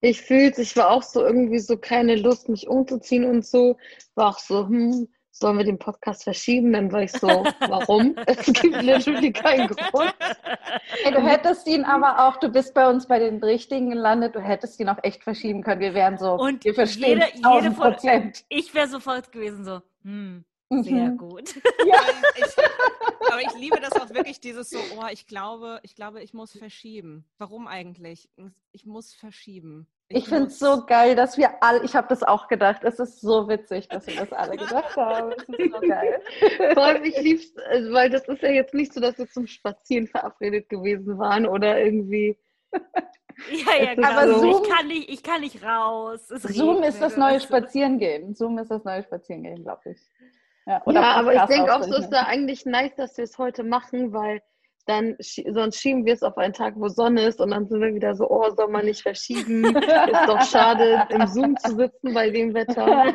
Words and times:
Ich 0.00 0.22
fühl's, 0.22 0.58
ich 0.58 0.76
war 0.76 0.90
auch 0.90 1.02
so 1.02 1.24
irgendwie 1.24 1.58
so 1.58 1.76
keine 1.76 2.16
Lust, 2.16 2.48
mich 2.48 2.68
umzuziehen 2.68 3.24
und 3.24 3.44
so. 3.44 3.76
War 4.14 4.30
auch 4.30 4.38
so, 4.38 4.66
hm, 4.66 5.08
sollen 5.30 5.58
wir 5.58 5.64
den 5.64 5.78
Podcast 5.78 6.24
verschieben? 6.24 6.72
Dann 6.72 6.90
war 6.92 7.02
ich 7.02 7.12
so, 7.12 7.26
warum? 7.60 8.16
es 8.26 8.38
gibt 8.52 8.82
natürlich 8.82 9.34
keinen 9.34 9.68
Grund. 9.68 10.14
Hey, 11.02 11.12
du 11.12 11.20
hättest 11.20 11.66
ihn 11.66 11.84
aber 11.84 12.26
auch, 12.28 12.36
du 12.36 12.48
bist 12.48 12.74
bei 12.74 12.88
uns 12.88 13.06
bei 13.06 13.18
den 13.18 13.42
Richtigen 13.42 13.90
gelandet, 13.90 14.34
du 14.34 14.40
hättest 14.40 14.80
ihn 14.80 14.88
auch 14.88 14.98
echt 15.02 15.22
verschieben 15.22 15.62
können. 15.62 15.80
Wir 15.80 15.94
wären 15.94 16.18
so, 16.18 16.32
Und 16.34 16.64
wir 16.64 16.74
verstehen 16.74 17.22
jede, 17.34 17.48
jede 17.54 17.74
von, 17.74 17.92
Prozent. 17.92 18.44
ich 18.48 18.74
wäre 18.74 18.88
sofort 18.88 19.32
gewesen 19.32 19.64
so, 19.64 19.80
hm, 20.02 20.44
sehr 20.70 21.10
Mhm. 21.10 21.16
gut. 21.18 21.54
Ich, 22.36 23.32
aber 23.32 23.40
ich 23.42 23.54
liebe 23.60 23.80
das 23.80 23.92
auch 23.92 24.10
wirklich, 24.10 24.40
dieses 24.40 24.70
so, 24.70 24.78
oh, 24.98 25.04
ich 25.10 25.26
glaube, 25.26 25.80
ich 25.82 25.94
glaube, 25.94 26.22
ich 26.22 26.32
muss 26.32 26.52
verschieben. 26.56 27.24
Warum 27.38 27.66
eigentlich? 27.68 28.28
Ich 28.72 28.86
muss 28.86 29.14
verschieben. 29.14 29.86
Ich 30.08 30.28
finde 30.28 30.46
es 30.46 30.58
so 30.58 30.84
geil, 30.86 31.14
dass 31.14 31.36
wir 31.38 31.62
alle, 31.62 31.84
ich 31.84 31.94
habe 31.94 32.08
das 32.08 32.22
auch 32.22 32.48
gedacht, 32.48 32.82
es 32.82 32.98
ist 32.98 33.20
so 33.20 33.48
witzig, 33.48 33.88
dass 33.88 34.06
wir 34.06 34.16
das 34.16 34.32
alle 34.32 34.56
gedacht 34.56 34.96
haben. 34.96 35.32
Es 35.32 35.42
ist 35.48 35.72
so 35.72 35.80
geil. 35.88 36.20
Vor 36.74 36.82
allem, 36.82 37.04
ich 37.04 37.16
lieb's, 37.20 37.54
äh, 37.70 37.92
weil 37.92 38.10
das 38.10 38.26
ist 38.26 38.42
ja 38.42 38.50
jetzt 38.50 38.74
nicht 38.74 38.92
so, 38.92 39.00
dass 39.00 39.18
wir 39.18 39.28
zum 39.28 39.46
Spazieren 39.46 40.06
verabredet 40.08 40.68
gewesen 40.68 41.18
waren 41.18 41.46
oder 41.46 41.80
irgendwie. 41.80 42.36
Ja, 42.72 43.76
ja, 43.84 43.94
genau. 43.94 44.08
Aber 44.08 44.28
so- 44.34 44.40
Zoom- 44.40 44.62
ich, 44.64 44.68
kann 44.70 44.86
nicht, 44.88 45.08
ich 45.10 45.22
kann 45.22 45.40
nicht 45.40 45.62
raus. 45.62 46.30
Es 46.30 46.42
Zoom 46.42 46.82
ist 46.82 47.00
das 47.00 47.16
neue. 47.16 47.40
Spazierengehen. 47.40 48.34
Zoom 48.34 48.58
ist 48.58 48.70
das 48.70 48.82
neue 48.84 49.02
Spazierengehen, 49.02 49.62
glaube 49.62 49.90
ich. 49.92 49.98
Ja, 50.70 50.82
oder 50.86 51.00
ja, 51.00 51.12
aber 51.14 51.34
ich 51.34 51.42
denke 51.42 51.74
auch, 51.74 51.82
so 51.82 51.96
ist 51.96 52.10
da 52.10 52.22
eigentlich 52.24 52.64
nice, 52.64 52.94
dass 52.96 53.16
wir 53.16 53.24
es 53.24 53.36
heute 53.38 53.64
machen, 53.64 54.12
weil 54.12 54.40
dann 54.86 55.16
sonst 55.50 55.76
schieben 55.80 56.04
wir 56.06 56.14
es 56.14 56.22
auf 56.22 56.36
einen 56.38 56.52
Tag, 56.54 56.74
wo 56.76 56.88
Sonne 56.88 57.22
ist 57.22 57.40
und 57.40 57.50
dann 57.50 57.66
sind 57.68 57.80
wir 57.80 57.94
wieder 57.94 58.14
so, 58.14 58.28
oh, 58.30 58.48
soll 58.56 58.68
man 58.68 58.84
nicht 58.86 59.02
verschieben. 59.02 59.64
ist 59.76 60.26
doch 60.28 60.42
schade, 60.42 61.06
im 61.10 61.26
Zoom 61.26 61.56
zu 61.58 61.74
sitzen 61.76 62.14
bei 62.14 62.30
dem 62.30 62.54
Wetter. 62.54 63.12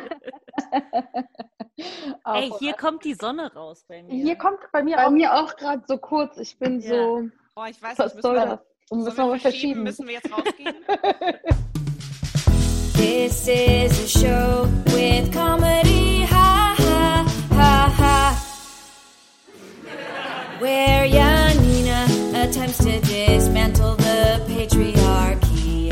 Ey, 2.26 2.50
hier 2.58 2.72
kommt 2.74 3.04
die 3.04 3.14
Sonne 3.14 3.52
raus 3.54 3.84
bei 3.88 4.02
mir. 4.02 4.14
hier 4.14 4.36
kommt 4.36 4.58
bei 4.72 4.82
mir 4.82 4.96
Bei 4.96 5.06
auch 5.06 5.10
mir 5.10 5.34
auch 5.34 5.54
gerade 5.56 5.82
so 5.86 5.98
kurz. 5.98 6.36
Ich 6.38 6.58
bin 6.58 6.80
Ja. 6.80 6.90
so, 6.94 7.22
Oh, 7.56 7.64
ich 7.68 7.82
weiß 7.82 7.98
was 7.98 8.14
nicht, 8.14 8.22
soll 8.22 8.34
müssen 8.34 8.48
das? 8.50 8.60
und 8.90 8.98
wir, 8.98 9.04
müssen 9.04 9.16
wir 9.16 9.32
wir 9.32 9.40
verschieben. 9.40 9.40
verschieben? 9.40 9.82
Müssen 9.82 10.06
wir 10.06 10.14
jetzt 10.14 10.32
rausgehen? 10.32 10.74
This 12.96 13.48
is 13.48 14.16
a 14.16 14.18
show 14.18 14.68
with 14.86 15.30
comedy, 15.32 16.15
Where 20.58 21.04
Janina 21.04 22.06
attempts 22.34 22.78
to 22.78 22.98
dismantle 23.00 23.94
the 23.96 24.40
patriarchy 24.48 25.90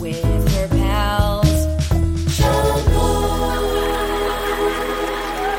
with 0.00 0.22
her 0.54 0.68
pals. 0.68 1.66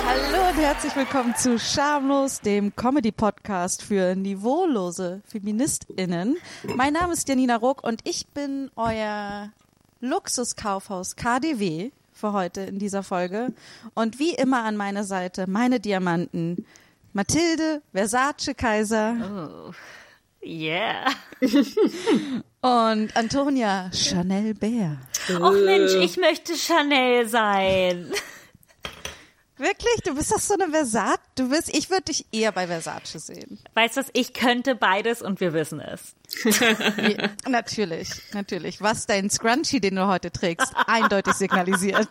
Hallo 0.08 0.49
und 0.49 0.58
herzlich 0.58 0.95
willkommen 0.95 1.36
zu 1.36 1.59
Schamlos, 1.59 2.41
dem 2.41 2.75
Comedy-Podcast 2.75 3.83
für 3.83 4.16
niveaulose 4.16 5.21
FeministInnen. 5.27 6.38
Mein 6.75 6.94
Name 6.94 7.14
ist 7.14 7.30
Janina 7.30 7.58
Ruck 7.58 7.83
und 7.83 8.02
ich 8.05 8.25
bin 8.30 8.71
euer 8.75 9.52
Luxuskaufhaus 10.02 11.16
KDW 11.16 11.92
für 12.11 12.33
heute 12.33 12.61
in 12.61 12.80
dieser 12.80 13.03
Folge. 13.03 13.53
Und 13.94 14.17
wie 14.17 14.33
immer 14.33 14.64
an 14.64 14.77
meiner 14.77 15.03
Seite 15.03 15.45
meine 15.47 15.80
Diamanten 15.80 16.66
Mathilde, 17.17 17.81
Versace 17.93 18.53
Kaiser 18.53 19.15
Oh. 19.19 19.73
Yeah. 20.45 21.11
und 22.61 23.17
Antonia 23.17 23.89
Chanel 23.91 24.53
Bär. 24.53 24.97
Och 25.41 25.53
Mensch, 25.65 25.95
ich 25.95 26.17
möchte 26.17 26.53
Chanel 26.55 27.27
sein. 27.27 28.13
Wirklich? 29.58 29.95
Du 30.05 30.16
bist 30.16 30.31
doch 30.31 30.39
so 30.39 30.53
eine 30.53 30.69
Versace? 30.69 31.19
Du 31.36 31.50
bist, 31.50 31.75
ich 31.75 31.89
würde 31.89 32.03
dich 32.03 32.25
eher 32.31 32.52
bei 32.52 32.67
Versace 32.67 33.14
sehen. 33.26 33.58
Weißt 33.73 33.98
du 33.98 34.02
was? 34.02 34.08
Ich 34.14 34.33
könnte 34.33 34.76
beides 34.76 35.21
und 35.21 35.39
wir 35.39 35.54
wissen 35.54 35.80
es. 35.80 36.15
Ja, 37.08 37.30
natürlich, 37.49 38.09
natürlich. 38.33 38.81
Was 38.81 39.05
dein 39.05 39.30
Scrunchie, 39.30 39.80
den 39.80 39.95
du 39.95 40.08
heute 40.08 40.31
trägst, 40.31 40.73
eindeutig 40.87 41.33
signalisiert. 41.33 42.09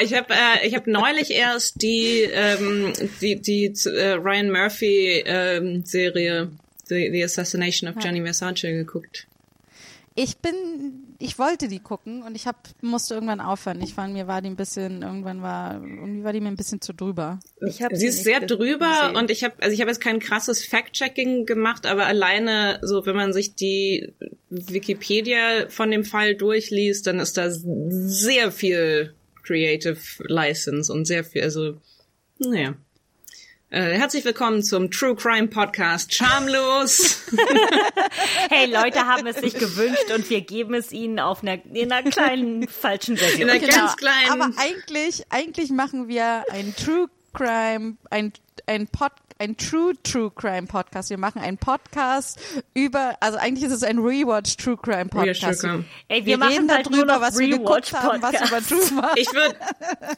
Ich 0.00 0.14
habe 0.14 0.34
äh, 0.34 0.66
ich 0.66 0.74
hab 0.74 0.86
neulich 0.86 1.30
erst 1.30 1.80
die 1.82 2.22
ähm, 2.22 2.92
die 3.20 3.40
die 3.40 3.72
äh, 3.86 4.12
Ryan 4.12 4.50
Murphy 4.50 5.22
ähm, 5.24 5.84
Serie 5.84 6.50
The, 6.86 7.10
The 7.10 7.24
Assassination 7.24 7.88
of 7.88 7.98
Gianni 7.98 8.22
Versace 8.22 8.62
geguckt. 8.62 9.26
Ich 10.18 10.38
bin, 10.38 11.14
ich 11.18 11.38
wollte 11.38 11.68
die 11.68 11.78
gucken 11.78 12.22
und 12.22 12.34
ich 12.34 12.46
hab, 12.46 12.56
musste 12.80 13.12
irgendwann 13.12 13.40
aufhören. 13.40 13.82
Ich 13.82 13.92
fand, 13.92 14.14
mir 14.14 14.26
war 14.26 14.40
die 14.40 14.48
ein 14.48 14.56
bisschen, 14.56 15.02
irgendwann 15.02 15.42
war, 15.42 15.74
irgendwie 15.74 16.24
war 16.24 16.32
die 16.32 16.40
mir 16.40 16.48
ein 16.48 16.56
bisschen 16.56 16.80
zu 16.80 16.94
drüber. 16.94 17.38
Ich 17.60 17.82
hab 17.82 17.94
Sie 17.94 18.06
ist 18.06 18.24
sehr 18.24 18.40
drüber 18.40 18.88
gesehen. 18.88 19.16
und 19.16 19.30
ich 19.30 19.44
habe 19.44 19.54
also 19.60 19.74
ich 19.74 19.80
habe 19.82 19.90
jetzt 19.90 20.00
kein 20.00 20.18
krasses 20.18 20.64
Fact-Checking 20.64 21.44
gemacht, 21.44 21.84
aber 21.84 22.06
alleine 22.06 22.80
so 22.82 23.04
wenn 23.04 23.14
man 23.14 23.34
sich 23.34 23.56
die 23.56 24.14
Wikipedia 24.48 25.68
von 25.68 25.90
dem 25.90 26.04
Fall 26.04 26.34
durchliest, 26.34 27.06
dann 27.06 27.20
ist 27.20 27.36
da 27.36 27.50
sehr 27.50 28.50
viel 28.50 29.14
Creative 29.42 29.98
License 30.20 30.90
und 30.90 31.04
sehr 31.04 31.24
viel 31.24 31.42
also 31.42 31.74
naja. 32.38 32.74
Äh, 33.68 33.98
herzlich 33.98 34.24
willkommen 34.24 34.62
zum 34.62 34.90
True 34.92 35.16
Crime 35.16 35.48
Podcast 35.48 36.14
Schamlos. 36.14 37.22
Hey, 38.48 38.70
Leute 38.72 39.06
haben 39.06 39.26
es 39.26 39.36
sich 39.36 39.54
gewünscht 39.54 40.10
und 40.14 40.30
wir 40.30 40.40
geben 40.40 40.74
es 40.74 40.92
ihnen 40.92 41.18
auf 41.18 41.42
einer, 41.42 41.58
in 41.74 41.90
einer 41.90 42.08
kleinen 42.08 42.68
falschen 42.68 43.16
Version. 43.16 43.42
In 43.42 43.50
einer 43.50 43.58
Genau. 43.58 43.74
ganz 43.74 43.96
kleinen 43.96 44.30
Aber 44.30 44.50
eigentlich, 44.56 45.24
eigentlich 45.30 45.70
machen 45.70 46.06
wir 46.06 46.44
ein 46.50 46.74
True 46.76 47.08
Crime, 47.34 47.96
ein, 48.10 48.32
ein 48.66 48.86
Pod, 48.86 49.10
ein 49.38 49.56
True 49.56 49.94
True 50.02 50.30
Crime 50.34 50.66
Podcast. 50.66 51.10
Wir 51.10 51.18
machen 51.18 51.40
einen 51.40 51.58
Podcast 51.58 52.40
über, 52.74 53.16
also 53.20 53.38
eigentlich 53.38 53.64
ist 53.64 53.72
es 53.72 53.82
ein 53.82 53.98
Rewatch 53.98 54.56
True 54.56 54.76
Crime 54.76 55.06
Podcast. 55.06 55.60
True 55.60 55.70
Crime. 55.70 55.84
Ey, 56.08 56.20
wir, 56.20 56.26
Wir, 56.26 56.38
machen 56.38 56.66
nur 56.66 56.76
darüber, 56.76 57.04
noch 57.14 57.20
was 57.20 57.38
wir 57.38 57.48
geguckt 57.48 57.92
haben, 57.92 58.22
was 58.22 58.34
über. 58.34 58.60
True 58.66 59.02
war. 59.02 59.16
Ich 59.16 59.32
würde, 59.32 59.56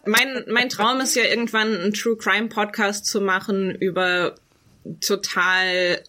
mein, 0.06 0.44
mein 0.48 0.68
Traum 0.68 1.00
ist 1.00 1.14
ja 1.14 1.24
irgendwann 1.24 1.74
einen 1.74 1.92
True 1.92 2.16
Crime 2.16 2.48
Podcast 2.48 3.06
zu 3.06 3.20
machen 3.20 3.74
über 3.74 4.34
total 5.00 6.02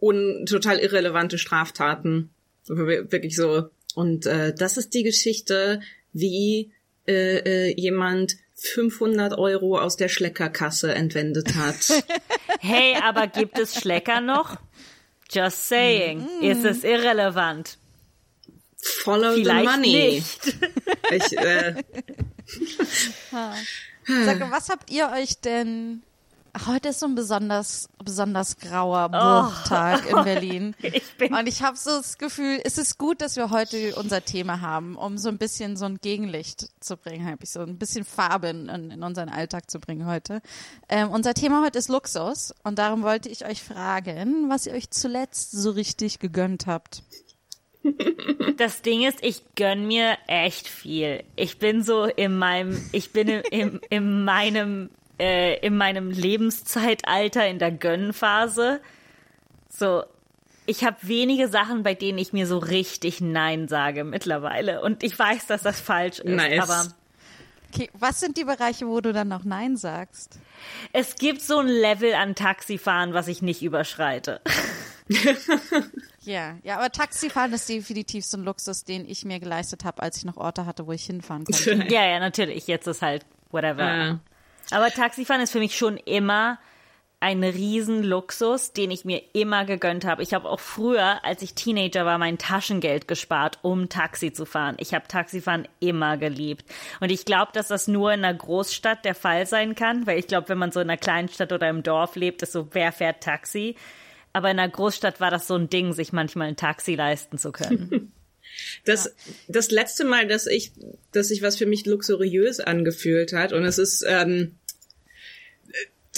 un, 0.00 0.46
total 0.46 0.78
irrelevante 0.78 1.38
Straftaten. 1.38 2.30
Wirklich 2.66 3.34
so. 3.34 3.70
Und 3.94 4.26
äh, 4.26 4.54
das 4.54 4.76
ist 4.76 4.94
die 4.94 5.02
Geschichte, 5.02 5.80
wie 6.12 6.72
äh, 7.06 7.38
äh, 7.38 7.74
jemand 7.76 8.36
500 8.60 9.38
Euro 9.38 9.78
aus 9.78 9.96
der 9.96 10.08
Schleckerkasse 10.08 10.94
entwendet 10.94 11.54
hat. 11.54 12.04
Hey, 12.60 12.96
aber 13.00 13.28
gibt 13.28 13.56
es 13.56 13.76
Schlecker 13.76 14.20
noch? 14.20 14.56
Just 15.30 15.68
saying. 15.68 16.26
Ist 16.40 16.64
es 16.64 16.82
irrelevant? 16.82 17.78
Follow 18.82 19.34
Vielleicht 19.34 19.70
the 19.70 19.76
money. 19.76 20.14
nicht. 20.14 20.56
Ich, 21.10 21.38
äh, 21.38 21.74
Sag, 23.30 24.40
mal, 24.40 24.50
was 24.50 24.70
habt 24.70 24.90
ihr 24.90 25.10
euch 25.14 25.40
denn? 25.40 26.02
Heute 26.66 26.88
ist 26.88 27.00
so 27.00 27.06
ein 27.06 27.14
besonders, 27.14 27.88
besonders 28.04 28.56
grauer 28.56 29.10
Oh. 29.12 29.68
Tag 29.68 30.08
in 30.08 30.24
Berlin. 30.24 30.74
Ich 30.82 31.16
bin 31.16 31.34
Und 31.34 31.46
ich 31.46 31.62
habe 31.62 31.76
so 31.76 31.90
das 31.90 32.18
Gefühl, 32.18 32.60
es 32.64 32.78
ist 32.78 32.98
gut, 32.98 33.20
dass 33.20 33.36
wir 33.36 33.50
heute 33.50 33.94
unser 33.96 34.24
Thema 34.24 34.60
haben, 34.60 34.96
um 34.96 35.18
so 35.18 35.28
ein 35.28 35.38
bisschen 35.38 35.76
so 35.76 35.84
ein 35.84 35.98
Gegenlicht 36.00 36.68
zu 36.80 36.96
bringen, 36.96 37.26
habe 37.26 37.38
ich 37.42 37.50
so 37.50 37.60
ein 37.60 37.76
bisschen 37.78 38.04
Farbe 38.04 38.48
in, 38.48 38.68
in 38.68 39.02
unseren 39.02 39.28
Alltag 39.28 39.70
zu 39.70 39.78
bringen 39.78 40.06
heute. 40.06 40.40
Ähm, 40.88 41.10
unser 41.10 41.34
Thema 41.34 41.62
heute 41.64 41.78
ist 41.78 41.88
Luxus 41.88 42.54
und 42.64 42.78
darum 42.78 43.02
wollte 43.02 43.28
ich 43.28 43.44
euch 43.44 43.62
fragen, 43.62 44.48
was 44.48 44.66
ihr 44.66 44.72
euch 44.72 44.90
zuletzt 44.90 45.52
so 45.52 45.70
richtig 45.70 46.18
gegönnt 46.18 46.66
habt. 46.66 47.02
Das 48.56 48.82
Ding 48.82 49.02
ist, 49.02 49.22
ich 49.22 49.42
gönn 49.54 49.86
mir 49.86 50.18
echt 50.26 50.68
viel. 50.68 51.22
Ich 51.36 51.58
bin 51.58 51.82
so 51.82 52.04
in 52.04 52.36
meinem, 52.36 52.82
ich 52.92 53.12
bin 53.12 53.28
im, 53.28 53.42
im, 53.50 53.80
in 53.88 54.24
meinem, 54.24 54.90
äh, 55.18 55.58
in 55.60 55.76
meinem 55.76 56.10
Lebenszeitalter 56.10 57.46
in 57.46 57.58
der 57.58 57.70
Gönnphase. 57.72 58.80
So, 59.68 60.04
ich 60.66 60.84
habe 60.84 60.96
wenige 61.02 61.48
Sachen, 61.48 61.82
bei 61.82 61.94
denen 61.94 62.18
ich 62.18 62.32
mir 62.32 62.46
so 62.46 62.58
richtig 62.58 63.20
Nein 63.20 63.68
sage 63.68 64.04
mittlerweile. 64.04 64.82
Und 64.82 65.02
ich 65.02 65.18
weiß, 65.18 65.46
dass 65.46 65.62
das 65.62 65.80
falsch 65.80 66.18
ist. 66.20 66.34
Nice. 66.34 66.60
Aber 66.68 66.86
Okay, 67.70 67.90
was 67.92 68.18
sind 68.20 68.38
die 68.38 68.44
Bereiche, 68.44 68.86
wo 68.88 69.02
du 69.02 69.12
dann 69.12 69.28
noch 69.28 69.44
Nein 69.44 69.76
sagst? 69.76 70.38
es 70.94 71.16
gibt 71.16 71.42
so 71.42 71.58
ein 71.58 71.66
Level 71.68 72.14
an 72.14 72.34
Taxifahren, 72.34 73.12
was 73.12 73.28
ich 73.28 73.42
nicht 73.42 73.62
überschreite. 73.62 74.40
Ja, 76.22 76.58
ja, 76.62 76.76
aber 76.76 76.90
Taxifahren 76.92 77.52
ist 77.54 77.68
definitiv 77.68 78.24
so 78.24 78.36
ein 78.36 78.44
Luxus, 78.44 78.84
den 78.84 79.08
ich 79.08 79.24
mir 79.24 79.40
geleistet 79.40 79.84
habe, 79.84 80.02
als 80.02 80.18
ich 80.18 80.24
noch 80.26 80.36
Orte 80.36 80.66
hatte, 80.66 80.86
wo 80.86 80.92
ich 80.92 81.04
hinfahren 81.06 81.44
konnte. 81.46 81.86
Ja, 81.88 82.04
ja, 82.04 82.18
natürlich. 82.18 82.66
Jetzt 82.66 82.86
ist 82.86 83.00
halt 83.00 83.24
whatever. 83.50 84.10
äh, 84.10 84.14
Aber 84.70 84.90
Taxifahren 84.90 85.42
ist 85.42 85.52
für 85.52 85.58
mich 85.58 85.76
schon 85.76 85.96
immer 85.96 86.58
ein 87.20 87.42
Riesenluxus, 87.42 88.72
den 88.72 88.92
ich 88.92 89.04
mir 89.04 89.20
immer 89.32 89.64
gegönnt 89.64 90.04
habe. 90.04 90.22
Ich 90.22 90.34
habe 90.34 90.48
auch 90.48 90.60
früher, 90.60 91.24
als 91.24 91.42
ich 91.42 91.54
Teenager 91.54 92.04
war, 92.04 92.16
mein 92.16 92.38
Taschengeld 92.38 93.08
gespart, 93.08 93.58
um 93.62 93.88
Taxi 93.88 94.32
zu 94.32 94.46
fahren. 94.46 94.76
Ich 94.78 94.94
habe 94.94 95.08
Taxifahren 95.08 95.66
immer 95.80 96.16
geliebt. 96.16 96.64
Und 97.00 97.10
ich 97.10 97.24
glaube, 97.24 97.50
dass 97.52 97.68
das 97.68 97.88
nur 97.88 98.12
in 98.12 98.24
einer 98.24 98.38
Großstadt 98.38 99.04
der 99.04 99.16
Fall 99.16 99.46
sein 99.46 99.74
kann, 99.74 100.06
weil 100.06 100.18
ich 100.18 100.28
glaube, 100.28 100.48
wenn 100.48 100.58
man 100.58 100.70
so 100.70 100.78
in 100.78 100.88
einer 100.88 100.98
kleinen 100.98 101.28
Stadt 101.28 101.52
oder 101.52 101.68
im 101.68 101.82
Dorf 101.82 102.14
lebt, 102.14 102.42
ist 102.42 102.52
so, 102.52 102.68
wer 102.72 102.92
fährt 102.92 103.20
Taxi? 103.20 103.74
Aber 104.32 104.50
in 104.50 104.58
einer 104.60 104.70
Großstadt 104.70 105.20
war 105.20 105.32
das 105.32 105.48
so 105.48 105.56
ein 105.56 105.68
Ding, 105.68 105.92
sich 105.92 106.12
manchmal 106.12 106.48
ein 106.48 106.56
Taxi 106.56 106.94
leisten 106.94 107.38
zu 107.38 107.52
können. 107.52 108.12
Das, 108.84 109.14
das 109.46 109.70
letzte 109.70 110.04
Mal, 110.04 110.26
dass 110.26 110.46
ich, 110.46 110.72
dass 111.12 111.28
sich 111.28 111.42
was 111.42 111.56
für 111.56 111.66
mich 111.66 111.86
luxuriös 111.86 112.58
angefühlt 112.58 113.32
hat, 113.32 113.52
und 113.52 113.64
es 113.64 113.78
ist, 113.78 114.04
ähm, 114.08 114.57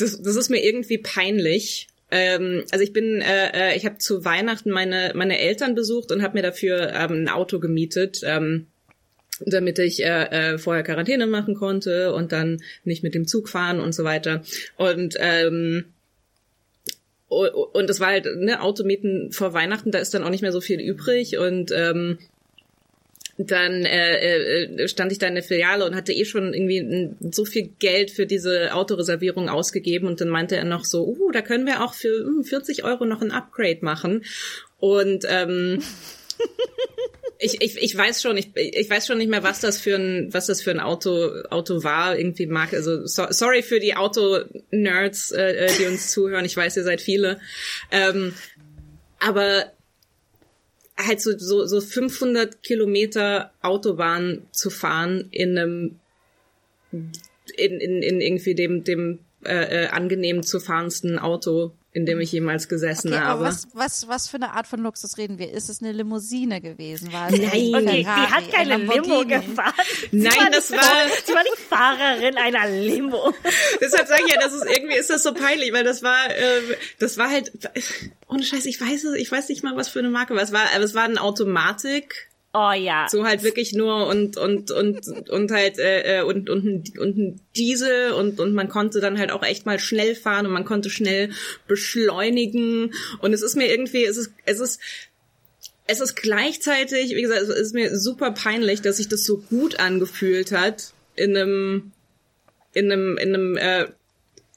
das, 0.01 0.23
das 0.23 0.37
ist 0.37 0.51
mir 0.51 0.65
irgendwie 0.65 0.99
peinlich. 0.99 1.89
Ähm, 2.11 2.65
also 2.71 2.83
ich 2.83 2.93
bin, 2.93 3.21
äh, 3.21 3.73
äh, 3.73 3.77
ich 3.77 3.87
habe 3.87 3.99
zu 3.99 4.25
Weihnachten 4.25 4.71
meine 4.71 5.13
meine 5.15 5.39
Eltern 5.39 5.75
besucht 5.75 6.11
und 6.11 6.23
habe 6.23 6.35
mir 6.35 6.43
dafür 6.43 6.93
ähm, 6.93 7.25
ein 7.25 7.29
Auto 7.29 7.61
gemietet. 7.61 8.21
Ähm, 8.25 8.67
damit 9.47 9.79
ich 9.79 10.05
äh, 10.05 10.25
äh, 10.53 10.59
vorher 10.59 10.83
Quarantäne 10.83 11.27
machen 11.27 11.55
konnte 11.55 12.13
und 12.13 12.33
dann 12.33 12.63
nicht 12.85 13.03
mit 13.03 13.15
dem 13.15 13.27
Zug 13.27 13.49
fahren 13.49 13.81
und 13.81 13.95
so 13.95 14.05
weiter. 14.05 14.43
Und 14.77 15.17
ähm, 15.19 15.87
und 17.29 17.89
das 17.89 18.01
war 18.01 18.09
halt 18.09 18.27
ne 18.37 18.61
Automieten 18.61 19.31
vor 19.31 19.55
Weihnachten, 19.55 19.93
da 19.93 19.99
ist 19.99 20.13
dann 20.13 20.25
auch 20.25 20.31
nicht 20.31 20.43
mehr 20.43 20.53
so 20.53 20.61
viel 20.61 20.81
übrig 20.81 21.39
und 21.39 21.71
ähm, 21.73 22.19
dann 23.47 23.85
äh, 23.85 24.65
äh, 24.65 24.89
stand 24.89 25.13
ich 25.13 25.19
da 25.19 25.27
in 25.27 25.35
der 25.35 25.43
Filiale 25.43 25.87
und 25.87 25.95
hatte 25.95 26.13
eh 26.13 26.25
schon 26.25 26.53
irgendwie 26.53 27.11
so 27.31 27.45
viel 27.45 27.71
Geld 27.79 28.11
für 28.11 28.27
diese 28.27 28.75
Autoreservierung 28.75 29.49
ausgegeben 29.49 30.07
und 30.07 30.21
dann 30.21 30.29
meinte 30.29 30.57
er 30.57 30.65
noch 30.65 30.85
so, 30.85 31.07
uh, 31.07 31.31
da 31.33 31.43
können 31.43 31.67
wir 31.67 31.85
auch 31.85 31.95
für 31.95 32.27
uh, 32.27 32.43
40 32.43 32.85
Euro 32.85 33.05
noch 33.05 33.23
ein 33.23 33.31
Upgrade 33.31 33.79
machen 33.83 34.25
und 34.79 35.25
ähm, 35.29 35.83
ich, 37.39 37.61
ich, 37.63 37.83
ich 37.83 37.97
weiß 37.97 38.21
schon, 38.23 38.37
ich, 38.37 38.51
ich 38.55 38.89
weiß 38.89 39.07
schon 39.07 39.19
nicht 39.19 39.31
mehr, 39.31 39.43
was 39.43 39.61
das 39.61 39.81
für 39.81 39.97
ein, 39.97 40.33
was 40.33 40.47
das 40.47 40.61
für 40.61 40.71
ein 40.71 40.81
Auto, 40.81 41.43
Auto 41.51 41.83
war, 41.83 42.19
irgendwie 42.19 42.47
mag. 42.47 42.75
Also 42.75 43.07
so, 43.07 43.27
sorry 43.31 43.63
für 43.63 43.81
die 43.81 43.97
Auto-Nerds, 43.97 45.33
äh, 45.33 45.67
äh, 45.67 45.73
die 45.79 45.87
uns 45.87 46.11
zuhören. 46.11 46.45
Ich 46.45 46.57
weiß, 46.57 46.77
ihr 46.77 46.85
seid 46.85 47.01
viele. 47.01 47.41
Ähm, 47.91 48.35
aber 49.19 49.73
halt 51.07 51.21
so, 51.21 51.37
so, 51.39 51.67
so 51.67 51.81
500 51.81 52.63
Kilometer 52.63 53.53
Autobahn 53.63 54.47
zu 54.53 54.71
fahren 54.71 55.29
in 55.31 55.59
einem, 55.59 56.01
in, 56.93 57.81
in, 57.81 58.03
in 58.03 58.21
irgendwie 58.21 58.55
dem, 58.55 58.85
dem 58.85 59.21
äh, 59.45 59.85
äh, 59.85 59.89
angenehm 59.89 60.43
zu 60.43 60.61
fahrendsten 60.61 61.19
Auto 61.19 61.73
in 61.93 62.07
dem 62.07 62.21
ich 62.21 62.31
jemals 62.31 62.69
gesessen 62.69 63.09
Okay, 63.13 63.17
aber 63.23 63.29
habe. 63.29 63.45
was, 63.47 63.67
was, 63.73 64.07
was 64.09 64.29
für 64.29 64.37
eine 64.37 64.53
Art 64.53 64.67
von 64.69 64.81
Luxus 64.81 65.19
reden 65.19 65.39
wir? 65.39 65.51
Ist 65.53 65.69
es 65.69 65.83
eine 65.83 65.91
Limousine 65.91 66.61
gewesen? 66.61 67.13
War 67.13 67.29
es 67.33 67.39
Nein. 67.39 67.51
ein 67.51 67.75
Okay, 67.75 67.97
die 67.99 68.05
Ferrari, 68.05 68.31
hat 68.31 68.53
keine 68.53 68.75
ein 68.75 68.87
Limo 68.87 69.25
gefahren. 69.27 69.75
Nein, 70.13 70.31
sie 70.33 70.51
das 70.53 70.71
war- 70.71 70.79
Sie 71.27 71.33
war 71.35 71.43
nicht 71.43 71.59
Fahrerin 71.69 72.37
einer 72.37 72.69
Limo. 72.69 73.35
Deshalb 73.81 74.07
sage 74.07 74.23
ich 74.27 74.33
ja, 74.33 74.41
das 74.41 74.53
ist 74.55 74.65
irgendwie 74.67 74.97
ist 74.97 75.11
das 75.11 75.23
so 75.25 75.35
peinlich, 75.35 75.73
weil 75.73 75.83
das 75.85 76.03
war, 76.05 76.31
äh, 76.31 76.61
das 77.01 77.19
war 77.19 77.29
halt 77.29 77.51
ohne 78.29 78.45
Scheiß, 78.45 78.67
ich 78.67 78.81
weiß 78.81 79.03
es, 79.05 79.15
ich 79.17 79.31
weiß 79.33 79.49
nicht 79.49 79.65
mal, 79.65 79.75
was 79.77 79.89
für 79.89 79.99
eine 79.99 80.11
Marke 80.11 80.35
war. 80.37 80.43
Es 80.43 80.53
war, 80.53 80.67
aber 80.75 80.85
es 80.85 80.95
war 80.95 81.05
eine 81.05 81.21
Automatik, 81.21 82.30
Oh 82.53 82.73
ja. 82.73 83.07
so 83.09 83.25
halt 83.25 83.45
wirklich 83.45 83.75
nur 83.75 84.09
und 84.09 84.37
und 84.37 84.73
und 84.73 85.31
und 85.31 85.51
halt 85.53 85.79
äh, 85.79 86.19
äh, 86.19 86.23
und 86.23 86.51
und 86.51 86.65
ein, 86.65 86.85
und 86.99 87.17
ein 87.17 87.41
Diesel 87.55 88.11
und 88.13 88.41
und 88.41 88.55
man 88.55 88.69
konnte 88.69 89.01
dann 89.01 89.19
halt 89.19 89.31
auch 89.31 89.45
echt 89.45 89.67
mal 89.67 89.79
schnell 89.79 90.17
fahren 90.17 90.47
und 90.47 90.53
man 90.53 90.65
konnte 90.65 90.91
schnell 90.91 91.31
beschleunigen 91.69 92.93
und 93.21 93.33
es 93.33 93.43
ist 93.43 93.55
mir 93.55 93.71
irgendwie, 93.71 94.05
es 94.05 94.17
ist 94.17 94.33
es 94.47 94.59
ist 94.59 94.81
es 95.87 96.01
ist 96.01 96.17
gleichzeitig, 96.17 97.15
wie 97.15 97.23
gesagt, 97.23 97.43
es 97.43 97.49
ist 97.49 97.75
mir 97.75 97.97
super 97.97 98.33
peinlich, 98.33 98.81
dass 98.83 98.97
sich 98.97 99.09
das 99.09 99.25
so 99.25 99.39
gut 99.39 99.79
angefühlt 99.79 100.51
hat 100.51 100.93
in 101.15 101.37
einem 101.37 101.93
in 102.73 102.91
einem 102.91 103.17
in 103.17 103.35
einem 103.35 103.57
äh, 103.59 103.87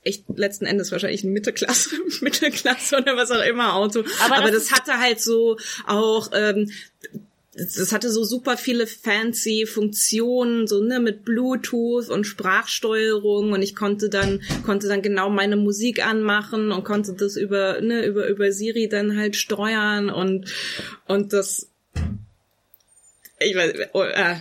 echt 0.04 0.24
letzten 0.36 0.66
Endes 0.66 0.92
wahrscheinlich 0.92 1.24
ein 1.24 1.31
Mittelklasse, 1.31 1.96
Mittelklasse 2.22 2.98
oder 2.98 3.16
was 3.16 3.31
auch 3.31 3.44
immer 3.44 3.75
Auto. 3.75 4.04
Aber 4.24 4.38
Aber, 4.38 4.51
das 4.51 4.69
das, 4.69 4.80
hatte 4.80 5.00
halt 5.00 5.22
so 5.22 5.57
auch, 5.88 6.31
ähm, 6.34 6.72
das 7.56 7.92
hatte 7.92 8.12
so 8.12 8.24
super 8.24 8.58
viele 8.58 8.88
fancy 8.88 9.68
Funktionen, 9.68 10.66
so 10.66 10.82
ne 10.82 11.00
mit 11.00 11.24
Bluetooth 11.24 12.10
und 12.10 12.26
Sprachsteuerung 12.26 13.52
und 13.52 13.62
ich 13.62 13.76
konnte 13.76 14.10
dann 14.10 14.42
konnte 14.66 14.88
dann 14.88 15.04
genau 15.04 15.30
meine 15.30 15.56
Musik 15.56 16.06
anmachen 16.06 16.72
und 16.72 16.84
konnte 16.84 17.14
das 17.14 17.38
über 17.38 17.80
ne 17.82 18.06
über 18.06 18.28
über 18.28 18.52
Siri 18.52 18.90
dann 18.90 19.18
halt 19.18 19.36
steuern 19.36 20.10
und 20.10 20.52
und 21.08 21.34
das 21.34 21.70
ich 23.40 23.56
weiß 23.56 23.74
oh, 23.94 24.04
äh, 24.04 24.38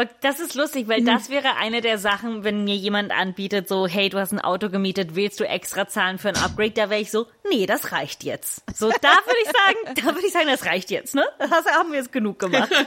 Und 0.00 0.08
das 0.22 0.40
ist 0.40 0.54
lustig, 0.54 0.88
weil 0.88 1.04
das 1.04 1.28
wäre 1.28 1.56
eine 1.56 1.82
der 1.82 1.98
Sachen, 1.98 2.42
wenn 2.42 2.64
mir 2.64 2.74
jemand 2.74 3.12
anbietet, 3.12 3.68
so, 3.68 3.86
hey, 3.86 4.08
du 4.08 4.18
hast 4.18 4.32
ein 4.32 4.40
Auto 4.40 4.70
gemietet, 4.70 5.14
willst 5.14 5.38
du 5.40 5.44
extra 5.46 5.88
zahlen 5.88 6.16
für 6.16 6.30
ein 6.30 6.36
Upgrade? 6.38 6.70
Da 6.70 6.88
wäre 6.88 7.02
ich 7.02 7.10
so, 7.10 7.26
nee, 7.50 7.66
das 7.66 7.92
reicht 7.92 8.24
jetzt. 8.24 8.62
So, 8.74 8.88
da 8.88 9.10
würde 9.26 9.38
ich 9.44 9.50
sagen, 9.50 9.94
da 9.96 10.14
würde 10.14 10.26
ich 10.26 10.32
sagen, 10.32 10.46
das 10.46 10.64
reicht 10.64 10.90
jetzt, 10.90 11.14
ne? 11.14 11.26
Das 11.38 11.66
haben 11.66 11.90
wir 11.90 11.98
jetzt 11.98 12.12
genug 12.12 12.38
gemacht. 12.38 12.70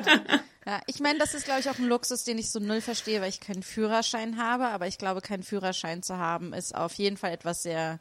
Ja, 0.65 0.79
ich 0.87 1.01
meine, 1.01 1.19
das 1.19 1.33
ist, 1.33 1.43
glaube 1.43 1.59
ich, 1.59 1.69
auch 1.69 1.77
ein 1.77 1.89
Luxus, 1.89 2.23
den 2.23 2.37
ich 2.37 2.49
so 2.49 2.57
null 2.59 2.79
verstehe, 2.79 3.19
weil 3.19 3.27
ich 3.27 3.41
keinen 3.41 3.63
Führerschein 3.63 4.37
habe. 4.37 4.67
Aber 4.67 4.87
ich 4.87 4.97
glaube, 4.97 5.19
keinen 5.19 5.43
Führerschein 5.43 6.03
zu 6.03 6.17
haben, 6.17 6.53
ist 6.53 6.73
auf 6.73 6.93
jeden 6.93 7.17
Fall 7.17 7.33
etwas 7.33 7.63
sehr 7.63 7.99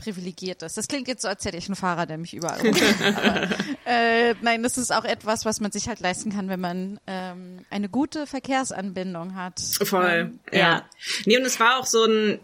Privilegiertes. 0.00 0.74
Das 0.74 0.88
klingt 0.88 1.08
jetzt 1.08 1.22
so, 1.22 1.28
als 1.28 1.44
hätte 1.44 1.56
ich 1.56 1.66
einen 1.66 1.76
Fahrer, 1.76 2.06
der 2.06 2.18
mich 2.18 2.34
überall 2.34 2.60
rumfährt. 2.64 3.16
Aber 3.16 3.48
äh, 3.86 4.34
nein, 4.42 4.62
das 4.62 4.78
ist 4.78 4.92
auch 4.92 5.04
etwas, 5.04 5.44
was 5.44 5.60
man 5.60 5.70
sich 5.70 5.88
halt 5.88 6.00
leisten 6.00 6.32
kann, 6.32 6.48
wenn 6.48 6.60
man 6.60 7.00
ähm, 7.06 7.64
eine 7.70 7.88
gute 7.88 8.26
Verkehrsanbindung 8.26 9.34
hat. 9.34 9.60
Voll, 9.60 10.32
ja. 10.52 10.58
ja. 10.58 10.84
Nee, 11.26 11.38
und 11.38 11.44
es 11.44 11.60
war 11.60 11.78
auch 11.78 11.86
so 11.86 12.04
ein, 12.04 12.40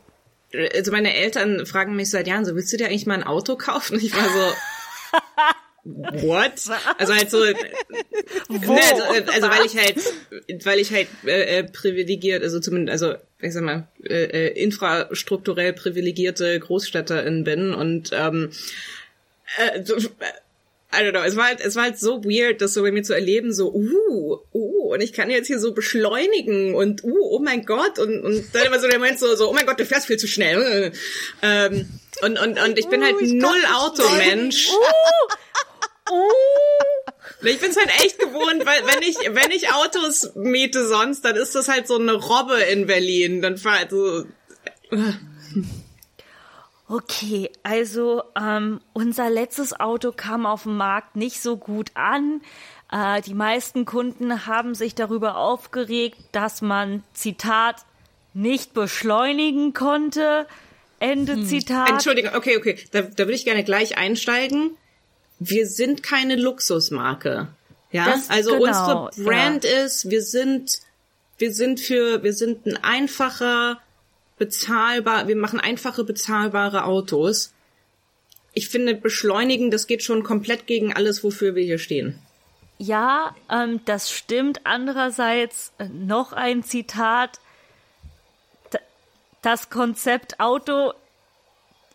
also 0.74 0.92
meine 0.92 1.14
Eltern 1.14 1.66
fragen 1.66 1.96
mich 1.96 2.10
seit 2.10 2.26
Jahren 2.26 2.44
so, 2.44 2.54
willst 2.54 2.72
du 2.72 2.76
dir 2.76 2.86
eigentlich 2.86 3.06
mal 3.06 3.14
ein 3.14 3.24
Auto 3.24 3.56
kaufen? 3.56 3.98
Ich 3.98 4.14
war 4.14 4.28
so, 4.28 4.54
what? 5.86 6.52
Also 6.98 7.14
halt 7.14 7.30
so, 7.30 7.44
ne, 7.44 7.54
also, 8.48 9.32
also 9.32 9.48
weil 9.48 9.66
ich 9.66 9.76
halt, 9.76 9.96
weil 10.64 10.78
ich 10.78 10.92
halt 10.92 11.08
äh, 11.24 11.58
äh, 11.58 11.64
privilegiert, 11.64 12.42
also 12.42 12.60
zumindest, 12.60 13.02
also 13.02 13.18
ich 13.40 13.52
sag 13.52 13.62
mal, 13.62 13.88
äh, 14.04 14.48
äh, 14.48 14.62
infrastrukturell 14.62 15.72
privilegierte 15.72 16.58
Großstädterin 16.58 17.44
bin 17.44 17.72
und 17.74 18.10
ähm, 18.12 18.50
äh, 19.58 19.84
so, 19.84 19.96
I 20.92 21.02
don't 21.02 21.12
know, 21.12 21.22
es 21.22 21.36
war 21.36 21.46
halt, 21.46 21.60
es 21.60 21.76
war 21.76 21.84
halt 21.84 21.98
so 21.98 22.24
weird, 22.24 22.60
das 22.62 22.74
so 22.74 22.82
bei 22.82 22.90
mir 22.90 23.02
zu 23.02 23.12
erleben, 23.12 23.52
so, 23.52 23.72
uh, 23.72 24.38
uh, 24.52 24.94
und 24.94 25.00
ich 25.00 25.12
kann 25.12 25.30
jetzt 25.30 25.46
hier 25.46 25.58
so 25.58 25.72
beschleunigen 25.72 26.74
und, 26.74 27.04
uh, 27.04 27.36
oh 27.36 27.38
mein 27.38 27.64
Gott, 27.64 27.98
und, 27.98 28.22
und 28.22 28.54
dann 28.54 28.66
immer 28.66 28.80
so 28.80 28.88
der 28.88 28.98
Moment 28.98 29.18
so, 29.18 29.34
so, 29.36 29.50
oh 29.50 29.52
mein 29.52 29.66
Gott, 29.66 29.78
du 29.78 29.84
fährst 29.84 30.06
viel 30.06 30.16
zu 30.16 30.28
schnell. 30.28 30.92
Ähm, 31.42 31.88
und, 32.22 32.38
und, 32.38 32.58
und 32.58 32.78
ich 32.78 32.88
bin 32.88 33.04
halt 33.04 33.20
null 33.20 33.62
Automensch. 33.74 34.70
Ich 37.42 37.60
bin's 37.60 37.76
halt 37.76 37.90
echt 38.04 38.18
gewohnt, 38.18 38.64
weil 38.64 38.86
wenn 38.86 39.02
ich, 39.02 39.16
wenn 39.16 39.50
ich 39.50 39.72
Autos 39.72 40.34
miete 40.34 40.86
sonst, 40.86 41.24
dann 41.24 41.36
ist 41.36 41.54
das 41.54 41.68
halt 41.68 41.86
so 41.86 41.98
eine 41.98 42.14
Robbe 42.14 42.60
in 42.60 42.86
Berlin. 42.86 43.42
Dann 43.42 43.56
fahr 43.56 43.78
so, 43.90 44.24
Okay, 46.88 47.50
also 47.64 48.22
ähm, 48.40 48.80
unser 48.92 49.28
letztes 49.28 49.78
Auto 49.78 50.12
kam 50.12 50.46
auf 50.46 50.62
dem 50.62 50.76
Markt 50.76 51.16
nicht 51.16 51.42
so 51.42 51.56
gut 51.56 51.90
an. 51.94 52.42
Äh, 52.92 53.22
die 53.22 53.34
meisten 53.34 53.84
Kunden 53.84 54.46
haben 54.46 54.74
sich 54.76 54.94
darüber 54.94 55.36
aufgeregt, 55.36 56.16
dass 56.30 56.62
man, 56.62 57.02
Zitat, 57.12 57.84
nicht 58.34 58.72
beschleunigen 58.72 59.72
konnte. 59.72 60.46
Ende 61.00 61.44
Zitat. 61.44 61.90
Entschuldigung, 61.90 62.34
okay, 62.36 62.56
okay, 62.56 62.78
da, 62.92 63.02
da 63.02 63.18
würde 63.18 63.34
ich 63.34 63.44
gerne 63.44 63.64
gleich 63.64 63.98
einsteigen. 63.98 64.76
Wir 65.38 65.66
sind 65.66 66.02
keine 66.02 66.36
Luxusmarke. 66.36 67.48
Ja, 67.92 68.06
Das- 68.06 68.30
also 68.30 68.58
genau, 68.58 69.06
unsere 69.06 69.24
Brand 69.24 69.64
ist, 69.64 70.10
wir 70.10 70.22
sind, 70.22 70.80
wir 71.38 71.52
sind 71.52 71.80
für, 71.80 72.22
wir 72.22 72.32
sind 72.32 72.66
ein 72.66 72.76
einfacher, 72.82 73.80
bezahlbar, 74.38 75.28
wir 75.28 75.36
machen 75.36 75.60
einfache, 75.60 76.04
bezahlbare 76.04 76.84
Autos. 76.84 77.52
Ich 78.52 78.68
finde, 78.68 78.94
beschleunigen, 78.94 79.70
das 79.70 79.86
geht 79.86 80.02
schon 80.02 80.22
komplett 80.24 80.66
gegen 80.66 80.92
alles, 80.94 81.22
wofür 81.22 81.54
wir 81.54 81.62
hier 81.64 81.78
stehen. 81.78 82.18
Ja, 82.78 83.34
ähm, 83.50 83.80
das 83.86 84.10
stimmt. 84.10 84.60
Andererseits 84.64 85.72
äh, 85.78 85.88
noch 85.88 86.32
ein 86.32 86.62
Zitat. 86.62 87.40
Das 89.42 89.70
Konzept 89.70 90.40
Auto 90.40 90.92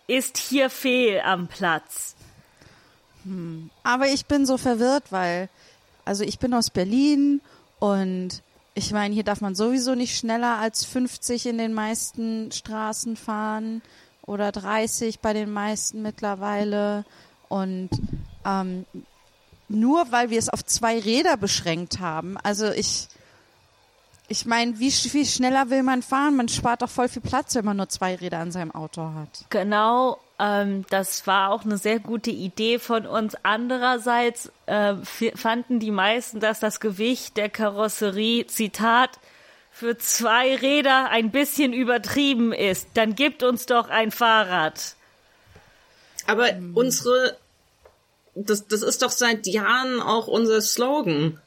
ist 0.07 0.37
hier 0.37 0.69
fehl 0.69 1.19
am 1.21 1.47
Platz. 1.47 2.10
Aber 3.83 4.07
ich 4.07 4.25
bin 4.25 4.45
so 4.45 4.57
verwirrt, 4.57 5.11
weil, 5.11 5.49
also 6.05 6.23
ich 6.23 6.39
bin 6.39 6.53
aus 6.53 6.69
Berlin 6.69 7.41
und 7.79 8.41
ich 8.73 8.91
meine, 8.91 9.13
hier 9.13 9.23
darf 9.23 9.41
man 9.41 9.55
sowieso 9.55 9.95
nicht 9.95 10.17
schneller 10.17 10.57
als 10.57 10.85
50 10.85 11.45
in 11.47 11.57
den 11.57 11.73
meisten 11.73 12.51
Straßen 12.51 13.15
fahren. 13.17 13.81
oder 14.25 14.51
30 14.51 15.19
bei 15.19 15.33
den 15.33 15.51
meisten 15.51 16.01
mittlerweile. 16.03 17.05
Und 17.49 17.89
ähm, 18.45 18.85
nur 19.67 20.11
weil 20.11 20.29
wir 20.29 20.39
es 20.39 20.47
auf 20.49 20.63
zwei 20.63 20.99
Räder 20.99 21.37
beschränkt 21.37 21.99
haben, 21.99 22.37
also 22.37 22.69
ich, 22.71 23.07
ich 24.27 24.45
meine, 24.45 24.79
wie 24.79 24.91
viel 24.91 25.25
schneller 25.25 25.69
will 25.69 25.83
man 25.83 26.01
fahren? 26.01 26.35
Man 26.35 26.47
spart 26.47 26.81
doch 26.81 26.89
voll 26.89 27.09
viel 27.09 27.21
Platz, 27.21 27.55
wenn 27.55 27.65
man 27.65 27.77
nur 27.77 27.89
zwei 27.89 28.15
Räder 28.15 28.39
an 28.39 28.51
seinem 28.51 28.71
Auto 28.71 29.01
hat. 29.15 29.45
Genau, 29.49 30.17
ähm, 30.41 30.85
das 30.89 31.27
war 31.27 31.51
auch 31.51 31.65
eine 31.65 31.77
sehr 31.77 31.99
gute 31.99 32.31
Idee 32.31 32.79
von 32.79 33.05
uns. 33.05 33.35
Andererseits 33.43 34.51
äh, 34.65 34.95
fanden 35.35 35.79
die 35.79 35.91
meisten, 35.91 36.39
dass 36.39 36.59
das 36.59 36.79
Gewicht 36.79 37.37
der 37.37 37.47
Karosserie, 37.47 38.47
Zitat, 38.47 39.19
für 39.69 39.99
zwei 39.99 40.55
Räder 40.55 41.09
ein 41.09 41.29
bisschen 41.29 41.73
übertrieben 41.73 42.53
ist. 42.53 42.89
Dann 42.95 43.15
gibt 43.15 43.43
uns 43.43 43.67
doch 43.67 43.89
ein 43.89 44.09
Fahrrad. 44.09 44.95
Aber 46.25 46.49
unsere, 46.73 47.37
das, 48.33 48.67
das 48.67 48.81
ist 48.81 49.03
doch 49.03 49.11
seit 49.11 49.45
Jahren 49.45 50.01
auch 50.01 50.27
unser 50.27 50.59
Slogan. 50.61 51.39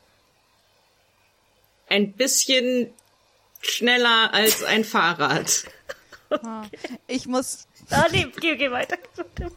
Ein 1.88 2.12
bisschen 2.12 2.92
schneller 3.60 4.32
als 4.32 4.62
ein 4.62 4.84
Fahrrad. 4.84 5.64
Ich 7.06 7.26
muss, 7.26 7.66
Ah, 7.90 8.06
nee, 8.10 8.26
geh, 8.40 8.56
geh 8.56 8.70
weiter. 8.70 8.96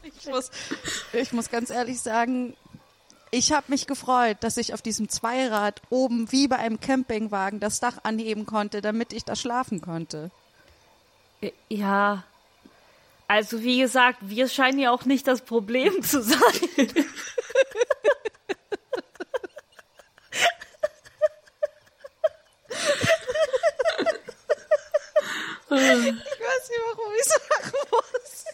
ich 0.03 0.27
muss, 0.27 0.51
ich 1.13 1.34
muss 1.34 1.50
ganz 1.50 1.69
ehrlich 1.69 2.01
sagen, 2.01 2.55
ich 3.31 3.51
habe 3.51 3.65
mich 3.69 3.88
gefreut, 3.88 4.38
dass 4.41 4.57
ich 4.57 4.74
auf 4.74 4.81
diesem 4.81 5.10
Zweirad 5.10 5.81
oben 5.89 6.31
wie 6.31 6.48
bei 6.48 6.57
einem 6.57 6.79
Campingwagen 6.79 7.60
das 7.60 7.79
Dach 7.79 8.00
anheben 8.03 8.46
konnte, 8.46 8.81
damit 8.81 9.13
ich 9.13 9.25
da 9.25 9.36
schlafen 9.36 9.81
konnte. 9.81 10.31
Ja. 11.69 12.24
Also 13.27 13.62
wie 13.62 13.79
gesagt, 13.79 14.19
wir 14.22 14.48
scheinen 14.48 14.79
ja 14.79 14.91
auch 14.91 15.03
nicht 15.05 15.27
das 15.27 15.41
Problem 15.41 16.01
zu 16.01 16.22
sein. 16.22 16.39
Ich 25.69 25.75
weiß 25.75 26.69
nicht, 26.69 26.81
warum 26.86 27.13
ich 27.19 27.25
sagen 27.25 27.77
muss. 27.91 28.45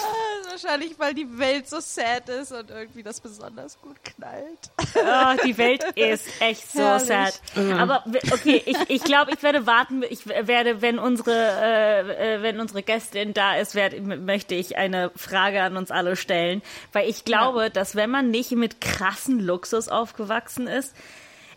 Ah, 0.00 0.50
Wahrscheinlich, 0.50 0.98
weil 0.98 1.12
die 1.14 1.38
Welt 1.38 1.68
so 1.68 1.78
sad 1.80 2.28
ist 2.28 2.52
und 2.52 2.70
irgendwie 2.70 3.02
das 3.02 3.20
besonders 3.20 3.78
gut 3.80 3.96
knallt. 4.04 4.70
Ah, 5.04 5.34
die 5.44 5.58
Welt 5.58 5.82
ist 5.96 6.26
echt 6.40 6.70
so 6.72 6.78
Herrlich. 6.80 7.06
sad. 7.08 7.40
Aber 7.78 8.02
w- 8.06 8.20
okay, 8.32 8.62
ich, 8.64 8.76
ich 8.88 9.04
glaube, 9.04 9.32
ich 9.32 9.42
werde 9.42 9.66
warten. 9.66 10.02
Ich 10.08 10.26
werde, 10.26 10.80
wenn 10.80 10.98
unsere, 10.98 11.32
äh, 11.32 12.36
äh, 12.36 12.42
wenn 12.42 12.58
unsere 12.60 12.82
Gästin 12.82 13.34
da 13.34 13.56
ist, 13.56 13.74
werd, 13.74 14.00
möchte 14.00 14.54
ich 14.54 14.76
eine 14.78 15.10
Frage 15.16 15.60
an 15.62 15.76
uns 15.76 15.90
alle 15.90 16.16
stellen, 16.16 16.62
weil 16.92 17.08
ich 17.10 17.24
glaube, 17.24 17.70
dass 17.70 17.96
wenn 17.96 18.10
man 18.10 18.30
nicht 18.30 18.52
mit 18.52 18.80
krassen 18.80 19.40
Luxus 19.40 19.88
aufgewachsen 19.88 20.68
ist, 20.68 20.94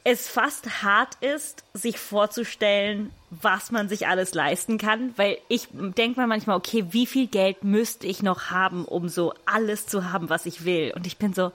es 0.09 0.29
fast 0.29 0.83
hart 0.83 1.15
ist, 1.21 1.65
sich 1.73 1.99
vorzustellen, 1.99 3.11
was 3.29 3.71
man 3.71 3.89
sich 3.89 4.07
alles 4.07 4.33
leisten 4.33 4.77
kann, 4.77 5.13
weil 5.17 5.37
ich 5.49 5.67
denke 5.71 6.21
mir 6.21 6.27
manchmal, 6.27 6.55
okay, 6.55 6.85
wie 6.91 7.05
viel 7.05 7.27
Geld 7.27 7.65
müsste 7.65 8.07
ich 8.07 8.23
noch 8.23 8.49
haben, 8.49 8.85
um 8.85 9.09
so 9.09 9.33
alles 9.45 9.85
zu 9.85 10.09
haben, 10.09 10.29
was 10.29 10.45
ich 10.45 10.63
will? 10.63 10.93
Und 10.95 11.05
ich 11.05 11.17
bin 11.17 11.33
so, 11.33 11.51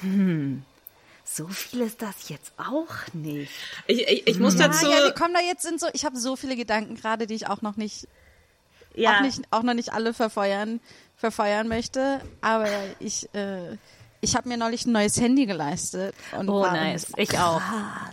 hm, 0.00 0.62
so 1.22 1.48
viel 1.48 1.82
ist 1.82 2.00
das 2.00 2.30
jetzt 2.30 2.52
auch 2.56 3.12
nicht. 3.12 3.52
Ich, 3.86 4.08
ich, 4.08 4.26
ich 4.26 4.38
muss 4.38 4.58
Ja, 4.58 4.68
dazu, 4.68 4.86
ja, 4.86 5.04
wir 5.04 5.12
kommen 5.12 5.34
da 5.34 5.40
jetzt 5.40 5.66
in 5.66 5.78
so, 5.78 5.86
ich 5.92 6.06
habe 6.06 6.16
so 6.18 6.34
viele 6.34 6.56
Gedanken 6.56 6.94
gerade, 6.94 7.26
die 7.26 7.34
ich 7.34 7.46
auch 7.46 7.60
noch 7.60 7.76
nicht, 7.76 8.08
Ja, 8.94 9.16
auch 9.18 9.20
nicht, 9.20 9.42
auch 9.50 9.62
noch 9.62 9.74
nicht 9.74 9.92
alle 9.92 10.14
verfeuern, 10.14 10.80
verfeuern 11.18 11.68
möchte. 11.68 12.22
Aber 12.40 12.70
ich, 13.00 13.28
äh, 13.34 13.76
ich 14.26 14.34
habe 14.34 14.48
mir 14.48 14.56
neulich 14.56 14.86
ein 14.86 14.92
neues 14.92 15.20
Handy 15.20 15.46
geleistet. 15.46 16.14
Und 16.36 16.48
oh 16.48 16.62
nice, 16.62 17.12
ich 17.16 17.38
auch. 17.38 17.62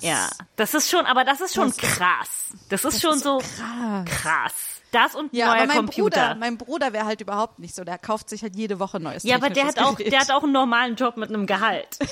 Ja, 0.01 0.29
das 0.55 0.75
ist 0.75 0.89
schon, 0.89 1.05
aber 1.07 1.25
das 1.25 1.41
ist 1.41 1.55
schon 1.55 1.75
krass. 1.75 2.53
Das 2.69 2.85
ist 2.85 3.01
schon 3.01 3.17
so 3.17 3.39
krass. 3.39 4.05
krass. 4.05 4.53
Das 4.93 5.15
und 5.15 5.33
Ja, 5.33 5.47
neuer 5.47 5.55
aber 5.55 5.65
mein 5.65 5.77
Computer. 5.77 6.21
Bruder, 6.21 6.35
mein 6.35 6.57
Bruder 6.57 6.93
wäre 6.93 7.05
halt 7.05 7.19
überhaupt 7.19 7.59
nicht 7.59 7.75
so. 7.75 7.83
Der 7.83 7.97
kauft 7.97 8.29
sich 8.29 8.43
halt 8.43 8.55
jede 8.55 8.79
Woche 8.79 8.99
neues. 8.99 9.23
ja, 9.23 9.35
aber 9.35 9.49
der 9.49 9.65
hat 9.65 9.79
auch, 9.79 9.97
Gerät. 9.97 10.13
der 10.13 10.19
hat 10.19 10.31
auch 10.31 10.43
einen 10.43 10.53
normalen 10.53 10.95
Job 10.95 11.17
mit 11.17 11.29
einem 11.29 11.47
Gehalt. 11.47 11.97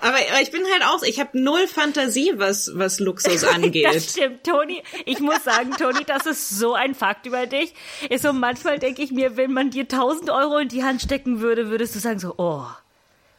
aber, 0.00 0.16
aber 0.16 0.40
ich 0.42 0.50
bin 0.50 0.62
halt 0.72 0.84
auch, 0.84 1.02
ich 1.02 1.18
habe 1.20 1.40
null 1.40 1.66
Fantasie, 1.66 2.32
was, 2.36 2.70
was 2.74 3.00
Luxus 3.00 3.32
Das 3.40 3.44
angeht. 3.44 4.02
stimmt, 4.02 4.44
Toni. 4.44 4.82
Ich 5.06 5.20
muss 5.20 5.42
sagen, 5.42 5.70
Toni, 5.72 6.04
das 6.04 6.26
ist 6.26 6.50
so 6.50 6.74
ein 6.74 6.94
Fakt 6.94 7.24
über 7.26 7.46
dich. 7.46 7.74
Ist 8.10 8.22
so 8.22 8.32
manchmal 8.34 8.78
denke 8.78 9.02
ich 9.02 9.10
mir, 9.10 9.36
wenn 9.38 9.52
man 9.52 9.70
dir 9.70 9.84
1000 9.84 10.28
Euro 10.30 10.58
in 10.58 10.68
die 10.68 10.84
Hand 10.84 11.00
stecken 11.00 11.40
würde, 11.40 11.70
würdest 11.70 11.94
du 11.94 11.98
sagen 11.98 12.18
so, 12.18 12.34
oh, 12.36 12.66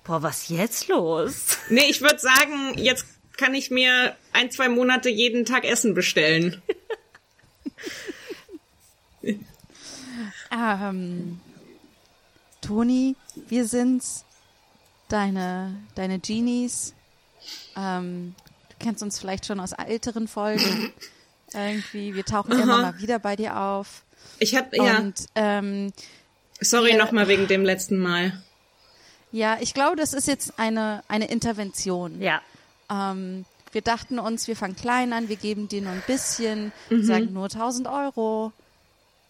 boah, 0.03 0.24
was 0.24 0.50
jetzt 0.50 0.88
los? 0.88 1.59
Nee, 1.69 1.86
ich 1.89 2.01
würde 2.01 2.17
sagen, 2.17 2.74
jetzt 2.75 3.05
kann 3.38 3.53
ich 3.53 3.69
mir 3.71 4.15
ein, 4.33 4.51
zwei 4.51 4.67
Monate 4.67 5.09
jeden 5.09 5.45
Tag 5.45 5.63
Essen 5.63 5.93
bestellen. 5.93 6.62
Ähm, 10.51 11.39
Toni, 12.62 13.15
wir 13.48 13.65
sind's. 13.65 14.25
Deine, 15.07 15.75
deine 15.95 16.19
Genies. 16.19 16.93
Ähm, 17.75 18.36
du 18.69 18.75
kennst 18.77 19.01
uns 19.01 19.17
vielleicht 19.19 19.45
schon 19.48 19.59
aus 19.59 19.71
älteren 19.71 20.27
Folgen. 20.27 20.93
Irgendwie, 21.53 22.13
wir 22.13 22.25
tauchen 22.25 22.51
immer 22.59 22.77
mal 22.77 23.00
wieder 23.00 23.17
bei 23.17 23.36
dir 23.36 23.57
auf. 23.59 24.03
Ich 24.38 24.55
habe 24.55 24.77
ja, 24.77 25.00
Und 25.00 25.25
ähm, 25.33 25.91
sorry 26.62 26.93
nochmal 26.95 27.27
wegen 27.27 27.48
dem 27.48 27.63
letzten 27.63 27.98
Mal. 27.98 28.39
ja, 29.31 29.57
ich 29.59 29.74
glaube, 29.74 29.95
das 29.95 30.13
ist 30.13 30.27
jetzt 30.27 30.59
eine, 30.59 31.03
eine 31.07 31.27
Intervention. 31.29 32.21
Ja. 32.21 32.41
Ähm, 32.91 33.45
wir 33.72 33.82
dachten 33.82 34.20
uns, 34.20 34.48
wir 34.48 34.56
fangen 34.56 34.76
klein 34.76 35.14
an, 35.14 35.30
wir 35.30 35.36
geben 35.36 35.68
dir 35.68 35.82
nur 35.82 35.92
ein 35.92 36.04
bisschen, 36.08 36.72
Mhm. 36.90 37.04
sagen 37.04 37.34
nur 37.34 37.50
1000 37.50 37.88
Euro, 37.88 38.52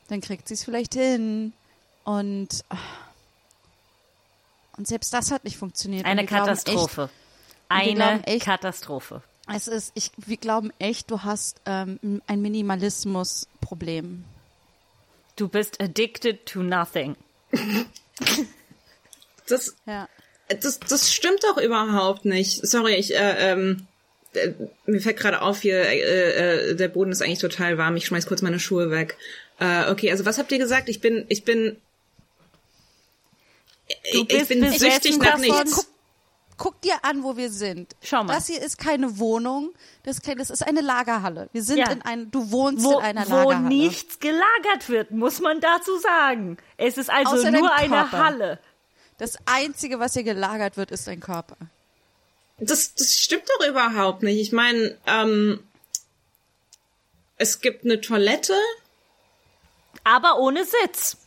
dann 0.08 0.22
kriegt 0.22 0.48
sie 0.48 0.54
es 0.56 0.64
vielleicht 0.64 0.94
hin. 0.94 1.54
Und, 2.04 2.64
ah, 2.70 2.78
und 4.78 4.88
selbst 4.88 5.14
das 5.14 5.32
hat 5.32 5.44
nicht 5.44 5.58
funktioniert. 5.58 6.06
Eine 6.06 6.26
Katastrophe. 6.26 7.10
wir 7.70 7.76
Eine 7.78 8.26
echt- 8.26 8.46
Katastrophe. 8.46 9.22
Echt, 9.48 9.58
es 9.58 9.68
ist, 9.68 9.92
ich, 9.96 10.12
wir 10.18 10.38
glauben 10.38 10.72
echt, 10.80 11.10
du 11.12 11.24
hast 11.24 11.60
ähm, 11.66 12.22
ein 12.28 12.42
Minimalismus-Problem. 12.42 14.24
Du 15.36 15.48
bist 15.48 15.82
addicted 15.82 16.46
to 16.46 16.62
nothing. 16.64 17.16
Das, 19.48 19.76
Ja. 19.88 20.08
das, 20.62 20.80
das 20.80 21.12
stimmt 21.12 21.44
doch 21.44 21.58
überhaupt 21.58 22.24
nicht. 22.26 22.66
Sorry, 22.68 22.94
ich, 22.96 23.16
äh, 23.16 23.52
ähm, 23.52 23.88
äh, 24.34 24.54
mir 24.86 25.02
fällt 25.02 25.18
gerade 25.18 25.42
auf 25.42 25.62
hier, 25.62 25.82
äh, 25.82 26.70
äh, 26.72 26.76
der 26.76 26.88
Boden 26.88 27.12
ist 27.12 27.22
eigentlich 27.22 27.40
total 27.40 27.78
warm. 27.78 27.96
Ich 27.98 28.06
schmeiß 28.06 28.26
kurz 28.28 28.42
meine 28.42 28.60
Schuhe 28.60 28.92
weg. 28.92 29.18
Äh, 29.60 29.90
okay, 29.92 30.12
also 30.12 30.26
was 30.26 30.38
habt 30.38 30.52
ihr 30.52 30.58
gesagt? 30.60 30.90
Ich 30.90 31.02
bin, 31.02 31.26
ich 31.30 31.44
bin, 31.44 31.78
Du 34.14 34.24
bist 34.26 34.42
ich 34.44 34.48
bin 34.48 34.62
besessen 34.62 34.92
süchtig 34.92 35.18
nach 35.18 35.26
davon. 35.26 35.42
nichts. 35.42 35.76
Guck, 35.76 35.86
guck 36.58 36.82
dir 36.82 36.94
an, 37.04 37.24
wo 37.24 37.38
wir 37.38 37.50
sind. 37.50 37.96
Schau 38.04 38.24
mal. 38.24 38.34
Das 38.36 38.46
hier 38.48 38.62
ist 38.62 38.78
keine 38.78 39.18
Wohnung, 39.18 39.72
das 40.04 40.20
das 40.22 40.50
ist 40.52 40.62
eine 40.68 40.82
Lagerhalle. 40.82 41.50
Wir 41.54 41.64
sind 41.64 41.80
Ja. 41.80 41.90
in 41.92 42.02
ein, 42.04 42.30
du 42.30 42.52
wohnst 42.52 42.84
Wo, 42.84 43.00
in 43.00 43.06
einer 43.06 43.28
wo 43.28 43.36
Lagerhalle. 43.50 43.68
nichts 43.68 44.20
gelagert 44.20 44.90
wird, 44.90 45.12
muss 45.12 45.40
man 45.42 45.60
dazu 45.60 45.98
sagen. 45.98 46.58
Es 46.78 46.98
ist 46.98 47.10
also 47.10 47.34
Außer 47.36 47.50
nur 47.52 47.74
eine. 47.74 48.12
Halle. 48.12 48.60
Das 49.18 49.38
Einzige, 49.46 50.00
was 50.00 50.14
hier 50.14 50.24
gelagert 50.24 50.78
wird, 50.78 50.92
ist 50.92 51.08
dein 51.08 51.20
Körper. 51.20 51.58
Das, 52.60 52.94
das 52.96 53.18
stimmt 53.18 53.44
doch 53.60 53.68
überhaupt 53.68 54.24
nicht. 54.24 54.40
Ich 54.40 54.52
meine, 54.52 54.98
ähm, 55.08 55.60
es 57.38 57.62
gibt 57.62 57.86
eine 57.86 58.02
Toilette. 58.02 58.54
Aber 60.04 60.40
ohne 60.40 60.66
Sitz. 60.66 61.18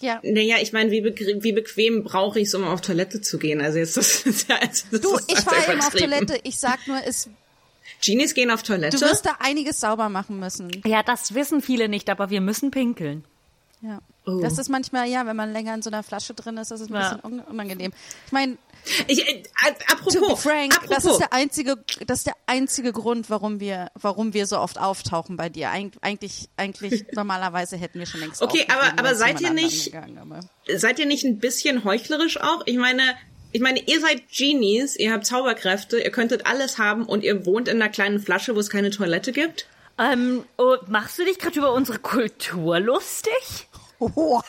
Ja. 0.00 0.20
Naja, 0.24 0.56
ich 0.60 0.72
meine, 0.72 0.90
wie, 0.90 1.00
bequem, 1.00 1.42
wie 1.44 1.52
bequem 1.52 2.02
brauche 2.02 2.40
ich 2.40 2.48
es, 2.48 2.54
um 2.54 2.64
auf 2.64 2.80
Toilette 2.80 3.20
zu 3.20 3.38
gehen? 3.38 3.60
Also 3.60 3.78
jetzt 3.78 3.96
das 3.96 4.26
ist 4.26 4.48
ja, 4.48 4.56
also 4.56 4.84
das 4.90 5.00
Du, 5.00 5.14
ist 5.14 5.30
ich 5.30 5.38
fahre 5.38 5.72
immer 5.72 5.86
auf. 5.86 5.94
Toilette. 5.94 6.40
Ich 6.42 6.58
sag 6.58 6.86
nur, 6.88 7.00
es, 7.06 7.28
Genies 8.04 8.34
gehen 8.34 8.50
auf 8.50 8.64
Toilette. 8.64 8.96
du 8.96 9.04
wirst 9.04 9.26
da 9.26 9.36
einiges 9.38 9.78
sauber 9.78 10.08
machen 10.08 10.40
müssen. 10.40 10.82
Ja, 10.84 11.02
das 11.04 11.34
wissen 11.34 11.62
viele 11.62 11.88
nicht, 11.88 12.10
aber 12.10 12.30
wir 12.30 12.40
müssen 12.40 12.72
pinkeln. 12.72 13.24
Ja. 13.80 14.00
Oh. 14.24 14.40
Das 14.40 14.56
ist 14.58 14.68
manchmal, 14.68 15.08
ja, 15.08 15.26
wenn 15.26 15.34
man 15.36 15.52
länger 15.52 15.74
in 15.74 15.82
so 15.82 15.90
einer 15.90 16.02
Flasche 16.02 16.32
drin 16.34 16.56
ist, 16.56 16.70
das 16.70 16.80
ist 16.80 16.90
ein 16.90 16.94
Ja. 16.94 17.14
bisschen 17.14 17.24
un 17.24 17.40
unangenehm. 17.40 17.92
Ich 18.26 18.32
meine, 18.32 18.56
ich, 19.08 19.26
äh, 19.28 19.42
to 19.42 19.48
be 19.64 19.88
apropos, 19.92 20.42
frank, 20.42 20.74
apropos. 20.76 20.96
das 20.96 21.04
ist 21.06 21.18
der 21.18 21.32
einzige, 21.32 21.76
das 22.06 22.18
ist 22.18 22.26
der 22.28 22.36
einzige 22.46 22.92
Grund, 22.92 23.30
warum 23.30 23.58
wir, 23.60 23.90
warum 23.94 24.32
wir 24.34 24.46
so 24.46 24.58
oft 24.58 24.78
auftauchen 24.78 25.36
bei 25.36 25.48
dir. 25.48 25.70
Eig 25.70 25.92
eigentlich, 26.02 26.48
eigentlich 26.56 27.04
normalerweise 27.12 27.76
hätten 27.76 27.98
wir 27.98 28.06
schon 28.06 28.20
längst 28.20 28.42
Okay, 28.42 28.66
aber- 28.68 28.98
aber 28.98 29.14
seid 29.16 29.40
ihr 29.40 29.50
nicht- 29.50 29.86
gegangen, 29.86 30.18
aber- 30.18 30.40
seid 30.76 30.98
ihr 31.00 31.06
nicht 31.06 31.24
ein 31.24 31.38
bisschen 31.38 31.82
heuchlerisch 31.84 32.40
auch? 32.40 32.62
Ich 32.66 32.76
meine, 32.76 33.02
ich 33.50 33.60
meine, 33.60 33.80
ihr 33.86 34.00
seid 34.00 34.22
Genies, 34.30 34.96
ihr 34.96 35.12
habt 35.12 35.26
Zauberkräfte, 35.26 35.98
ihr 36.00 36.10
könntet 36.10 36.46
alles 36.46 36.78
haben 36.78 37.04
und 37.06 37.22
ihr 37.24 37.44
wohnt 37.44 37.68
in 37.68 37.82
einer 37.82 37.90
kleinen 37.90 38.20
Flasche, 38.20 38.54
wo 38.54 38.60
es 38.60 38.70
keine 38.70 38.90
Toilette 38.90 39.32
gibt. 39.32 39.66
Ähm, 39.98 40.44
oh, 40.58 40.76
machst 40.88 41.18
du 41.18 41.24
dich 41.24 41.38
gerade 41.38 41.58
über 41.58 41.72
unsere 41.74 41.98
Kultur 41.98 42.80
lustig? 42.80 43.68
Wow. 44.14 44.42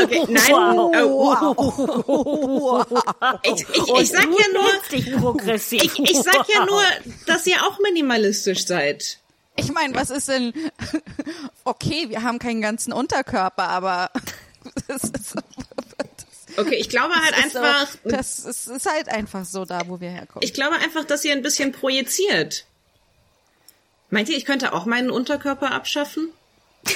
Okay, 0.00 0.24
nein, 0.28 0.52
Wow. 0.52 0.94
ich, 3.42 3.52
ich, 3.52 3.88
ich 3.88 4.10
sag 4.10 4.26
ja 4.26 4.46
nur, 4.52 4.68
ich, 4.90 5.06
ich 5.98 6.22
sag 6.22 6.46
ja 6.48 6.64
nur, 6.66 6.82
dass 7.26 7.46
ihr 7.46 7.62
auch 7.66 7.78
minimalistisch 7.80 8.66
seid. 8.66 9.18
Ich 9.56 9.72
meine, 9.72 9.94
was 9.94 10.10
ist 10.10 10.28
denn? 10.28 10.52
Okay, 11.66 12.10
wir 12.10 12.22
haben 12.22 12.38
keinen 12.38 12.60
ganzen 12.60 12.92
Unterkörper, 12.92 13.66
aber 13.68 14.10
das 14.86 15.04
ist, 15.04 15.34
Okay, 16.56 16.74
ich 16.76 16.88
glaube 16.90 17.14
halt 17.14 17.34
so, 17.52 17.58
einfach, 17.58 17.88
das 18.04 18.38
ist, 18.40 18.66
ist 18.68 18.84
halt 18.86 19.08
einfach 19.08 19.44
so 19.46 19.64
da, 19.64 19.88
wo 19.88 19.98
wir 20.00 20.10
herkommen. 20.10 20.46
ich 20.46 20.52
glaube 20.52 20.76
einfach, 20.76 21.04
dass 21.04 21.24
ihr 21.24 21.32
ein 21.32 21.40
bisschen 21.42 21.72
projiziert. 21.72 22.66
Meint 24.10 24.28
ihr, 24.28 24.36
ich 24.36 24.44
könnte 24.44 24.74
auch 24.74 24.84
meinen 24.84 25.10
Unterkörper 25.10 25.72
abschaffen? 25.72 26.30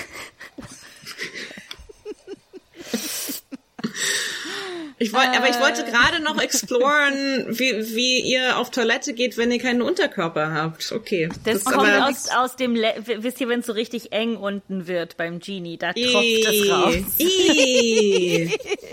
Ich 5.00 5.12
wollte, 5.12 5.36
aber 5.36 5.48
ich 5.48 5.60
wollte 5.60 5.84
gerade 5.84 6.18
noch 6.20 6.40
exploren, 6.42 7.46
wie, 7.50 7.94
wie 7.94 8.20
ihr 8.20 8.58
auf 8.58 8.70
Toilette 8.70 9.12
geht, 9.14 9.36
wenn 9.36 9.52
ihr 9.52 9.60
keinen 9.60 9.80
Unterkörper 9.80 10.52
habt. 10.52 10.90
Okay. 10.90 11.28
Das, 11.44 11.58
ist 11.58 11.64
kommt 11.66 11.88
aus, 11.88 12.28
aus 12.30 12.56
dem, 12.56 12.74
Le 12.74 12.94
wisst 13.04 13.40
ihr, 13.40 13.48
wenn 13.48 13.60
es 13.60 13.66
so 13.66 13.72
richtig 13.72 14.10
eng 14.12 14.36
unten 14.36 14.88
wird 14.88 15.16
beim 15.16 15.38
Genie, 15.38 15.76
da 15.78 15.92
tropft 15.92 16.46
es 16.48 16.68
raus. 16.68 16.94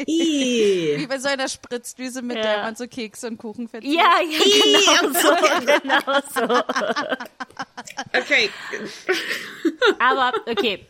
Wie 0.06 1.08
bei 1.08 1.18
so 1.18 1.28
einer 1.28 1.50
Spritzdüse, 1.50 2.22
mit 2.22 2.38
Ja. 2.38 2.44
der 2.44 2.58
man 2.64 2.76
so 2.76 2.88
Kekse 2.88 3.26
und 3.28 3.38
Kuchen 3.38 3.68
verzieht. 3.68 3.92
Ja, 3.92 4.12
ja, 4.22 4.38
genau 5.02 5.20
so, 5.20 5.30
genau 5.82 6.22
so. 6.36 6.44
Okay. 8.14 8.52
Aber 9.98 10.34
okay. 10.46 10.86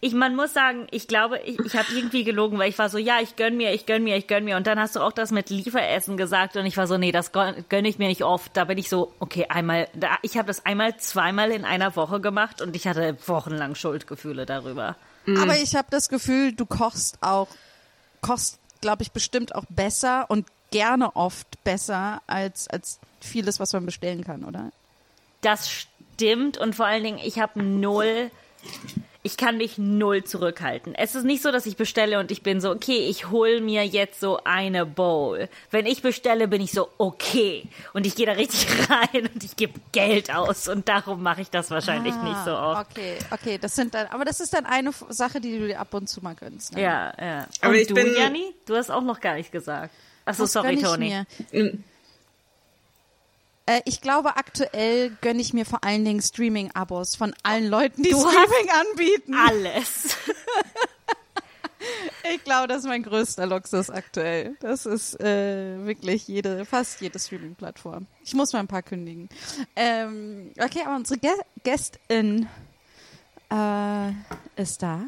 Ich, 0.00 0.12
man 0.12 0.36
muss 0.36 0.52
sagen, 0.52 0.86
ich 0.90 1.08
glaube, 1.08 1.38
ich, 1.40 1.58
ich 1.58 1.74
habe 1.74 1.86
irgendwie 1.94 2.22
gelogen, 2.22 2.58
weil 2.58 2.68
ich 2.68 2.78
war 2.78 2.88
so, 2.88 2.98
ja, 2.98 3.20
ich 3.22 3.36
gönn 3.36 3.56
mir, 3.56 3.72
ich 3.72 3.86
gönn 3.86 4.04
mir, 4.04 4.16
ich 4.16 4.26
gönn 4.26 4.44
mir. 4.44 4.56
Und 4.56 4.66
dann 4.66 4.78
hast 4.78 4.94
du 4.96 5.00
auch 5.00 5.12
das 5.12 5.30
mit 5.30 5.48
Lieferessen 5.48 6.16
gesagt 6.16 6.56
und 6.56 6.66
ich 6.66 6.76
war 6.76 6.86
so, 6.86 6.98
nee, 6.98 7.12
das 7.12 7.32
gönn 7.32 7.64
gönn 7.68 7.84
ich 7.84 7.98
mir 7.98 8.08
nicht 8.08 8.22
oft. 8.22 8.56
Da 8.56 8.64
bin 8.64 8.78
ich 8.78 8.88
so, 8.88 9.12
okay, 9.20 9.46
einmal, 9.48 9.88
da, 9.94 10.18
ich 10.22 10.36
habe 10.36 10.46
das 10.48 10.66
einmal, 10.66 10.96
zweimal 10.98 11.50
in 11.50 11.64
einer 11.64 11.96
Woche 11.96 12.20
gemacht 12.20 12.60
und 12.60 12.76
ich 12.76 12.86
hatte 12.86 13.16
wochenlang 13.26 13.74
Schuldgefühle 13.74 14.44
darüber. 14.44 14.96
Aber 15.28 15.56
ich 15.56 15.74
habe 15.74 15.88
das 15.90 16.08
Gefühl, 16.08 16.52
du 16.52 16.66
kochst 16.66 17.18
auch, 17.20 17.48
kochst, 18.20 18.60
glaube 18.80 19.02
ich, 19.02 19.10
bestimmt 19.10 19.54
auch 19.54 19.64
besser 19.68 20.26
und 20.28 20.46
gerne 20.70 21.16
oft 21.16 21.62
besser 21.64 22.22
als, 22.26 22.68
als 22.68 23.00
vieles, 23.20 23.58
was 23.58 23.72
man 23.72 23.86
bestellen 23.86 24.24
kann, 24.24 24.44
oder? 24.44 24.70
Das 25.40 25.68
stimmt 25.70 26.58
und 26.58 26.74
vor 26.74 26.86
allen 26.86 27.02
Dingen, 27.02 27.18
ich 27.22 27.38
habe 27.38 27.62
null, 27.62 28.30
ich 29.26 29.36
kann 29.36 29.56
mich 29.58 29.76
null 29.76 30.22
zurückhalten. 30.24 30.94
Es 30.94 31.14
ist 31.14 31.24
nicht 31.24 31.42
so, 31.42 31.50
dass 31.50 31.66
ich 31.66 31.76
bestelle 31.76 32.18
und 32.20 32.30
ich 32.30 32.42
bin 32.42 32.60
so, 32.60 32.70
okay, 32.70 33.08
ich 33.08 33.28
hol 33.30 33.60
mir 33.60 33.84
jetzt 33.84 34.20
so 34.20 34.38
eine 34.44 34.86
Bowl. 34.86 35.48
Wenn 35.70 35.84
ich 35.84 36.00
bestelle, 36.00 36.46
bin 36.48 36.60
ich 36.62 36.70
so, 36.72 36.88
okay. 36.98 37.64
Und 37.92 38.06
ich 38.06 38.14
gehe 38.14 38.26
da 38.26 38.32
richtig 38.32 38.68
rein 38.90 39.28
und 39.34 39.42
ich 39.42 39.56
gebe 39.56 39.80
Geld 39.92 40.34
aus 40.34 40.68
und 40.68 40.88
darum 40.88 41.22
mache 41.22 41.40
ich 41.42 41.50
das 41.50 41.70
wahrscheinlich 41.70 42.14
nicht 42.14 42.44
so 42.44 42.52
oft. 42.52 42.76
Ah, 42.78 42.86
Okay, 42.90 43.18
okay, 43.32 43.58
das 43.58 43.74
sind 43.74 43.92
dann, 43.94 44.06
aber 44.06 44.24
das 44.24 44.40
ist 44.40 44.54
dann 44.54 44.64
eine 44.64 44.92
Sache, 45.08 45.40
die 45.40 45.58
du 45.58 45.66
dir 45.66 45.80
ab 45.80 45.92
und 45.92 46.08
zu 46.08 46.22
mal 46.22 46.34
gönnst. 46.34 46.74
Ne? 46.74 46.82
Ja, 46.82 47.12
ja. 47.20 47.46
Aber 47.60 47.70
und 47.72 47.74
ich 47.80 47.88
du, 47.88 47.94
bin- 47.94 48.14
Janni? 48.16 48.54
Du 48.64 48.76
hast 48.76 48.90
auch 48.90 49.02
noch 49.02 49.20
gar 49.20 49.34
nicht 49.34 49.50
gesagt. 49.52 49.92
Achso, 50.24 50.46
sorry, 50.46 50.76
Toni. 50.80 51.08
Mir? 51.52 51.72
Äh, 53.66 53.80
ich 53.84 54.00
glaube, 54.00 54.36
aktuell 54.36 55.10
gönne 55.20 55.40
ich 55.40 55.52
mir 55.52 55.66
vor 55.66 55.82
allen 55.84 56.04
Dingen 56.04 56.22
Streaming-Abos 56.22 57.16
von 57.16 57.34
allen 57.42 57.66
Leuten, 57.68 58.02
die 58.02 58.10
Du 58.10 58.20
Streaming 58.20 58.70
anbieten. 58.70 59.34
Alles. 59.34 60.16
Ich 62.34 62.42
glaube, 62.42 62.66
das 62.66 62.78
ist 62.78 62.86
mein 62.86 63.02
größter 63.02 63.46
Luxus 63.46 63.90
aktuell. 63.90 64.56
Das 64.60 64.86
ist 64.86 65.20
äh, 65.20 65.84
wirklich 65.84 66.26
jede, 66.26 66.64
fast 66.64 67.00
jede 67.00 67.18
Streaming-Plattform. 67.18 68.06
Ich 68.24 68.34
muss 68.34 68.52
mal 68.52 68.60
ein 68.60 68.66
paar 68.66 68.82
kündigen. 68.82 69.28
Ähm, 69.76 70.50
okay, 70.58 70.82
aber 70.84 70.96
unsere 70.96 71.20
Gä 71.20 71.30
Gästin 71.62 72.48
äh, 73.52 74.10
ist 74.60 74.82
da. 74.82 75.04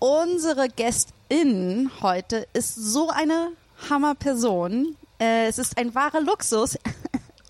Unsere 0.00 0.68
Gästin 0.68 1.90
heute 2.00 2.48
ist 2.52 2.74
so 2.74 3.10
eine 3.10 3.52
Hammerperson. 3.88 4.96
Äh, 5.20 5.46
es 5.46 5.58
ist 5.58 5.78
ein 5.78 5.94
wahrer 5.94 6.20
Luxus. 6.20 6.78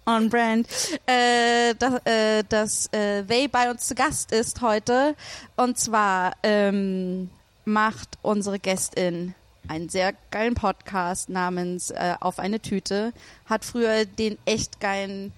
On 0.08 0.30
brand, 0.30 0.66
äh, 1.04 1.74
dass, 1.74 2.06
äh, 2.06 2.42
dass 2.48 2.86
äh, 2.92 3.22
They 3.24 3.46
bei 3.46 3.70
uns 3.70 3.86
zu 3.86 3.94
Gast 3.94 4.32
ist 4.32 4.62
heute. 4.62 5.14
Und 5.54 5.76
zwar 5.76 6.32
ähm, 6.42 7.28
macht 7.66 8.16
unsere 8.22 8.58
Gästin 8.58 9.34
einen 9.68 9.90
sehr 9.90 10.14
geilen 10.30 10.54
Podcast 10.54 11.28
namens 11.28 11.90
äh, 11.90 12.14
Auf 12.20 12.38
eine 12.38 12.60
Tüte. 12.60 13.12
Hat 13.44 13.66
früher 13.66 14.06
den 14.06 14.38
echt 14.46 14.80
geilen 14.80 15.34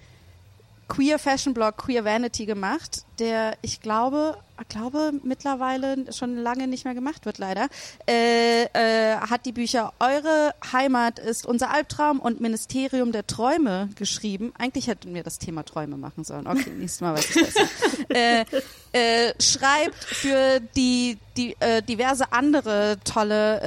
Queer 0.91 1.19
Fashion 1.19 1.53
Blog 1.53 1.77
Queer 1.77 2.03
Vanity 2.03 2.45
gemacht, 2.45 3.05
der 3.17 3.53
ich 3.61 3.79
glaube, 3.79 4.37
glaube 4.67 5.13
mittlerweile 5.23 6.11
schon 6.11 6.35
lange 6.35 6.67
nicht 6.67 6.83
mehr 6.83 6.93
gemacht 6.93 7.25
wird, 7.25 7.37
leider. 7.37 7.69
Äh, 8.09 8.63
äh, 8.63 9.15
hat 9.15 9.45
die 9.45 9.53
Bücher 9.53 9.93
Eure 10.01 10.53
Heimat 10.73 11.17
ist 11.17 11.45
unser 11.45 11.71
Albtraum 11.71 12.19
und 12.19 12.41
Ministerium 12.41 13.13
der 13.13 13.25
Träume 13.25 13.87
geschrieben. 13.95 14.51
Eigentlich 14.57 14.87
hätten 14.87 15.13
wir 15.13 15.23
das 15.23 15.39
Thema 15.39 15.63
Träume 15.63 15.95
machen 15.95 16.25
sollen. 16.25 16.45
Okay, 16.45 16.69
nächstes 16.77 16.99
Mal 16.99 17.13
weiß 17.13 17.35
ich 17.37 17.45
besser. 17.45 17.67
äh, 18.09 18.45
äh, 18.91 19.33
schreibt 19.41 20.03
für 20.03 20.59
die, 20.75 21.17
die 21.37 21.55
äh, 21.61 21.81
diverse 21.81 22.33
andere 22.33 22.97
tolle 23.05 23.61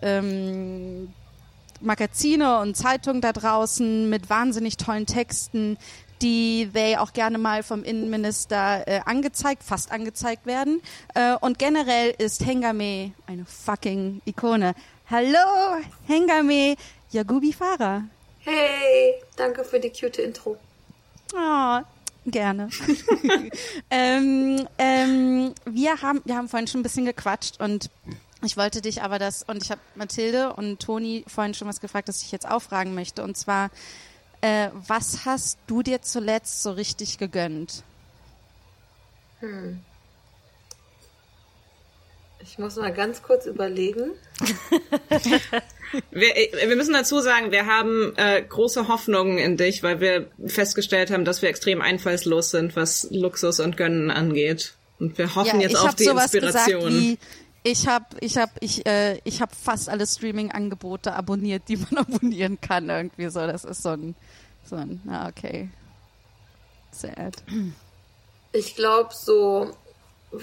äh, 0.00 0.16
ähm, 0.16 1.12
Magazine 1.82 2.60
und 2.60 2.74
Zeitungen 2.74 3.20
da 3.20 3.34
draußen 3.34 4.08
mit 4.08 4.30
wahnsinnig 4.30 4.78
tollen 4.78 5.04
Texten, 5.04 5.76
die 6.22 6.70
they 6.72 6.96
auch 6.96 7.12
gerne 7.12 7.38
mal 7.38 7.62
vom 7.62 7.82
Innenminister 7.84 8.86
äh, 8.86 9.00
angezeigt, 9.04 9.62
fast 9.62 9.92
angezeigt 9.92 10.46
werden. 10.46 10.80
Äh, 11.14 11.34
und 11.40 11.58
generell 11.58 12.14
ist 12.18 12.44
Hengame 12.44 13.12
eine 13.26 13.44
fucking 13.46 14.20
Ikone. 14.24 14.74
Hallo, 15.10 15.82
Hengame 16.06 16.76
Yagubi 17.10 17.52
Farah. 17.52 18.04
Hey, 18.40 19.14
danke 19.36 19.64
für 19.64 19.80
die 19.80 19.90
cute 19.90 20.18
Intro. 20.18 20.56
Oh, 21.34 21.80
gerne. 22.26 22.68
ähm, 23.90 24.66
ähm, 24.78 25.54
wir 25.64 26.02
haben, 26.02 26.20
wir 26.24 26.36
haben 26.36 26.48
vorhin 26.48 26.66
schon 26.66 26.80
ein 26.80 26.84
bisschen 26.84 27.04
gequatscht 27.04 27.60
und 27.60 27.90
ich 28.42 28.56
wollte 28.56 28.80
dich 28.80 29.02
aber 29.02 29.18
das, 29.18 29.42
und 29.42 29.62
ich 29.62 29.70
habe 29.70 29.80
Mathilde 29.94 30.54
und 30.54 30.80
Toni 30.80 31.24
vorhin 31.26 31.52
schon 31.52 31.68
was 31.68 31.80
gefragt, 31.80 32.08
das 32.08 32.22
ich 32.22 32.32
jetzt 32.32 32.48
auffragen 32.48 32.94
möchte. 32.94 33.22
Und 33.22 33.36
zwar, 33.36 33.70
äh, 34.40 34.68
was 34.86 35.24
hast 35.24 35.58
du 35.66 35.82
dir 35.82 36.02
zuletzt 36.02 36.62
so 36.62 36.72
richtig 36.72 37.18
gegönnt? 37.18 37.82
Ich 42.42 42.58
muss 42.58 42.76
mal 42.76 42.92
ganz 42.92 43.22
kurz 43.22 43.46
überlegen. 43.46 44.12
Wir, 46.12 46.36
äh, 46.36 46.68
wir 46.68 46.76
müssen 46.76 46.92
dazu 46.92 47.20
sagen, 47.20 47.50
wir 47.50 47.66
haben 47.66 48.12
äh, 48.16 48.42
große 48.42 48.86
Hoffnungen 48.86 49.38
in 49.38 49.56
dich, 49.56 49.82
weil 49.82 50.00
wir 50.00 50.30
festgestellt 50.46 51.10
haben, 51.10 51.24
dass 51.24 51.42
wir 51.42 51.48
extrem 51.48 51.80
einfallslos 51.82 52.50
sind, 52.52 52.76
was 52.76 53.08
Luxus 53.10 53.58
und 53.58 53.76
Gönnen 53.76 54.10
angeht. 54.12 54.74
Und 55.00 55.18
wir 55.18 55.34
hoffen 55.34 55.60
jetzt 55.60 55.72
ich 55.72 55.78
auf 55.78 55.94
die 55.96 56.04
sowas 56.04 56.32
Inspiration. 56.32 56.82
Gesagt 56.82 57.02
wie, 57.02 57.18
ich 57.62 57.86
habe 57.86 58.06
ich 58.20 58.38
hab, 58.38 58.50
ich, 58.60 58.86
äh, 58.86 59.20
ich 59.24 59.42
hab 59.42 59.54
fast 59.54 59.88
alle 59.88 60.06
Streaming-Angebote 60.06 61.12
abonniert, 61.12 61.64
die 61.68 61.76
man 61.90 61.98
abonnieren 61.98 62.60
kann. 62.60 62.88
Irgendwie 62.88 63.28
so. 63.28 63.46
Das 63.46 63.64
ist 63.64 63.82
so 63.82 63.90
ein, 63.90 64.14
so 64.64 64.76
ein, 64.76 65.00
na 65.04 65.28
okay. 65.28 65.70
Sad. 66.92 67.42
Ich 68.52 68.74
glaube, 68.74 69.10
so 69.14 69.70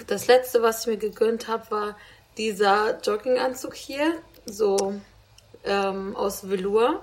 das 0.06 0.26
letzte, 0.26 0.62
was 0.62 0.82
ich 0.82 0.86
mir 0.86 0.96
gegönnt 0.96 1.48
habe, 1.48 1.70
war 1.70 1.96
dieser 2.36 3.00
Jogginganzug 3.00 3.74
hier, 3.74 4.14
so 4.46 4.94
ähm, 5.64 6.16
aus 6.16 6.48
Velour. 6.48 7.02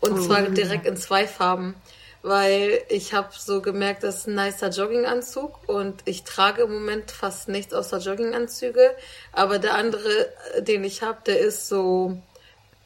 Und 0.00 0.20
zwar 0.20 0.42
direkt 0.42 0.86
in 0.86 0.96
zwei 0.96 1.28
Farben. 1.28 1.76
Weil 2.22 2.82
ich 2.88 3.14
habe 3.14 3.30
so 3.36 3.60
gemerkt, 3.60 4.04
das 4.04 4.18
ist 4.18 4.28
ein 4.28 4.36
nicer 4.36 4.68
Jogginganzug 4.68 5.68
und 5.68 6.02
ich 6.04 6.22
trage 6.22 6.62
im 6.62 6.72
Moment 6.72 7.10
fast 7.10 7.48
nichts 7.48 7.74
außer 7.74 7.98
Jogginganzüge. 7.98 8.94
Aber 9.32 9.58
der 9.58 9.74
andere, 9.74 10.28
äh, 10.54 10.62
den 10.62 10.84
ich 10.84 11.02
habe, 11.02 11.18
der 11.26 11.40
ist 11.40 11.68
so 11.68 12.16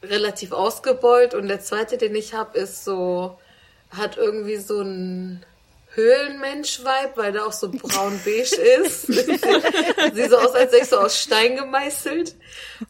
relativ 0.02 0.52
ausgebeult 0.52 1.34
und 1.34 1.48
der 1.48 1.60
zweite, 1.60 1.98
den 1.98 2.14
ich 2.14 2.34
habe, 2.34 2.58
ist 2.58 2.84
so, 2.84 3.38
hat 3.90 4.16
irgendwie 4.16 4.56
so 4.56 4.80
einen 4.80 5.44
Höhlenmensch-Vibe, 5.96 7.12
weil 7.16 7.32
der 7.32 7.46
auch 7.46 7.52
so 7.52 7.70
braun-beige 7.70 8.54
ist. 8.84 9.06
Sieht 9.06 10.30
so 10.30 10.36
aus, 10.38 10.52
als 10.54 10.72
wäre 10.72 10.82
ich 10.82 10.88
so 10.88 10.98
aus 10.98 11.18
Stein 11.20 11.56
gemeißelt. 11.56 12.34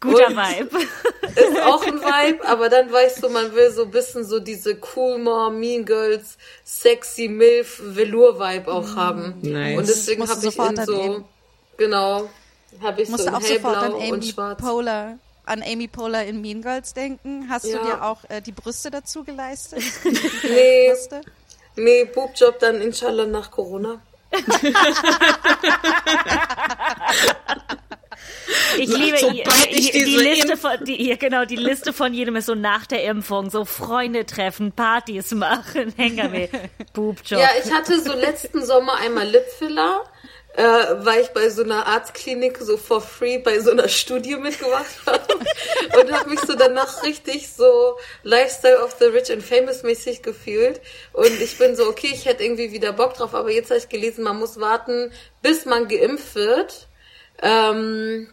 Guter 0.01 0.27
Und 0.29 0.37
Vibe. 0.37 0.79
Ist 1.37 1.61
auch 1.63 1.87
ein 1.87 2.01
Vibe, 2.01 2.45
aber 2.47 2.69
dann 2.69 2.93
ich 3.07 3.15
so, 3.15 3.29
man 3.29 3.55
will 3.55 3.71
so 3.71 3.85
ein 3.85 3.91
bisschen 3.91 4.25
so 4.25 4.41
diese 4.41 4.77
Cool 4.95 5.19
Mom, 5.19 5.59
Mean 5.61 5.85
Girls, 5.85 6.37
Sexy 6.65 7.29
MILF, 7.29 7.81
Velour-Vibe 7.85 8.71
auch 8.71 8.97
haben. 8.97 9.35
Nice. 9.43 9.79
Und 9.79 9.89
deswegen 9.89 10.23
du 10.23 10.29
habe 10.29 10.47
ich 10.47 10.57
in 10.57 10.79
an 10.79 10.87
so, 10.87 11.01
Amy- 11.01 11.25
genau, 11.77 12.29
habe 12.83 13.03
ich 13.03 13.09
so 13.09 13.13
Musst 13.13 13.27
in 13.27 13.31
du 13.33 13.37
auch 13.39 13.43
sofort 13.43 13.77
an 13.77 13.83
hellblau 13.93 13.99
und 14.09 14.15
Amy 14.15 14.23
schwarz. 14.27 14.61
Poehler, 14.61 15.19
an 15.45 15.63
Amy 15.63 15.87
Poehler 15.89 16.25
in 16.27 16.41
Mean 16.41 16.61
Girls 16.63 16.93
denken. 16.95 17.47
Hast 17.49 17.67
Ja. 17.67 17.79
du 17.79 17.85
dir 17.85 18.03
auch 18.03 18.19
äh, 18.29 18.41
die 18.43 18.53
Brüste 18.53 18.91
dazu 18.91 19.23
geleistet? 19.25 19.83
Nee, 20.43 20.89
Brüste? 20.91 21.21
Nee, 21.77 22.05
Boobjob 22.05 22.59
dann 22.59 22.81
inshallah 22.81 23.27
nach 23.27 23.51
Corona. 23.51 24.01
Ich 28.79 28.89
liebe 28.89 29.17
die, 29.17 29.43
ich 29.71 29.91
die, 29.91 30.05
die 30.05 30.17
Liste 30.17 30.57
von 30.57 30.85
die, 30.85 31.17
genau 31.19 31.45
die 31.45 31.57
Liste 31.57 31.93
von 31.93 32.13
jedem 32.13 32.37
ist 32.37 32.47
so 32.47 32.55
nach 32.55 32.87
der 32.87 33.05
Impfung 33.05 33.51
so 33.51 33.65
Freunde 33.65 34.27
treffen, 34.27 34.73
Partys 34.73 35.33
machen, 35.33 35.93
Hängerme, 35.97 36.49
Boobjob. 36.93 37.41
Ja, 37.41 37.49
ich 37.63 37.73
hatte 37.73 38.01
so 38.01 38.13
letzten 38.13 38.65
Sommer 38.65 38.97
einmal 38.97 39.27
Lipfiller, 39.29 40.05
äh, 40.57 40.63
weil 40.63 41.21
ich 41.21 41.29
bei 41.29 41.51
so 41.51 41.63
einer 41.63 41.87
Arztklinik 41.87 42.59
so 42.59 42.79
for 42.79 43.03
free 43.03 43.39
bei 43.39 43.61
so 43.61 43.71
einer 43.71 43.89
Studie 43.89 44.37
mitgemacht 44.37 44.87
habe 45.07 45.35
und 46.01 46.13
habe 46.13 46.31
mich 46.31 46.41
so 46.41 46.55
danach 46.55 47.03
richtig 47.03 47.51
so 47.51 47.99
Lifestyle 48.23 48.83
of 48.83 48.97
the 48.99 49.05
Rich 49.07 49.31
and 49.31 49.43
Famous 49.43 49.83
mäßig 49.83 50.23
gefühlt 50.23 50.81
und 51.13 51.41
ich 51.43 51.59
bin 51.59 51.77
so, 51.77 51.87
okay, 51.87 52.11
ich 52.11 52.25
hätte 52.25 52.43
irgendwie 52.43 52.73
wieder 52.73 52.93
Bock 52.93 53.15
drauf, 53.15 53.35
aber 53.35 53.51
jetzt 53.51 53.71
habe 53.71 53.79
ich 53.79 53.91
gelesen, 53.91 54.25
man 54.25 54.39
muss 54.39 54.59
warten, 54.59 55.13
bis 55.43 55.67
man 55.67 55.89
geimpft 55.89 56.35
wird. 56.35 56.89
Ähm, 57.43 58.29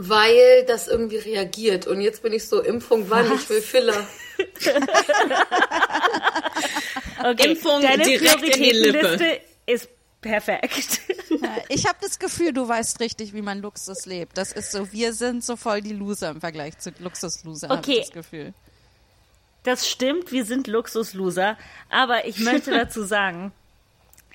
weil 0.00 0.64
das 0.66 0.86
irgendwie 0.86 1.16
reagiert. 1.16 1.88
Und 1.88 2.00
jetzt 2.00 2.22
bin 2.22 2.32
ich 2.32 2.46
so, 2.46 2.62
Impfung 2.62 3.10
wann? 3.10 3.34
Ich 3.34 3.50
will 3.50 3.60
Filler. 3.60 4.06
okay. 7.18 7.50
Impfung 7.50 7.82
Deine 7.82 8.04
direkt 8.04 8.42
in 8.44 8.62
die 8.62 8.70
Lippe. 8.70 8.98
Prioritätenliste 9.00 9.40
ist 9.66 9.88
perfekt. 10.20 11.00
Ich 11.68 11.86
habe 11.86 11.98
das 12.00 12.18
Gefühl, 12.18 12.52
du 12.52 12.66
weißt 12.66 13.00
richtig, 13.00 13.32
wie 13.34 13.42
man 13.42 13.60
Luxus 13.60 14.06
lebt. 14.06 14.36
Das 14.38 14.52
ist 14.52 14.72
so, 14.72 14.90
wir 14.92 15.12
sind 15.12 15.44
so 15.44 15.56
voll 15.56 15.80
die 15.82 15.92
Loser 15.92 16.30
im 16.30 16.40
Vergleich 16.40 16.78
zu 16.78 16.90
Luxusloser, 16.98 17.68
habe 17.68 17.78
Okay. 17.80 17.98
ich 17.98 18.06
das 18.06 18.12
Gefühl. 18.12 18.54
Das 19.64 19.88
stimmt, 19.88 20.32
wir 20.32 20.44
sind 20.44 20.66
Luxusloser, 20.66 21.56
aber 21.90 22.26
ich 22.26 22.38
möchte 22.40 22.70
dazu 22.76 23.04
sagen, 23.04 23.52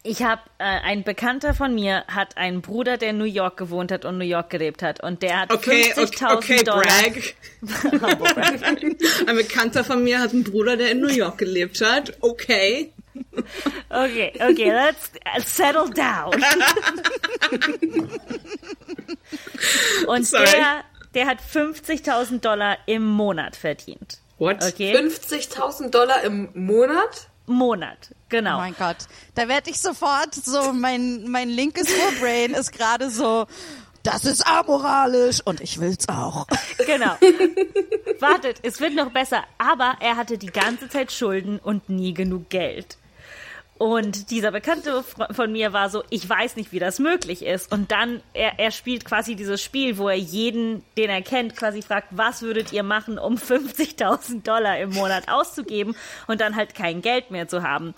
ich 0.05 0.21
habe 0.21 0.41
äh, 0.57 0.63
ein 0.63 1.03
Bekannter 1.03 1.53
von 1.53 1.73
mir 1.73 2.03
hat 2.07 2.35
einen 2.35 2.61
Bruder, 2.61 2.97
der 2.97 3.11
in 3.11 3.17
New 3.17 3.23
York 3.23 3.55
gewohnt 3.55 3.89
hat 3.91 4.03
und 4.03 4.17
New 4.17 4.25
York 4.25 4.49
gelebt 4.49 4.83
hat 4.83 5.01
und 5.01 5.21
der 5.23 5.39
hat 5.39 5.51
Okay, 5.53 5.93
okay, 5.95 6.01
50.000 6.01 6.35
okay, 6.35 6.63
Dollar. 6.63 6.83
brag. 6.83 7.35
Ein 9.27 9.35
Bekannter 9.37 9.83
von 9.85 10.03
mir 10.03 10.19
hat 10.19 10.31
einen 10.33 10.43
Bruder, 10.43 10.75
der 10.75 10.91
in 10.91 10.99
New 10.99 11.07
York 11.07 11.37
gelebt 11.37 11.79
hat. 11.81 12.13
Okay. 12.19 12.91
Okay, 13.89 14.33
okay, 14.35 14.71
let's 14.71 15.11
uh, 15.25 15.39
settle 15.39 15.89
down. 15.89 16.33
Und 20.07 20.25
Sorry. 20.27 20.45
der, 20.45 20.83
der 21.13 21.27
hat 21.27 21.39
50.000 21.41 22.39
Dollar 22.39 22.77
im 22.85 23.05
Monat 23.05 23.55
verdient. 23.55 24.19
What? 24.39 24.63
Okay, 24.63 24.95
50.000 24.95 25.89
Dollar 25.89 26.21
im 26.23 26.49
Monat? 26.53 27.27
Monat, 27.45 28.09
Oh 28.11 28.15
genau. 28.29 28.57
mein 28.57 28.73
Gott. 28.77 28.97
Da 29.35 29.47
werde 29.49 29.69
ich 29.69 29.79
sofort 29.79 30.33
so, 30.33 30.71
mein, 30.73 31.29
mein 31.29 31.49
linkes 31.49 31.87
Urbrain 31.89 32.53
ist 32.53 32.71
gerade 32.71 33.09
so, 33.09 33.47
das 34.03 34.23
ist 34.25 34.45
amoralisch 34.47 35.39
und 35.43 35.59
ich 35.61 35.79
will's 35.79 36.07
auch. 36.09 36.47
Genau. 36.85 37.15
Wartet, 38.19 38.59
es 38.63 38.79
wird 38.81 38.93
noch 38.95 39.11
besser. 39.11 39.43
Aber 39.57 39.95
er 40.01 40.17
hatte 40.17 40.37
die 40.37 40.47
ganze 40.47 40.89
Zeit 40.89 41.11
Schulden 41.11 41.59
und 41.59 41.89
nie 41.89 42.13
genug 42.13 42.49
Geld. 42.49 42.97
Und 43.83 44.31
dieser 44.31 44.51
Bekannte 44.51 45.03
von 45.03 45.51
mir 45.51 45.73
war 45.73 45.89
so, 45.89 46.05
ich 46.09 46.29
weiß 46.29 46.55
nicht, 46.55 46.71
wie 46.71 46.79
das 46.79 46.99
möglich 46.99 47.43
ist. 47.45 47.69
Und 47.69 47.91
dann, 47.91 48.21
er, 48.33 48.57
er 48.57 48.71
spielt 48.71 49.03
quasi 49.03 49.35
dieses 49.35 49.61
Spiel, 49.61 49.97
wo 49.97 50.07
er 50.07 50.15
jeden, 50.15 50.85
den 50.95 51.09
er 51.09 51.21
kennt, 51.21 51.57
quasi 51.57 51.81
fragt, 51.81 52.07
was 52.11 52.43
würdet 52.43 52.71
ihr 52.71 52.83
machen, 52.83 53.19
um 53.19 53.35
50.000 53.37 54.41
Dollar 54.43 54.79
im 54.79 54.91
Monat 54.91 55.27
auszugeben 55.27 55.97
und 56.27 56.39
dann 56.39 56.55
halt 56.55 56.75
kein 56.75 57.01
Geld 57.01 57.29
mehr 57.29 57.49
zu 57.49 57.61
haben. 57.61 57.93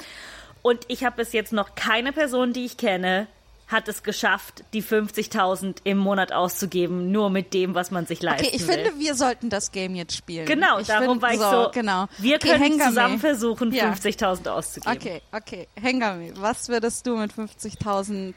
Und 0.64 0.80
ich 0.88 1.04
habe 1.04 1.18
bis 1.18 1.34
jetzt 1.34 1.54
noch 1.54 1.76
keine 1.76 2.14
Person, 2.14 2.52
die 2.52 2.66
ich 2.66 2.78
kenne, 2.78 3.28
hat 3.68 3.88
es 3.88 4.04
geschafft, 4.04 4.64
die 4.74 4.84
50.000 4.84 5.78
im 5.86 5.98
Monat 5.98 6.32
auszugeben, 6.32 7.12
nur 7.12 7.30
mit 7.32 7.54
dem, 7.54 7.74
was 7.74 7.90
man 7.90 8.06
sich 8.06 8.22
leisten 8.22 8.46
Okay, 8.46 8.56
ich 8.56 8.68
will. 8.68 8.76
finde, 8.76 9.00
wir 9.00 9.16
sollten 9.16 9.50
das 9.50 9.72
Game 9.72 9.96
jetzt 9.96 10.16
spielen. 10.16 10.46
Genau, 10.46 10.78
ich 10.80 10.86
darum 10.88 11.20
find- 11.20 11.22
war 11.24 11.34
ich 11.34 11.40
so, 11.40 11.72
Genau. 11.74 12.06
wir 12.20 12.36
Okay, 12.36 12.50
können 12.50 12.64
Hengame. 12.64 12.90
zusammen 12.90 13.20
versuchen, 13.20 13.74
Ja. 13.74 13.86
50.000 13.86 14.48
auszugeben. 14.48 14.96
Okay, 14.96 15.22
okay. 15.32 15.68
Hengame, 15.82 16.34
was 16.36 16.70
würdest 16.70 17.08
du 17.08 17.18
mit 17.18 17.34
50.000 17.34 18.36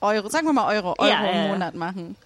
Euro, 0.00 0.28
sagen 0.28 0.46
wir 0.46 0.52
mal 0.52 0.74
Euro, 0.76 0.94
Euro 0.98 1.08
Ja, 1.08 1.24
im 1.30 1.36
ja. 1.36 1.48
Monat 1.48 1.74
machen? 1.74 2.16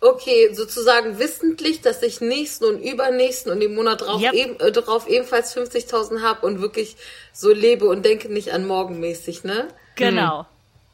Okay, 0.00 0.50
sozusagen 0.54 1.18
wissentlich, 1.18 1.80
dass 1.80 2.02
ich 2.02 2.20
nächsten 2.20 2.64
und 2.66 2.80
übernächsten 2.82 3.50
und 3.50 3.58
den 3.58 3.74
Monat 3.74 4.02
drauf, 4.02 4.20
Yep. 4.22 4.32
eben, 4.34 4.60
äh, 4.60 4.70
drauf 4.70 5.08
ebenfalls 5.08 5.52
50.000 5.54 6.22
habe 6.22 6.46
und 6.46 6.60
wirklich 6.60 6.96
so 7.32 7.52
lebe 7.52 7.86
und 7.88 8.04
denke 8.04 8.32
nicht 8.32 8.52
an 8.52 8.64
morgen 8.66 9.00
mäßig, 9.00 9.42
ne? 9.42 9.66
Genau. 9.96 10.46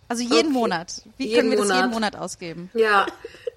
Also 0.09 0.23
jeden 0.23 0.35
Okay. 0.37 0.49
Monat. 0.53 1.03
Wie 1.17 1.27
Jeden 1.29 1.37
können 1.37 1.51
wir 1.53 1.59
das 1.67 1.77
jeden 1.77 1.91
Monat. 1.91 2.17
Ausgeben? 2.17 2.71
Ja, 2.75 3.07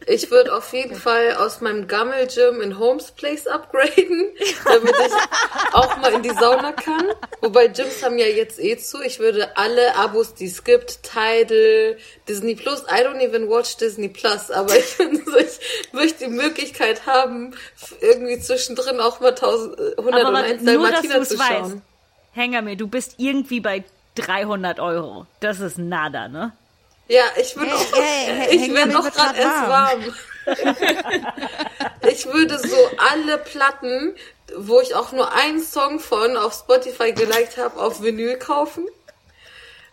ich 0.06 0.32
würde 0.32 0.56
auf 0.56 0.72
jeden 0.74 0.96
Fall 0.96 1.34
aus 1.36 1.60
meinem 1.60 1.88
Gammel-Gym 1.88 2.62
in 2.62 2.80
Holmes 2.80 3.12
Place 3.12 3.48
upgraden, 3.48 4.30
damit 4.64 4.96
ich 5.06 5.74
auch 5.74 5.98
mal 5.98 6.14
in 6.14 6.24
die 6.24 6.30
Sauna 6.30 6.72
kann. 6.72 7.06
Wobei 7.42 7.68
Gyms 7.68 8.02
haben 8.04 8.18
ja 8.18 8.28
jetzt 8.28 8.60
eh 8.60 8.78
zu. 8.78 9.02
Ich 9.02 9.20
würde 9.20 9.58
alle 9.58 9.96
Abos, 9.96 10.34
die 10.36 10.46
es 10.46 10.64
gibt, 10.64 11.04
Tidal, 11.04 11.98
Disney 12.30 12.56
Plus, 12.56 12.84
I 12.84 13.04
don't 13.04 13.20
even 13.22 13.50
watch 13.50 13.76
Disney 13.78 14.08
Plus, 14.08 14.50
aber 14.50 14.78
ich, 14.78 14.98
ich 15.00 15.94
möchte 15.94 16.26
die 16.26 16.32
Möglichkeit 16.32 17.06
haben, 17.06 17.54
irgendwie 18.00 18.40
zwischendrin 18.40 19.00
auch 19.02 19.20
mal 19.20 19.30
1000, 19.32 19.78
äh, 19.80 19.82
100 19.98 20.14
Aber 20.22 20.28
und 20.30 20.34
warte, 20.36 20.48
1 20.50 20.62
nur, 20.64 20.74
dass 20.74 21.02
Dalmatiner 21.02 21.16
du 21.16 21.22
es 21.22 21.30
zu 21.30 21.40
weißt. 21.40 21.50
schauen. 21.52 21.82
Hengame, 22.32 22.78
du 22.78 22.88
bist 22.88 23.16
irgendwie 23.18 23.60
bei 23.60 23.84
300 24.18 24.80
Euro. 24.80 25.26
Das 25.40 25.60
ist 25.60 25.78
nada, 25.78 26.28
ne? 26.28 26.54
Ja, 27.08 27.24
ich 27.40 27.54
bin 27.54 27.66
Hey, 27.66 27.74
auch, 27.74 27.98
hey, 27.98 28.36
hey, 28.36 28.56
ich 28.56 28.74
werde 28.74 28.92
noch 28.92 29.10
gerade 29.12 29.40
erst 29.40 29.68
warm. 29.68 30.04
ich 32.10 32.26
würde 32.26 32.60
so 32.60 32.76
alle 32.98 33.38
Platten, 33.38 34.16
wo 34.58 34.82
ich 34.82 34.96
auch 34.96 35.12
nur 35.12 35.34
einen 35.34 35.62
Song 35.62 36.00
von 36.00 36.36
auf 36.38 36.54
Spotify 36.54 37.14
geliked 37.14 37.58
habe, 37.58 37.80
auf 37.80 38.02
Vinyl 38.02 38.38
kaufen. 38.38 38.86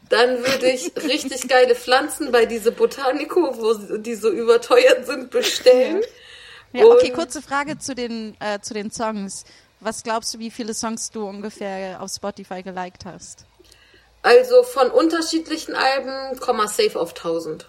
Dann 0.09 0.39
würde 0.39 0.71
ich 0.71 0.93
richtig 0.97 1.49
geile 1.49 1.75
Pflanzen 1.75 2.31
bei 2.31 2.47
diese 2.47 2.73
Botanico, 2.73 3.57
wo 3.59 3.97
die 3.97 4.15
so 4.15 4.31
überteuert 4.31 5.07
sind, 5.07 5.31
bestellen. 5.31 6.03
Ja, 6.73 6.85
okay, 6.87 7.11
kurze 7.11 7.41
Frage 7.41 7.79
zu 7.79 7.95
den, 7.95 8.37
äh, 8.41 8.59
zu 8.61 8.75
den 8.75 8.91
Songs. 8.91 9.45
Was 9.81 10.03
glaubst 10.03 10.35
du, 10.35 10.39
wie 10.41 10.51
viele 10.51 10.75
Songs 10.75 11.11
du 11.11 11.27
ungefähr 11.27 12.01
auf 12.01 12.11
Spotify 12.11 12.63
geliked 12.63 13.05
hast? 13.05 13.45
Also 14.25 14.63
von 14.63 14.91
unterschiedlichen 14.91 15.75
Alben, 15.77 16.41
Komma 16.41 16.67
safe 16.67 16.99
auf 16.99 17.11
1000. 17.11 17.67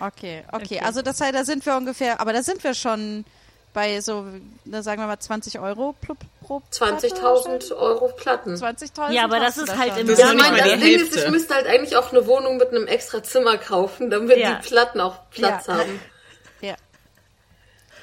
Okay, 0.00 0.42
okay. 0.50 0.80
Also 0.84 1.00
das 1.00 1.20
heißt, 1.20 1.34
da 1.34 1.44
sind 1.44 1.64
wir 1.64 1.76
ungefähr, 1.76 2.20
aber 2.20 2.32
da 2.32 2.42
sind 2.42 2.62
wir 2.64 2.74
schon 2.74 3.24
bei 3.72 4.00
so, 4.00 4.24
na, 4.64 4.82
sagen 4.82 5.00
wir 5.00 5.06
mal 5.06 5.20
20 5.20 5.60
Euro 5.60 5.94
pro, 6.04 6.14
pro 6.44 6.60
Platte 6.76 7.06
20.000 7.06 7.76
Euro 7.76 8.08
Platten. 8.08 8.56
20.000? 8.56 9.12
Ja, 9.12 9.22
aber 9.24 9.38
das 9.38 9.58
ist 9.58 9.68
da 9.68 9.78
halt 9.78 9.96
im 9.96 10.08
Das 10.08 10.18
Jahr. 10.18 10.34
nicht 10.34 10.42
Ich 10.44 10.50
meine, 10.50 10.60
mal 10.62 10.68
das 10.70 10.78
die 10.80 10.84
Ding 10.96 11.00
ist, 11.06 11.16
ich 11.16 11.30
müsste 11.30 11.54
halt 11.54 11.66
eigentlich 11.68 11.96
auch 11.96 12.10
eine 12.10 12.26
Wohnung 12.26 12.56
mit 12.56 12.70
einem 12.70 12.88
extra 12.88 13.22
Zimmer 13.22 13.56
kaufen, 13.58 14.10
damit 14.10 14.38
Ja. 14.38 14.54
die 14.54 14.66
Platten 14.66 15.00
auch 15.00 15.18
Platz 15.30 15.68
Ja. 15.68 15.74
haben. 15.74 16.00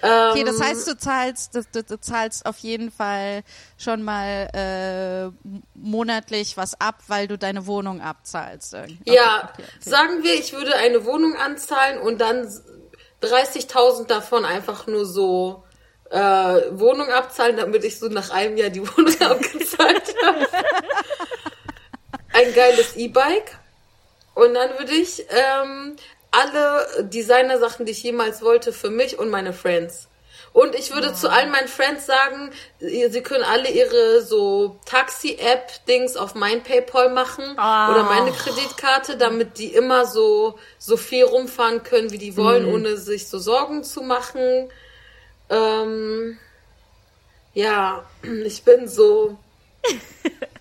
Ähm, 0.03 0.31
Okay, 0.31 0.43
das 0.43 0.61
heißt, 0.61 0.87
du 0.87 0.97
zahlst, 0.97 1.55
du, 1.55 1.63
du, 1.71 1.83
du 1.83 1.99
zahlst 1.99 2.45
auf 2.45 2.57
jeden 2.59 2.91
Fall 2.91 3.43
schon 3.77 4.03
mal 4.03 4.49
äh, 4.53 5.49
monatlich 5.73 6.57
was 6.57 6.79
ab, 6.79 7.01
weil 7.07 7.27
du 7.27 7.37
deine 7.37 7.65
Wohnung 7.67 8.01
abzahlst. 8.01 8.75
Okay, 8.75 8.97
ja, 9.05 9.49
okay, 9.53 9.63
okay. 9.63 9.89
sagen 9.89 10.23
wir, 10.23 10.33
ich 10.35 10.53
würde 10.53 10.75
eine 10.75 11.05
Wohnung 11.05 11.35
anzahlen 11.35 11.99
und 11.99 12.19
dann 12.21 12.47
30.000 13.21 14.07
davon 14.07 14.45
einfach 14.45 14.87
nur 14.87 15.05
so 15.05 15.63
äh, 16.09 16.19
Wohnung 16.71 17.09
abzahlen, 17.09 17.57
damit 17.57 17.83
ich 17.83 17.99
so 17.99 18.07
nach 18.07 18.29
einem 18.29 18.57
Jahr 18.57 18.69
die 18.69 18.81
Wohnung 18.97 19.21
abgezahlt 19.21 20.15
habe. 20.23 20.47
Ein 22.33 22.53
geiles 22.53 22.95
E-Bike. 22.95 23.57
Und 24.35 24.53
dann 24.53 24.77
würde 24.77 24.93
ich 24.93 25.25
ähm, 25.29 25.95
alle 26.31 26.85
Designer-Sachen, 27.03 27.85
die 27.85 27.91
ich 27.91 28.03
jemals 28.03 28.41
wollte, 28.41 28.73
für 28.73 28.89
mich 28.89 29.17
und 29.19 29.29
meine 29.29 29.53
Friends. 29.53 30.07
Und 30.53 30.73
ich 30.75 30.91
würde 30.91 31.13
zu 31.13 31.29
allen 31.29 31.51
meinen 31.51 31.67
Friends 31.67 32.05
sagen, 32.07 32.51
sie 32.79 33.21
können 33.21 33.43
alle 33.43 33.69
ihre 33.69 34.21
so 34.23 34.79
Taxi-App-Dings 34.85 36.17
auf 36.17 36.33
mein 36.35 36.63
PayPal 36.63 37.09
machen 37.09 37.43
Ah. 37.57 37.91
oder 37.91 38.03
meine 38.03 38.31
Kreditkarte, 38.31 39.17
damit 39.17 39.59
die 39.59 39.67
immer 39.73 40.05
so, 40.05 40.57
so 40.79 40.97
viel 40.97 41.25
rumfahren 41.25 41.83
können, 41.83 42.11
wie 42.11 42.17
die 42.17 42.35
wollen, 42.37 42.65
ohne 42.73 42.97
sich 42.97 43.27
so 43.27 43.37
Sorgen 43.37 43.83
zu 43.83 44.01
machen. 44.01 44.69
Ähm, 45.49 46.39
ja, 47.53 48.05
ich 48.45 48.63
bin 48.63 48.87
so. 48.87 49.37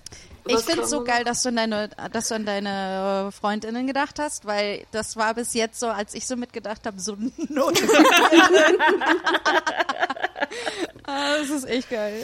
Ich 0.49 0.61
finde 0.61 0.83
es 0.83 0.91
so 0.91 1.05
geil, 1.05 1.25
dass 1.25 1.43
du, 1.43 1.49
an 1.49 1.57
deine, 1.57 1.91
dass 2.13 2.29
du 2.29 2.35
an 2.35 2.47
deine 2.47 3.31
Freundinnen 3.33 3.87
gedacht 3.87 4.19
hast, 4.19 4.45
weil 4.45 4.85
das 4.93 5.17
war 5.17 5.35
bis 5.35 5.55
jetzt 5.55 5.81
so, 5.81 5.89
als 5.89 6.15
ich 6.15 6.27
so 6.27 6.37
mitgedacht 6.37 6.87
habe, 6.87 7.01
so 7.01 7.17
null. 7.49 7.73
ah, 11.05 11.39
das 11.39 11.51
ist 11.51 11.69
echt 11.69 11.91
geil. 11.91 12.23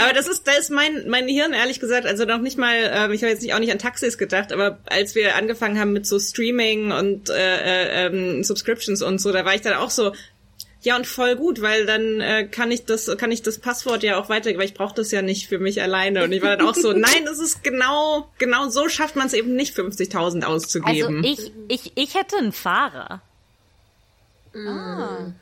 Aber 0.00 0.12
das 0.12 0.28
ist, 0.28 0.46
da 0.46 0.52
ist 0.52 0.70
mein, 0.70 1.08
mein 1.08 1.28
Hirn 1.28 1.52
ehrlich 1.52 1.80
gesagt, 1.80 2.06
also 2.06 2.24
noch 2.24 2.40
nicht 2.40 2.58
mal, 2.58 2.76
ähm, 2.76 3.12
ich 3.12 3.22
habe 3.22 3.30
jetzt 3.30 3.42
nicht 3.42 3.54
auch 3.54 3.58
nicht 3.58 3.72
an 3.72 3.78
Taxis 3.78 4.18
gedacht, 4.18 4.52
aber 4.52 4.78
als 4.86 5.14
wir 5.14 5.36
angefangen 5.36 5.78
haben 5.78 5.92
mit 5.92 6.06
so 6.06 6.18
Streaming 6.18 6.92
und 6.92 7.30
äh, 7.30 7.34
äh, 7.34 8.06
ähm, 8.06 8.44
Subscriptions 8.44 9.02
und 9.02 9.20
so, 9.20 9.32
da 9.32 9.44
war 9.44 9.54
ich 9.54 9.62
dann 9.62 9.74
auch 9.74 9.90
so, 9.90 10.12
ja 10.86 10.94
und 10.94 11.06
voll 11.06 11.34
gut, 11.34 11.60
weil 11.60 11.84
dann 11.84 12.20
äh, 12.20 12.46
kann 12.46 12.70
ich 12.70 12.84
das, 12.84 13.10
kann 13.18 13.32
ich 13.32 13.42
das 13.42 13.58
Passwort 13.58 14.04
ja 14.04 14.20
auch 14.20 14.28
weiter, 14.28 14.50
weil 14.56 14.66
ich 14.66 14.74
brauche 14.74 14.94
das 14.94 15.10
ja 15.10 15.20
nicht 15.20 15.48
für 15.48 15.58
mich 15.58 15.82
alleine. 15.82 16.22
Und 16.22 16.30
ich 16.30 16.42
war 16.42 16.56
dann 16.56 16.68
auch 16.68 16.76
so, 16.76 16.92
nein, 16.96 17.24
das 17.24 17.40
ist 17.40 17.64
genau, 17.64 18.30
genau 18.38 18.68
so 18.68 18.88
schafft 18.88 19.16
man 19.16 19.26
es 19.26 19.32
eben 19.32 19.56
nicht, 19.56 19.76
50.000 19.76 20.16
Also 20.16 20.46
auszugeben. 20.46 21.24
ich, 21.24 21.52
ich, 21.66 21.92
ich 21.96 22.14
hätte 22.14 22.36
einen 22.36 22.52
Fahrer. 22.52 23.20
Ah. 24.54 25.32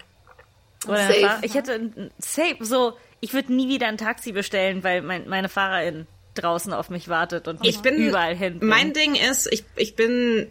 Oder 0.86 1.08
Safe. 1.08 1.20
Fahrer. 1.20 1.38
Ich 1.42 1.54
hätte 1.54 1.72
ein 1.74 2.10
Safe, 2.18 2.56
so, 2.60 2.94
ich 3.20 3.34
würde 3.34 3.52
nie 3.52 3.68
wieder 3.68 3.86
ein 3.88 3.98
Taxi 3.98 4.32
bestellen, 4.32 4.82
weil 4.82 5.02
mein, 5.02 5.28
meine 5.28 5.50
Fahrerin 5.50 6.06
draußen 6.36 6.72
auf 6.72 6.88
mich 6.88 7.08
wartet 7.08 7.48
und 7.48 7.60
mich 7.60 7.68
ich 7.68 7.82
bin 7.82 7.96
überall 7.96 8.34
hin. 8.34 8.60
Mein 8.62 8.94
Ding 8.94 9.14
ist, 9.14 9.46
ich, 9.52 9.64
ich 9.76 9.94
bin 9.94 10.48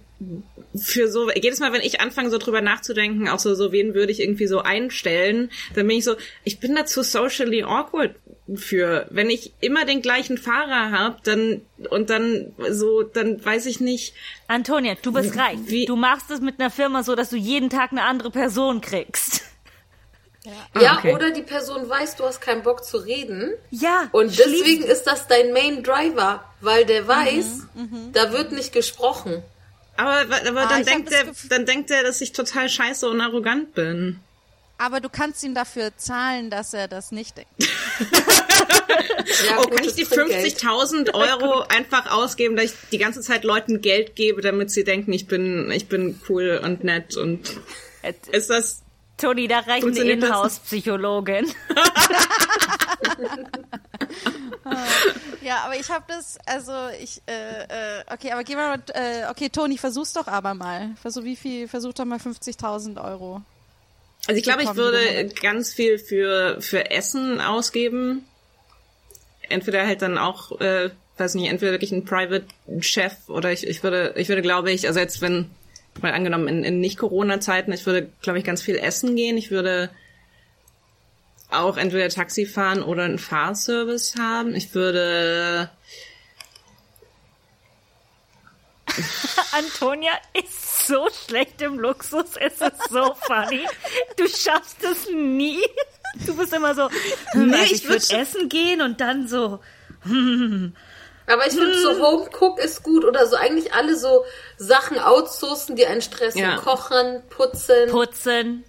für 0.76 1.08
so 1.08 1.30
jedes 1.32 1.60
Mal, 1.60 1.72
wenn 1.74 1.82
ich 1.82 2.02
anfange 2.02 2.30
so 2.30 2.38
drüber 2.38 2.62
nachzudenken, 2.62 3.28
auch 3.30 3.40
so 3.40 3.54
so 3.56 3.72
wen 3.72 3.94
würde 3.94 4.12
ich 4.12 4.20
irgendwie 4.22 4.48
so 4.48 4.60
einstellen, 4.60 5.52
dann 5.76 5.88
bin 5.88 5.98
ich 5.98 6.04
so, 6.04 6.16
ich 6.44 6.60
bin 6.60 6.76
dazu 6.76 7.04
socially 7.04 7.64
awkward 7.64 8.16
für, 8.56 9.06
wenn 9.10 9.30
ich 9.30 9.54
immer 9.62 9.86
den 9.86 10.02
gleichen 10.02 10.38
Fahrer 10.38 10.92
habe, 10.92 11.18
dann 11.24 11.62
und 11.90 12.10
dann 12.10 12.54
so, 12.70 13.04
dann 13.04 13.44
weiß 13.44 13.66
ich 13.68 13.80
nicht. 13.80 14.14
Antonia, 14.48 14.96
du 15.02 15.12
bist 15.14 15.38
reich. 15.38 15.60
wie- 15.66 15.86
Du 15.86 15.96
machst 15.96 16.30
es 16.32 16.42
mit 16.42 16.60
einer 16.60 16.70
Firma 16.72 17.04
so, 17.04 17.16
dass 17.16 17.30
du 17.30 17.38
jeden 17.38 17.70
Tag 17.70 17.92
eine 17.92 18.04
andere 18.04 18.32
Person 18.32 18.82
kriegst. 18.82 19.42
Ja, 20.80 20.98
okay. 20.98 21.14
oder 21.14 21.32
die 21.32 21.42
Person 21.42 21.88
weiß, 21.88 22.18
du 22.18 22.26
hast 22.26 22.42
keinen 22.42 22.64
Bock 22.64 22.84
zu 22.84 22.98
reden. 22.98 23.54
Ja. 23.72 24.10
Und 24.12 24.38
deswegen 24.38 24.84
ist 24.84 25.04
das 25.06 25.28
dein 25.28 25.54
Main 25.54 25.84
Driver, 25.84 26.44
weil 26.60 26.84
der 26.86 27.08
weiß, 27.08 27.62
da 28.12 28.34
wird 28.34 28.52
nicht 28.52 28.74
gesprochen. 28.74 29.42
Aber, 29.96 30.22
aber 30.48 30.62
Ah, 30.62 30.68
dann 30.70 30.86
denkt 30.86 31.12
er, 31.12 31.26
dann 31.50 31.66
denkt 31.66 31.92
er, 31.92 32.04
dass 32.04 32.22
ich 32.22 32.32
total 32.32 32.68
scheiße 32.70 33.08
und 33.10 33.22
arrogant 33.22 33.74
bin. 33.74 34.20
Aber 34.78 35.00
du 35.00 35.08
kannst 35.10 35.44
ihm 35.44 35.54
dafür 35.54 35.92
zahlen, 35.98 36.50
dass 36.50 36.74
er 36.74 36.88
das 36.88 37.12
nicht 37.12 37.38
denkt. 37.38 37.52
Ja, 39.48 39.60
Oh, 39.60 39.68
kann 39.68 39.84
ich 39.86 39.94
die 39.96 40.04
Trinkgeld. 40.04 40.58
50.000 40.58 41.14
Euro 41.14 41.62
einfach 41.70 42.12
ausgeben, 42.12 42.56
dass 42.56 42.66
ich 42.66 42.74
die 42.92 42.98
ganze 42.98 43.22
Zeit 43.22 43.44
Leuten 43.44 43.82
Geld 43.82 44.16
gebe, 44.16 44.42
damit 44.42 44.70
sie 44.72 44.84
denken, 44.84 45.14
ich 45.14 45.28
bin, 45.28 45.72
ich 45.72 45.88
bin 45.88 46.20
cool 46.28 46.60
und 46.64 46.84
nett 46.84 47.16
und 47.16 47.58
ist 48.32 48.50
das, 48.50 48.83
Toni, 49.24 49.48
da 49.48 49.60
reicht 49.60 49.86
eine? 49.86 50.00
Inhouse-Psychologin. 50.00 51.48
Ja, 55.42 55.64
aber 55.66 55.76
ich 55.78 55.90
habe 55.90 56.06
das, 56.08 56.38
also 56.46 56.72
ich, 57.02 57.22
äh, 57.28 57.64
äh, 57.64 58.04
okay, 58.12 58.32
aber 58.32 58.44
geh 58.44 58.56
mal, 58.56 58.78
mit, 58.78 58.90
äh, 58.92 59.26
okay, 59.30 59.50
Toni, 59.50 59.78
versuch's 59.78 60.14
doch 60.14 60.28
aber 60.28 60.54
mal. 60.54 60.92
Versuch, 61.02 61.24
wie 61.26 61.36
viel, 61.36 61.68
versuch 61.68 61.94
doch 61.94 62.06
mal 62.06 62.18
50.000 62.18 63.04
Euro. 63.04 63.42
also 64.26 64.38
ich 64.38 64.44
glaube, 64.44 64.64
ich 64.64 64.76
würde 64.76 65.30
ganz 65.42 65.74
viel 65.74 66.00
für, 66.00 66.62
für 66.62 66.92
Essen 66.92 67.42
ausgeben. 67.42 68.26
Entweder 69.50 69.86
halt 69.86 70.02
dann 70.02 70.18
auch, 70.18 70.60
äh, 70.62 70.92
weiß 71.18 71.36
nicht, 71.36 71.50
entweder 71.50 71.74
wirklich 71.74 71.92
ein 71.92 72.06
Private 72.06 72.46
Chef 72.80 73.14
oder 73.28 73.52
ich, 73.52 73.68
ich 73.68 73.84
würde, 73.84 74.14
ich 74.16 74.30
würde 74.30 74.42
glaube 74.42 74.72
ich, 74.72 74.88
also 74.88 75.00
jetzt 75.00 75.20
wenn, 75.22 75.52
mal 76.02 76.12
angenommen 76.14 76.48
in, 76.48 76.64
in 76.64 76.80
Nicht-Corona-Zeiten, 76.80 77.72
ich 77.72 77.86
würde, 77.86 78.10
glaube 78.22 78.40
ich, 78.40 78.46
ganz 78.46 78.62
viel 78.62 78.76
essen 78.78 79.16
gehen. 79.16 79.38
Ich 79.38 79.52
würde 79.52 79.90
auch 81.52 81.78
entweder 81.78 82.10
Taxi 82.10 82.46
fahren 82.46 82.82
oder 82.82 83.04
einen 83.04 83.20
Fahrservice 83.20 84.16
haben. 84.18 84.56
Ich 84.56 84.74
würde 84.74 85.70
Antonia 89.52 90.12
ist 90.34 90.88
so 90.88 91.08
schlecht 91.26 91.62
im 91.62 91.80
Luxus, 91.80 92.36
es 92.40 92.54
ist 92.62 92.90
so 92.90 93.16
funny. 93.22 93.66
Du 94.18 94.28
schaffst 94.28 94.84
es 94.84 95.08
nie. 95.12 95.60
Du 96.26 96.36
bist 96.36 96.54
immer 96.54 96.76
so, 96.76 96.90
hm, 97.32 97.48
Nee, 97.48 97.56
also 97.56 97.66
ich 97.66 97.72
ich 97.84 97.88
würde 97.88 98.00
würd- 98.04 98.18
essen 98.22 98.50
gehen 98.50 98.82
und 98.82 99.02
dann 99.02 99.28
so, 99.28 99.60
Aber 101.28 101.48
ich 101.48 101.54
finde 101.54 101.78
so 101.80 102.02
Home 102.02 102.30
Cook 102.38 102.60
ist 102.60 102.84
gut 102.84 103.06
oder 103.06 103.26
so 103.28 103.36
eigentlich 103.36 103.74
alle 103.74 103.96
so 103.96 104.26
Sachen 104.58 105.00
outsourcen, 105.00 105.76
die 105.76 105.86
einen 105.86 106.02
stressen. 106.02 106.42
Ja. 106.42 106.58
Kochen, 106.58 107.22
putzen. 107.30 107.90
putzen. 107.90 108.64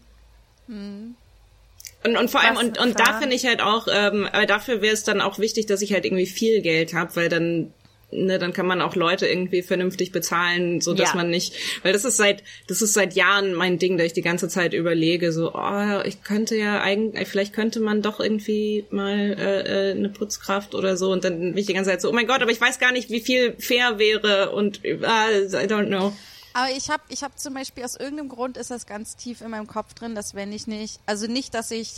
Und, 2.05 2.17
und 2.17 2.31
vor 2.31 2.41
allem, 2.43 2.57
und, 2.57 2.79
und 2.79 3.01
da 3.01 3.19
finde 3.19 3.35
ich 3.35 3.47
halt 3.47 3.61
auch, 3.63 3.89
ähm, 3.91 4.29
aber 4.31 4.47
dafür 4.47 4.83
wäre 4.83 4.93
es 4.93 5.05
dann 5.05 5.21
auch 5.21 5.39
wichtig, 5.39 5.67
dass 5.67 5.81
ich 5.83 5.93
halt 5.93 6.05
irgendwie 6.05 6.27
viel 6.27 6.61
Geld 6.61 6.93
habe, 6.93 7.17
weil 7.17 7.29
dann, 7.29 7.73
ne, 8.15 8.39
dann 8.39 8.53
kann 8.53 8.67
man 8.67 8.81
auch 8.81 8.95
Leute 8.97 9.27
irgendwie 9.27 9.63
vernünftig 9.63 10.13
bezahlen, 10.13 10.81
so 10.81 10.95
dass 10.95 11.11
Ja. 11.11 11.17
man 11.17 11.31
nicht, 11.31 11.55
weil 11.83 11.93
das 11.93 12.05
ist 12.05 12.17
seit, 12.17 12.43
das 12.67 12.81
ist 12.83 12.95
seit 12.95 13.15
Jahren 13.15 13.55
mein 13.55 13.79
Ding, 13.79 13.99
da 13.99 14.05
ich 14.05 14.13
die 14.13 14.23
ganze 14.23 14.49
Zeit 14.49 14.73
überlege, 14.73 15.33
so, 15.33 15.53
oh, 15.55 16.01
ich 16.05 16.23
könnte 16.23 16.57
ja 16.57 16.81
eigentlich, 16.81 17.29
vielleicht 17.29 17.53
könnte 17.53 17.81
man 17.81 18.03
doch 18.03 18.21
irgendwie 18.21 18.87
mal 18.91 19.37
äh, 19.39 19.91
äh, 19.91 19.91
eine 19.93 20.09
Putzkraft 20.09 20.75
oder 20.75 20.97
so 20.97 21.11
und 21.13 21.25
dann 21.25 21.39
bin 21.39 21.57
ich 21.59 21.67
die 21.67 21.75
ganze 21.75 21.91
Zeit 21.91 22.01
so, 22.01 22.09
oh 22.09 22.13
mein 22.13 22.27
Gott, 22.27 22.41
aber 22.43 22.51
ich 22.53 22.61
weiß 22.61 22.79
gar 22.79 22.93
nicht, 22.93 23.11
wie 23.11 23.21
viel 23.21 23.55
fair 23.59 23.99
wäre 23.99 24.51
und 24.53 24.85
äh, 24.85 24.95
I 24.95 25.67
don't 25.67 25.87
know. 25.89 26.13
Aber 26.57 26.71
ich 26.77 26.89
habe 26.89 27.03
ich 27.09 27.25
hab 27.25 27.37
zum 27.37 27.55
Beispiel 27.55 27.83
aus 27.85 27.97
irgendeinem 27.97 28.29
Grund 28.29 28.57
ist 28.57 28.71
das 28.71 28.87
ganz 28.87 29.17
tief 29.17 29.41
in 29.41 29.51
meinem 29.51 29.67
Kopf 29.67 29.93
drin, 29.95 30.15
dass 30.15 30.35
wenn 30.37 30.53
ich 30.53 30.69
nicht, 30.69 31.01
also 31.05 31.27
nicht, 31.27 31.53
dass 31.53 31.73
ich 31.73 31.95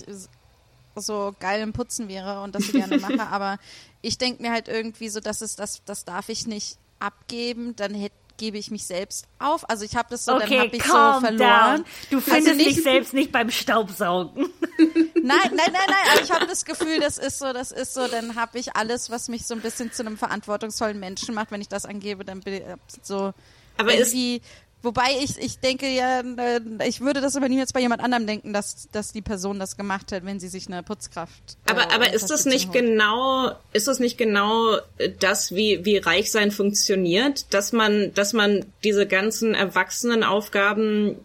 so 1.03 1.35
geil 1.41 1.61
im 1.63 1.73
Putzen 1.73 2.09
wäre 2.09 2.43
und 2.43 2.55
das 2.55 2.67
so 2.67 2.73
gerne 2.79 2.99
mache, 2.99 3.27
aber 3.29 3.59
ich 4.03 4.19
denke 4.19 4.43
mir 4.43 4.53
halt 4.53 4.69
irgendwie 4.69 5.09
so, 5.09 5.21
dass 5.21 5.41
es 5.41 5.57
das, 5.57 5.83
das 5.85 6.05
darf 6.05 6.29
ich 6.29 6.47
nicht 6.47 6.79
abgeben, 6.99 7.75
dann 7.77 7.95
hätt, 7.95 8.13
gebe 8.39 8.59
ich 8.59 8.71
mich 8.71 8.87
selbst 8.87 9.27
auf. 9.39 9.69
Also 9.71 9.85
ich 9.85 9.97
habe 9.97 10.09
das 10.11 10.25
so, 10.27 10.33
dann 10.39 10.43
Okay, 10.43 10.59
habe 10.61 10.77
ich 10.77 10.83
so 10.83 10.89
verloren. 10.91 11.37
down. 11.39 11.85
Du 12.11 12.21
findest 12.21 12.49
also 12.49 12.53
nicht, 12.63 12.77
dich 12.77 12.83
selbst 12.83 13.15
nicht 13.15 13.33
beim 13.33 13.51
Staubsaugen. 13.51 14.49
Nein, 14.79 15.39
nein, 15.55 15.57
nein, 15.57 15.73
nein. 15.73 15.97
Aber 16.13 16.23
ich 16.23 16.31
habe 16.31 16.47
das 16.47 16.65
Gefühl, 16.65 17.01
das 17.01 17.19
ist 17.19 17.39
so, 17.41 17.53
das 17.53 17.73
ist 17.73 17.95
so, 17.95 18.07
dann 18.07 18.37
habe 18.37 18.59
ich 18.61 18.77
alles, 18.77 19.11
was 19.11 19.27
mich 19.29 19.45
so 19.47 19.55
ein 19.55 19.61
bisschen 19.61 19.91
zu 19.91 20.05
einem 20.07 20.17
verantwortungsvollen 20.19 21.01
Menschen 21.01 21.35
macht. 21.35 21.51
Wenn 21.51 21.61
ich 21.61 21.69
das 21.69 21.85
angebe, 21.85 22.25
dann 22.25 22.41
bin 22.41 22.55
ich 22.55 22.63
so 23.03 23.33
Aber 23.77 23.93
ist- 23.95 24.13
irgendwie. 24.15 24.41
Wobei 24.83 25.09
ich, 25.23 25.39
ich 25.39 25.59
denke 25.59 25.89
ja, 25.89 26.21
äh, 26.21 26.61
ich 26.87 27.01
würde 27.01 27.21
das 27.21 27.35
aber 27.35 27.49
niemals 27.49 27.73
bei 27.73 27.81
jemand 27.81 28.03
anderem 28.03 28.27
denken, 28.27 28.53
dass, 28.53 28.89
dass 28.93 29.13
die 29.13 29.23
Person 29.23 29.59
das 29.59 29.77
gemacht 29.77 30.13
hat, 30.13 30.25
wenn 30.25 30.39
sie 30.39 30.49
sich 30.49 30.69
eine 30.69 30.83
Putzkraft. 30.83 31.57
äh, 31.67 31.71
Aber, 31.73 31.93
aber 31.93 32.13
ist 32.13 32.31
das 32.31 32.45
nicht 32.45 32.67
holt. 32.69 32.75
genau, 32.85 33.51
ist 33.73 33.89
das 33.89 33.99
nicht 33.99 34.17
genau 34.19 34.77
das, 35.19 35.55
wie, 35.55 35.85
wie 35.85 35.97
reich 35.97 36.31
sein 36.31 36.51
funktioniert, 36.51 37.53
dass 37.53 37.73
man, 37.73 38.13
dass 38.15 38.33
man 38.33 38.65
diese 38.85 39.07
ganzen 39.07 39.55
erwachsenen 39.55 40.23
Aufgaben 40.23 41.17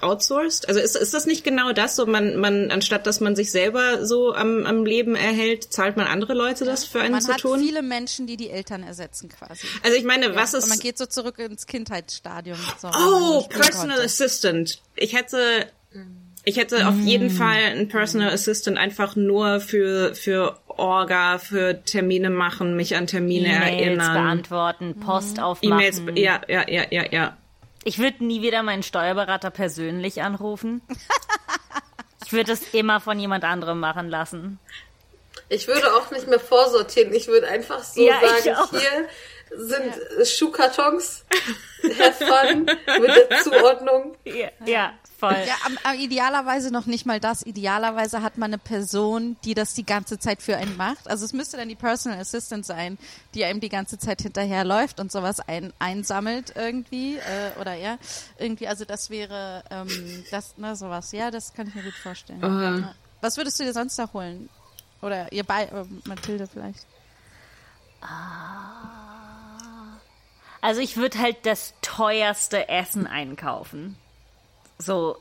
outsourced? 0.00 0.68
Also 0.68 0.80
ist, 0.80 0.96
ist 0.96 1.14
das 1.14 1.26
nicht 1.26 1.44
genau 1.44 1.72
das, 1.72 1.96
so 1.96 2.06
man, 2.06 2.36
man, 2.36 2.70
anstatt 2.70 3.06
dass 3.06 3.20
man 3.20 3.36
sich 3.36 3.50
selber 3.50 4.04
so 4.06 4.34
am, 4.34 4.66
am 4.66 4.84
Leben 4.84 5.14
erhält, 5.14 5.72
zahlt 5.72 5.96
man 5.96 6.06
andere 6.06 6.34
Leute 6.34 6.64
das 6.64 6.84
für 6.84 7.00
einen 7.00 7.12
Man 7.12 7.22
zu 7.22 7.32
hat 7.32 7.40
tun? 7.40 7.60
viele 7.60 7.82
Menschen, 7.82 8.26
die 8.26 8.36
die 8.36 8.50
Eltern 8.50 8.82
ersetzen 8.82 9.28
quasi. 9.28 9.66
Also 9.82 9.96
ich 9.96 10.04
meine, 10.04 10.34
was 10.34 10.54
Und 10.54 10.62
man 10.62 10.72
ist, 10.72 10.82
geht 10.82 10.98
so 10.98 11.06
zurück 11.06 11.38
ins 11.38 11.66
Kindheitsstadium. 11.66 12.58
So, 12.78 12.88
oh, 12.88 13.40
man 13.40 13.48
Personal 13.48 13.88
konnte. 13.88 14.04
Assistant. 14.04 14.80
Ich 14.96 15.14
hätte, 15.14 15.66
ich 16.44 16.56
hätte 16.56 16.88
auf 16.88 16.98
jeden 16.98 17.30
Fall 17.30 17.62
einen 17.64 17.88
Personal 17.88 18.30
Assistant 18.30 18.78
einfach 18.78 19.16
nur 19.16 19.60
für, 19.60 20.14
für 20.14 20.58
Orga, 20.66 21.38
für 21.38 21.82
Termine 21.84 22.30
machen, 22.30 22.74
mich 22.76 22.96
an 22.96 23.06
Termine 23.06 23.48
E-Mails 23.48 23.70
erinnern. 23.70 24.14
beantworten, 24.14 24.94
Post 25.00 25.38
E-Mails, 25.60 25.98
aufmachen. 25.98 26.16
ja, 26.16 26.40
ja, 26.48 26.64
ja, 26.68 26.84
ja, 26.90 27.04
ja. 27.10 27.36
Ich 27.84 27.98
würde 27.98 28.24
nie 28.24 28.42
wieder 28.42 28.62
meinen 28.62 28.82
Steuerberater 28.82 29.50
persönlich 29.50 30.22
anrufen. 30.22 30.82
Ich 32.24 32.32
würde 32.32 32.52
es 32.52 32.74
immer 32.74 33.00
von 33.00 33.18
jemand 33.18 33.44
anderem 33.44 33.80
machen 33.80 34.08
lassen. 34.08 34.58
Ich 35.48 35.66
würde 35.66 35.94
auch 35.94 36.10
nicht 36.10 36.28
mehr 36.28 36.38
vorsortieren. 36.40 37.12
Ich 37.12 37.26
würde 37.26 37.48
einfach 37.48 37.82
so 37.82 38.06
Ja, 38.06 38.20
sagen, 38.20 38.68
hier, 38.70 39.08
sind 39.56 39.96
äh, 40.18 40.24
Schuhkartons. 40.24 41.24
Have 41.98 42.24
fun 42.24 42.66
mit 43.00 43.08
der 43.08 43.38
Zuordnung. 43.42 43.89
Ja, 44.80 44.92
voll. 45.18 45.36
Ja, 45.46 45.54
am, 45.66 45.78
am 45.84 45.98
idealerweise 45.98 46.72
noch 46.72 46.86
nicht 46.86 47.04
mal 47.04 47.20
das. 47.20 47.44
Idealerweise 47.44 48.22
hat 48.22 48.38
man 48.38 48.50
eine 48.50 48.58
Person, 48.58 49.36
die 49.44 49.54
das 49.54 49.74
die 49.74 49.84
ganze 49.84 50.18
Zeit 50.18 50.40
für 50.40 50.56
einen 50.56 50.76
macht. 50.76 51.08
Also 51.08 51.24
es 51.24 51.32
müsste 51.32 51.58
dann 51.58 51.68
die 51.68 51.74
Personal 51.74 52.18
Assistant 52.18 52.64
sein, 52.64 52.98
die 53.34 53.44
einem 53.44 53.60
die 53.60 53.68
ganze 53.68 53.98
Zeit 53.98 54.22
hinterherläuft 54.22 54.98
und 55.00 55.12
sowas 55.12 55.40
ein, 55.40 55.72
einsammelt 55.78 56.54
irgendwie 56.56 57.16
äh, 57.16 57.60
oder 57.60 57.74
ja 57.74 57.98
irgendwie. 58.38 58.68
Also 58.68 58.84
das 58.84 59.10
wäre 59.10 59.64
ähm, 59.70 60.24
das 60.30 60.56
ne 60.56 60.74
sowas. 60.76 61.12
Ja, 61.12 61.30
das 61.30 61.52
kann 61.52 61.68
ich 61.68 61.74
mir 61.74 61.82
gut 61.82 61.94
vorstellen. 61.94 62.40
Ja. 62.40 62.94
Was 63.20 63.36
würdest 63.36 63.60
du 63.60 63.64
dir 63.64 63.74
sonst 63.74 63.98
noch 63.98 64.14
holen? 64.14 64.48
Oder 65.02 65.30
ihr 65.32 65.44
bei 65.44 65.64
äh, 65.64 65.84
Mathilde 66.04 66.46
vielleicht? 66.46 66.86
Also 70.62 70.80
ich 70.80 70.96
würde 70.96 71.18
halt 71.18 71.44
das 71.44 71.74
teuerste 71.82 72.68
Essen 72.68 73.06
einkaufen. 73.06 73.96
So, 74.80 75.16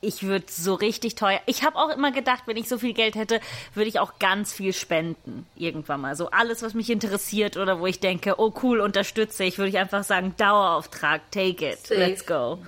ich 0.00 0.22
würde 0.22 0.46
so 0.48 0.74
richtig 0.74 1.14
teuer. 1.14 1.40
Ich 1.46 1.62
habe 1.62 1.76
auch 1.76 1.90
immer 1.90 2.10
gedacht, 2.10 2.44
wenn 2.46 2.56
ich 2.56 2.68
so 2.68 2.78
viel 2.78 2.94
Geld 2.94 3.14
hätte, 3.14 3.40
würde 3.74 3.88
ich 3.88 3.98
auch 3.98 4.18
ganz 4.18 4.52
viel 4.52 4.72
spenden. 4.72 5.46
Irgendwann 5.56 6.00
mal. 6.00 6.16
So 6.16 6.30
alles, 6.30 6.62
was 6.62 6.74
mich 6.74 6.90
interessiert 6.90 7.56
oder 7.56 7.80
wo 7.80 7.86
ich 7.86 8.00
denke, 8.00 8.36
oh 8.38 8.52
cool, 8.62 8.80
unterstütze 8.80 9.44
ich, 9.44 9.58
würde 9.58 9.68
ich 9.68 9.78
einfach 9.78 10.04
sagen, 10.04 10.34
Dauerauftrag, 10.38 11.30
take 11.30 11.72
it, 11.72 11.86
Safe. 11.86 12.00
let's 12.00 12.24
go. 12.24 12.58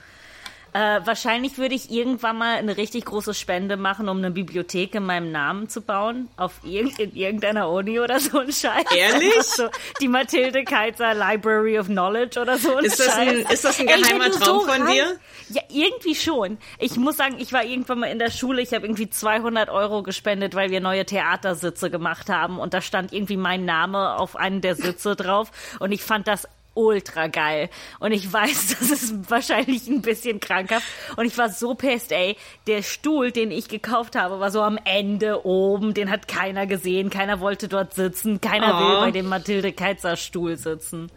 Äh, 0.74 1.00
wahrscheinlich 1.04 1.58
würde 1.58 1.74
ich 1.74 1.90
irgendwann 1.90 2.38
mal 2.38 2.56
eine 2.56 2.78
richtig 2.78 3.04
große 3.04 3.35
Spende 3.35 3.76
machen, 3.76 4.08
um 4.08 4.18
eine 4.18 4.30
Bibliothek 4.30 4.94
in 4.94 5.04
meinem 5.04 5.30
Namen 5.30 5.68
zu 5.68 5.82
bauen. 5.82 6.28
Auf 6.38 6.61
irg 6.64 6.98
in 6.98 7.14
irgendeiner 7.14 7.68
Uni 7.68 8.00
oder 8.00 8.18
so 8.20 8.38
ein 8.38 8.50
Scheiß. 8.50 8.85
Ehrlich? 8.96 9.35
so, 9.42 9.68
die 10.00 10.08
Mathilde 10.08 10.64
Kaiser 10.64 11.12
Library 11.12 11.78
of 11.78 11.88
Knowledge 11.88 12.40
oder 12.40 12.56
so 12.56 12.76
ein 12.76 12.85
Ist 12.87 12.98
das 13.00 13.14
ein, 13.16 13.42
Scheiß. 13.42 13.52
ist 13.52 13.64
das 13.64 13.80
ein 13.80 13.88
Ey, 13.88 14.00
geheimer 14.00 14.30
du 14.30 14.38
Traum 14.38 14.61
so 14.61 14.66
von 14.66 14.87
dir? 14.87 15.18
Ja, 15.50 15.62
irgendwie 15.68 16.14
schon. 16.14 16.56
Ich 16.78 16.96
muss 16.96 17.18
sagen, 17.18 17.37
ich 17.38 17.52
war 17.52 17.64
irgendwann 17.64 17.98
mal 18.00 18.06
in 18.06 18.18
der 18.18 18.30
Schule, 18.30 18.62
ich 18.62 18.72
habe 18.72 18.87
irgendwie 18.87 19.11
200 19.11 19.68
Euro 19.68 20.02
gespendet, 20.02 20.54
weil 20.54 20.70
wir 20.70 20.80
neue 20.80 21.04
Theatersitze 21.04 21.90
gemacht 21.90 22.30
haben 22.30 22.58
und 22.58 22.72
da 22.72 22.80
stand 22.80 23.12
irgendwie 23.12 23.37
mein 23.37 23.66
Name 23.66 24.16
auf 24.18 24.37
einen 24.37 24.62
der 24.62 24.76
Sitze 24.76 25.16
drauf 25.16 25.50
und 25.80 25.92
ich 25.92 26.02
fand 26.02 26.26
das 26.28 26.48
ultra 26.74 27.26
geil. 27.28 27.68
Und 28.00 28.12
ich 28.12 28.32
weiß, 28.32 28.76
das 28.80 28.90
ist 28.90 29.30
wahrscheinlich 29.30 29.88
ein 29.88 30.02
bisschen 30.02 30.40
krankhaft. 30.40 30.87
Und 31.16 31.26
ich 31.26 31.37
war 31.38 31.48
so 31.50 31.74
pissed, 31.74 32.12
ey. 32.12 32.37
Der 32.66 32.82
Stuhl, 32.82 33.30
den 33.32 33.50
ich 33.50 33.68
gekauft 33.68 34.16
habe, 34.16 34.40
war 34.40 34.50
so 34.50 34.62
am 34.62 34.78
Ende 34.85 35.44
oben. 35.46 35.94
Den 35.94 36.11
hat 36.11 36.28
keiner 36.28 36.66
gesehen. 36.66 37.11
Keiner 37.11 37.40
wollte 37.40 37.68
dort 37.68 37.94
sitzen. 37.94 38.40
Keiner 38.40 38.74
Oh. 38.76 38.78
will 38.80 39.00
bei 39.00 39.11
dem 39.11 39.26
Mathilde 39.28 39.72
Keizer 39.72 40.16
Stuhl 40.16 40.56
sitzen. 40.56 41.11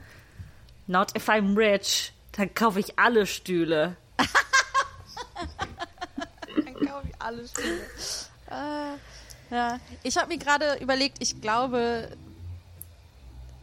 Not 0.87 1.15
if 1.15 1.29
I'm 1.29 1.55
rich. 1.57 2.11
Dann 2.33 2.53
kaufe 2.53 2.79
ich 2.79 2.99
alle 2.99 3.25
Stühle. 3.25 3.95
Dann 6.55 6.75
kaufe 6.87 7.07
ich 7.07 7.15
alles 7.21 7.51
Stühle. 7.51 7.81
Äh, 8.51 9.53
ja, 9.55 9.79
ich 10.03 10.17
habe 10.17 10.27
mir 10.27 10.37
gerade 10.37 10.77
überlegt, 10.81 11.17
ich 11.19 11.41
glaube, 11.41 12.09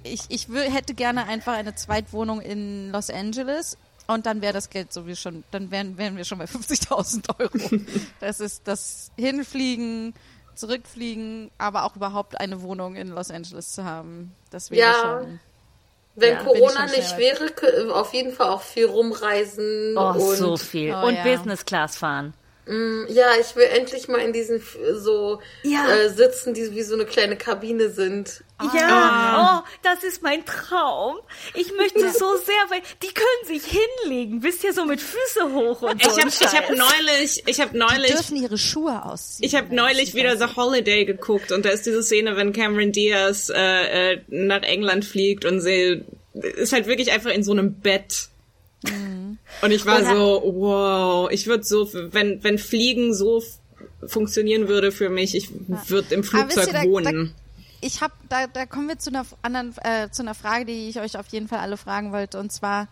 ich, 0.04 0.22
ich 0.28 0.48
hätte 0.48 0.94
gerne 0.94 1.26
einfach 1.26 1.54
eine 1.54 1.74
Zweitwohnung 1.74 2.40
in 2.40 2.90
Los 2.90 3.10
Angeles 3.10 3.76
und 4.06 4.26
dann 4.26 4.42
wäre 4.42 4.52
das 4.52 4.68
Geld 4.70 4.92
sowieso 4.92 5.20
schon, 5.30 5.44
dann 5.50 5.70
wären, 5.70 5.96
wären 5.98 6.16
wir 6.16 6.24
schon 6.24 6.38
bei 6.38 6.44
50.000 6.46 7.38
Euro. 7.38 7.82
das 8.20 8.40
ist 8.40 8.62
das 8.66 9.10
Hinfliegen, 9.16 10.14
Zurückfliegen, 10.54 11.50
aber 11.56 11.84
auch 11.84 11.96
überhaupt 11.96 12.38
eine 12.38 12.60
Wohnung 12.62 12.94
in 12.94 13.08
Los 13.08 13.30
Angeles 13.30 13.72
zu 13.72 13.84
haben. 13.84 14.34
Das 14.50 14.70
wäre 14.70 14.80
Ja. 14.80 14.94
schon. 15.22 15.40
Wenn 16.14 16.34
Ja, 16.34 16.42
Corona 16.44 16.84
nicht 16.88 17.16
wäre, 17.16 17.94
auf 17.94 18.12
jeden 18.12 18.34
Fall 18.34 18.50
auch 18.50 18.60
viel 18.60 18.84
rumreisen 18.84 19.96
Oh, 19.96 20.10
und 20.12 20.36
so 20.36 20.58
viel. 20.58 20.92
Oh, 20.94 21.06
und 21.06 21.14
ja. 21.14 21.22
Business 21.22 21.64
Class 21.64 21.96
fahren. 21.96 22.34
Ja, 22.64 23.26
ich 23.40 23.56
will 23.56 23.64
endlich 23.64 24.06
mal 24.06 24.18
in 24.20 24.32
diesen 24.32 24.62
so 24.94 25.40
Ja. 25.64 25.88
äh, 25.88 26.08
sitzen, 26.10 26.54
die 26.54 26.72
wie 26.74 26.82
so 26.82 26.94
eine 26.94 27.04
kleine 27.04 27.36
Kabine 27.36 27.90
sind. 27.90 28.44
Ja, 28.72 29.64
oh, 29.64 29.68
das 29.82 30.04
ist 30.04 30.22
mein 30.22 30.44
Traum. 30.44 31.16
Ich 31.54 31.72
möchte 31.76 32.08
so 32.12 32.36
sehr, 32.44 32.54
weil 32.68 32.80
die 33.02 33.12
können 33.12 33.46
sich 33.48 33.64
hinlegen, 33.64 34.44
wisst 34.44 34.62
ihr, 34.62 34.72
so 34.72 34.84
mit 34.84 35.00
Füße 35.00 35.52
hoch 35.52 35.82
und 35.82 36.00
so. 36.00 36.16
Ich 36.16 36.40
habe 36.40 36.56
hab 36.56 36.70
neulich, 36.70 37.42
ich 37.46 37.60
habe 37.60 37.72
Die 37.72 37.78
neulich 37.78 38.12
dürfen 38.12 38.36
ihre 38.36 38.58
Schuhe 38.58 39.04
ausziehen. 39.04 39.48
Ich 39.48 39.56
habe 39.56 39.74
neulich 39.74 40.14
wieder 40.14 40.36
The 40.36 40.54
Holiday 40.54 41.04
geguckt 41.04 41.50
und 41.50 41.64
da 41.64 41.70
ist 41.70 41.84
diese 41.86 42.04
Szene, 42.04 42.36
wenn 42.36 42.52
Cameron 42.52 42.92
Diaz 42.92 43.50
äh, 43.52 44.12
äh, 44.12 44.20
nach 44.28 44.62
England 44.62 45.04
fliegt 45.04 45.44
und 45.44 45.60
sie 45.60 46.04
ist 46.34 46.72
halt 46.72 46.86
wirklich 46.86 47.10
einfach 47.10 47.30
in 47.32 47.42
so 47.42 47.50
einem 47.50 47.80
Bett. 47.80 48.28
Und 48.84 49.70
ich 49.70 49.86
war 49.86 50.04
so, 50.04 50.42
wow, 50.44 51.30
ich 51.30 51.46
würde 51.46 51.64
so, 51.64 51.88
wenn 51.92 52.42
wenn 52.42 52.58
Fliegen 52.58 53.14
so 53.14 53.42
funktionieren 54.06 54.68
würde 54.68 54.92
für 54.92 55.08
mich, 55.08 55.34
ich 55.34 55.50
würde 55.88 56.14
im 56.14 56.24
Flugzeug 56.24 56.66
ihr, 56.68 56.72
da- 56.72 56.82
wohnen. 56.84 57.34
ich 57.80 58.00
habe, 58.00 58.14
da, 58.28 58.46
da 58.46 58.66
kommen 58.66 58.88
wir 58.88 58.98
zu 58.98 59.10
einer 59.10 59.24
anderen, 59.42 59.74
äh, 59.82 60.10
zu 60.10 60.22
einer 60.22 60.34
Frage, 60.34 60.64
die 60.64 60.88
ich 60.88 60.98
euch 61.00 61.16
auf 61.16 61.28
jeden 61.28 61.48
Fall 61.48 61.60
alle 61.60 61.76
fragen 61.76 62.12
wollte. 62.12 62.38
Und 62.40 62.52
zwar 62.52 62.88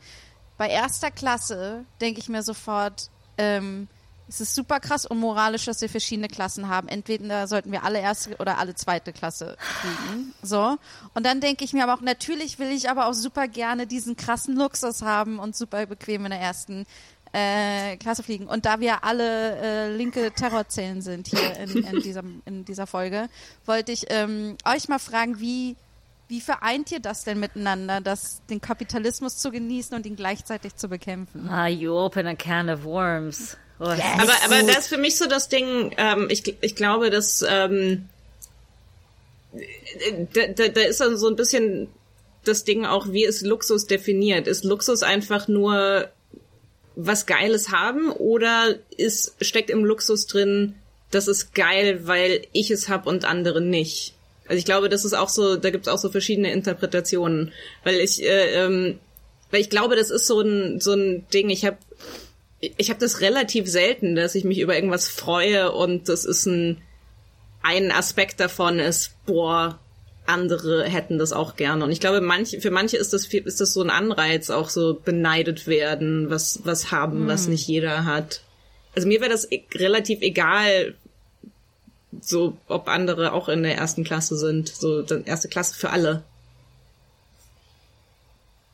bei 0.57 0.69
erster 0.69 1.11
Klasse 1.11 1.85
denke 2.01 2.21
ich 2.21 2.29
mir 2.29 2.43
sofort, 2.43 3.11
ähm, 3.39 3.89
es 4.31 4.41
ist 4.41 4.55
super 4.55 4.79
krass 4.79 5.07
und 5.07 5.19
moralisch, 5.19 5.65
dass 5.65 5.81
wir 5.81 5.89
verschiedene 5.89 6.29
Klassen 6.29 6.69
haben. 6.69 6.87
Entweder 6.87 7.49
sollten 7.49 7.73
wir 7.73 7.83
alle 7.83 7.99
erste 7.99 8.37
oder 8.37 8.59
alle 8.59 8.77
zweite 8.77 9.13
Klasse 9.13 9.57
fliegen. 9.59 10.33
So. 10.41 10.77
Und 11.15 11.27
dann 11.27 11.41
denke 11.41 11.65
ich 11.65 11.73
mir 11.73 11.83
aber 11.83 11.95
auch, 11.95 12.01
natürlich 12.01 12.61
will 12.61 12.71
ich 12.71 12.89
aber 12.89 13.09
auch 13.09 13.13
super 13.13 13.49
gerne 13.49 13.89
diesen 13.89 14.15
krassen 14.15 14.55
Luxus 14.55 15.03
haben 15.03 15.41
und 15.41 15.57
super 15.57 15.85
bequem 15.87 16.25
in 16.27 16.31
der 16.31 16.41
ersten 16.41 16.87
äh, 17.33 17.97
Klasse 17.97 18.23
fliegen. 18.23 18.47
Und 18.47 18.67
da 18.67 18.79
wir 18.79 19.03
alle 19.03 19.57
äh, 19.57 19.97
linke 19.97 20.31
Terrorzellen 20.33 21.03
sind 21.03 21.27
hier 21.27 21.57
in, 21.57 21.83
in, 21.83 22.01
dieser, 22.03 22.23
in 22.45 22.65
dieser 22.65 22.87
Folge, 22.87 23.29
wollte 23.67 23.91
ich 23.91 24.07
ähm, 24.11 24.57
euch 24.65 24.89
mal 24.89 25.01
fragen, 25.01 25.41
wie, 25.41 25.77
wie 26.31 26.41
vereint 26.41 26.93
ihr 26.93 27.01
das 27.01 27.25
denn 27.25 27.41
miteinander, 27.41 28.01
das, 28.01 28.41
den 28.49 28.61
Kapitalismus 28.61 29.37
zu 29.37 29.51
genießen 29.51 29.97
und 29.97 30.07
ihn 30.07 30.15
gleichzeitig 30.15 30.77
zu 30.77 30.89
bekämpfen? 30.89 31.49
Ah, 31.49 31.67
you 31.67 31.93
open 31.93 32.27
a 32.29 32.37
can 32.37 32.71
of 32.71 32.85
worms. 32.85 33.57
Oh, 33.81 33.85
Aber, 33.85 34.35
aber 34.45 34.63
das 34.63 34.79
ist 34.79 34.87
für 34.89 34.97
mich 34.97 35.17
so 35.17 35.27
das 35.27 35.49
Ding, 35.49 35.93
ähm, 35.97 36.29
ich, 36.31 36.55
ich 36.61 36.77
glaube, 36.77 37.11
dass 37.11 37.45
ähm, 37.49 38.09
da, 40.33 40.47
da, 40.55 40.69
da 40.69 40.81
ist 40.83 41.01
dann 41.01 41.17
so 41.17 41.29
ein 41.29 41.35
bisschen 41.35 41.89
das 42.45 42.63
Ding 42.63 42.87
auch, 42.87 43.11
wie 43.11 43.25
ist 43.25 43.43
Luxus 43.43 43.87
definiert? 43.87 44.47
Ist 44.47 44.65
Luxus 44.65 45.03
einfach 45.03 45.49
nur 45.49 46.09
was 46.95 47.27
Geiles 47.27 47.71
haben 47.71 48.11
oder 48.13 48.77
ist, 48.97 49.35
steckt 49.41 49.71
im 49.71 49.85
Luxus 49.85 50.27
drin, 50.27 50.77
das 51.11 51.27
ist 51.27 51.55
geil, 51.55 52.07
weil 52.07 52.47
ich 52.53 52.71
es 52.71 52.89
hab 52.89 53.07
und 53.07 53.25
andere 53.25 53.61
nicht? 53.61 54.15
Also 54.51 54.59
ich 54.59 54.65
glaube, 54.65 54.89
das 54.89 55.05
ist 55.05 55.15
auch 55.15 55.29
so, 55.29 55.55
da 55.55 55.71
gibt's 55.71 55.87
auch 55.87 55.97
so 55.99 56.11
verschiedene 56.11 56.51
Interpretationen, 56.53 57.53
weil 57.85 57.95
ich, 58.01 58.21
äh, 58.21 58.65
ähm, 58.65 58.99
weil 59.53 59.61
ich 59.61 59.71
glaube, 59.71 59.95
das 59.95 60.11
ist 60.11 60.27
so 60.27 60.41
ein 60.41 60.81
so 60.81 60.93
ein 60.93 61.25
Ding. 61.33 61.51
Ich 61.51 61.65
habe 61.65 61.77
ich 62.61 62.91
habe 62.91 62.99
das 62.99 63.21
relativ 63.21 63.69
selten, 63.71 64.17
dass 64.17 64.35
ich 64.35 64.43
mich 64.43 64.59
über 64.59 64.75
irgendwas 64.75 65.07
freue 65.07 65.71
und 65.71 66.09
das 66.09 66.25
ist 66.25 66.47
ein 66.47 66.83
ein 67.63 67.93
Aspekt 67.93 68.41
davon 68.41 68.81
ist, 68.81 69.13
boah, 69.25 69.79
andere 70.27 70.85
hätten 70.85 71.19
das 71.19 71.33
auch 71.33 71.55
gerne. 71.55 71.85
Und 71.85 71.93
ich 71.93 72.01
glaube, 72.01 72.21
manche, 72.21 72.61
für 72.61 72.73
manche 72.73 72.97
ist 72.97 73.13
das, 73.13 73.27
viel- 73.27 73.47
ist 73.47 73.61
das 73.61 73.73
so 73.73 73.83
ein 73.83 73.91
Anreiz, 73.91 74.51
auch 74.51 74.69
so 74.69 74.95
beneidet 74.95 75.69
werden, 75.69 76.29
was, 76.29 76.61
was 76.65 76.91
haben, 76.91 77.29
was 77.29 77.47
nicht 77.49 77.69
jeder 77.69 78.05
hat. 78.05 78.43
Also 78.97 79.07
mir 79.07 79.21
wäre 79.21 79.31
das 79.31 79.51
e 79.51 79.63
relativ 79.75 80.23
egal, 80.23 80.95
so, 82.21 82.57
ob 82.67 82.89
andere 82.89 83.33
auch 83.33 83.49
in 83.49 83.63
der 83.63 83.77
ersten 83.77 84.05
Klasse 84.05 84.37
sind. 84.37 84.69
So, 84.69 85.03
dann 85.03 85.25
erste 85.25 85.49
Klasse 85.49 85.75
für 85.75 85.91
alle. 85.91 86.25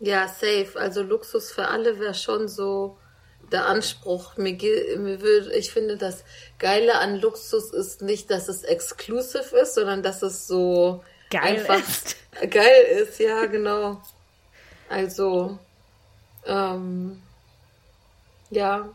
Ja, 0.01 0.29
safe. 0.29 0.73
Also 0.77 1.03
Luxus 1.03 1.53
für 1.53 1.69
alle 1.69 1.99
wäre 1.99 2.15
schon 2.15 2.49
so 2.49 2.99
der 3.53 3.67
Anspruch. 3.67 4.37
Mir, 4.37 4.57
mir 4.99 5.21
würde, 5.21 5.55
ich 5.55 5.71
finde, 5.71 5.97
das 5.97 6.25
Geile 6.59 6.99
an 6.99 7.17
Luxus 7.17 7.73
ist 7.73 8.03
nicht, 8.03 8.31
dass 8.31 8.49
es 8.49 8.63
exclusive 8.63 9.57
ist, 9.57 9.75
sondern 9.75 10.03
dass 10.03 10.23
es 10.23 10.47
so 10.47 11.03
Geil 11.31 11.43
einfach 11.43 11.79
ist. 11.79 12.17
geil 12.51 12.83
ist. 13.03 13.19
Ja, 13.19 13.47
genau. 13.47 14.03
Also, 14.89 15.59
ähm, 16.47 17.23
ja, 18.51 18.89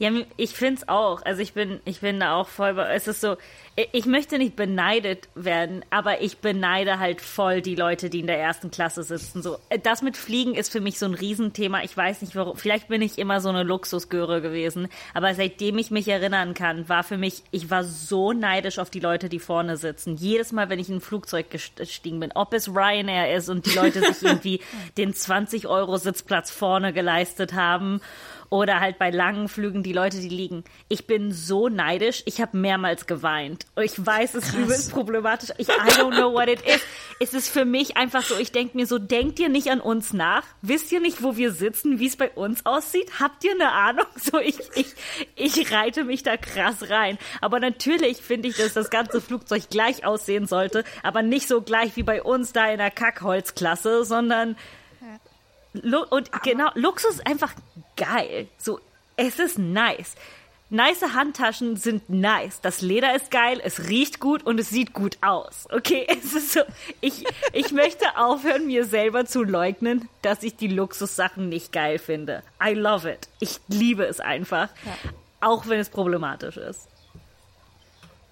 Ja, 0.00 0.10
ich 0.38 0.52
find's 0.54 0.88
auch. 0.88 1.20
Also 1.26 1.42
ich 1.42 1.52
bin, 1.52 1.78
ich 1.84 2.00
bin 2.00 2.20
da 2.20 2.34
auch 2.34 2.48
voll. 2.48 2.78
Es 2.78 3.06
ist 3.06 3.20
so, 3.20 3.36
ich 3.92 4.06
möchte 4.06 4.38
nicht 4.38 4.56
beneidet 4.56 5.28
werden, 5.34 5.84
aber 5.90 6.22
ich 6.22 6.38
beneide 6.38 6.98
halt 6.98 7.20
voll 7.20 7.60
die 7.60 7.74
Leute, 7.74 8.08
die 8.08 8.20
in 8.20 8.26
der 8.26 8.40
ersten 8.40 8.70
Klasse 8.70 9.02
sitzen. 9.02 9.42
So, 9.42 9.58
das 9.82 10.00
mit 10.00 10.16
Fliegen 10.16 10.54
ist 10.54 10.72
für 10.72 10.80
mich 10.80 10.98
so 10.98 11.04
ein 11.04 11.12
Riesenthema. 11.12 11.82
Ich 11.82 11.94
weiß 11.94 12.22
nicht 12.22 12.34
warum. 12.34 12.56
Vielleicht 12.56 12.88
bin 12.88 13.02
ich 13.02 13.18
immer 13.18 13.42
so 13.42 13.50
eine 13.50 13.62
Luxusgöre 13.62 14.40
gewesen. 14.40 14.88
Aber 15.12 15.34
seitdem 15.34 15.76
ich 15.76 15.90
mich 15.90 16.08
erinnern 16.08 16.54
kann, 16.54 16.88
war 16.88 17.04
für 17.04 17.18
mich, 17.18 17.42
ich 17.50 17.68
war 17.68 17.84
so 17.84 18.32
neidisch 18.32 18.78
auf 18.78 18.88
die 18.88 19.00
Leute, 19.00 19.28
die 19.28 19.38
vorne 19.38 19.76
sitzen. 19.76 20.16
Jedes 20.16 20.50
Mal, 20.50 20.70
wenn 20.70 20.78
ich 20.78 20.88
in 20.88 20.96
ein 20.96 21.00
Flugzeug 21.02 21.50
gestiegen 21.50 22.20
bin, 22.20 22.32
ob 22.34 22.54
es 22.54 22.74
Ryanair 22.74 23.36
ist 23.36 23.50
und 23.50 23.66
die 23.66 23.76
Leute 23.76 24.00
sich 24.00 24.22
irgendwie 24.22 24.62
den 24.96 25.12
20 25.12 25.66
Euro 25.66 25.98
Sitzplatz 25.98 26.50
vorne 26.50 26.94
geleistet 26.94 27.52
haben 27.52 28.00
oder 28.50 28.80
halt 28.80 28.98
bei 28.98 29.10
langen 29.10 29.48
Flügen 29.48 29.82
die 29.82 29.92
Leute, 29.92 30.18
die 30.18 30.28
liegen. 30.28 30.64
Ich 30.88 31.06
bin 31.06 31.32
so 31.32 31.68
neidisch. 31.68 32.22
Ich 32.26 32.40
habe 32.40 32.56
mehrmals 32.56 33.06
geweint. 33.06 33.64
Ich 33.80 34.04
weiß, 34.04 34.34
es 34.34 34.48
ist 34.48 34.54
übelst 34.54 34.92
problematisch. 34.92 35.50
Ich, 35.56 35.68
I 35.68 35.72
don't 35.72 36.16
know 36.16 36.32
what 36.32 36.48
it 36.48 36.60
is. 36.62 36.80
Es 37.20 37.32
ist 37.32 37.48
für 37.48 37.64
mich 37.64 37.96
einfach 37.96 38.22
so, 38.22 38.36
ich 38.36 38.50
denke 38.50 38.76
mir 38.76 38.86
so, 38.86 38.98
denkt 38.98 39.38
ihr 39.38 39.48
nicht 39.48 39.70
an 39.70 39.80
uns 39.80 40.12
nach? 40.12 40.42
Wisst 40.62 40.90
ihr 40.90 41.00
nicht, 41.00 41.22
wo 41.22 41.36
wir 41.36 41.52
sitzen, 41.52 42.00
wie 42.00 42.06
es 42.06 42.16
bei 42.16 42.30
uns 42.30 42.66
aussieht? 42.66 43.20
Habt 43.20 43.44
ihr 43.44 43.52
eine 43.52 43.72
Ahnung? 43.72 44.06
So, 44.20 44.38
ich, 44.38 44.58
ich, 44.74 44.94
ich 45.34 45.72
reite 45.72 46.04
mich 46.04 46.22
da 46.22 46.36
krass 46.36 46.90
rein. 46.90 47.18
Aber 47.40 47.58
natürlich 47.58 48.18
finde 48.18 48.48
ich, 48.48 48.56
dass 48.56 48.74
das 48.74 48.90
ganze 48.90 49.20
Flugzeug 49.20 49.70
gleich 49.70 50.04
aussehen 50.04 50.46
sollte, 50.46 50.84
aber 51.02 51.22
nicht 51.22 51.48
so 51.48 51.62
gleich 51.62 51.96
wie 51.96 52.02
bei 52.02 52.22
uns 52.22 52.52
da 52.52 52.70
in 52.70 52.78
der 52.78 52.90
Kackholzklasse, 52.90 54.04
sondern 54.04 54.56
und 56.10 56.30
genau, 56.42 56.70
Luxus 56.74 57.14
ist 57.14 57.26
einfach 57.26 57.52
geil. 57.96 58.48
So, 58.58 58.80
es 59.16 59.38
ist 59.38 59.58
nice. 59.58 60.16
Nice 60.72 61.02
Handtaschen 61.14 61.76
sind 61.76 62.08
nice. 62.08 62.60
Das 62.60 62.80
Leder 62.80 63.16
ist 63.16 63.32
geil, 63.32 63.60
es 63.62 63.88
riecht 63.88 64.20
gut 64.20 64.44
und 64.44 64.60
es 64.60 64.70
sieht 64.70 64.92
gut 64.92 65.18
aus. 65.20 65.66
Okay, 65.70 66.06
es 66.22 66.32
ist 66.32 66.52
so. 66.52 66.60
Ich, 67.00 67.24
ich 67.52 67.72
möchte 67.72 68.16
aufhören, 68.16 68.66
mir 68.66 68.84
selber 68.84 69.26
zu 69.26 69.42
leugnen, 69.42 70.08
dass 70.22 70.44
ich 70.44 70.54
die 70.54 70.68
Luxussachen 70.68 71.48
nicht 71.48 71.72
geil 71.72 71.98
finde. 71.98 72.44
I 72.64 72.74
love 72.74 73.10
it. 73.10 73.28
Ich 73.40 73.58
liebe 73.66 74.04
es 74.04 74.20
einfach. 74.20 74.68
Ja. 74.84 74.92
Auch 75.40 75.66
wenn 75.66 75.80
es 75.80 75.88
problematisch 75.88 76.56
ist. 76.56 76.86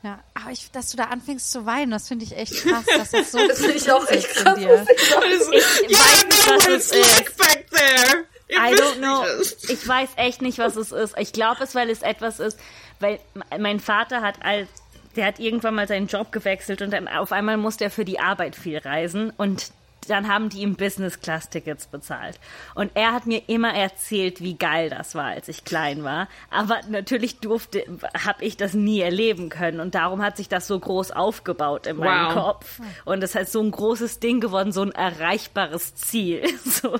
Ja, 0.03 0.21
aber 0.35 0.53
ich, 0.53 0.71
dass 0.71 0.91
du 0.91 0.97
da 0.97 1.05
anfängst 1.05 1.51
zu 1.51 1.67
weinen, 1.67 1.91
das 1.91 2.07
finde 2.09 2.25
ich 2.25 2.37
echt 2.37 2.55
krass. 2.55 2.85
Dass 2.87 3.11
das 3.11 3.33
so 3.33 3.39
Das 3.49 3.59
finde 3.59 3.75
ich 3.75 3.91
auch 3.91 4.09
echt 4.09 4.29
krass. 4.29 4.59
dir. 4.59 4.87
Ich 4.89 5.99
weiß 5.99 6.27
nicht, 6.27 6.51
was 6.51 6.67
es 6.69 6.93
ist. 6.93 7.37
back 7.37 7.67
there. 7.71 8.25
I 8.51 8.75
don't 8.75 8.99
know. 8.99 9.25
Ich 9.69 9.87
weiß 9.87 10.11
echt 10.17 10.41
nicht, 10.41 10.59
was 10.59 10.77
es 10.77 10.93
ist. 10.93 11.15
Ich 11.19 11.33
glaube 11.33 11.63
es, 11.65 11.75
weil 11.75 11.91
es 11.91 12.03
etwas 12.03 12.41
ist, 12.41 12.59
weil 13.01 13.19
mein 13.59 13.81
Vater 13.81 14.23
hat 14.23 14.43
als 14.43 14.69
der 15.17 15.27
hat 15.27 15.41
irgendwann 15.41 15.75
mal 15.75 15.89
seinen 15.89 16.07
Job 16.07 16.31
gewechselt 16.31 16.81
und 16.81 16.93
dann 16.93 17.09
auf 17.09 17.33
einmal 17.33 17.57
musste 17.57 17.85
er 17.85 17.91
für 17.91 18.05
die 18.05 18.21
Arbeit 18.21 18.55
viel 18.55 18.79
reisen 18.79 19.33
und 19.37 19.73
dann 20.07 20.29
haben 20.29 20.49
die 20.49 20.63
ihm 20.63 20.77
Business 20.77 21.21
Class 21.21 21.51
Tickets 21.51 21.87
bezahlt. 21.87 22.39
Und 22.75 22.91
er 22.95 23.13
hat 23.13 23.27
mir 23.27 23.43
immer 23.49 23.75
erzählt, 23.75 24.41
wie 24.43 24.55
geil 24.55 24.91
das 24.91 25.15
war, 25.15 25.27
als 25.27 25.49
ich 25.49 25.65
klein 25.65 26.05
war. 26.05 26.29
Aber 26.51 26.81
natürlich 26.89 27.41
durfte, 27.41 27.85
habe 28.25 28.45
ich 28.45 28.57
das 28.57 28.75
nie 28.75 29.01
erleben 29.01 29.49
können. 29.49 29.81
Und 29.81 29.95
darum 29.95 30.23
hat 30.23 30.37
sich 30.37 30.49
das 30.49 30.67
so 30.67 30.79
groß 30.79 31.11
aufgebaut 31.11 31.87
in 31.87 31.97
meinem 31.97 32.35
Wow. 32.35 32.35
Kopf. 32.35 32.81
Und 33.05 33.23
es 33.23 33.35
ist 33.35 33.53
so 33.53 33.63
ein 33.63 33.71
großes 33.71 34.21
Ding 34.21 34.41
geworden, 34.41 34.73
so 34.73 34.83
ein 34.83 34.93
erreichbares 34.93 35.95
Ziel. 35.95 36.43
So. 36.69 36.99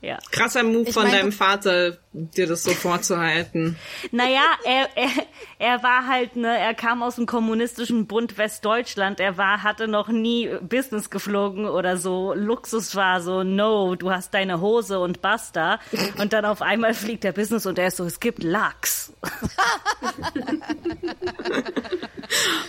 Ja. 0.00 0.18
Krasser 0.30 0.62
Move 0.62 0.88
Ich 0.88 0.94
von 0.94 1.04
mein, 1.04 1.12
deinem 1.12 1.32
Vater, 1.32 1.98
dir 2.12 2.46
das 2.46 2.62
so 2.62 2.70
vorzuhalten. 2.70 3.76
Naja, 4.12 4.44
er, 4.64 4.88
er, 4.96 5.10
er 5.58 5.82
war 5.82 6.06
halt, 6.06 6.36
ne, 6.36 6.56
er 6.56 6.74
kam 6.74 7.02
aus 7.02 7.16
dem 7.16 7.26
kommunistischen 7.26 8.06
Bund 8.06 8.38
Westdeutschland. 8.38 9.18
Er 9.18 9.36
war, 9.36 9.62
hatte 9.64 9.88
noch 9.88 10.08
nie 10.08 10.50
Business 10.60 11.10
geflogen 11.10 11.66
oder 11.66 11.96
so. 11.96 12.32
Luxus 12.34 12.94
war 12.94 13.20
so, 13.20 13.42
no, 13.42 13.96
du 13.96 14.10
hast 14.10 14.34
deine 14.34 14.60
Hose 14.60 15.00
und 15.00 15.20
basta. 15.20 15.80
Und 16.18 16.32
dann 16.32 16.44
auf 16.44 16.62
einmal 16.62 16.94
fliegt 16.94 17.24
der 17.24 17.32
Business 17.32 17.66
und 17.66 17.78
er 17.78 17.88
ist 17.88 17.96
so, 17.96 18.04
es 18.04 18.20
gibt 18.20 18.44
Lachs. 18.44 19.12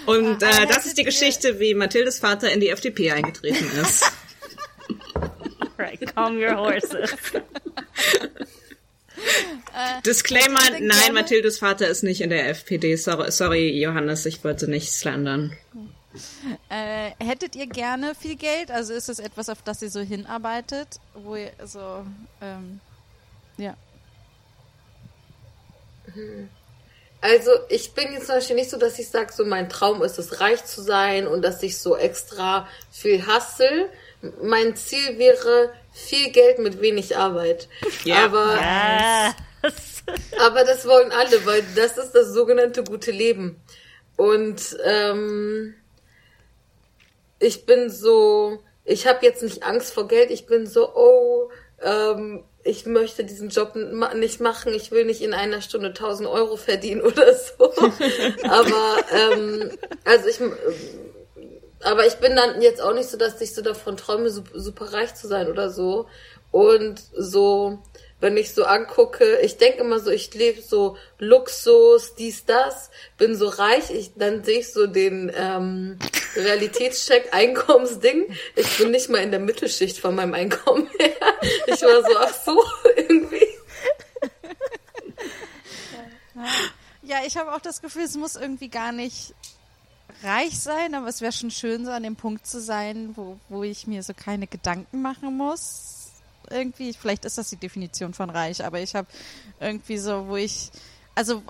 Und 0.06 0.42
äh, 0.42 0.66
das 0.68 0.86
ist 0.86 0.98
die 0.98 1.04
Geschichte, 1.04 1.60
wie 1.60 1.74
Mathildes 1.76 2.20
Vater 2.20 2.52
in 2.52 2.60
die 2.60 2.70
FDP 2.70 3.12
eingetreten 3.12 3.70
ist. 3.80 4.12
Right, 5.80 6.14
calm 6.14 6.38
your 6.38 6.56
horses. 6.58 7.16
Disclaimer, 10.06 10.60
ihr 10.66 10.78
denn 10.78 10.88
nein, 10.88 11.14
Mathildes 11.14 11.60
Vater 11.60 11.88
ist 11.88 12.04
nicht 12.04 12.20
in 12.20 12.30
der 12.30 12.50
FPD. 12.50 12.98
Sorry, 12.98 13.32
sorry 13.32 13.82
Johannes, 13.82 14.26
ich 14.26 14.44
wollte 14.44 14.70
nicht 14.70 14.92
slandern. 14.92 15.56
Äh, 16.70 17.12
hättet 17.24 17.56
ihr 17.56 17.68
gerne 17.68 18.14
viel 18.14 18.36
Geld? 18.36 18.72
Also 18.72 18.94
ist 18.94 19.08
es 19.08 19.20
etwas, 19.20 19.48
auf 19.48 19.62
das 19.62 19.82
ihr 19.82 19.90
so 19.90 20.02
hinarbeitet? 20.02 21.00
Wo 21.14 21.36
ihr 21.36 21.52
so, 21.66 22.04
ähm, 22.42 22.82
ja. 23.58 23.76
Also 27.22 27.52
ich 27.70 27.94
bin 27.94 28.12
jetzt 28.12 28.26
zum 28.26 28.36
Beispiel 28.36 28.56
nicht 28.56 28.70
so, 28.70 28.78
dass 28.78 29.00
ich 29.00 29.08
sage, 29.10 29.32
so 29.32 29.46
mein 29.46 29.70
Traum 29.70 30.02
ist 30.02 30.18
es, 30.20 30.42
reich 30.42 30.66
zu 30.66 30.82
sein 30.82 31.28
und 31.28 31.42
dass 31.42 31.62
ich 31.64 31.78
so 31.78 31.96
extra 31.96 32.68
viel 32.92 33.26
hustle. 33.28 33.90
Mein 34.42 34.76
Ziel 34.76 35.18
wäre 35.18 35.72
viel 35.94 36.32
Geld 36.32 36.60
mit 36.60 36.82
wenig 36.82 37.16
Arbeit. 37.16 37.68
Ja. 38.04 38.26
Aber, 38.26 38.56
Yes. 39.64 40.04
aber 40.40 40.64
das 40.64 40.86
wollen 40.88 41.12
alle, 41.12 41.46
weil 41.46 41.64
das 41.76 41.98
ist 41.98 42.12
das 42.12 42.34
sogenannte 42.34 42.84
gute 42.84 43.12
Leben. 43.12 43.62
Und 44.16 44.78
ähm, 44.84 45.74
ich 47.40 47.66
bin 47.66 47.90
so, 47.90 48.60
ich 48.84 49.08
habe 49.08 49.26
jetzt 49.26 49.44
nicht 49.44 49.64
Angst 49.64 49.94
vor 49.94 50.08
Geld, 50.08 50.32
ich 50.32 50.46
bin 50.46 50.68
so, 50.68 50.94
oh, 50.94 51.50
ähm, 51.82 52.44
ich 52.64 52.86
möchte 52.86 53.24
diesen 53.24 53.50
Job 53.50 53.76
nicht 54.16 54.42
machen, 54.42 54.74
ich 54.74 54.92
will 54.92 55.06
nicht 55.06 55.22
in 55.22 55.34
einer 55.34 55.62
Stunde 55.62 55.90
1000 55.90 56.28
Euro 56.28 56.58
verdienen 56.58 57.02
oder 57.02 57.34
so. 57.34 57.72
aber 58.44 58.98
ähm, 59.14 59.72
also 60.04 60.28
ich, 60.28 60.40
aber 61.82 62.06
ich 62.06 62.16
bin 62.16 62.36
dann 62.36 62.62
jetzt 62.62 62.82
auch 62.82 62.94
nicht 62.94 63.10
so, 63.10 63.18
dass 63.18 63.40
ich 63.42 63.54
so 63.54 63.62
davon 63.62 63.98
träume, 63.98 64.30
super, 64.30 64.94
reich 64.94 65.16
zu 65.16 65.28
sein 65.28 65.48
oder 65.48 65.70
so. 65.70 66.08
Und 66.52 67.02
so, 67.16 67.80
wenn 68.20 68.36
ich 68.36 68.54
so 68.54 68.66
angucke, 68.66 69.40
ich 69.42 69.58
denke 69.58 69.80
immer 69.80 70.00
so, 70.00 70.10
ich 70.10 70.34
lebe 70.34 70.62
so 70.62 70.98
Luxus, 71.20 72.16
dies, 72.16 72.46
das, 72.46 72.90
bin 73.18 73.36
so 73.36 73.48
reich, 73.48 73.92
ich, 73.92 74.12
dann 74.16 74.44
sehe 74.44 74.60
ich 74.60 74.74
so 74.74 74.88
den 74.88 75.32
ähm, 75.36 76.00
Realitätscheck, 76.36 77.30
Einkommensding. 77.32 78.36
Ich 78.56 78.78
bin 78.78 78.92
nicht 78.92 79.10
mal 79.10 79.20
in 79.20 79.32
der 79.32 79.40
Mittelschicht 79.40 80.00
von 80.00 80.16
meinem 80.16 80.34
Einkommen 80.34 80.90
her. 81.00 81.16
Ich 81.68 81.82
war 81.82 82.04
so, 82.04 82.18
ach 82.18 82.34
so, 82.46 82.64
irgendwie. 82.96 83.48
Ja, 87.04 87.18
ich 87.26 87.38
habe 87.38 87.54
auch 87.54 87.62
das 87.62 87.82
Gefühl, 87.82 88.04
es 88.04 88.16
muss 88.16 88.36
irgendwie 88.36 88.70
gar 88.70 88.92
nicht 88.92 89.34
reich 90.24 90.60
sein, 90.60 90.96
aber 90.96 91.08
es 91.08 91.22
wäre 91.22 91.32
schon 91.32 91.52
schön, 91.52 91.86
so 91.86 91.92
an 91.92 92.04
dem 92.04 92.16
Punkt 92.16 92.46
zu 92.46 92.62
sein, 92.62 93.12
wo, 93.16 93.40
wo 93.50 93.64
ich 93.64 93.88
mir 93.88 94.04
so 94.04 94.14
keine 94.14 94.48
Gedanken 94.48 95.02
machen 95.02 95.38
muss. 95.38 96.12
Irgendwie, 96.50 96.94
vielleicht 96.94 97.26
ist 97.26 97.38
das 97.38 97.50
die 97.50 97.58
Definition 97.58 98.14
von 98.14 98.30
reich, 98.30 98.64
aber 98.64 98.80
ich 98.80 98.96
habe 98.96 99.08
irgendwie 99.60 99.98
so, 99.98 100.28
wo 100.28 100.36
ich, 100.36 100.72
also 101.16 101.44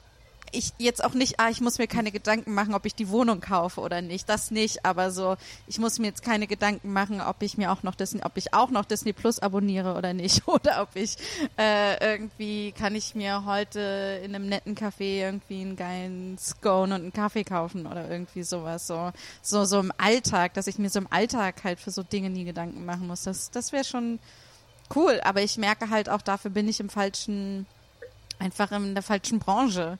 ich 0.51 0.73
jetzt 0.77 1.03
auch 1.03 1.13
nicht, 1.13 1.39
ah, 1.39 1.49
ich 1.49 1.61
muss 1.61 1.77
mir 1.77 1.87
keine 1.87 2.11
Gedanken 2.11 2.53
machen, 2.53 2.73
ob 2.73 2.85
ich 2.85 2.95
die 2.95 3.09
Wohnung 3.09 3.39
kaufe 3.41 3.81
oder 3.81 4.01
nicht. 4.01 4.29
Das 4.29 4.51
nicht, 4.51 4.85
aber 4.85 5.11
so, 5.11 5.37
ich 5.67 5.79
muss 5.79 5.99
mir 5.99 6.07
jetzt 6.07 6.23
keine 6.23 6.47
Gedanken 6.47 6.93
machen, 6.93 7.21
ob 7.21 7.41
ich 7.41 7.57
mir 7.57 7.71
auch 7.71 7.83
noch 7.83 7.95
Disney, 7.95 8.21
ob 8.23 8.37
ich 8.37 8.53
auch 8.53 8.69
noch 8.69 8.85
Disney 8.85 9.13
Plus 9.13 9.39
abonniere 9.39 9.95
oder 9.95 10.13
nicht. 10.13 10.43
Oder 10.49 10.81
ob 10.81 10.95
ich 10.95 11.15
äh, 11.57 12.13
irgendwie 12.13 12.71
kann 12.71 12.95
ich 12.95 13.13
mir 13.13 13.45
heute 13.45 14.19
in 14.23 14.33
einem 14.33 14.49
netten 14.49 14.75
Café 14.75 15.21
irgendwie 15.21 15.61
einen 15.61 15.75
geilen 15.75 16.37
Scone 16.37 16.95
und 16.95 17.01
einen 17.01 17.13
Kaffee 17.13 17.43
kaufen 17.43 17.85
oder 17.85 18.09
irgendwie 18.09 18.43
sowas. 18.43 18.87
So, 18.87 19.11
so, 19.41 19.65
so 19.65 19.79
im 19.79 19.91
Alltag, 19.97 20.53
dass 20.55 20.67
ich 20.67 20.79
mir 20.79 20.89
so 20.89 20.99
im 20.99 21.07
Alltag 21.11 21.63
halt 21.63 21.79
für 21.79 21.91
so 21.91 22.03
Dinge 22.03 22.29
nie 22.29 22.45
Gedanken 22.45 22.85
machen 22.85 23.07
muss. 23.07 23.23
Das, 23.23 23.51
das 23.51 23.71
wäre 23.71 23.83
schon 23.83 24.19
cool. 24.95 25.19
Aber 25.23 25.41
ich 25.41 25.57
merke 25.57 25.89
halt 25.89 26.09
auch, 26.09 26.21
dafür 26.21 26.51
bin 26.51 26.67
ich 26.67 26.79
im 26.79 26.89
falschen, 26.89 27.65
einfach 28.39 28.71
in 28.71 28.93
der 28.93 29.03
falschen 29.03 29.39
Branche. 29.39 29.97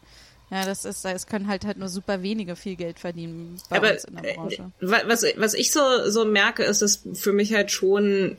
Ja, 0.51 0.65
das 0.65 0.83
ist, 0.85 1.05
es 1.05 1.27
können 1.27 1.47
halt 1.47 1.63
halt 1.65 1.77
nur 1.77 1.89
super 1.89 2.23
wenige 2.23 2.55
viel 2.55 2.75
Geld 2.75 2.97
verdienen 2.99 3.57
bei 3.69 3.77
Aber 3.77 3.91
uns 3.91 4.03
in 4.05 4.15
der 4.15 4.31
äh, 4.31 4.33
Branche. 4.35 4.71
wa- 4.81 5.01
was, 5.05 5.23
was 5.35 5.53
ich 5.53 5.71
so, 5.71 5.79
so 6.09 6.25
merke, 6.25 6.63
ist, 6.63 6.81
dass 6.81 7.03
für 7.13 7.33
mich 7.33 7.53
halt 7.53 7.69
schon 7.71 8.37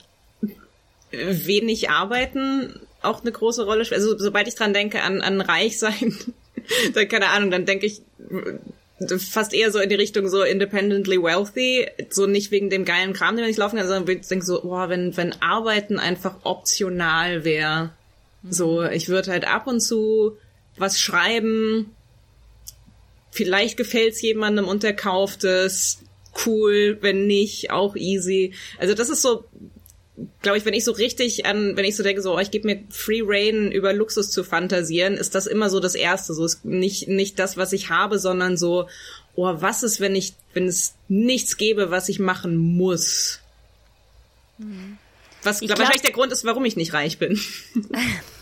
wenig 1.12 1.90
Arbeiten 1.90 2.80
auch 3.02 3.22
eine 3.22 3.32
große 3.32 3.64
Rolle 3.64 3.84
spielt. 3.84 4.00
Also 4.00 4.18
sobald 4.18 4.48
ich 4.48 4.54
dran 4.54 4.72
denke 4.74 5.02
an, 5.02 5.20
an 5.22 5.40
reich 5.40 5.78
sein, 5.78 6.16
dann 6.94 7.08
keine 7.08 7.28
Ahnung, 7.28 7.50
dann 7.50 7.66
denke 7.66 7.86
ich 7.86 8.00
äh, 8.30 9.18
fast 9.18 9.54
eher 9.54 9.70
so 9.72 9.78
in 9.78 9.88
die 9.88 9.94
Richtung 9.94 10.28
so 10.28 10.42
independently 10.42 11.20
wealthy, 11.22 11.88
so 12.10 12.26
nicht 12.26 12.50
wegen 12.50 12.70
dem 12.70 12.84
geilen 12.84 13.12
Kram, 13.12 13.34
den 13.34 13.42
man 13.42 13.48
nicht 13.50 13.56
laufen 13.58 13.76
kann, 13.78 13.88
sondern 13.88 14.16
ich 14.16 14.26
denke 14.28 14.44
so, 14.44 14.60
boah, 14.62 14.88
wenn, 14.88 15.16
wenn 15.16 15.40
Arbeiten 15.40 15.98
einfach 15.98 16.36
optional 16.44 17.44
wäre, 17.44 17.90
so, 18.48 18.82
ich 18.84 19.08
würde 19.08 19.30
halt 19.32 19.46
ab 19.46 19.66
und 19.66 19.80
zu 19.80 20.36
was 20.76 21.00
schreiben, 21.00 21.94
vielleicht 23.30 23.76
gefällt's 23.76 24.20
jemandem 24.22 24.66
und 24.66 24.82
der 24.82 24.94
kauft 24.94 25.44
es. 25.44 25.98
Cool, 26.46 26.98
wenn 27.00 27.26
nicht, 27.26 27.70
auch 27.70 27.96
easy. 27.96 28.54
Also 28.78 28.94
das 28.94 29.08
ist 29.08 29.20
so, 29.20 29.44
glaube 30.42 30.58
ich, 30.58 30.64
wenn 30.64 30.74
ich 30.74 30.84
so 30.84 30.92
richtig 30.92 31.44
an, 31.46 31.76
wenn 31.76 31.84
ich 31.84 31.96
so 31.96 32.02
denke, 32.02 32.22
so, 32.22 32.36
oh, 32.36 32.38
ich 32.38 32.50
gebe 32.50 32.66
mir 32.66 32.84
Free 32.90 33.22
Reign 33.24 33.72
über 33.72 33.92
Luxus 33.92 34.30
zu 34.30 34.44
fantasieren, 34.44 35.14
ist 35.14 35.34
das 35.34 35.46
immer 35.46 35.70
so 35.70 35.80
das 35.80 35.94
Erste. 35.96 36.34
So 36.34 36.44
ist 36.44 36.64
nicht, 36.64 37.08
nicht 37.08 37.38
das, 37.38 37.56
was 37.56 37.72
ich 37.72 37.90
habe, 37.90 38.18
sondern 38.18 38.56
so, 38.56 38.88
oh, 39.34 39.52
was 39.56 39.82
ist, 39.82 40.00
wenn 40.00 40.14
ich, 40.14 40.34
wenn 40.54 40.66
es 40.66 40.94
nichts 41.08 41.56
gäbe, 41.56 41.90
was 41.90 42.08
ich 42.08 42.20
machen 42.20 42.56
muss? 42.56 43.40
Was 45.42 45.62
Ich 45.62 45.66
glaub, 45.66 45.76
glaub- 45.76 45.78
wahrscheinlich 45.78 46.02
der 46.02 46.12
Grund 46.12 46.32
ist, 46.32 46.44
warum 46.44 46.64
ich 46.64 46.76
nicht 46.76 46.92
reich 46.92 47.18
bin. 47.18 47.40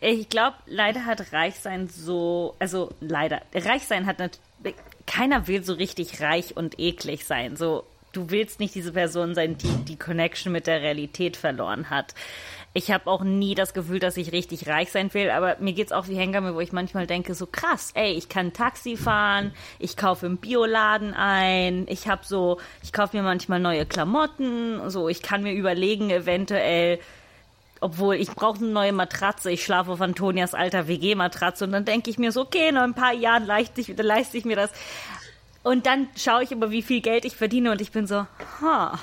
Ich 0.00 0.28
glaube, 0.28 0.56
leider 0.66 1.04
hat 1.06 1.32
Reichsein 1.32 1.88
so, 1.88 2.54
also 2.58 2.90
leider, 3.00 3.42
Reichsein 3.54 4.06
hat 4.06 4.18
natürlich, 4.18 4.76
keiner 5.06 5.48
will 5.48 5.64
so 5.64 5.74
richtig 5.74 6.20
reich 6.20 6.56
und 6.56 6.78
eklig 6.78 7.24
sein. 7.24 7.56
So, 7.56 7.84
du 8.12 8.30
willst 8.30 8.60
nicht 8.60 8.74
diese 8.74 8.92
Person 8.92 9.34
sein, 9.34 9.56
die 9.58 9.84
die 9.84 9.98
Connection 9.98 10.52
mit 10.52 10.66
der 10.66 10.82
Realität 10.82 11.36
verloren 11.36 11.90
hat. 11.90 12.14
Ich 12.74 12.90
habe 12.90 13.10
auch 13.10 13.22
nie 13.22 13.54
das 13.54 13.74
Gefühl, 13.74 13.98
dass 13.98 14.16
ich 14.16 14.32
richtig 14.32 14.66
reich 14.66 14.90
sein 14.90 15.12
will, 15.12 15.28
aber 15.28 15.56
mir 15.60 15.74
geht's 15.74 15.92
auch 15.92 16.08
wie 16.08 16.14
Hengame, 16.14 16.54
wo 16.54 16.60
ich 16.60 16.72
manchmal 16.72 17.06
denke, 17.06 17.34
so 17.34 17.46
krass, 17.46 17.90
ey, 17.94 18.12
ich 18.12 18.30
kann 18.30 18.54
Taxi 18.54 18.96
fahren, 18.96 19.52
ich 19.78 19.96
kaufe 19.98 20.24
im 20.24 20.38
Bioladen 20.38 21.12
ein, 21.12 21.86
ich 21.88 22.08
habe 22.08 22.22
so, 22.24 22.58
ich 22.82 22.94
kaufe 22.94 23.14
mir 23.14 23.22
manchmal 23.22 23.60
neue 23.60 23.84
Klamotten, 23.84 24.88
so, 24.88 25.10
ich 25.10 25.20
kann 25.20 25.42
mir 25.42 25.52
überlegen, 25.52 26.08
eventuell 26.08 26.98
obwohl 27.82 28.14
ich 28.16 28.30
brauche 28.30 28.58
eine 28.58 28.68
neue 28.68 28.92
Matratze. 28.92 29.50
Ich 29.50 29.64
schlafe 29.64 29.90
auf 29.92 30.00
Antonias 30.00 30.54
alter 30.54 30.88
WG-Matratze 30.88 31.64
und 31.64 31.72
dann 31.72 31.84
denke 31.84 32.10
ich 32.10 32.18
mir 32.18 32.32
so, 32.32 32.42
okay, 32.42 32.68
in 32.68 32.76
ein 32.76 32.94
paar 32.94 33.12
Jahren 33.12 33.44
leiste 33.44 33.80
ich, 33.80 33.88
leiste 33.96 34.38
ich 34.38 34.44
mir 34.44 34.56
das. 34.56 34.70
Und 35.62 35.86
dann 35.86 36.08
schaue 36.16 36.42
ich 36.42 36.52
aber, 36.52 36.70
wie 36.70 36.82
viel 36.82 37.00
Geld 37.00 37.24
ich 37.24 37.36
verdiene 37.36 37.70
und 37.72 37.80
ich 37.80 37.92
bin 37.92 38.06
so, 38.06 38.26
ha. 38.60 38.98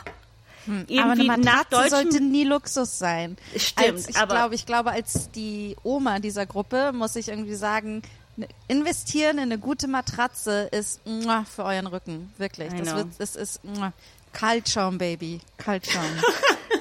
Irgendwie 0.67 0.99
aber 0.99 1.11
eine 1.13 1.23
Matratze 1.23 1.89
sollte 1.89 2.21
nie 2.21 2.43
Luxus 2.43 2.99
sein. 2.99 3.37
Stimmt, 3.55 3.87
als, 3.89 4.09
ich 4.09 4.17
aber- 4.17 4.35
glaube, 4.35 4.55
ich 4.55 4.65
glaube, 4.65 4.91
als 4.91 5.31
die 5.31 5.75
Oma 5.83 6.19
dieser 6.19 6.45
Gruppe 6.45 6.91
muss 6.93 7.15
ich 7.15 7.29
irgendwie 7.29 7.55
sagen, 7.55 8.01
ne- 8.35 8.47
investieren 8.67 9.37
in 9.37 9.43
eine 9.45 9.57
gute 9.57 9.87
Matratze 9.87 10.69
ist 10.71 11.05
muah, 11.07 11.43
für 11.45 11.63
euren 11.63 11.87
Rücken, 11.87 12.31
wirklich. 12.37 12.71
Das 12.73 12.93
wird, 12.95 13.07
das 13.17 13.35
ist 13.35 13.63
muah, 13.63 13.93
Kaltschaum, 14.33 14.97
Baby, 14.99 15.39
Kaltschaum. 15.57 16.03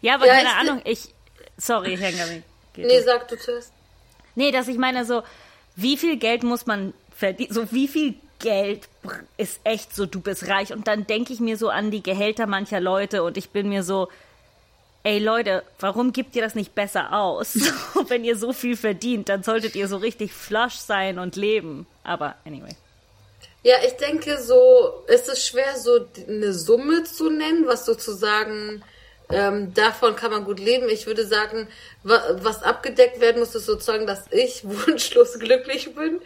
Ja, 0.00 0.14
aber 0.14 0.26
Ja, 0.26 0.34
keine 0.34 0.54
Ahnung, 0.54 0.82
ich. 0.84 1.14
Sorry, 1.56 1.96
Herr 1.96 2.12
Gami. 2.12 2.42
Nee, 2.76 3.00
sag 3.00 3.26
du 3.28 3.36
zuerst. 3.36 3.72
Nee, 4.34 4.52
dass 4.52 4.68
ich 4.68 4.78
meine, 4.78 5.04
so, 5.04 5.22
wie 5.74 5.96
viel 5.96 6.16
Geld 6.16 6.44
muss 6.44 6.66
man 6.66 6.94
verdienen? 7.16 7.52
So, 7.52 7.72
wie 7.72 7.88
viel 7.88 8.14
Geld 8.38 8.88
ist 9.36 9.60
echt 9.64 9.94
so, 9.94 10.06
du 10.06 10.20
bist 10.20 10.48
reich? 10.48 10.72
Und 10.72 10.86
dann 10.86 11.06
denke 11.06 11.32
ich 11.32 11.40
mir 11.40 11.56
so 11.56 11.70
an 11.70 11.90
die 11.90 12.02
Gehälter 12.02 12.46
mancher 12.46 12.80
Leute 12.80 13.24
und 13.24 13.36
ich 13.36 13.50
bin 13.50 13.68
mir 13.68 13.82
so, 13.82 14.08
ey 15.02 15.18
Leute, 15.18 15.64
warum 15.80 16.12
gibt 16.12 16.36
ihr 16.36 16.42
das 16.42 16.54
nicht 16.54 16.74
besser 16.74 17.12
aus? 17.12 17.54
So, 17.94 18.08
wenn 18.10 18.24
ihr 18.24 18.36
so 18.36 18.52
viel 18.52 18.76
verdient, 18.76 19.28
dann 19.28 19.42
solltet 19.42 19.74
ihr 19.74 19.88
so 19.88 19.96
richtig 19.96 20.32
flush 20.32 20.74
sein 20.74 21.18
und 21.18 21.34
leben. 21.34 21.86
Aber 22.04 22.36
anyway. 22.44 22.76
Ja, 23.64 23.76
ich 23.84 23.94
denke 23.94 24.40
so, 24.40 25.02
es 25.08 25.26
ist 25.26 25.46
schwer, 25.46 25.76
so 25.76 26.06
eine 26.28 26.52
Summe 26.54 27.02
zu 27.04 27.28
nennen, 27.28 27.66
was 27.66 27.84
sozusagen 27.86 28.84
ähm, 29.30 29.74
davon 29.74 30.16
kann 30.16 30.30
man 30.30 30.44
gut 30.44 30.58
leben. 30.58 30.88
Ich 30.88 31.06
würde 31.06 31.26
sagen, 31.26 31.68
wa 32.02 32.22
was 32.42 32.62
abgedeckt 32.62 33.20
werden 33.20 33.40
muss, 33.40 33.54
ist 33.54 33.66
sozusagen, 33.66 34.06
dass 34.06 34.24
ich 34.30 34.62
wunschlos 34.86 35.38
glücklich 35.38 35.94
bin 35.94 36.20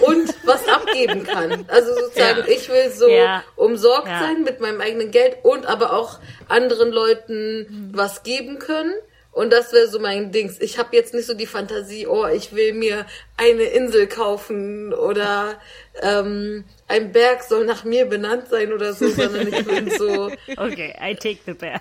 und 0.00 0.34
was 0.44 0.66
abgeben 0.68 1.24
kann. 1.24 1.64
Also 1.68 1.94
sozusagen, 1.94 2.40
Ja. 2.40 2.48
ich 2.48 2.68
will 2.68 2.90
so 2.90 3.08
Ja. 3.08 3.44
umsorgt 3.56 4.08
Ja. 4.08 4.20
sein 4.20 4.42
mit 4.42 4.60
meinem 4.60 4.80
eigenen 4.80 5.10
Geld 5.10 5.36
und 5.44 5.66
aber 5.66 5.92
auch 5.92 6.18
anderen 6.48 6.90
Leuten 6.90 7.92
was 7.94 8.22
geben 8.22 8.58
können. 8.58 8.94
Und 9.30 9.52
das 9.52 9.72
wäre 9.72 9.86
so 9.86 10.00
mein 10.00 10.32
Dings. 10.32 10.56
Ich 10.60 10.78
habe 10.78 10.96
jetzt 10.96 11.14
nicht 11.14 11.26
so 11.26 11.34
die 11.34 11.46
Fantasie, 11.46 12.08
oh, 12.08 12.26
ich 12.26 12.54
will 12.56 12.72
mir 12.72 13.06
eine 13.36 13.62
Insel 13.64 14.08
kaufen 14.08 14.92
oder 14.92 15.60
ähm, 16.02 16.64
ein 16.88 17.12
Berg 17.12 17.42
soll 17.42 17.64
nach 17.66 17.84
mir 17.84 18.06
benannt 18.06 18.48
sein 18.48 18.72
oder 18.72 18.92
so, 18.94 19.08
sondern 19.08 19.46
ich 19.46 19.64
bin 19.66 19.90
so, 19.90 20.30
Okay, 20.56 20.94
I 21.00 21.14
take 21.14 21.40
the 21.46 21.52
bag. 21.54 21.80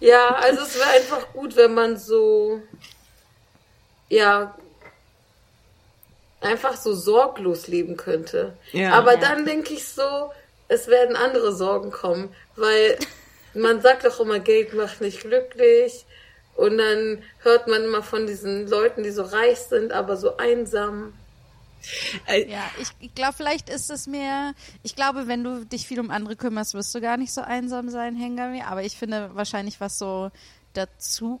ja, 0.00 0.34
also 0.36 0.62
es 0.62 0.78
wäre 0.78 0.90
einfach 0.90 1.32
gut, 1.32 1.56
wenn 1.56 1.74
man 1.74 1.96
so, 1.96 2.60
ja, 4.08 4.54
einfach 6.40 6.76
so 6.76 6.94
sorglos 6.94 7.66
leben 7.68 7.96
könnte. 7.96 8.56
Ja. 8.72 8.92
Aber 8.92 9.14
Ja. 9.14 9.20
dann 9.20 9.46
denke 9.46 9.74
ich 9.74 9.86
so, 9.88 10.30
es 10.68 10.88
werden 10.88 11.16
andere 11.16 11.54
Sorgen 11.54 11.90
kommen, 11.90 12.34
weil 12.56 12.98
man 13.54 13.80
sagt 13.80 14.04
doch 14.04 14.20
immer, 14.20 14.38
Geld 14.40 14.74
macht 14.74 15.00
nicht 15.00 15.20
glücklich. 15.20 16.04
Und 16.54 16.76
dann 16.78 17.22
hört 17.38 17.66
man 17.68 17.84
immer 17.84 18.02
von 18.02 18.26
diesen 18.26 18.68
Leuten, 18.68 19.02
die 19.02 19.10
so 19.10 19.22
reich 19.22 19.58
sind, 19.58 19.92
aber 19.92 20.16
so 20.16 20.36
einsam. 20.36 21.14
Äh, 22.26 22.50
Ja, 22.50 22.70
ich, 23.00 23.14
glaube, 23.14 23.34
vielleicht 23.36 23.68
ist 23.68 23.90
es 23.90 24.06
mehr, 24.06 24.54
ich 24.82 24.94
glaube, 24.94 25.26
wenn 25.26 25.44
du 25.44 25.64
dich 25.64 25.86
viel 25.86 26.00
um 26.00 26.10
andere 26.10 26.36
kümmerst, 26.36 26.74
wirst 26.74 26.94
du 26.94 27.00
gar 27.00 27.16
nicht 27.16 27.32
so 27.32 27.40
einsam 27.40 27.88
sein, 27.88 28.16
Hengami. 28.16 28.62
Aber 28.62 28.82
ich 28.82 28.96
finde 28.96 29.34
wahrscheinlich, 29.34 29.80
was 29.80 29.98
so 29.98 30.30
dazu 30.72 31.40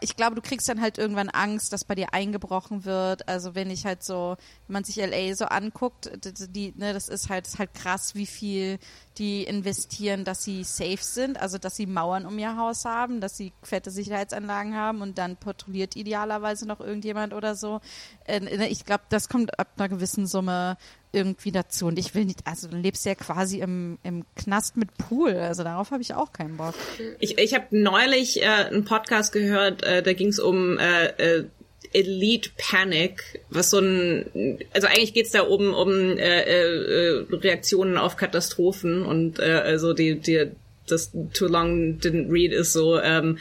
ich 0.00 0.16
glaube, 0.16 0.34
du 0.34 0.42
kriegst 0.42 0.68
dann 0.68 0.80
halt 0.80 0.98
irgendwann 0.98 1.28
Angst, 1.28 1.72
dass 1.72 1.84
bei 1.84 1.94
dir 1.94 2.12
eingebrochen 2.12 2.84
wird. 2.84 3.28
Also 3.28 3.54
wenn 3.54 3.70
ich 3.70 3.86
halt 3.86 4.02
so, 4.02 4.36
wenn 4.66 4.74
man 4.74 4.84
sich 4.84 4.96
LA 4.96 5.34
so 5.34 5.46
anguckt, 5.46 6.10
die, 6.54 6.74
ne, 6.76 6.92
das 6.92 7.08
ist 7.08 7.28
halt, 7.28 7.46
ist 7.46 7.58
halt 7.58 7.74
krass, 7.74 8.14
wie 8.14 8.26
viel 8.26 8.78
die 9.18 9.44
investieren, 9.44 10.24
dass 10.24 10.44
sie 10.44 10.64
safe 10.64 10.98
sind, 11.00 11.40
also 11.40 11.58
dass 11.58 11.76
sie 11.76 11.86
Mauern 11.86 12.26
um 12.26 12.38
ihr 12.38 12.56
Haus 12.56 12.84
haben, 12.84 13.20
dass 13.20 13.36
sie 13.36 13.52
fette 13.62 13.90
Sicherheitsanlagen 13.90 14.74
haben 14.74 15.02
und 15.02 15.18
dann 15.18 15.36
patrouilliert 15.36 15.96
idealerweise 15.96 16.66
noch 16.66 16.80
irgendjemand 16.80 17.34
oder 17.34 17.54
so. 17.54 17.80
Äh, 18.24 18.40
ne, 18.40 18.68
ich 18.68 18.84
glaube, 18.84 19.04
das 19.08 19.28
kommt 19.28 19.58
ab 19.58 19.68
einer 19.76 19.88
gewissen 19.88 20.26
Summe 20.26 20.76
irgendwie 21.12 21.52
dazu. 21.52 21.86
Und 21.86 21.98
ich 21.98 22.14
will 22.14 22.24
nicht, 22.24 22.46
also 22.46 22.68
du 22.68 22.76
lebst 22.76 23.04
ja 23.06 23.14
quasi 23.14 23.60
im, 23.60 23.98
im 24.02 24.24
Knast 24.36 24.76
mit 24.76 24.96
Pool, 24.98 25.34
also 25.36 25.64
darauf 25.64 25.90
habe 25.90 26.02
ich 26.02 26.14
auch 26.14 26.32
keinen 26.32 26.56
Bock. 26.56 26.74
Ich, 27.18 27.38
ich 27.38 27.54
habe 27.54 27.66
neulich 27.70 28.42
äh, 28.42 28.46
einen 28.46 28.84
Podcast 28.84 29.32
gehört, 29.32 29.82
äh, 29.82 30.02
da 30.02 30.12
ging 30.12 30.28
es 30.28 30.38
um 30.38 30.78
äh, 30.78 31.06
äh, 31.06 31.44
Elite 31.92 32.50
Panic, 32.56 33.40
was 33.50 33.70
so 33.70 33.78
ein, 33.78 34.58
also 34.72 34.86
eigentlich 34.86 35.14
geht's 35.14 35.30
da 35.30 35.42
um 35.42 35.74
um 35.74 36.18
äh, 36.18 36.42
äh, 36.42 37.24
Reaktionen 37.30 37.98
auf 37.98 38.16
Katastrophen 38.16 39.02
und 39.02 39.38
äh, 39.38 39.44
also 39.44 39.92
die 39.92 40.18
die 40.18 40.50
das 40.86 41.12
Too 41.34 41.46
Long 41.46 41.98
Didn't 41.98 42.30
Read 42.30 42.52
ist 42.52 42.72
so 42.72 42.98
ähm, 42.98 43.38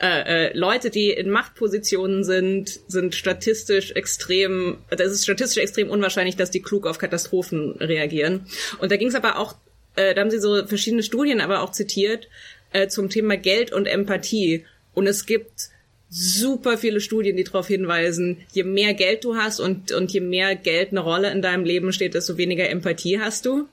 äh, 0.00 0.48
äh, 0.48 0.56
Leute, 0.58 0.90
die 0.90 1.10
in 1.10 1.30
Machtpositionen 1.30 2.24
sind, 2.24 2.80
sind 2.88 3.14
statistisch 3.14 3.92
extrem, 3.92 4.78
das 4.90 5.12
ist 5.12 5.24
statistisch 5.24 5.62
extrem 5.62 5.90
unwahrscheinlich, 5.90 6.36
dass 6.36 6.50
die 6.50 6.62
klug 6.62 6.86
auf 6.86 6.98
Katastrophen 6.98 7.72
reagieren. 7.78 8.46
Und 8.78 8.90
da 8.90 8.96
ging 8.96 9.08
es 9.08 9.14
aber 9.14 9.38
auch, 9.38 9.54
äh, 9.94 10.14
da 10.14 10.22
haben 10.22 10.30
sie 10.30 10.40
so 10.40 10.66
verschiedene 10.66 11.02
Studien 11.02 11.40
aber 11.40 11.62
auch 11.62 11.72
zitiert 11.72 12.28
äh, 12.72 12.88
zum 12.88 13.10
Thema 13.10 13.36
Geld 13.36 13.72
und 13.72 13.86
Empathie. 13.86 14.64
Und 14.94 15.06
es 15.06 15.26
gibt 15.26 15.70
super 16.14 16.76
viele 16.76 17.00
Studien, 17.00 17.38
die 17.38 17.44
darauf 17.44 17.68
hinweisen, 17.68 18.36
je 18.52 18.64
mehr 18.64 18.92
Geld 18.92 19.24
du 19.24 19.36
hast 19.36 19.60
und, 19.60 19.92
und 19.92 20.12
je 20.12 20.20
mehr 20.20 20.54
Geld 20.54 20.90
eine 20.90 21.00
Rolle 21.00 21.30
in 21.30 21.40
deinem 21.40 21.64
Leben 21.64 21.90
steht, 21.92 22.12
desto 22.12 22.36
weniger 22.36 22.68
Empathie 22.68 23.18
hast 23.18 23.46
du. 23.46 23.66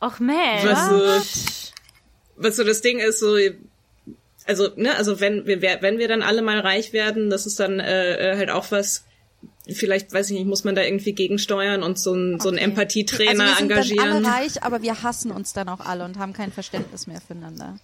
Och 0.00 0.20
man. 0.20 0.64
Was 0.64 0.88
so, 0.88 1.72
was 2.36 2.56
so 2.56 2.64
das 2.64 2.82
Ding 2.82 3.00
ist, 3.00 3.18
so, 3.18 3.36
also, 4.46 4.68
ne, 4.76 4.96
also 4.96 5.18
wenn 5.18 5.44
wir, 5.46 5.60
wenn 5.60 5.98
wir 5.98 6.06
dann 6.06 6.22
alle 6.22 6.42
mal 6.42 6.60
reich 6.60 6.92
werden, 6.92 7.28
das 7.28 7.46
ist 7.46 7.58
dann 7.58 7.80
äh, 7.80 8.32
äh, 8.32 8.36
halt 8.36 8.50
auch 8.50 8.70
was, 8.70 9.04
vielleicht, 9.68 10.12
weiß 10.12 10.30
ich 10.30 10.38
nicht, 10.38 10.46
muss 10.46 10.62
man 10.62 10.76
da 10.76 10.82
irgendwie 10.82 11.14
gegensteuern 11.14 11.82
und 11.82 11.98
so 11.98 12.14
ein, 12.14 12.38
so 12.38 12.48
einen 12.48 12.58
Okay. 12.58 12.64
Empathietrainer 12.64 13.30
also 13.30 13.42
wir 13.42 13.56
sind 13.56 13.70
engagieren. 13.70 14.22
Dann 14.22 14.24
alle 14.24 14.44
reich, 14.44 14.62
aber 14.62 14.82
wir 14.82 15.02
hassen 15.02 15.32
uns 15.32 15.52
dann 15.52 15.68
auch 15.68 15.80
alle 15.80 16.04
und 16.04 16.16
haben 16.16 16.32
kein 16.32 16.52
Verständnis 16.52 17.08
mehr 17.08 17.20
füreinander. 17.20 17.80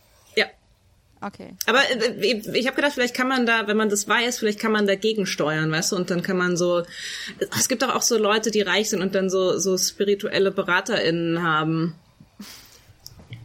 Okay. 1.21 1.55
Aber 1.67 1.81
äh, 1.91 2.23
ich, 2.23 2.67
habe 2.67 2.77
gedacht, 2.77 2.93
vielleicht 2.93 3.15
kann 3.15 3.29
man 3.29 3.47
da, 3.47 3.67
wenn 3.67 3.77
man 3.77 3.89
das 3.89 4.07
weiß, 4.07 4.39
vielleicht 4.39 4.61
kann 4.61 4.73
man 4.73 4.87
dagegen 4.87 5.27
steuern, 5.27 5.71
weißt 5.73 5.93
du, 5.93 5.97
und 5.97 6.11
dann 6.11 6.23
kann 6.23 6.37
man 6.37 6.57
so, 6.57 6.83
es 7.59 7.69
gibt 7.69 7.83
doch 7.83 7.95
auch 7.95 8.03
so 8.03 8.19
Leute, 8.19 8.51
die 8.51 8.61
reich 8.61 8.91
sind 8.91 9.01
und 9.01 9.15
dann 9.15 9.31
so, 9.31 9.59
so 9.59 9.79
spirituelle 9.79 10.51
BeraterInnen 10.51 11.43
haben. 11.43 11.95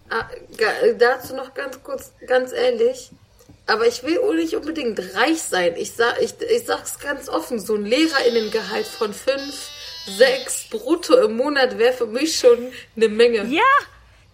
Ah, 0.10 0.28
dazu 1.00 1.36
noch 1.36 1.54
ganz 1.54 1.82
kurz, 1.84 2.12
ganz 2.28 2.52
ehrlich. 2.52 3.12
Aber 3.68 3.88
ich 3.88 4.04
will 4.04 4.20
auch 4.20 4.34
nicht 4.34 4.56
unbedingt 4.56 5.00
reich 5.16 5.42
sein. 5.42 5.76
Ich 5.78 5.94
sag, 5.94 6.22
ich, 6.22 6.34
ich 6.42 6.66
sag's 6.66 7.00
ganz 7.00 7.30
offen, 7.30 7.60
so 7.60 7.76
ein 7.76 7.86
LehrerInnengehalt 7.86 8.86
von 8.86 9.14
fünf, 9.14 9.70
sechs 10.18 10.68
brutto 10.70 11.16
im 11.16 11.38
Monat 11.38 11.78
wäre 11.78 11.94
für 11.94 12.08
mich 12.08 12.38
schon 12.38 12.74
eine 12.98 13.08
Menge. 13.08 13.46
Ja, 13.46 13.62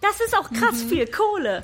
das 0.00 0.20
ist 0.20 0.36
auch 0.36 0.50
krass 0.50 0.82
viel 0.88 1.06
Kohle. 1.06 1.62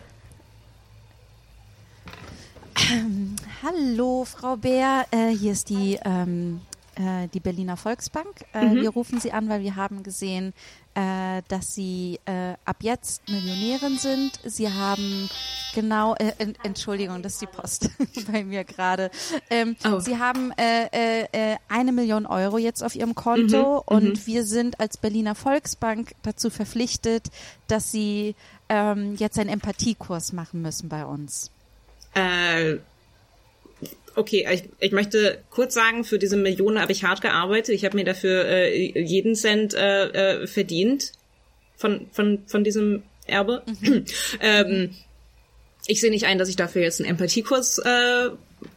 Hallo, 3.62 4.24
Frau 4.24 4.56
Bär. 4.56 5.06
Äh, 5.10 5.28
hier 5.30 5.52
ist 5.52 5.68
die, 5.68 5.98
ähm, 6.04 6.60
äh, 6.96 7.28
die 7.32 7.40
Berliner 7.40 7.76
Volksbank. 7.76 8.44
Äh, 8.52 8.74
Wir 8.74 8.90
rufen 8.90 9.20
Sie 9.20 9.32
an, 9.32 9.48
weil 9.48 9.62
wir 9.62 9.76
haben 9.76 10.02
gesehen, 10.02 10.52
äh, 10.94 11.42
dass 11.48 11.74
Sie 11.74 12.18
äh, 12.24 12.54
ab 12.64 12.76
jetzt 12.80 13.28
Millionärin 13.28 13.98
sind. 13.98 14.32
Sie 14.44 14.70
haben 14.70 15.28
genau, 15.74 16.14
äh, 16.16 16.32
en- 16.38 16.54
Entschuldigung, 16.62 17.22
das 17.22 17.34
ist 17.34 17.42
die 17.42 17.46
Post 17.46 17.90
bei 18.32 18.44
mir 18.44 18.64
gerade. 18.64 19.10
Ähm, 19.50 19.76
Oh. 19.84 20.00
Sie 20.00 20.18
haben 20.18 20.50
äh, 20.52 20.86
äh, 20.92 21.52
äh, 21.52 21.56
eine 21.68 21.92
Million 21.92 22.26
Euro 22.26 22.58
jetzt 22.58 22.82
auf 22.82 22.94
Ihrem 22.96 23.14
Konto 23.14 23.82
und 23.86 24.26
wir 24.26 24.44
sind 24.44 24.80
als 24.80 24.96
Berliner 24.96 25.34
Volksbank 25.34 26.14
dazu 26.22 26.50
verpflichtet, 26.50 27.28
dass 27.68 27.90
Sie 27.92 28.34
ähm, 28.68 29.14
jetzt 29.16 29.38
einen 29.38 29.50
Empathiekurs 29.50 30.32
machen 30.32 30.60
müssen 30.62 30.88
bei 30.88 31.04
uns. 31.04 31.50
Äh, 32.14 32.78
okay, 34.14 34.46
ich, 34.52 34.64
ich 34.80 34.92
möchte 34.92 35.42
kurz 35.50 35.74
sagen, 35.74 36.04
für 36.04 36.18
diese 36.18 36.36
Millionen 36.36 36.80
habe 36.80 36.92
ich 36.92 37.04
hart 37.04 37.20
gearbeitet. 37.20 37.74
Ich 37.74 37.84
habe 37.84 37.96
mir 37.96 38.04
dafür 38.04 38.44
äh, 38.44 39.00
jeden 39.00 39.34
Cent 39.34 39.74
äh, 39.74 40.42
äh, 40.42 40.46
verdient 40.46 41.12
von, 41.76 42.06
von, 42.12 42.42
von 42.46 42.64
diesem 42.64 43.02
Erbe. 43.26 43.62
ähm, 44.40 44.94
ich 45.86 46.00
sehe 46.00 46.10
nicht 46.10 46.24
ein, 46.24 46.38
dass 46.38 46.48
ich 46.48 46.56
dafür 46.56 46.82
jetzt 46.82 47.00
einen 47.00 47.10
Empathiekurs 47.10 47.78
äh, 47.78 48.30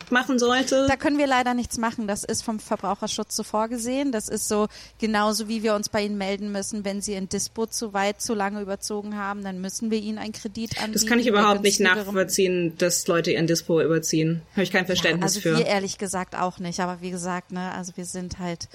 machen 0.10 0.40
sollte. 0.40 0.86
Da 0.88 0.98
können 0.98 1.18
wir 1.18 1.28
leider 1.28 1.54
nichts 1.54 1.78
machen. 1.78 2.08
Das 2.08 2.24
ist 2.24 2.44
vom 2.44 2.60
Verbraucherschutz 2.60 3.36
so 3.36 3.44
vorgesehen. 3.44 4.12
Das 4.12 4.28
ist 4.28 4.48
so 4.48 4.68
genauso, 5.00 5.48
wie 5.48 5.64
wir 5.64 5.76
uns 5.76 5.88
bei 5.90 6.04
Ihnen 6.04 6.18
melden 6.18 6.52
müssen, 6.52 6.84
wenn 6.84 7.02
Sie 7.02 7.16
ein 7.16 7.30
Dispo 7.30 7.66
zu 7.66 7.94
weit, 7.94 8.22
zu 8.22 8.34
lange 8.34 8.62
überzogen 8.62 9.16
haben, 9.16 9.44
dann 9.44 9.62
müssen 9.62 9.92
wir 9.92 10.00
Ihnen 10.00 10.18
einen 10.18 10.34
Kredit 10.34 10.78
anbieten. 10.78 10.94
Das 10.94 11.06
kann 11.06 11.20
ich 11.20 11.28
überhaupt 11.28 11.64
nicht 11.64 11.80
nachvollziehen, 11.80 12.78
dass 12.78 13.08
Leute 13.08 13.32
ihren 13.32 13.48
Dispo 13.48 13.82
überziehen. 13.82 14.42
Habe 14.54 14.64
ich 14.64 14.72
kein 14.72 14.86
Verständnis 14.86 15.36
Also 15.36 15.42
für. 15.42 15.58
wir 15.58 15.66
ehrlich 15.66 15.98
gesagt 15.98 16.36
auch 16.36 16.60
nicht. 16.60 16.80
Aber 16.82 17.02
wie 17.02 17.12
gesagt, 17.12 17.52
ne, 17.52 17.72
also 17.74 17.94
wir 17.96 18.06
sind 18.06 18.40
halt 18.40 18.68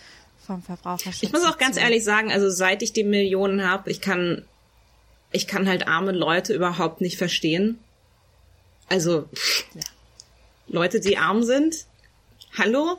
vom 0.46 0.62
Verbraucherschutz. 0.62 1.22
Ich 1.22 1.32
muss 1.32 1.44
auch 1.44 1.58
ganz 1.58 1.76
ehrlich 1.76 2.02
sagen, 2.02 2.32
also 2.32 2.48
seit 2.50 2.82
ich 2.82 2.92
die 2.92 3.04
Millionen 3.04 3.68
habe, 3.68 3.90
ich 3.90 4.00
kann, 4.00 4.44
ich 5.30 5.46
kann 5.46 5.68
halt 5.68 5.86
arme 5.86 6.12
Leute 6.12 6.54
überhaupt 6.54 7.00
nicht 7.00 7.18
verstehen. 7.18 7.78
Also 8.88 9.28
pff, 9.34 9.64
Leute, 10.68 11.00
die 11.00 11.18
arm 11.18 11.42
sind. 11.42 11.86
Hallo? 12.56 12.98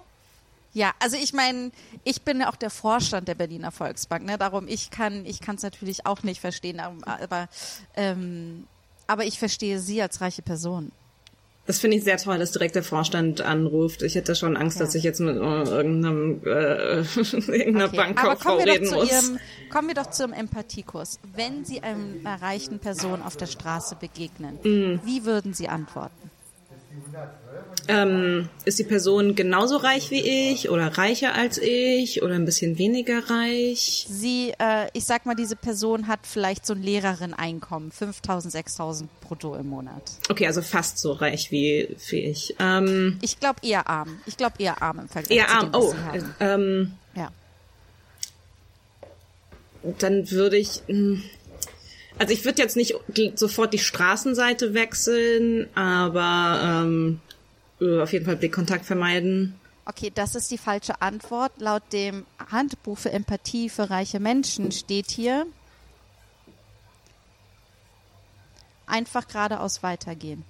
Ja, 0.74 0.94
also 1.00 1.18
ich 1.18 1.34
meine, 1.34 1.72
ich 2.04 2.24
bin 2.24 2.40
ja 2.40 2.50
auch 2.50 2.56
der 2.56 2.72
Vorstand 2.72 3.28
der 3.28 3.36
Berliner 3.36 3.72
Volksbank, 3.72 4.26
ne? 4.26 4.38
Darum 4.40 4.68
ich 4.68 4.90
kann, 4.90 5.26
ich 5.26 5.40
kann 5.40 5.56
es 5.56 5.62
natürlich 5.62 6.06
auch 6.06 6.24
nicht 6.24 6.42
verstehen, 6.42 6.80
aber, 6.80 7.20
aber, 7.22 7.50
ähm, 7.96 8.68
aber 9.06 9.26
ich 9.26 9.38
verstehe 9.38 9.80
Sie 9.80 10.02
als 10.02 10.20
reiche 10.20 10.42
Person. 10.42 10.92
Das 11.66 11.80
finde 11.80 11.96
ich 11.96 12.04
sehr 12.04 12.18
toll, 12.18 12.38
dass 12.40 12.52
direkt 12.52 12.76
der 12.76 12.84
Vorstand 12.84 13.40
anruft. 13.40 14.02
Ich 14.02 14.16
hätte 14.16 14.36
schon 14.36 14.58
Angst, 14.58 14.80
Ja. 14.80 14.86
dass 14.86 14.96
ich 14.96 15.04
jetzt 15.04 15.22
mit 15.22 15.38
äh, 15.38 15.40
irgendeinem, 15.40 16.42
äh, 16.46 17.00
irgendeiner 17.48 17.86
Okay, 17.86 17.96
Bankkauffrau 17.96 18.30
Aber 18.32 18.36
kommen 18.58 18.66
wir, 18.66 18.74
reden 18.74 18.84
doch 18.86 18.92
zu 18.92 18.96
muss. 18.98 19.12
Ihrem, 19.12 19.40
kommen 19.72 19.88
wir 19.88 19.96
doch 19.96 20.10
zum 20.12 20.34
Empathiekurs. 20.34 21.20
Wenn 21.36 21.64
Sie 21.64 21.82
einer 21.82 22.42
reichen 22.42 22.80
Person 22.80 23.22
auf 23.22 23.38
der 23.38 23.46
Straße 23.48 23.96
begegnen, 23.96 24.60
Mhm. 24.64 25.00
wie 25.06 25.24
würden 25.24 25.54
Sie 25.54 25.70
antworten? 25.70 26.30
Ähm, 27.90 28.48
ist 28.64 28.80
die 28.80 28.86
Person 28.86 29.36
genauso 29.36 29.76
reich 29.76 30.10
wie 30.10 30.22
ich 30.52 30.70
oder 30.70 30.98
reicher 30.98 31.36
als 31.36 31.58
ich 31.58 32.24
oder 32.24 32.36
ein 32.36 32.46
bisschen 32.46 32.78
weniger 32.78 33.30
reich? 33.30 34.06
Sie, 34.10 34.54
äh, 34.58 34.88
ich 34.94 35.04
sag 35.04 35.26
mal, 35.26 35.36
diese 35.36 35.58
Person 35.58 36.08
hat 36.08 36.22
vielleicht 36.24 36.66
so 36.66 36.74
ein 36.74 36.82
Lehrerin-Einkommen, 36.82 37.92
5.000, 37.92 38.52
6.000 38.52 39.08
brutto 39.20 39.56
im 39.56 39.68
Monat. 39.68 40.02
Okay, 40.30 40.48
also 40.48 40.62
fast 40.62 40.98
so 40.98 41.12
reich 41.12 41.52
wie, 41.52 41.90
wie 42.10 42.20
ich. 42.22 42.56
Ähm, 42.60 43.20
Ich 43.22 43.42
glaube 43.42 43.60
eher 43.64 43.90
arm. 43.90 44.18
Ich 44.28 44.38
glaube 44.38 44.56
eher 44.60 44.82
arm 44.82 45.00
im 45.00 45.10
Vergleich 45.10 45.38
eher 45.40 45.48
zu 45.48 45.54
arm. 45.54 45.66
dem, 45.66 45.74
was 45.74 45.84
Oh, 45.84 45.92
Sie 45.92 45.98
haben. 46.06 46.36
ähm, 46.40 46.92
Ja. 47.16 47.32
dann 50.00 50.32
würde 50.32 50.58
ich. 50.58 50.84
mh, 50.88 51.20
Also 52.18 52.32
ich 52.34 52.46
würde 52.46 52.62
jetzt 52.62 52.78
nicht 52.78 52.96
sofort 53.36 53.74
die 53.74 53.80
Straßenseite 53.80 54.74
wechseln, 54.74 55.68
aber 55.76 56.62
ähm, 56.86 57.20
äh, 57.30 57.33
auf 58.02 58.14
jeden 58.14 58.26
Fall 58.26 58.36
Blickkontakt 58.36 58.86
vermeiden. 58.86 59.60
Okay, 59.86 60.12
das 60.14 60.36
ist 60.36 60.50
die 60.50 60.58
falsche 60.58 61.02
Antwort. 61.02 61.52
Laut 61.58 61.84
dem 61.92 62.26
Handbuch 62.52 62.98
für 62.98 63.12
Empathie 63.12 63.70
für 63.70 63.90
reiche 63.90 64.20
Menschen 64.20 64.72
steht 64.72 65.12
hier 65.12 65.46
einfach 68.86 69.28
geradeaus 69.28 69.84
weitergehen. 69.84 70.46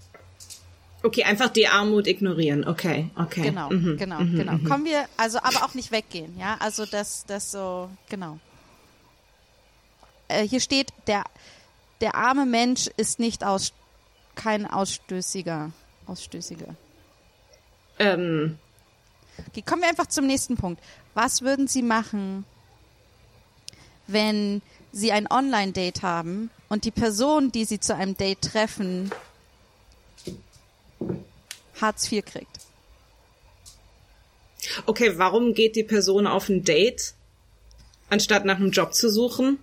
Okay, 1.01 1.23
einfach 1.23 1.49
die 1.49 1.67
Armut 1.67 2.07
ignorieren. 2.07 2.65
Okay, 2.65 3.09
okay. 3.17 3.41
Genau, 3.41 3.69
Mhm, 3.69 3.97
genau, 3.97 4.19
mhm, 4.21 4.35
genau. 4.37 4.53
mhm. 4.53 4.63
Kommen 4.63 4.85
wir, 4.85 5.05
also 5.17 5.39
aber 5.39 5.65
auch 5.65 5.73
nicht 5.73 5.91
weggehen, 5.91 6.37
ja. 6.39 6.55
Also 6.59 6.85
das, 6.85 7.25
das 7.25 7.51
so, 7.51 7.89
genau. 8.09 8.39
Äh, 10.29 10.47
hier 10.47 10.61
steht, 10.61 10.93
der, 11.07 11.23
der 11.99 12.15
arme 12.15 12.45
Mensch 12.45 12.89
ist 12.95 13.19
nicht 13.19 13.43
aus, 13.43 13.73
kein 14.35 14.65
Ausstößiger, 14.65 15.71
Ausstößiger. 16.07 16.75
Ähm, 17.99 18.57
Okay, 19.49 19.63
kommen 19.63 19.81
wir 19.81 19.89
einfach 19.89 20.07
zum 20.07 20.27
nächsten 20.27 20.55
Punkt. 20.57 20.81
Was 21.15 21.41
würden 21.41 21.67
Sie 21.67 21.81
machen, 21.81 22.45
wenn 24.07 24.61
Sie 24.91 25.11
ein 25.11 25.27
Online-Date 25.29 26.03
haben 26.03 26.51
und 26.69 26.85
die 26.85 26.91
Person, 26.91 27.51
die 27.51 27.65
Sie 27.65 27.79
zu 27.79 27.95
einem 27.95 28.15
Date 28.15 28.41
treffen, 28.41 29.11
Hartz 31.81 32.11
IV 32.11 32.23
kriegt? 32.25 32.59
okay, 34.85 35.17
warum 35.17 35.53
geht 35.53 35.75
die 35.75 35.83
Person 35.83 36.25
auf 36.25 36.47
ein 36.47 36.63
Date, 36.63 37.13
anstatt 38.09 38.45
nach 38.45 38.55
einem 38.57 38.71
Job 38.71 38.93
zu 38.93 39.09
suchen? 39.09 39.59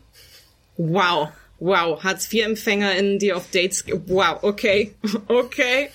Wow. 0.77 1.31
Wow, 1.59 2.03
Hartz-IV-EmpfängerInnen, 2.03 3.19
die 3.19 3.33
auf 3.33 3.51
Dates, 3.51 3.85
ge- 3.85 4.01
wow, 4.07 4.39
okay, 4.43 4.95
okay. 5.29 5.91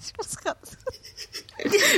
Ich 0.00 0.16
muss 0.16 0.36
grad, 0.36 0.58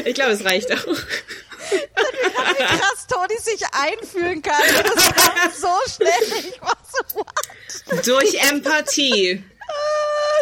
ich 0.04 0.14
glaube, 0.14 0.32
es 0.32 0.44
reicht 0.44 0.72
auch. 0.72 0.86
wie 0.86 2.78
krass 2.78 3.06
Toni 3.08 3.38
sich 3.38 3.62
einfühlen 3.72 4.42
kann. 4.42 4.62
Das 4.82 5.14
kam 5.14 5.52
so 5.52 5.74
schnell. 5.96 6.44
Ich 6.50 6.60
war 6.62 6.78
so, 6.90 7.16
what? 7.16 8.06
Durch 8.06 8.34
Empathie. 8.50 9.42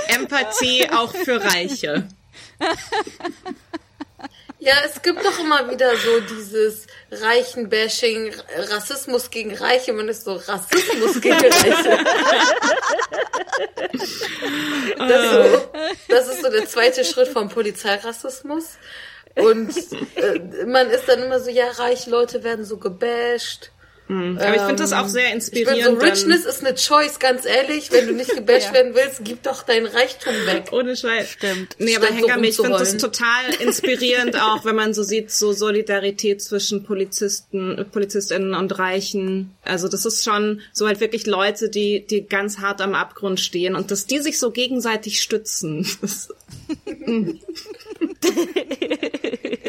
Empathie 0.08 0.88
auch 0.90 1.14
für 1.14 1.42
Reiche. 1.42 2.08
Ja, 4.64 4.76
es 4.82 5.02
gibt 5.02 5.22
doch 5.22 5.38
immer 5.40 5.70
wieder 5.70 5.94
so 5.94 6.20
dieses 6.20 6.86
Reichenbashing, 7.10 8.32
Rassismus 8.70 9.28
gegen 9.28 9.54
Reiche. 9.54 9.92
Man 9.92 10.08
ist 10.08 10.24
so 10.24 10.36
Rassismus 10.36 11.20
gegen 11.20 11.36
Reiche. 11.38 12.04
Das, 14.96 15.30
so, 15.30 15.70
das 16.08 16.28
ist 16.28 16.42
so 16.42 16.50
der 16.50 16.66
zweite 16.66 17.04
Schritt 17.04 17.28
vom 17.28 17.50
Polizeirassismus. 17.50 18.78
Und 19.34 19.76
äh, 20.16 20.64
man 20.64 20.88
ist 20.88 21.10
dann 21.10 21.22
immer 21.22 21.40
so, 21.40 21.50
ja, 21.50 21.70
reiche 21.72 22.08
Leute 22.08 22.42
werden 22.42 22.64
so 22.64 22.78
gebasht. 22.78 23.70
Aber 24.06 24.54
ich 24.54 24.60
finde 24.60 24.82
das 24.82 24.92
auch 24.92 25.08
sehr 25.08 25.28
Ich 25.28 25.32
bin 25.32 25.40
so, 25.40 25.50
inspirierend. 25.60 26.02
Richness 26.02 26.44
ist 26.44 26.62
eine 26.62 26.74
Choice, 26.74 27.18
ganz 27.18 27.46
ehrlich. 27.46 27.90
Wenn 27.90 28.06
du 28.06 28.12
nicht 28.12 28.34
gebasht 28.34 28.72
werden 28.74 28.94
willst, 28.94 29.22
gib 29.24 29.42
doch 29.42 29.62
deinen 29.62 29.86
Reichtum 29.86 30.34
weg. 30.46 30.68
Ohne 30.72 30.94
Scheiß. 30.94 31.30
Stimmt. 31.30 31.76
Nee, 31.78 31.96
aber 31.96 32.08
Statt 32.08 32.18
so 32.20 32.42
ich 32.42 32.56
finde 32.56 32.78
das 32.78 32.96
total 32.98 33.54
inspirierend 33.60 34.40
auch, 34.40 34.66
wenn 34.66 34.76
man 34.76 34.92
so 34.92 35.02
sieht, 35.02 35.30
so 35.30 35.52
Solidarität 35.52 36.42
zwischen 36.42 36.84
Polizisten, 36.84 37.86
PolizistInnen 37.92 38.52
und 38.54 38.78
Reichen. 38.78 39.54
Also 39.62 39.88
das 39.88 40.04
ist 40.04 40.22
schon 40.22 40.60
so 40.72 40.86
halt 40.86 41.00
wirklich 41.00 41.26
Leute, 41.26 41.70
die, 41.70 42.04
die 42.06 42.26
ganz 42.26 42.58
hart 42.58 42.82
am 42.82 42.94
Abgrund 42.94 43.40
stehen 43.40 43.74
und 43.74 43.90
dass 43.90 44.04
die 44.06 44.18
sich 44.18 44.38
so 44.38 44.50
gegenseitig 44.50 45.20
stützen. 45.22 45.88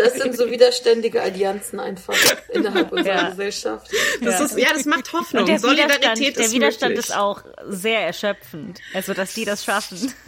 Das, 0.05 0.21
sind 0.21 0.35
so 0.37 0.49
widerständige 0.49 1.21
Allianzen 1.21 1.79
einfach 1.79 2.15
innerhalb 2.51 2.91
unserer 2.91 3.15
Ja. 3.15 3.29
Gesellschaft. 3.29 3.89
das 4.21 4.39
ist, 4.41 4.57
ja, 4.57 4.69
das 4.73 4.85
macht 4.85 5.11
Hoffnung. 5.13 5.43
Und 5.43 5.49
der 5.49 5.59
Solidarität 5.59 6.03
Widerstand, 6.03 6.37
der 6.37 6.45
ist 6.45 6.53
Widerstand 6.53 6.89
möglich. 6.95 7.09
ist 7.09 7.15
auch 7.15 7.41
sehr 7.67 8.01
erschöpfend. 8.01 8.79
Also, 8.93 9.13
dass 9.13 9.33
die 9.33 9.45
das 9.45 9.63
schaffen. 9.63 10.13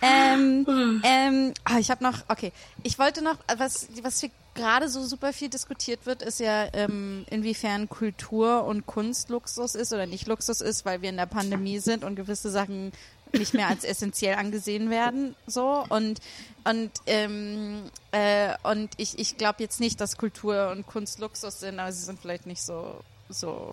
Ähm, 0.00 1.02
ähm, 1.04 1.54
ah, 1.64 1.78
ich 1.78 1.90
habe 1.90 2.04
noch, 2.04 2.18
okay, 2.28 2.52
ich 2.84 2.98
wollte 2.98 3.22
noch, 3.22 3.36
was, 3.56 3.88
was 4.02 4.22
wir 4.22 4.30
gerade 4.54 4.88
so 4.88 5.04
super 5.04 5.32
viel 5.32 5.48
diskutiert 5.48 6.06
wird, 6.06 6.22
ist 6.22 6.40
ja, 6.40 6.68
ähm, 6.72 7.24
inwiefern 7.30 7.88
Kultur 7.88 8.64
und 8.64 8.86
Kunst 8.86 9.28
Luxus 9.28 9.74
ist 9.74 9.92
oder 9.92 10.06
nicht 10.06 10.26
Luxus 10.26 10.60
ist, 10.60 10.84
weil 10.84 11.02
wir 11.02 11.10
in 11.10 11.16
der 11.16 11.26
Pandemie 11.26 11.78
sind 11.78 12.04
und 12.04 12.16
gewisse 12.16 12.50
Sachen 12.50 12.92
nicht 13.32 13.54
mehr 13.54 13.68
als 13.68 13.84
essentiell 13.84 14.34
angesehen 14.34 14.90
werden, 14.90 15.34
so 15.46 15.84
und 15.88 16.20
und 16.64 16.90
ähm, 17.06 17.90
äh, 18.12 18.54
und 18.62 18.90
ich 18.96 19.18
ich 19.18 19.36
glaube 19.36 19.62
jetzt 19.62 19.80
nicht, 19.80 20.00
dass 20.00 20.16
Kultur 20.16 20.70
und 20.70 20.86
Kunst 20.86 21.18
Luxus 21.18 21.60
sind, 21.60 21.78
aber 21.78 21.92
sie 21.92 22.04
sind 22.04 22.20
vielleicht 22.20 22.46
nicht 22.46 22.62
so 22.62 23.00
so 23.28 23.72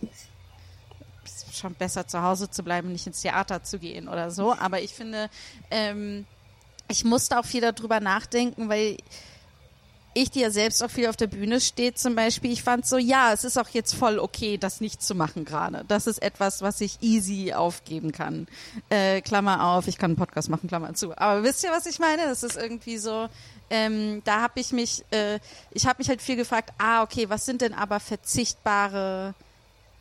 schon 1.54 1.74
besser 1.74 2.08
zu 2.08 2.22
Hause 2.22 2.50
zu 2.50 2.64
bleiben, 2.64 2.92
nicht 2.92 3.08
ins 3.08 3.22
Theater 3.22 3.64
zu 3.64 3.80
gehen 3.80 4.08
oder 4.08 4.32
so. 4.32 4.54
Aber 4.54 4.82
ich 4.82 4.94
finde, 4.94 5.30
ähm, 5.72 6.26
ich 6.88 7.04
musste 7.04 7.38
auch 7.38 7.46
viel 7.46 7.62
darüber 7.62 8.00
nachdenken, 8.00 8.70
weil 8.70 8.98
ich, 10.18 10.32
die 10.32 10.40
ja 10.40 10.50
selbst 10.50 10.84
auch 10.84 10.90
viel 10.90 11.08
auf 11.08 11.16
der 11.16 11.28
Bühne 11.28 11.62
steht 11.62 12.00
zum 12.00 12.16
Beispiel, 12.16 12.52
ich 12.52 12.64
fand 12.64 12.86
so, 12.86 12.98
ja, 12.98 13.32
es 13.34 13.44
ist 13.44 13.58
auch 13.58 13.70
jetzt 13.70 13.94
voll 13.94 14.18
okay, 14.18 14.58
das 14.58 14.82
nicht 14.82 15.02
zu 15.02 15.14
machen 15.14 15.46
gerade. 15.46 15.86
Das 15.88 16.08
ist 16.08 16.22
etwas, 16.22 16.62
was 16.62 16.82
ich 16.82 16.98
easy 17.02 17.54
aufgeben 17.54 18.12
kann. 18.12 18.48
Äh, 18.90 19.22
Klammer 19.22 19.64
auf, 19.64 19.88
ich 19.88 19.98
kann 19.98 20.12
einen 20.12 20.18
Podcast 20.18 20.50
machen, 20.50 20.68
Klammer 20.68 20.94
zu. 20.96 21.16
Aber 21.18 21.44
wisst 21.44 21.64
ihr, 21.64 21.72
was 21.72 21.86
ich 21.86 22.00
meine? 22.00 22.24
Das 22.24 22.42
ist 22.42 22.58
irgendwie 22.58 22.98
so, 22.98 23.30
ähm, 23.70 24.22
da 24.26 24.42
habe 24.42 24.60
ich 24.60 24.72
mich, 24.72 25.06
äh, 25.12 25.40
ich 25.72 25.86
habe 25.86 26.00
mich 26.00 26.10
halt 26.10 26.22
viel 26.22 26.36
gefragt, 26.36 26.74
ah, 26.80 27.04
okay, 27.04 27.30
was 27.30 27.46
sind 27.46 27.62
denn 27.62 27.74
aber 27.74 28.00
verzichtbare 28.00 29.36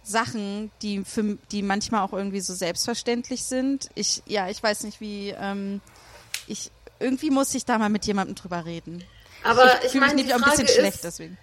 Sachen, 0.03 0.71
die 0.81 1.05
für, 1.05 1.37
die 1.51 1.63
manchmal 1.63 2.03
auch 2.03 2.13
irgendwie 2.13 2.41
so 2.41 2.55
selbstverständlich 2.55 3.45
sind. 3.45 3.91
Ich, 3.95 4.23
ja, 4.27 4.49
ich 4.49 4.63
weiß 4.63 4.85
nicht, 4.85 5.01
wie, 5.01 5.35
ähm, 5.39 5.83
ich, 6.47 6.71
irgendwie 7.01 7.31
muss 7.31 7.55
ich 7.55 7.67
da 7.67 7.77
mal 7.77 7.91
mit 7.91 8.07
jemandem 8.07 8.37
drüber 8.37 8.65
reden. 8.65 9.05
Aber 9.47 9.85
ich, 9.85 9.95
mich 9.95 10.01
meine, 10.01 10.23
die 10.23 10.31
Frage 10.31 10.69
schlecht 10.69 10.97
ist, 10.97 11.05
deswegen. 11.05 11.39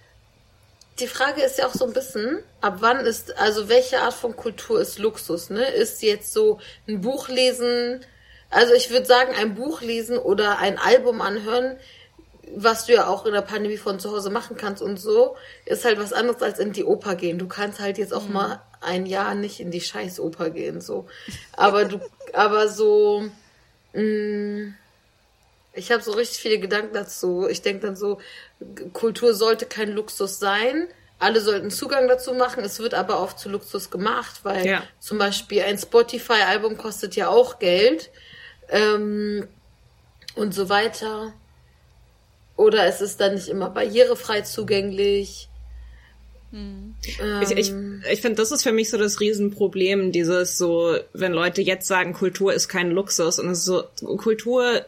die 1.00 1.06
Frage 1.06 1.42
ist 1.42 1.58
ja 1.58 1.66
auch 1.66 1.74
so 1.74 1.86
ein 1.86 1.92
bisschen, 1.92 2.42
ab 2.60 2.76
wann 2.80 3.00
ist, 3.00 3.36
also 3.38 3.68
welche 3.68 4.00
Art 4.00 4.14
von 4.14 4.36
Kultur 4.36 4.80
ist 4.80 4.98
Luxus, 4.98 5.50
ne? 5.50 5.66
Ist 5.66 6.02
jetzt 6.02 6.32
so 6.32 6.58
ein 6.88 7.00
Buch 7.00 7.28
lesen, 7.28 8.04
also 8.50 8.74
ich 8.74 8.90
würde 8.90 9.06
sagen, 9.06 9.34
ein 9.36 9.54
Buch 9.54 9.80
lesen 9.80 10.18
oder 10.18 10.58
ein 10.58 10.78
Album 10.78 11.20
anhören, 11.20 11.76
was 12.54 12.86
du 12.86 12.92
ja 12.92 13.06
auch 13.06 13.26
in 13.26 13.32
der 13.32 13.42
Pandemie 13.42 13.78
von 13.78 13.98
zu 13.98 14.12
Hause 14.12 14.30
machen 14.30 14.56
kannst 14.56 14.82
und 14.82 14.98
so, 14.98 15.36
ist 15.64 15.84
halt 15.84 15.98
was 15.98 16.12
anderes 16.12 16.42
als 16.42 16.58
in 16.58 16.72
die 16.72 16.84
Oper 16.84 17.16
gehen. 17.16 17.38
Du 17.38 17.48
kannst 17.48 17.80
halt 17.80 17.98
jetzt 17.98 18.12
auch 18.12 18.28
mal 18.28 18.62
ein 18.80 19.06
Jahr 19.06 19.34
nicht 19.34 19.60
in 19.60 19.70
die 19.70 19.80
Scheißoper 19.80 20.50
gehen, 20.50 20.80
so. 20.80 21.06
Aber 21.56 21.84
du, 21.84 22.00
aber 22.32 22.68
so, 22.68 23.24
mh, 23.92 24.72
ich 25.74 25.90
habe 25.90 26.02
so 26.02 26.12
richtig 26.12 26.38
viele 26.38 26.58
Gedanken 26.58 26.94
dazu. 26.94 27.46
Ich 27.48 27.62
denke 27.62 27.86
dann 27.86 27.96
so, 27.96 28.18
Kultur 28.92 29.34
sollte 29.34 29.66
kein 29.66 29.92
Luxus 29.92 30.38
sein. 30.38 30.88
Alle 31.18 31.40
sollten 31.40 31.70
Zugang 31.70 32.08
dazu 32.08 32.34
machen. 32.34 32.64
Es 32.64 32.78
wird 32.78 32.94
aber 32.94 33.20
oft 33.20 33.38
zu 33.38 33.48
Luxus 33.48 33.90
gemacht, 33.90 34.40
weil 34.42 34.66
Ja. 34.66 34.82
zum 35.00 35.18
Beispiel 35.18 35.62
ein 35.62 35.78
Spotify-Album 35.78 36.76
kostet 36.76 37.16
ja 37.16 37.28
auch 37.28 37.58
Geld 37.58 38.10
ähm, 38.68 39.46
und 40.34 40.54
so 40.54 40.68
weiter. 40.68 41.32
Oder 42.56 42.86
es 42.86 43.00
ist 43.00 43.20
dann 43.20 43.34
nicht 43.34 43.48
immer 43.48 43.70
barrierefrei 43.70 44.42
zugänglich. 44.42 45.48
Ich, 47.42 47.50
ich, 47.50 47.72
ich 48.12 48.20
finde, 48.20 48.36
das 48.36 48.52
ist 48.52 48.62
für 48.62 48.70
mich 48.70 48.88
so 48.88 48.96
das 48.96 49.18
Riesenproblem, 49.18 50.12
dieses 50.12 50.56
so, 50.56 50.96
wenn 51.12 51.32
Leute 51.32 51.62
jetzt 51.62 51.88
sagen, 51.88 52.12
Kultur 52.12 52.54
ist 52.54 52.68
kein 52.68 52.92
Luxus 52.92 53.40
und 53.40 53.48
es 53.48 53.58
ist 53.58 53.64
so, 53.64 53.82
Kultur 54.18 54.84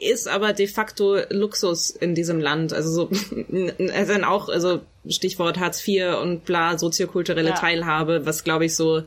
ist 0.00 0.28
aber 0.28 0.52
de 0.52 0.66
facto 0.66 1.18
Luxus 1.30 1.90
in 1.90 2.14
diesem 2.14 2.40
Land. 2.40 2.72
Also 2.72 2.90
so, 2.90 3.10
also 3.94 4.12
dann 4.12 4.24
auch, 4.24 4.48
also 4.48 4.80
Stichwort 5.08 5.58
Hartz 5.58 5.86
IV 5.86 6.16
und 6.20 6.44
bla, 6.44 6.78
soziokulturelle 6.78 7.50
Ja. 7.50 7.54
Teilhabe, 7.54 8.26
was 8.26 8.44
glaube 8.44 8.66
ich 8.66 8.76
so, 8.76 9.02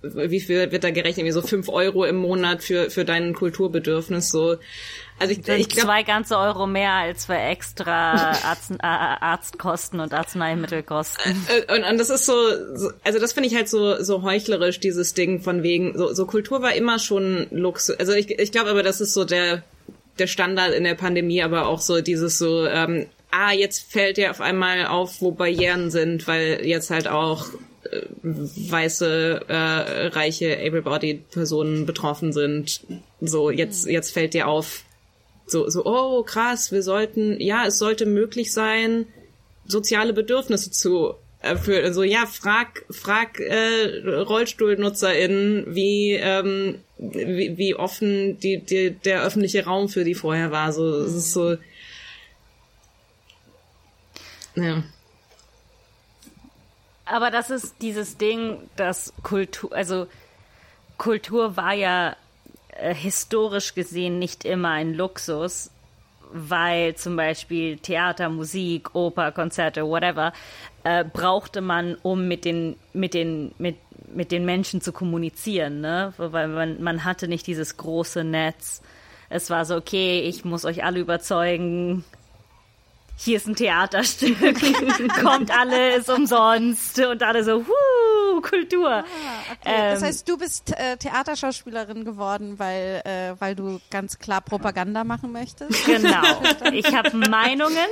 wie 0.00 0.40
viel 0.40 0.70
wird 0.70 0.84
da 0.84 0.90
gerechnet? 0.90 1.18
Irgendwie 1.18 1.32
so 1.32 1.42
fünf 1.42 1.68
Euro 1.68 2.04
im 2.04 2.16
Monat 2.16 2.62
für, 2.62 2.88
für 2.88 3.04
dein 3.04 3.34
Kulturbedürfnis, 3.34 4.30
so. 4.30 4.56
Also 5.18 5.32
ich, 5.32 5.38
ich 5.38 5.68
glaube, 5.68 5.88
zwei 5.88 6.02
ganze 6.04 6.38
Euro 6.38 6.68
mehr 6.68 6.92
als 6.92 7.26
für 7.26 7.34
extra 7.34 8.30
Arzt, 8.44 8.70
äh, 8.70 8.76
Arztkosten 8.80 9.98
und 9.98 10.14
Arzneimittelkosten. 10.14 11.34
Äh, 11.48 11.74
Und, 11.74 11.82
und 11.82 11.98
das 11.98 12.10
ist 12.10 12.26
so, 12.26 12.34
so 12.76 12.92
also 13.02 13.18
das 13.18 13.32
finde 13.32 13.48
ich 13.48 13.56
halt 13.56 13.68
so 13.68 14.00
so 14.00 14.22
heuchlerisch 14.22 14.78
dieses 14.78 15.14
Ding 15.14 15.40
von 15.40 15.64
wegen 15.64 15.98
so, 15.98 16.14
so 16.14 16.26
Kultur 16.26 16.62
war 16.62 16.74
immer 16.74 17.00
schon 17.00 17.48
Luxus. 17.50 17.98
Also 17.98 18.12
ich, 18.12 18.30
ich 18.30 18.52
glaube 18.52 18.70
aber 18.70 18.84
das 18.84 19.00
ist 19.00 19.12
so 19.12 19.24
der 19.24 19.64
der 20.20 20.26
Standard 20.26 20.72
in 20.72 20.84
der 20.84 20.94
Pandemie, 20.94 21.42
aber 21.42 21.66
auch 21.66 21.80
so 21.80 22.00
dieses 22.00 22.38
so 22.38 22.66
ähm, 22.66 23.06
ah 23.30 23.52
jetzt 23.52 23.90
fällt 23.92 24.16
dir 24.16 24.30
auf 24.30 24.40
einmal 24.40 24.86
auf, 24.86 25.20
wo 25.20 25.32
Barrieren 25.32 25.90
sind, 25.90 26.26
weil 26.26 26.64
jetzt 26.64 26.90
halt 26.90 27.08
auch 27.08 27.46
äh, 27.90 28.02
weiße 28.22 29.42
äh, 29.48 30.06
reiche 30.08 30.58
able-bodied 30.58 31.30
Personen 31.30 31.86
betroffen 31.86 32.32
sind. 32.32 32.80
So 33.20 33.50
jetzt 33.50 33.86
jetzt 33.86 34.12
fällt 34.12 34.34
dir 34.34 34.48
auf 34.48 34.84
so 35.46 35.68
so 35.68 35.84
oh 35.84 36.22
krass, 36.22 36.72
wir 36.72 36.82
sollten 36.82 37.40
ja 37.40 37.66
es 37.66 37.78
sollte 37.78 38.06
möglich 38.06 38.52
sein 38.52 39.06
soziale 39.66 40.12
Bedürfnisse 40.12 40.70
zu 40.70 41.14
erfüllen. 41.40 41.84
Also 41.84 42.02
ja, 42.02 42.26
frag, 42.26 42.84
frag 42.90 43.40
äh, 43.40 44.02
RollstuhlnutzerInnen, 44.06 45.74
wie, 45.74 46.14
ähm, 46.14 46.80
wie, 46.98 47.56
wie 47.56 47.74
offen 47.74 48.38
die, 48.40 48.58
die, 48.58 48.90
der 48.90 49.22
öffentliche 49.22 49.64
Raum 49.64 49.88
für 49.88 50.04
die 50.04 50.14
vorher 50.14 50.50
war. 50.50 50.72
So, 50.72 51.00
es 51.00 51.14
ist 51.14 51.32
so. 51.32 51.56
Ja. 54.54 54.82
Aber 57.04 57.30
das 57.30 57.50
ist 57.50 57.76
dieses 57.80 58.18
Ding, 58.18 58.58
dass 58.76 59.14
Kultur, 59.22 59.72
also 59.72 60.08
Kultur 60.98 61.56
war 61.56 61.72
ja 61.72 62.16
äh, 62.72 62.94
historisch 62.94 63.74
gesehen 63.74 64.18
nicht 64.18 64.44
immer 64.44 64.70
ein 64.70 64.92
Luxus, 64.92 65.70
weil 66.32 66.94
zum 66.94 67.16
Beispiel 67.16 67.78
Theater, 67.78 68.28
Musik, 68.28 68.94
Oper, 68.94 69.32
Konzerte, 69.32 69.86
whatever, 69.86 70.32
äh, 70.84 71.04
brauchte 71.04 71.60
man, 71.60 71.96
um 72.02 72.28
mit 72.28 72.44
den, 72.44 72.76
mit 72.92 73.14
den, 73.14 73.54
mit, 73.58 73.76
mit 74.14 74.32
den 74.32 74.44
Menschen 74.44 74.80
zu 74.80 74.92
kommunizieren, 74.92 75.80
ne? 75.80 76.12
Weil 76.16 76.48
man, 76.48 76.82
man 76.82 77.04
hatte 77.04 77.28
nicht 77.28 77.46
dieses 77.46 77.76
große 77.76 78.24
Netz. 78.24 78.82
Es 79.30 79.50
war 79.50 79.64
so, 79.64 79.76
okay, 79.76 80.20
ich 80.20 80.44
muss 80.44 80.64
euch 80.64 80.84
alle 80.84 81.00
überzeugen, 81.00 82.04
hier 83.20 83.36
ist 83.36 83.48
ein 83.48 83.56
Theaterstück, 83.56 84.38
kommt 85.22 85.50
alle, 85.50 85.96
ist 85.96 86.08
umsonst 86.08 86.98
und 87.00 87.22
alle 87.22 87.42
so, 87.42 87.64
huh, 87.66 88.40
Kultur. 88.40 89.04
Okay, 89.60 89.90
das 89.90 90.00
Ähm, 90.00 90.06
heißt, 90.06 90.28
du 90.28 90.38
bist 90.38 90.72
äh, 90.78 90.96
Theaterschauspielerin 90.96 92.04
geworden, 92.04 92.58
weil, 92.60 93.02
äh, 93.04 93.34
weil 93.40 93.56
du 93.56 93.80
ganz 93.90 94.18
klar 94.20 94.40
Propaganda 94.40 95.02
machen 95.04 95.32
möchtest? 95.32 95.84
Genau. 95.86 96.22
Ich 96.72 96.94
habe 96.94 97.16
Meinungen 97.16 97.88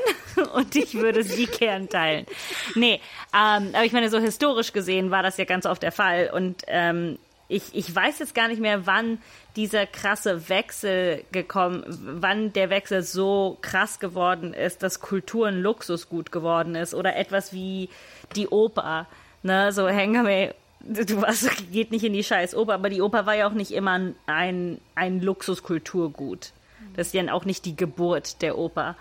und 0.55 0.77
ich 0.77 0.95
würde 0.95 1.25
sie 1.25 1.47
gern 1.47 1.89
teilen. 1.89 2.27
Nee, 2.75 3.01
ähm, 3.35 3.71
aber 3.73 3.85
ich 3.85 3.93
meine, 3.93 4.11
so 4.11 4.19
historisch 4.19 4.73
gesehen 4.73 5.11
war 5.11 5.23
das 5.23 5.39
ja 5.39 5.45
ganz 5.45 5.67
oft 5.67 5.83
der 5.83 5.93
Fall. 5.93 6.31
Und 6.33 6.63
ähm, 6.69 7.19
ich, 7.49 7.63
ich 7.73 7.95
weiß 7.95 8.19
jetzt 8.19 8.35
gar 8.35 8.49
nicht 8.49 8.61
mehr, 8.61 8.87
wann 8.87 9.19
dieser 9.55 9.87
krasse 9.87 10.49
Wechsel 10.49 11.23
gekommen, 11.33 11.85
wann 12.21 12.53
der 12.53 12.71
Wechsel 12.71 13.03
so 13.03 13.59
krass 13.63 13.99
geworden 14.01 14.53
ist, 14.53 14.83
dass 14.83 15.01
Kultur 15.01 15.47
ein 15.47 15.61
Luxusgut 15.61 16.33
geworden 16.33 16.75
ist 16.75 16.95
oder 16.95 17.17
etwas 17.17 17.53
wie 17.53 17.89
die 18.35 18.49
Oper. 18.49 19.07
Ne, 19.43 19.71
so 19.73 19.89
Hengame, 19.89 20.55
du 20.81 21.23
was 21.23 21.49
geht 21.71 21.93
nicht 21.93 22.05
in 22.05 22.13
die 22.13 22.25
scheiß 22.25 22.55
Oper, 22.57 22.75
aber 22.75 22.91
die 22.91 23.01
Oper 23.01 23.27
war 23.27 23.35
ja 23.35 23.49
auch 23.49 23.55
nicht 23.55 23.71
immer 23.71 24.13
ein, 24.27 24.81
ein 24.95 25.21
Luxuskulturgut. 25.21 26.53
Das 26.97 27.09
ist 27.09 27.15
ja 27.15 27.33
auch 27.33 27.45
nicht 27.45 27.65
die 27.65 27.77
Geburt 27.77 28.43
der 28.43 28.59
Oper. 28.59 28.97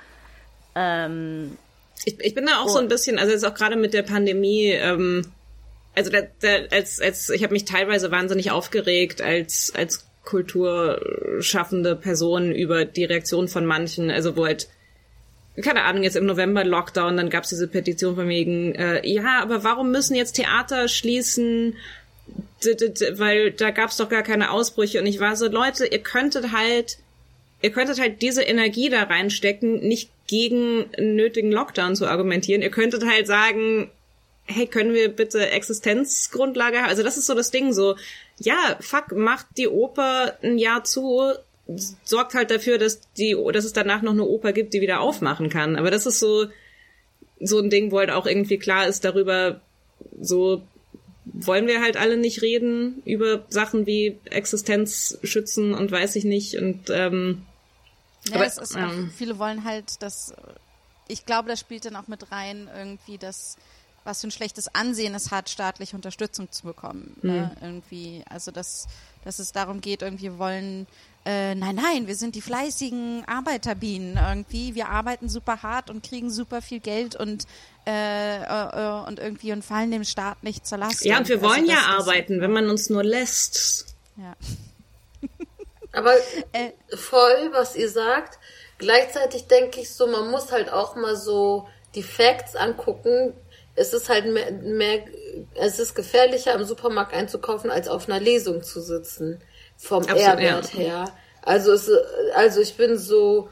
Ähm, 0.75 1.57
Ich, 2.03 2.19
ich 2.19 2.35
bin 2.35 2.45
da 2.45 2.59
auch 2.59 2.69
so 2.69 2.79
ein 2.79 2.89
bisschen, 2.89 3.17
also 3.17 3.31
jetzt 3.31 3.45
auch 3.45 3.55
gerade 3.55 3.75
mit 3.77 3.93
der 3.93 4.03
Pandemie, 4.03 4.67
ähm, 4.71 5.31
also 5.95 6.11
da, 6.11 6.21
da, 6.41 6.49
als, 6.71 7.01
als 7.01 7.29
ich 7.29 7.43
habe 7.43 7.53
mich 7.53 7.65
teilweise 7.65 8.11
wahnsinnig 8.11 8.51
aufgeregt 8.51 9.21
als 9.21 9.73
als 9.75 10.05
kulturschaffende 10.23 11.95
Person 11.95 12.51
über 12.51 12.85
die 12.85 13.05
Reaktion 13.05 13.47
von 13.47 13.65
manchen, 13.65 14.09
also 14.09 14.35
wo 14.35 14.45
halt 14.45 14.67
keine 15.63 15.83
Ahnung, 15.83 16.03
jetzt 16.03 16.17
im 16.17 16.25
November 16.25 16.65
Lockdown, 16.65 17.15
dann 17.15 17.29
gab's 17.29 17.49
diese 17.49 17.67
Petition 17.67 18.15
von 18.15 18.27
wegen, 18.27 18.75
äh, 18.75 19.07
ja, 19.07 19.41
aber 19.41 19.63
warum 19.63 19.91
müssen 19.91 20.15
jetzt 20.15 20.33
Theater 20.33 20.87
schließen? 20.89 21.77
D 22.65 22.71
-d 22.71 22.89
-d 22.89 23.19
weil 23.19 23.51
da 23.51 23.71
gab's 23.71 23.97
doch 23.97 24.09
gar 24.09 24.23
keine 24.23 24.51
Ausbrüche. 24.51 24.99
Und 24.99 25.05
ich 25.05 25.19
war 25.19 25.35
so, 25.35 25.47
Leute, 25.47 25.85
ihr 25.85 25.99
könntet 25.99 26.51
halt, 26.51 26.97
ihr 27.61 27.71
könntet 27.71 27.99
halt 27.99 28.21
diese 28.21 28.41
Energie 28.41 28.89
da 28.89 29.03
reinstecken, 29.03 29.79
nicht 29.87 30.09
gegen 30.27 30.85
nötigen 30.97 31.51
Lockdown 31.51 31.95
zu 31.95 32.07
argumentieren. 32.07 32.61
Ihr 32.61 32.71
könntet 32.71 33.05
halt 33.05 33.27
sagen, 33.27 33.89
hey, 34.45 34.67
können 34.67 34.93
wir 34.93 35.09
bitte 35.09 35.49
Existenzgrundlage 35.49 36.77
haben? 36.77 36.89
Also 36.89 37.03
das 37.03 37.17
ist 37.17 37.25
so 37.25 37.33
das 37.33 37.51
Ding, 37.51 37.73
so, 37.73 37.95
ja, 38.37 38.77
fuck, 38.79 39.11
macht 39.13 39.47
die 39.57 39.67
Oper 39.67 40.37
ein 40.43 40.57
Jahr 40.57 40.83
zu, 40.83 41.33
sorgt 42.03 42.33
halt 42.33 42.51
dafür, 42.51 42.77
dass 42.77 43.01
die, 43.17 43.35
dass 43.53 43.65
es 43.65 43.73
danach 43.73 44.01
noch 44.01 44.11
eine 44.11 44.23
Oper 44.23 44.53
gibt, 44.53 44.73
die 44.73 44.81
wieder 44.81 45.01
aufmachen 45.01 45.49
kann. 45.49 45.75
Aber 45.75 45.89
das 45.89 46.05
ist 46.05 46.19
so, 46.19 46.47
so 47.39 47.59
ein 47.59 47.69
Ding, 47.69 47.91
wo 47.91 47.99
halt 47.99 48.11
auch 48.11 48.25
irgendwie 48.25 48.57
klar 48.57 48.87
ist 48.87 49.03
darüber, 49.03 49.61
so 50.19 50.61
wollen 51.25 51.65
wir 51.65 51.81
halt 51.81 51.97
alle 51.97 52.17
nicht 52.17 52.41
reden 52.43 53.01
über 53.03 53.45
Sachen 53.49 53.87
wie 53.87 54.19
Existenz 54.25 55.17
schützen 55.23 55.73
und 55.73 55.91
weiß 55.91 56.15
ich 56.15 56.23
nicht 56.23 56.55
und 56.55 56.91
ähm, 56.91 57.45
Ja, 58.29 58.35
Aber, 58.35 58.45
es 58.45 58.59
ist 58.59 58.75
auch, 58.75 58.81
ähm, 58.81 59.11
viele 59.15 59.39
wollen 59.39 59.63
halt, 59.63 60.03
dass 60.03 60.35
ich 61.07 61.25
glaube, 61.25 61.49
das 61.49 61.59
spielt 61.59 61.85
dann 61.85 61.95
auch 61.95 62.07
mit 62.07 62.31
rein 62.31 62.69
irgendwie, 62.75 63.17
dass 63.17 63.57
was 64.05 64.21
für 64.21 64.27
ein 64.27 64.31
schlechtes 64.31 64.73
Ansehen 64.73 65.13
es 65.15 65.31
hat, 65.31 65.49
staatliche 65.49 65.95
Unterstützung 65.95 66.51
zu 66.51 66.63
bekommen. 66.63 67.17
Ne? 67.21 67.55
Irgendwie, 67.61 68.23
also 68.29 68.51
dass, 68.51 68.87
dass 69.23 69.39
es 69.39 69.51
darum 69.51 69.81
geht, 69.81 70.01
irgendwie 70.01 70.25
wir 70.25 70.39
wollen, 70.39 70.87
äh, 71.25 71.53
nein, 71.55 71.75
nein, 71.75 72.07
wir 72.07 72.15
sind 72.15 72.35
die 72.35 72.41
fleißigen 72.41 73.23
Arbeiterbienen 73.27 74.17
irgendwie, 74.17 74.75
wir 74.75 74.89
arbeiten 74.89 75.29
super 75.29 75.61
hart 75.63 75.89
und 75.89 76.03
kriegen 76.07 76.29
super 76.31 76.61
viel 76.61 76.79
Geld 76.79 77.15
und 77.15 77.45
äh, 77.87 78.41
äh, 78.43 79.05
und 79.07 79.19
irgendwie 79.19 79.51
und 79.51 79.63
fallen 79.63 79.91
dem 79.91 80.03
Staat 80.03 80.41
nicht 80.43 80.65
zur 80.65 80.79
Last. 80.79 81.05
Ja, 81.05 81.17
und 81.19 81.27
wir 81.29 81.37
Also 81.37 81.47
wollen 81.49 81.65
ja 81.67 81.77
arbeiten, 81.97 82.41
wenn 82.41 82.51
man 82.51 82.69
uns 82.69 82.89
nur 82.89 83.03
lässt. 83.03 83.95
Ja. 84.17 84.35
Aber 85.91 86.13
Äh. 86.53 86.71
voll, 86.95 87.49
was 87.53 87.75
ihr 87.75 87.89
sagt. 87.89 88.39
Gleichzeitig 88.77 89.47
denke 89.47 89.79
ich 89.81 89.93
so, 89.93 90.07
man 90.07 90.29
muss 90.31 90.51
halt 90.51 90.71
auch 90.71 90.95
mal 90.95 91.15
so 91.15 91.67
die 91.93 92.03
Facts 92.03 92.55
angucken. 92.55 93.33
Es 93.75 93.93
ist 93.93 94.09
halt 94.09 94.25
mehr, 94.31 94.51
mehr 94.51 95.03
es 95.55 95.79
ist 95.79 95.95
gefährlicher, 95.95 96.53
im 96.53 96.63
Supermarkt 96.63 97.13
einzukaufen, 97.13 97.69
als 97.69 97.87
auf 97.87 98.07
einer 98.07 98.19
Lesung 98.19 98.63
zu 98.63 98.81
sitzen. 98.81 99.41
Vom 99.77 100.03
Absolut, 100.03 100.39
ja. 100.39 100.61
her. 100.71 101.05
Also, 101.41 101.73
es, 101.73 101.91
also 102.33 102.61
ich 102.61 102.75
bin 102.75 102.97
so, 102.97 103.49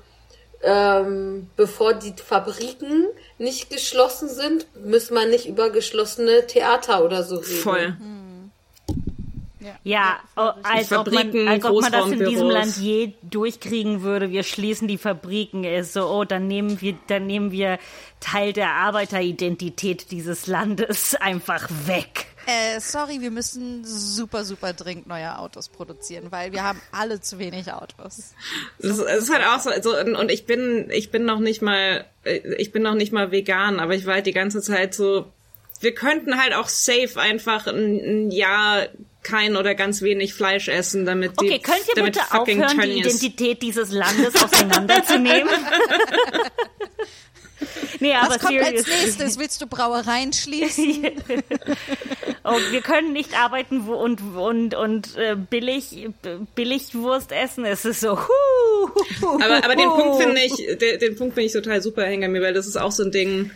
ähm, 0.63 1.49
bevor 1.55 1.93
die 1.93 2.13
Fabriken 2.13 3.07
nicht 3.37 3.69
geschlossen 3.69 4.29
sind, 4.29 4.65
muss 4.83 5.11
man 5.11 5.29
nicht 5.29 5.45
über 5.47 5.69
geschlossene 5.69 6.47
Theater 6.47 7.03
oder 7.03 7.23
so 7.23 7.35
reden. 7.35 7.61
Voll. 7.61 7.97
Ja, 9.83 10.19
oh, 10.35 10.49
als, 10.63 10.91
ob 10.91 11.11
man, 11.11 11.47
als 11.47 11.65
ob 11.65 11.81
man 11.81 11.91
das 11.91 12.11
in 12.11 12.25
diesem. 12.25 12.49
Land 12.49 12.77
je 12.77 13.13
durchkriegen 13.23 14.01
würde. 14.01 14.31
Wir 14.31 14.43
schließen 14.43 14.87
die 14.87 14.97
Fabriken. 14.97 15.63
Ist 15.63 15.93
so, 15.93 16.07
oh, 16.07 16.23
dann 16.23 16.47
nehmen 16.47 16.81
wir, 16.81 16.95
dann 17.07 17.27
nehmen 17.27 17.51
wir 17.51 17.79
Teil 18.19 18.53
der 18.53 18.71
Arbeiteridentität 18.71 20.11
dieses 20.11 20.47
Landes 20.47 21.15
einfach 21.15 21.67
weg. 21.85 22.27
Äh, 22.45 22.81
sorry, 22.81 23.21
wir 23.21 23.31
müssen 23.31 23.85
super, 23.85 24.43
super 24.43 24.73
dringend 24.73 25.07
neue 25.07 25.39
Autos 25.39 25.69
produzieren, 25.69 26.31
weil 26.31 26.51
wir 26.51 26.63
haben 26.63 26.81
alle 26.91 27.21
zu 27.21 27.39
wenig 27.39 27.71
Autos. 27.71 28.33
Das, 28.79 28.97
das 28.97 29.23
ist 29.23 29.33
halt 29.33 29.45
auch 29.45 29.59
so, 29.59 29.69
also, 29.69 29.97
und 29.97 30.29
ich 30.29 30.45
bin, 30.45 30.89
ich 30.91 31.09
bin 31.09 31.23
noch 31.23 31.39
nicht 31.39 31.61
mal, 31.61 32.05
ich 32.57 32.73
bin 32.73 32.83
noch 32.83 32.95
nicht 32.95 33.13
mal 33.13 33.31
vegan, 33.31 33.79
aber 33.79 33.95
ich 33.95 34.05
war 34.05 34.15
halt 34.15 34.25
die 34.25 34.33
ganze 34.33 34.61
Zeit 34.61 34.93
so, 34.93 35.31
wir 35.79 35.93
könnten 35.93 36.41
halt 36.41 36.53
auch 36.53 36.67
safe 36.67 37.19
einfach 37.19 37.67
ein, 37.67 37.99
ein 37.99 38.31
Jahr 38.31 38.87
kein 39.23 39.55
oder 39.55 39.75
ganz 39.75 40.01
wenig 40.01 40.33
Fleisch 40.33 40.67
essen, 40.67 41.05
damit 41.05 41.39
die, 41.41 41.45
Okay, 41.45 41.59
könnt 41.59 41.87
ihr 41.87 41.95
damit 41.95 42.13
bitte 42.13 42.25
aufhören, 42.31 42.79
die 42.81 42.99
Identität 42.99 43.61
dieses 43.61 43.91
Landes 43.91 44.35
auseinanderzunehmen? 44.41 45.49
nee, 47.99 48.13
aber 48.13 48.35
Was 48.35 48.39
kommt 48.39 48.59
als 48.59 48.85
serious. 48.85 49.03
nächstes? 49.03 49.39
Willst 49.39 49.61
du 49.61 49.67
Brauereien 49.67 50.33
schließen? 50.33 51.11
Oh, 52.45 52.57
wir 52.71 52.81
können 52.81 53.13
nicht 53.13 53.39
arbeiten 53.39 53.87
wo- 53.87 53.93
und 53.93 54.19
und 54.35 54.75
und 54.75 55.15
äh, 55.15 55.37
billig 55.37 56.09
Billigwurst 56.55 57.31
essen. 57.31 57.63
Es 57.63 57.85
ist 57.85 58.01
so. 58.01 58.19
Huh, 58.19 58.89
huh, 59.21 59.39
Aber, 59.41 59.63
aber 59.63 59.77
den. 59.77 59.87
Punkt 59.87 60.21
finde 60.21 60.41
ich, 60.41 60.51
den, 60.77 60.99
den 60.99 61.15
Punkt 61.15 61.35
finde 61.35 61.45
ich 61.45 61.53
total 61.53 61.81
super, 61.81 62.03
Hengami, 62.03 62.41
weil 62.41 62.53
das 62.53 62.67
ist 62.67 62.75
auch 62.75 62.91
so 62.91 63.03
ein 63.03 63.13
Ding, 63.13 63.51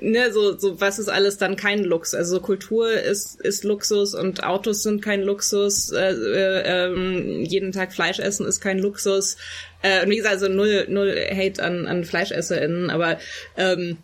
ne, 0.00 0.32
so, 0.32 0.56
so 0.56 0.80
was 0.80 0.98
ist 0.98 1.08
alles 1.08 1.38
dann 1.38 1.56
kein 1.56 1.84
Luxus. 1.84 2.14
Also 2.14 2.36
so 2.36 2.42
Kultur 2.42 2.90
ist, 2.92 3.40
ist 3.40 3.64
Luxus 3.64 4.14
und 4.14 4.44
Autos 4.44 4.82
sind 4.82 5.02
kein 5.02 5.22
Luxus, 5.22 5.92
äh, 5.92 6.12
äh, 6.12 6.62
ähm, 6.64 7.44
jeden 7.44 7.72
Tag 7.72 7.92
Fleisch 7.92 8.18
essen 8.18 8.46
ist 8.46 8.60
kein 8.60 8.78
Luxus. 8.78 9.36
Äh, 9.82 10.04
und 10.04 10.10
wie 10.10 10.16
gesagt, 10.16 10.34
also 10.34 10.48
null, 10.48 10.86
null 10.88 11.14
Hate 11.30 11.62
an, 11.62 11.86
an 11.86 12.04
FleischesserInnen, 12.04 12.90
aber 12.90 13.18
ähm, 13.56 13.98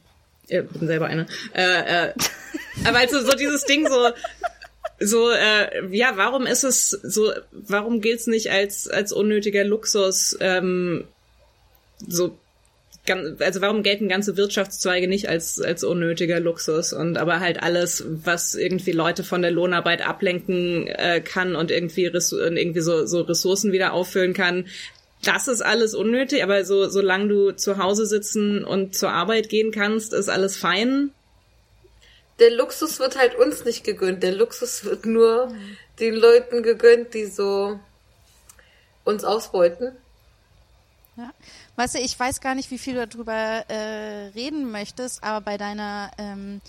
ich 0.47 0.63
bin 0.63 0.87
selber 0.87 1.07
eine. 1.07 1.27
Äh, 1.55 2.09
äh, 2.09 2.13
aber 2.85 2.99
also 2.99 3.21
so 3.21 3.33
dieses 3.37 3.65
Ding 3.65 3.89
so, 3.89 4.11
so, 5.01 5.31
äh, 5.31 5.87
ja, 5.91 6.13
warum 6.17 6.47
ist 6.47 6.65
es 6.65 6.91
so, 6.91 7.33
warum 7.53 8.01
gilt's 8.01 8.27
nicht 8.27 8.51
als, 8.51 8.89
als 8.89 9.13
unnötiger 9.13 9.65
Luxus, 9.65 10.37
ähm, 10.41 11.05
so, 12.07 12.37
also 13.07 13.61
warum 13.61 13.83
gelten 13.83 14.09
ganze 14.09 14.37
Wirtschaftszweige 14.37 15.09
nicht 15.09 15.29
als, 15.29 15.61
als 15.61 15.85
unnötiger 15.85 16.41
Luxus 16.41 16.93
und 16.93 17.19
aber 17.19 17.41
halt 17.41 17.63
alles, 17.63 18.05
was 18.07 18.55
irgendwie 18.55 18.93
Leute 18.93 19.25
von 19.25 19.43
der 19.43 19.51
Lohnarbeit 19.51 20.07
ablenken 20.07 20.87
äh, 20.87 21.21
kann 21.21 21.55
und 21.55 21.71
irgendwie, 21.71 22.09
und 22.09 22.57
irgendwie 22.57 22.81
so, 22.81 23.05
so 23.07 23.21
Ressourcen 23.21 23.73
wieder 23.73 23.93
auffüllen 23.93 24.33
kann, 24.33 24.67
das 25.23 25.49
ist 25.49 25.63
alles 25.63 25.95
unnötig, 25.95 26.43
aber 26.43 26.65
so, 26.65 26.89
solange 26.89 27.29
du 27.29 27.53
zu 27.53 27.79
Hause 27.79 28.07
sitzen 28.07 28.65
und 28.65 28.95
zur 28.95 29.11
Arbeit 29.11 29.49
gehen 29.49 29.71
kannst, 29.71 30.13
ist 30.13 30.29
alles 30.29 30.57
fein. 30.57 31.11
Der 32.39 32.51
Luxus 32.51 32.99
wird 32.99 33.17
halt 33.17 33.35
uns 33.37 33.65
nicht 33.65 33.85
gegönnt. 33.85 34.23
Der 34.23 34.33
Luxus 34.33 34.85
wird 34.85 35.07
nur 35.07 35.55
den 36.01 36.15
Leuten 36.15 36.63
gegönnt, 36.63 37.15
die 37.15 37.27
so 37.27 37.79
uns 39.05 39.25
ausbeuten. 39.25 39.93
Ja. 41.17 41.33
Weißt 41.77 41.95
du, 41.97 41.99
ich 41.99 42.19
weiß 42.19 42.41
gar 42.41 42.55
nicht, 42.55 42.71
wie 42.71 42.79
viel 42.79 42.95
du 42.95 43.07
darüber 43.07 43.33
äh, 43.33 44.29
reden 44.35 44.71
möchtest, 44.71 45.25
aber 45.25 45.41
bei 45.41 45.57
deiner, 45.57 46.11
ähm, 46.19 46.61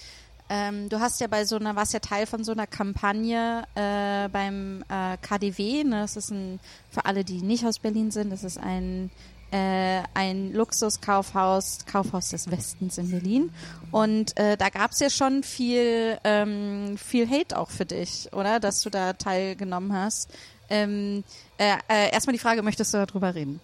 ähm, 0.50 0.90
du 0.90 1.00
hast 1.00 1.22
ja 1.22 1.28
bei 1.28 1.46
so 1.46 1.58
einer, 1.58 1.76
warst 1.76 1.94
ja 1.94 2.00
Teil 2.00 2.26
von 2.26 2.44
so 2.44 2.52
einer 2.52 2.66
Kampagne 2.66 3.64
äh, 3.76 4.30
beim 4.30 4.84
äh, 4.90 5.18
KDW, 5.22 5.84
ne? 5.84 6.02
das 6.02 6.16
ist 6.18 6.32
ein, 6.32 6.60
für 6.90 7.06
alle, 7.06 7.24
die 7.24 7.42
nicht 7.42 7.66
aus 7.66 7.80
Berlin 7.80 8.10
sind, 8.10 8.32
das 8.32 8.44
ist 8.44 8.58
ein 8.58 9.12
äh, 9.52 10.02
ein 10.14 10.54
Luxuskaufhaus, 10.54 11.86
Kaufhaus 11.86 12.30
des 12.30 12.50
Westens 12.50 12.98
in 12.98 13.12
Berlin. 13.12 13.54
Und 13.92 14.38
äh, 14.38 14.58
da 14.58 14.70
gab's 14.70 15.00
ja 15.00 15.10
schon 15.10 15.44
viel, 15.44 16.18
ähm, 16.24 16.98
viel 16.98 17.30
Hate 17.30 17.58
auch 17.58 17.70
für 17.70 17.86
dich, 17.86 18.34
oder? 18.34 18.60
Dass 18.60 18.82
du 18.82 18.90
da 18.90 19.14
teilgenommen 19.14 19.94
hast. 19.94 20.30
Ähm, 20.70 21.24
äh, 21.58 21.76
äh, 21.88 22.12
erstmal 22.12 22.34
die 22.34 22.40
Frage, 22.40 22.64
möchtest 22.64 22.94
du 22.94 23.06
darüber 23.06 23.36
reden? 23.36 23.62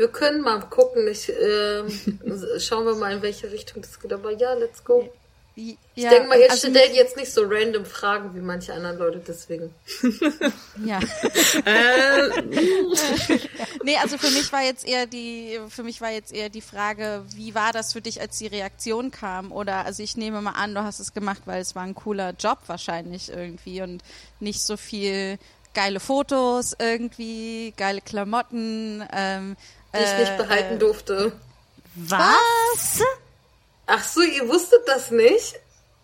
Wir 0.00 0.08
können 0.08 0.40
mal 0.40 0.60
gucken. 0.60 1.06
Ich, 1.08 1.28
ähm, 1.28 1.88
schauen 2.58 2.86
wir 2.86 2.94
mal, 2.94 3.12
in 3.12 3.20
welche 3.20 3.52
Richtung 3.52 3.82
das 3.82 4.00
geht. 4.00 4.10
Aber 4.14 4.30
ja, 4.30 4.54
let's 4.54 4.82
go. 4.82 5.06
Ich 5.54 5.76
Ich 5.94 6.08
denke 6.08 6.26
mal, 6.26 6.38
ihr 6.38 6.50
also, 6.50 6.70
stellt 6.70 6.94
jetzt 6.94 7.18
nicht 7.18 7.30
so 7.30 7.42
random 7.44 7.84
Fragen 7.84 8.34
wie 8.34 8.40
manche 8.40 8.72
anderen 8.72 8.96
Leute, 8.96 9.20
deswegen. 9.28 9.74
Ja. 10.86 11.00
Äh, 11.66 12.30
Nee, 13.84 13.98
also 13.98 14.16
für 14.16 14.30
mich 14.30 14.50
war 14.54 14.62
jetzt 14.62 14.88
eher 14.88 15.04
die, 15.04 15.60
für 15.68 15.82
mich 15.82 16.00
war 16.00 16.10
jetzt 16.10 16.32
eher 16.32 16.48
die 16.48 16.62
Frage, 16.62 17.22
wie 17.34 17.54
war 17.54 17.72
das 17.72 17.92
für 17.92 18.00
dich, 18.00 18.22
als 18.22 18.38
die 18.38 18.46
Reaktion 18.46 19.10
kam? 19.10 19.52
Oder, 19.52 19.84
also 19.84 20.02
ich 20.02 20.16
nehme 20.16 20.40
mal 20.40 20.52
an, 20.52 20.74
du 20.74 20.82
hast 20.82 21.00
es 21.00 21.12
gemacht, 21.12 21.42
weil 21.44 21.60
es 21.60 21.74
war 21.74 21.82
ein 21.82 21.94
cooler 21.94 22.32
Job 22.38 22.60
wahrscheinlich 22.68 23.28
irgendwie 23.28 23.82
und 23.82 24.02
nicht 24.38 24.62
so 24.62 24.78
viel 24.78 25.38
geile 25.74 26.00
Fotos 26.00 26.74
irgendwie, 26.78 27.74
geile 27.76 28.00
Klamotten. 28.00 29.04
Ähm, 29.12 29.56
Die 29.94 30.02
ich 30.02 30.18
nicht 30.18 30.36
behalten 30.36 30.78
durfte. 30.78 31.32
Was? 31.94 33.02
Ach 33.86 34.04
so, 34.04 34.20
ihr 34.22 34.48
wusstet 34.48 34.86
das 34.86 35.10
nicht? 35.10 35.58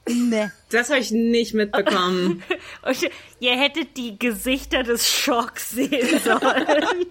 Nee. 0.09 0.51
das 0.71 0.89
habe 0.91 1.01
ich 1.01 1.11
nicht 1.11 1.55
mitbekommen. 1.55 2.45
Ihr 3.41 3.57
hättet 3.57 3.97
die 3.97 4.17
Gesichter 4.17 4.85
des 4.85 5.09
Schocks 5.09 5.71
sehen 5.71 6.21
sollen. 6.25 7.07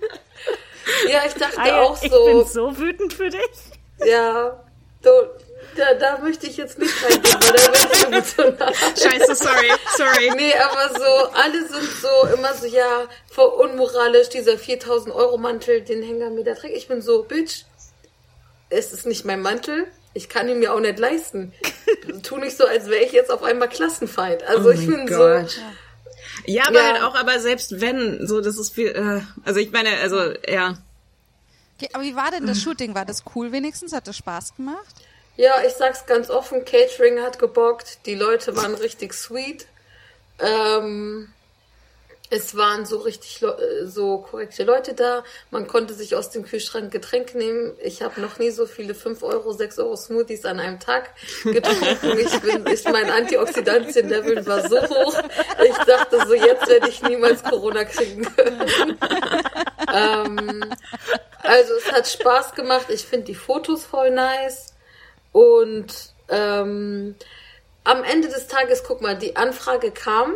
Ja, 1.10 1.26
ich 1.26 1.34
dachte 1.34 1.58
Ah 1.60 1.68
ja, 1.68 1.82
auch 1.82 1.96
Ich 2.02 2.10
bin 2.10 2.12
so. 2.12 2.44
so 2.46 2.78
wütend 2.78 3.12
für 3.12 3.30
dich. 3.30 3.42
Ja, 4.06 4.64
du, 5.02 5.10
da, 5.76 5.94
da 5.96 6.18
möchte 6.20 6.48
ich 6.48 6.58
jetzt 6.58 6.78
nicht 6.80 6.94
reingehen, 7.04 7.24
weil 7.42 7.54
da 7.54 7.72
bin 7.72 7.92
ich 7.92 8.04
emotional. 8.38 8.74
Scheiße, 8.76 9.36
sorry, 9.36 9.72
sorry. 9.98 10.32
Nee, 10.36 10.54
aber 10.56 10.98
so, 10.98 11.30
alle 11.34 11.68
sind 11.68 11.90
so 12.02 12.28
immer 12.36 12.54
so, 12.54 12.66
ja, 12.68 13.06
voll 13.32 13.50
unmoralisch, 13.50 14.30
dieser 14.30 14.58
4000 14.58 15.14
Euro 15.14 15.38
Mantel, 15.38 15.82
den 15.82 16.04
Hänger 16.04 16.30
mir 16.30 16.44
da 16.44 16.56
trägt. 16.56 16.76
Ich 16.78 16.88
bin 16.88 17.02
so, 17.02 17.24
Bitch, 17.24 17.64
es 18.70 18.94
ist 18.94 19.06
nicht 19.06 19.26
mein 19.26 19.42
Mantel. 19.42 19.88
Ich 20.14 20.30
kann 20.30 20.48
ihn 20.48 20.60
mir 20.60 20.74
auch 20.74 20.80
nicht 20.80 20.98
leisten. 20.98 21.54
Tu 22.24 22.38
nicht 22.38 22.56
so, 22.58 22.66
als 22.66 22.88
wäre 22.88 23.04
ich 23.04 23.12
jetzt 23.12 23.32
auf 23.32 23.44
einmal 23.44 23.68
Klassenfeind. 23.70 24.44
Also 24.44 24.70
Oh 24.70 24.72
ich 24.72 24.86
bin 24.88 25.08
Gott. 25.08 25.50
so, 25.52 25.60
Ja, 26.46 26.68
aber 26.68 26.80
Ja. 26.80 26.94
halt 26.94 27.02
auch, 27.04 27.16
aber 27.16 27.40
selbst 27.40 27.82
wenn, 27.82 28.26
so, 28.26 28.40
das 28.42 28.58
ist 28.58 28.74
viel, 28.74 28.88
äh, 28.88 29.22
also 29.46 29.60
ich 29.60 29.72
meine, 29.72 29.90
also, 30.00 30.34
ja. 30.48 30.78
Okay, 31.78 31.90
aber 31.92 32.04
wie 32.04 32.16
war 32.16 32.32
denn 32.32 32.48
das 32.48 32.62
Shooting? 32.62 32.96
War 32.96 33.04
das 33.06 33.24
cool 33.36 33.52
wenigstens? 33.52 33.92
Hat 33.92 34.08
das 34.08 34.16
Spaß 34.16 34.56
gemacht? 34.56 34.96
Ja, 35.38 35.64
ich 35.66 35.74
sag's 35.74 36.06
ganz 36.06 36.30
offen, 36.30 36.66
Catering 36.66 37.22
hat 37.22 37.40
gebockt, 37.40 38.06
die 38.06 38.16
Leute 38.16 38.56
waren 38.56 38.76
richtig 38.76 39.14
sweet. 39.14 39.68
Ähm, 40.40 41.34
es 42.32 42.58
waren 42.58 42.86
so 42.86 42.98
richtig 42.98 43.44
äh, 43.44 43.86
so 43.86 44.18
korrekte 44.18 44.64
Leute 44.64 44.94
da. 44.94 45.24
Man 45.52 45.68
konnte 45.68 45.94
sich 45.94 46.16
aus 46.16 46.32
dem 46.32 46.44
Kühlschrank 46.44 46.92
Getränk 46.92 47.36
nehmen. 47.36 47.74
Ich 47.84 48.02
habe 48.02 48.20
noch 48.20 48.40
nie 48.40 48.50
so 48.50 48.66
viele 48.66 48.96
5 48.96 49.22
Euro, 49.24 49.52
6 49.54 49.80
Euro 49.80 49.96
Smoothies 49.96 50.46
an 50.46 50.60
einem 50.60 50.80
Tag 50.80 51.12
getrunken. 51.44 52.18
Ich 52.20 52.40
bin, 52.42 52.66
ich, 52.68 52.84
mein 52.86 53.10
Antioxidantien-Level 53.12 54.46
war 54.48 54.68
so 54.68 54.82
hoch. 54.82 55.22
Ich 55.64 55.78
dachte 55.86 56.26
so, 56.26 56.34
jetzt 56.34 56.68
werde 56.68 56.90
ich 56.90 57.02
niemals 57.04 57.44
Corona 57.44 57.84
kriegen 57.86 58.24
können. 58.36 58.98
ähm, 59.94 60.74
also 61.44 61.74
es 61.76 61.92
hat 61.92 62.08
Spaß 62.08 62.56
gemacht. 62.56 62.88
Ich 62.90 63.06
finde 63.06 63.26
die 63.26 63.36
Fotos 63.36 63.86
voll 63.86 64.10
nice. 64.10 64.75
Und 65.36 66.14
ähm, 66.30 67.14
am 67.84 68.04
Ende 68.06 68.30
des 68.30 68.48
Tages, 68.48 68.86
guck 68.88 69.02
mal, 69.02 69.18
die 69.18 69.36
Anfrage 69.36 69.92
kam. 69.92 70.36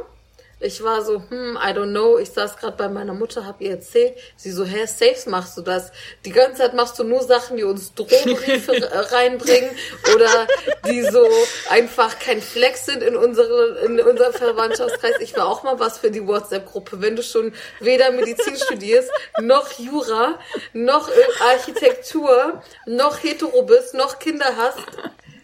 Ich 0.61 0.83
war 0.83 1.03
so, 1.03 1.23
hm, 1.29 1.57
I 1.57 1.69
don't 1.69 1.91
know. 1.91 2.17
Ich 2.17 2.31
saß 2.31 2.57
gerade 2.57 2.75
bei 2.75 2.89
meiner 2.89 3.13
Mutter, 3.13 3.45
hab 3.45 3.61
ihr 3.61 3.71
erzählt. 3.71 4.17
Sie 4.35 4.51
so, 4.51 4.65
hä, 4.65 4.85
Saves 4.85 5.25
machst 5.25 5.57
du 5.57 5.61
das? 5.61 5.91
Die 6.25 6.31
ganze 6.31 6.57
Zeit 6.57 6.73
machst 6.73 6.99
du 6.99 7.05
nur 7.05 7.23
Sachen, 7.23 7.55
die 7.55 7.63
uns 7.63 7.93
Drohbriefe 7.93 8.89
reinbringen 9.11 9.71
oder 10.13 10.47
die 10.85 11.03
so 11.03 11.25
einfach 11.69 12.19
kein 12.19 12.41
Flex 12.41 12.85
sind 12.85 13.03
in, 13.03 13.15
unsere, 13.15 13.79
in 13.85 14.01
unserem 14.01 14.33
Verwandtschaftskreis. 14.33 15.15
Ich 15.21 15.37
war 15.37 15.47
auch 15.47 15.63
mal 15.63 15.79
was 15.79 15.99
für 15.99 16.11
die 16.11 16.27
WhatsApp-Gruppe. 16.27 17.01
Wenn 17.01 17.15
du 17.15 17.23
schon 17.23 17.53
weder 17.79 18.11
Medizin 18.11 18.57
studierst, 18.57 19.09
noch 19.39 19.71
Jura, 19.79 20.39
noch 20.73 21.09
Architektur, 21.39 22.61
noch 22.85 23.23
hetero 23.23 23.63
bist, 23.63 23.93
noch 23.93 24.19
Kinder 24.19 24.57
hast, 24.57 24.79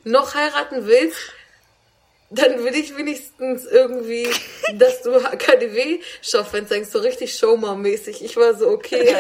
noch 0.04 0.36
heiraten 0.36 0.88
willst, 0.88 1.18
dann 2.32 2.64
will 2.64 2.76
ich 2.76 2.98
wenigstens 2.98 3.66
irgendwie, 3.66 4.28
dass 4.74 5.04
du 5.04 5.12
KDW-Schaufenster 5.12 6.84
so 6.86 7.00
richtig 7.00 7.36
Showmom-mäßig. 7.36 8.24
Ich 8.24 8.36
war 8.36 8.56
so, 8.56 8.70
okay. 8.70 9.16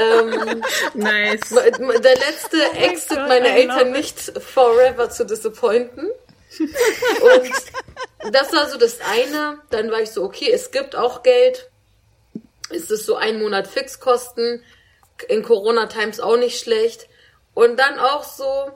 ähm, 0.00 0.62
Nice. 0.94 1.48
der 1.50 2.16
letzte 2.16 2.62
Exit 2.76 3.18
God, 3.18 3.28
meiner 3.28 3.48
Eltern 3.48 3.90
nicht 3.92 4.18
forever 4.40 5.10
zu 5.10 5.26
disappointen. 5.26 6.08
Und 6.60 8.32
das 8.32 8.52
war 8.52 8.68
so 8.68 8.78
das 8.78 9.00
eine. 9.00 9.58
Dann 9.70 9.90
war 9.90 10.00
ich 10.00 10.10
so, 10.10 10.22
okay, 10.22 10.50
es 10.52 10.70
gibt 10.70 10.94
auch 10.94 11.22
Geld. 11.22 11.68
Es 12.70 12.90
ist 12.90 13.06
so 13.06 13.16
ein 13.16 13.40
Monat 13.40 13.66
Fixkosten. 13.66 14.62
In 15.26 15.42
Corona-Times 15.42 16.20
auch 16.20 16.36
nicht 16.36 16.60
schlecht. 16.60 17.08
Und 17.54 17.76
dann 17.76 17.98
auch 17.98 18.22
so, 18.22 18.70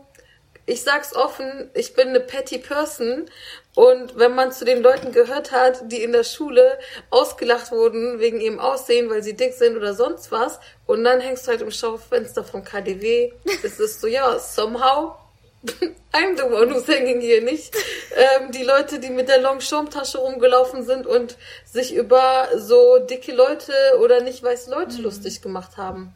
ich 0.72 0.82
sag's 0.82 1.14
offen, 1.14 1.70
ich 1.74 1.94
bin 1.94 2.08
eine 2.08 2.20
petty 2.20 2.58
person 2.58 3.30
und 3.74 4.18
wenn 4.18 4.34
man 4.34 4.52
zu 4.52 4.64
den 4.64 4.82
Leuten 4.82 5.12
gehört 5.12 5.52
hat, 5.52 5.92
die 5.92 6.02
in 6.02 6.12
der 6.12 6.24
Schule 6.24 6.78
ausgelacht 7.10 7.70
wurden 7.70 8.20
wegen 8.20 8.40
ihrem 8.40 8.58
Aussehen, 8.58 9.10
weil 9.10 9.22
sie 9.22 9.34
dick 9.34 9.52
sind 9.52 9.76
oder 9.76 9.94
sonst 9.94 10.32
was, 10.32 10.60
und 10.86 11.04
dann 11.04 11.20
hängst 11.20 11.46
du 11.46 11.50
halt 11.50 11.60
im 11.60 11.70
Schaufenster 11.70 12.42
vom 12.42 12.64
KDW, 12.64 13.32
ist 13.62 13.80
es 13.80 14.00
so, 14.00 14.06
ja, 14.06 14.38
somehow, 14.38 15.14
I'm 16.12 16.36
the 16.36 16.42
one 16.42 16.74
who's 16.74 16.88
hanging 16.88 17.20
hier, 17.20 17.42
nicht 17.42 17.76
ähm, 18.16 18.50
die 18.50 18.64
Leute, 18.64 18.98
die 18.98 19.10
mit 19.10 19.28
der 19.28 19.40
Longchamp-Tasche 19.40 20.18
rumgelaufen 20.18 20.84
sind 20.84 21.06
und 21.06 21.36
sich 21.64 21.94
über 21.94 22.48
so 22.56 22.98
dicke 22.98 23.32
Leute 23.32 23.72
oder 24.00 24.22
nicht 24.22 24.42
weiße 24.42 24.70
Leute 24.70 25.00
lustig 25.02 25.42
gemacht 25.42 25.76
haben. 25.76 26.14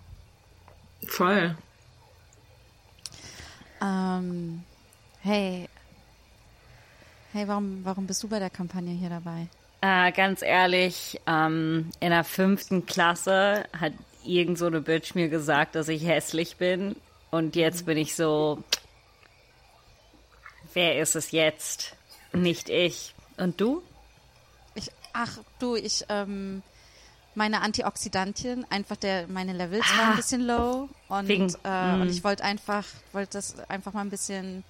Voll. 1.07 1.55
Ähm, 3.83 4.65
hey. 5.23 5.69
Hey, 7.33 7.49
warum, 7.49 7.85
warum 7.85 8.07
bist 8.07 8.23
du 8.23 8.29
bei 8.29 8.39
der 8.39 8.51
Kampagne 8.51 8.93
hier 8.93 9.11
dabei? 9.11 9.49
Äh, 9.83 10.13
ganz 10.13 10.43
ehrlich, 10.43 11.21
ähm, 11.27 11.91
in 12.01 12.11
der 12.11 12.25
fünften 12.25 12.87
Klasse 12.87 13.65
hat 13.79 13.93
irgend 14.25 14.59
so 14.59 14.67
eine 14.67 14.81
Bitch 14.81 15.15
mir 15.15 15.29
gesagt, 15.29 15.75
dass 15.75 15.89
ich 15.89 16.05
hässlich 16.05 16.57
bin. 16.57 16.97
Und 17.31 17.57
jetzt 17.57 17.87
bin 17.87 17.99
ich 17.99 18.15
so, 18.15 18.63
wer 20.73 20.99
ist 20.99 21.15
es 21.15 21.31
jetzt? 21.31 21.95
Nicht 22.33 22.69
ich. 22.69 23.15
Und 23.37 23.61
du? 23.61 23.83
Ich, 24.75 24.91
ach, 25.13 25.39
du, 25.59 25.77
ich, 25.77 26.05
ähm, 26.09 26.63
meine 27.37 27.61
Antioxidantien, 27.61 28.67
einfach 28.71 28.97
der, 28.97 29.29
meine 29.29 29.53
Levels 29.53 29.87
waren 29.97 30.11
ein 30.11 30.17
bisschen 30.17 30.47
low 30.47 30.89
und, 31.09 31.29
Wegen- 31.29 31.55
äh, 31.65 31.97
mm. 31.97 32.01
und 32.01 32.09
ich 32.11 32.25
wollte 32.25 32.43
einfach, 32.43 32.85
wollte 33.13 33.33
das 33.35 33.57
einfach 33.69 33.93
mal 33.93 34.01
ein 34.01 34.11
bisschen 34.11 34.65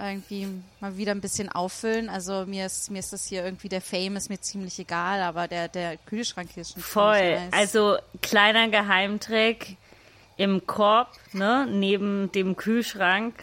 irgendwie 0.00 0.46
mal 0.80 0.96
wieder 0.96 1.12
ein 1.12 1.20
bisschen 1.20 1.48
auffüllen. 1.48 2.08
Also 2.08 2.46
mir 2.46 2.66
ist, 2.66 2.90
mir 2.90 3.00
ist 3.00 3.12
das 3.12 3.26
hier 3.26 3.44
irgendwie, 3.44 3.68
der 3.68 3.80
Fame 3.80 4.16
ist 4.16 4.28
mir 4.30 4.40
ziemlich 4.40 4.78
egal, 4.78 5.22
aber 5.22 5.48
der, 5.48 5.68
der 5.68 5.96
Kühlschrank 5.96 6.50
hier 6.54 6.60
ist 6.62 6.74
schon 6.74 6.82
Voll. 6.82 7.34
nice. 7.34 7.52
Also 7.52 7.96
kleiner 8.22 8.68
Geheimtrick 8.68 9.76
im 10.36 10.66
Korb, 10.66 11.08
ne, 11.32 11.66
neben 11.68 12.30
dem 12.32 12.56
Kühlschrank. 12.56 13.34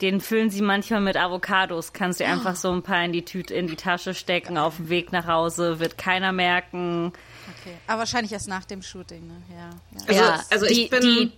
Den 0.00 0.20
füllen 0.20 0.50
sie 0.50 0.60
manchmal 0.60 1.00
mit 1.00 1.16
Avocados. 1.16 1.92
Kannst 1.92 2.20
du 2.20 2.26
einfach 2.26 2.56
so 2.56 2.70
ein 2.72 2.82
paar 2.82 3.04
in 3.04 3.12
die 3.12 3.24
Tüte, 3.24 3.54
in 3.54 3.68
die 3.68 3.76
Tasche 3.76 4.12
stecken, 4.14 4.58
auf 4.58 4.76
dem 4.76 4.88
Weg 4.88 5.12
nach 5.12 5.26
Hause, 5.26 5.78
wird 5.78 5.98
keiner 5.98 6.32
merken. 6.32 7.12
Okay. 7.60 7.76
Aber 7.86 8.00
wahrscheinlich 8.00 8.32
erst 8.32 8.48
nach 8.48 8.64
dem 8.64 8.82
Shooting, 8.82 9.26
ne? 9.26 9.34
Ja. 9.50 9.56
ja. 9.66 10.06
Also, 10.08 10.12
Ja, 10.22 10.44
also 10.50 10.66
die- 10.66 10.82
ich 10.84 10.90
bin, 10.90 11.00
die- 11.00 11.32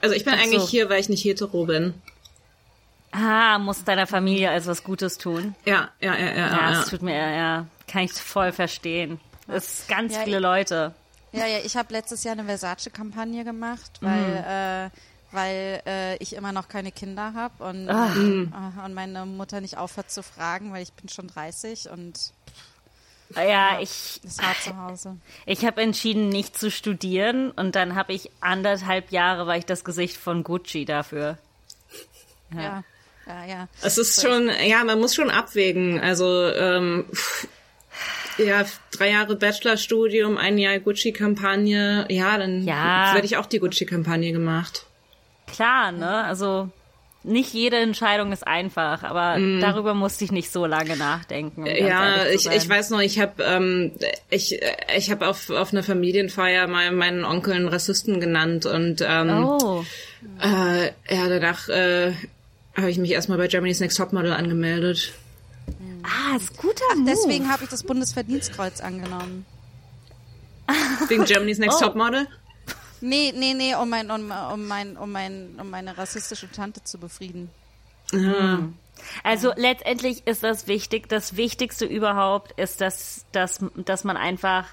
also 0.00 0.14
ich 0.14 0.24
bin 0.24 0.34
so. 0.34 0.40
eigentlich 0.40 0.68
hier, 0.68 0.88
weil 0.88 1.00
ich 1.00 1.08
nicht 1.08 1.24
hetero 1.24 1.64
bin. 1.66 1.94
Ah, 3.12 3.58
muss 3.58 3.82
deiner 3.84 4.06
Familie 4.06 4.50
also 4.50 4.70
was 4.70 4.84
Gutes 4.84 5.18
tun. 5.18 5.54
Ja, 5.64 5.90
ja, 6.00 6.14
ja, 6.14 6.26
ja. 6.26 6.34
Ja, 6.36 6.70
ja, 6.72 6.80
es 6.80 6.88
tut 6.88 7.02
mir, 7.02 7.14
ja, 7.16 7.66
kann 7.88 8.02
ich 8.04 8.12
voll 8.12 8.52
verstehen. 8.52 9.18
Es 9.48 9.80
ist 9.80 9.88
ganz 9.88 10.14
Ja, 10.14 10.20
viele 10.22 10.36
ich- 10.36 10.42
Leute. 10.42 10.94
Ja, 11.32 11.46
ja, 11.46 11.58
ich 11.64 11.76
habe 11.76 11.92
letztes 11.92 12.24
Jahr 12.24 12.32
eine 12.32 12.44
Versace-Kampagne 12.44 13.44
gemacht, 13.44 13.90
weil, 14.00 14.90
äh, 14.92 14.96
weil 15.34 15.80
äh, 15.86 16.16
ich 16.16 16.34
immer 16.34 16.50
noch 16.52 16.68
keine 16.68 16.90
Kinder 16.90 17.34
habe 17.34 17.64
und, 17.64 17.88
äh, 17.88 18.82
und 18.84 18.94
meine 18.94 19.26
Mutter 19.26 19.60
nicht 19.60 19.76
aufhört 19.76 20.10
zu 20.10 20.22
fragen, 20.24 20.72
weil 20.72 20.82
ich 20.82 20.92
bin 20.92 21.08
schon 21.08 21.28
30 21.28 21.88
und 21.90 22.32
Ja, 23.36 23.78
ich, 23.80 24.20
ist 24.24 24.42
hart 24.42 24.56
zu 24.60 24.76
Hause. 24.76 25.16
ich 25.46 25.64
habe 25.64 25.80
entschieden, 25.82 26.28
nicht 26.28 26.58
zu 26.58 26.70
studieren 26.70 27.50
und 27.52 27.76
dann 27.76 27.94
habe 27.94 28.12
ich 28.12 28.30
anderthalb 28.40 29.12
Jahre, 29.12 29.46
war 29.46 29.56
ich 29.56 29.66
das 29.66 29.84
Gesicht 29.84 30.16
von 30.16 30.42
Gucci 30.42 30.84
dafür. 30.84 31.38
Ja, 32.54 32.82
ja, 33.26 33.44
ja. 33.44 33.68
Es 33.82 33.98
ist 33.98 34.20
schon, 34.20 34.50
ja, 34.66 34.82
man 34.84 34.98
muss 34.98 35.14
schon 35.14 35.30
abwägen. 35.30 36.00
Also, 36.00 36.48
ähm, 36.50 37.04
ja, 38.38 38.64
drei 38.90 39.10
Jahre 39.10 39.36
Bachelorstudium, 39.36 40.36
ein 40.36 40.58
Jahr 40.58 40.78
Gucci-Kampagne. 40.80 42.06
Ja, 42.08 42.36
dann 42.38 42.64
Ja. 42.64 43.12
werde 43.14 43.26
ich 43.26 43.36
auch 43.36 43.46
die 43.46 43.60
Gucci-Kampagne 43.60 44.32
gemacht. 44.32 44.86
Klar, 45.46 45.92
ne? 45.92 46.24
Also 46.24 46.68
nicht 47.22 47.52
jede 47.52 47.76
Entscheidung 47.76 48.32
ist 48.32 48.46
einfach, 48.46 49.02
aber 49.02 49.36
darüber 49.60 49.92
musste 49.94 50.24
ich 50.24 50.32
nicht 50.32 50.50
so 50.50 50.64
lange 50.66 50.96
nachdenken. 50.96 51.62
Um 51.62 51.66
Ja, 51.66 52.26
ich, 52.26 52.46
ich 52.46 52.68
weiß 52.68 52.90
noch, 52.90 53.00
ich 53.00 53.18
habe 53.20 53.42
ähm, 53.42 53.92
ich, 54.30 54.58
ich 54.96 55.10
hab 55.10 55.20
auf, 55.22 55.50
auf 55.50 55.72
einer 55.72 55.82
Familienfeier 55.82 56.66
mal 56.66 56.90
meinen 56.92 57.24
Onkel 57.24 57.52
einen 57.54 57.68
Rassisten 57.68 58.20
genannt 58.20 58.64
und 58.66 59.02
ähm, 59.06 59.44
Oh, 59.44 59.84
äh, 60.42 60.86
ja, 61.14 61.28
danach 61.28 61.68
äh, 61.68 62.12
habe 62.76 62.90
ich 62.90 62.96
mich 62.98 63.10
erstmal 63.10 63.36
bei 63.38 63.48
Germany's 63.48 63.80
Next 63.80 63.98
Topmodel 63.98 64.32
angemeldet. 64.32 65.12
ah, 66.02 66.36
ist 66.36 66.56
guter 66.56 66.96
Move. 66.96 67.10
Deswegen 67.10 67.50
habe 67.52 67.64
ich 67.64 67.70
das 67.70 67.82
Bundesverdienstkreuz 67.82 68.80
angenommen. 68.80 69.44
Wegen 71.08 71.24
Germany's 71.24 71.58
Next 71.58 71.82
Oh. 71.82 71.86
Topmodel? 71.86 72.28
Nee, 73.00 73.32
nee, 73.36 73.54
nee, 73.54 73.74
um, 73.74 73.88
mein, 73.88 74.10
um, 74.10 74.30
um, 74.52 74.66
mein, 74.68 74.96
um, 74.96 75.10
mein, 75.12 75.56
um 75.60 75.70
meine 75.70 75.96
rassistische 75.96 76.50
Tante 76.50 76.82
zu 76.84 76.98
befrieden. 76.98 77.50
Also 79.24 79.52
letztendlich 79.56 80.26
ist 80.26 80.42
das 80.42 80.66
wichtig. 80.66 81.08
Das 81.08 81.36
Wichtigste 81.36 81.84
überhaupt 81.86 82.52
ist, 82.58 82.80
dass, 82.80 83.24
dass, 83.32 83.64
dass 83.76 84.04
man 84.04 84.16
einfach, 84.16 84.66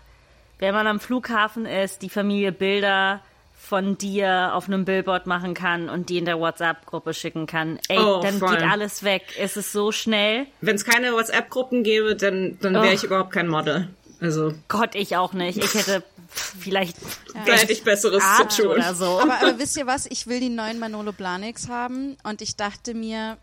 wenn 0.60 0.74
man 0.74 0.88
am 0.88 1.00
Flughafen 1.00 1.66
ist, 1.66 2.02
die 2.02 2.10
Familie 2.10 2.52
Bilder 2.52 3.22
von 3.60 3.98
dir 3.98 4.52
auf 4.54 4.68
einem 4.68 4.86
Billboard 4.86 5.28
machen 5.28 5.54
kann 5.54 5.90
und 5.90 6.10
die 6.10 6.18
in 6.20 6.26
der 6.26 6.40
WhatsApp-Gruppe 6.40 7.14
schicken 7.14 7.48
kann. 7.48 7.80
Ey, 7.90 7.98
Oh, 8.00 8.22
dann 8.22 8.38
voll. 8.40 8.56
geht 8.56 8.64
alles 8.64 9.04
weg. 9.04 9.24
Es 9.38 9.58
ist 9.58 9.72
so 9.72 9.92
schnell. 9.92 10.46
Wenn 10.62 10.76
es 10.76 10.86
keine 10.86 11.12
WhatsApp-Gruppen 11.14 11.84
gäbe, 11.84 12.16
dann, 12.16 12.58
dann 12.62 12.74
wäre 12.76 12.90
Oh. 12.90 12.92
ich 12.94 13.04
überhaupt 13.04 13.32
kein 13.32 13.48
Model. 13.48 13.90
Also, 14.22 14.54
Gott, 14.68 14.96
ich 14.96 15.16
auch 15.18 15.34
nicht. 15.34 15.58
Ich 15.58 15.74
hätte 15.74 16.04
vielleicht 16.28 16.98
da 17.34 17.54
hätte 17.54 17.74
ich 17.74 17.84
Besseres 17.84 18.24
Art 18.24 18.52
zu 18.52 18.64
tun. 18.64 18.72
oder 18.74 18.94
so. 18.94 19.20
Aber, 19.20 19.40
aber 19.40 19.60
wisst 19.60 19.78
ihr 19.78 19.88
was? 19.88 20.06
Ich 20.08 20.28
will 20.28 20.40
die 20.40 20.50
neuen 20.50 20.80
Manolo 20.80 21.12
Blahniks 21.12 21.70
haben 21.70 22.18
und 22.24 22.42
ich 22.42 22.56
dachte 22.56 22.94
mir, 22.94 23.38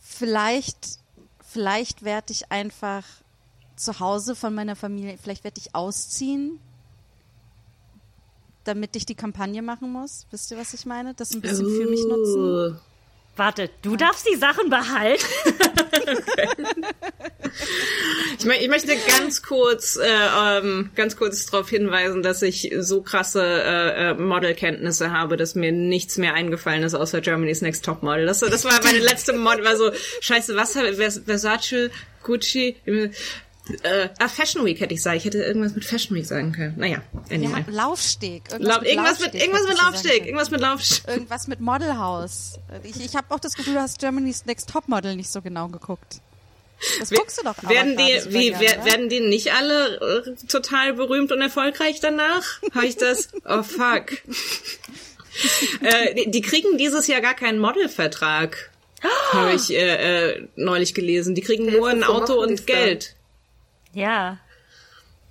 vielleicht, 0.00 0.98
vielleicht 1.46 2.04
werde 2.04 2.32
ich 2.32 2.50
einfach 2.50 3.04
zu 3.76 3.98
Hause 4.00 4.36
von 4.36 4.54
meiner 4.54 4.76
Familie, 4.76 5.18
vielleicht 5.20 5.44
werde 5.44 5.60
ich 5.60 5.74
ausziehen, 5.74 6.60
damit 8.64 8.96
ich 8.96 9.04
die 9.04 9.14
Kampagne 9.14 9.62
machen 9.62 9.92
muss. 9.92 10.26
Wisst 10.30 10.50
ihr, 10.50 10.58
was 10.58 10.72
ich 10.74 10.86
meine? 10.86 11.14
Das 11.14 11.32
ein 11.34 11.40
bisschen 11.40 11.66
für 11.66 11.88
mich 11.88 12.04
nutzen. 12.06 12.80
Warte, 13.36 13.68
du 13.82 13.96
darfst 13.96 14.26
die 14.32 14.36
Sachen 14.36 14.70
behalten? 14.70 15.24
Ich, 18.36 18.44
mö- 18.46 18.58
ich 18.60 18.68
möchte 18.68 18.94
ganz 19.16 19.42
kurz, 19.42 19.96
äh, 19.96 20.02
ähm, 20.58 20.90
ganz 20.96 21.16
kurz 21.16 21.46
darauf 21.46 21.70
hinweisen, 21.70 22.22
dass 22.22 22.42
ich 22.42 22.74
so 22.80 23.00
krasse 23.00 23.42
äh, 23.42 24.10
äh, 24.10 24.14
Modelkenntnisse 24.14 25.12
habe, 25.12 25.36
dass 25.36 25.54
mir 25.54 25.70
nichts 25.70 26.18
mehr 26.18 26.34
eingefallen 26.34 26.82
ist 26.82 26.94
außer 26.94 27.20
Germany's 27.20 27.62
Next 27.62 27.84
Top 27.84 28.02
Model. 28.02 28.26
Das, 28.26 28.40
das 28.40 28.64
war 28.64 28.82
meine 28.82 28.98
letzte 28.98 29.34
Model, 29.34 29.64
war 29.64 29.76
so, 29.76 29.92
scheiße, 30.20 30.56
was 30.56 30.72
Versace, 31.24 31.90
Gucci, 32.24 32.76
Äh, 33.82 34.08
ah, 34.18 34.28
Fashion 34.28 34.62
Week 34.66 34.78
hätte 34.80 34.92
ich 34.92 35.02
sagen. 35.02 35.16
Ich 35.16 35.24
hätte 35.24 35.38
irgendwas 35.42 35.74
mit 35.74 35.84
Fashion 35.86 36.14
Week 36.16 36.26
sagen 36.26 36.52
können. 36.52 36.74
Naja, 36.76 37.02
anyway. 37.30 37.64
Ja, 37.66 37.72
Laufsteg. 37.72 38.42
Lau 38.58 38.82
irgendwas 38.82 39.20
mit, 39.20 39.34
irgendwas 39.34 39.62
mit 39.62 39.70
hättest 39.70 39.70
du 39.70 39.76
sagen 39.76 39.92
Laufsteg. 39.92 40.26
Irgendwas 40.26 40.50
mit 40.50 40.60
Laufsteg. 40.60 41.08
Irgendwas 41.08 41.46
mit 41.48 41.60
Modelhaus. 41.60 42.58
Ich, 42.82 43.02
ich 43.02 43.16
habe 43.16 43.26
auch 43.30 43.40
das 43.40 43.54
Gefühl, 43.54 43.74
du 43.74 43.80
hast 43.80 44.00
Germany's 44.00 44.44
Next 44.44 44.68
Topmodel 44.68 45.16
nicht 45.16 45.30
so 45.30 45.40
genau 45.40 45.68
geguckt. 45.68 46.20
Das 46.98 47.10
guckst 47.10 47.38
du 47.38 47.44
doch 47.44 47.68
Werden 47.68 47.96
die, 47.96 48.20
wie, 48.28 48.50
gerne, 48.50 48.64
wer, 48.64 48.78
oder? 48.78 48.84
werden 48.84 49.08
die 49.08 49.20
nicht 49.20 49.52
alle 49.52 50.24
äh, 50.26 50.46
total 50.46 50.94
berühmt 50.94 51.32
und 51.32 51.40
erfolgreich 51.40 52.00
danach? 52.00 52.60
Habe 52.74 52.86
ich 52.86 52.96
das? 52.96 53.28
Oh 53.44 53.62
fuck. 53.62 54.12
äh, 55.80 56.14
die, 56.14 56.30
die 56.30 56.42
kriegen 56.42 56.78
dieses 56.78 57.06
Jahr 57.06 57.20
gar 57.20 57.34
keinen 57.34 57.58
Modelvertrag. 57.58 58.70
Habe 59.32 59.52
ich 59.52 59.70
äh, 59.70 60.32
äh, 60.32 60.48
neulich 60.56 60.94
gelesen. 60.94 61.34
Die 61.34 61.42
kriegen 61.42 61.70
nur 61.70 61.88
ein 61.88 62.04
Auto 62.04 62.34
und 62.40 62.66
Geld. 62.66 63.14
Ja. 63.92 64.38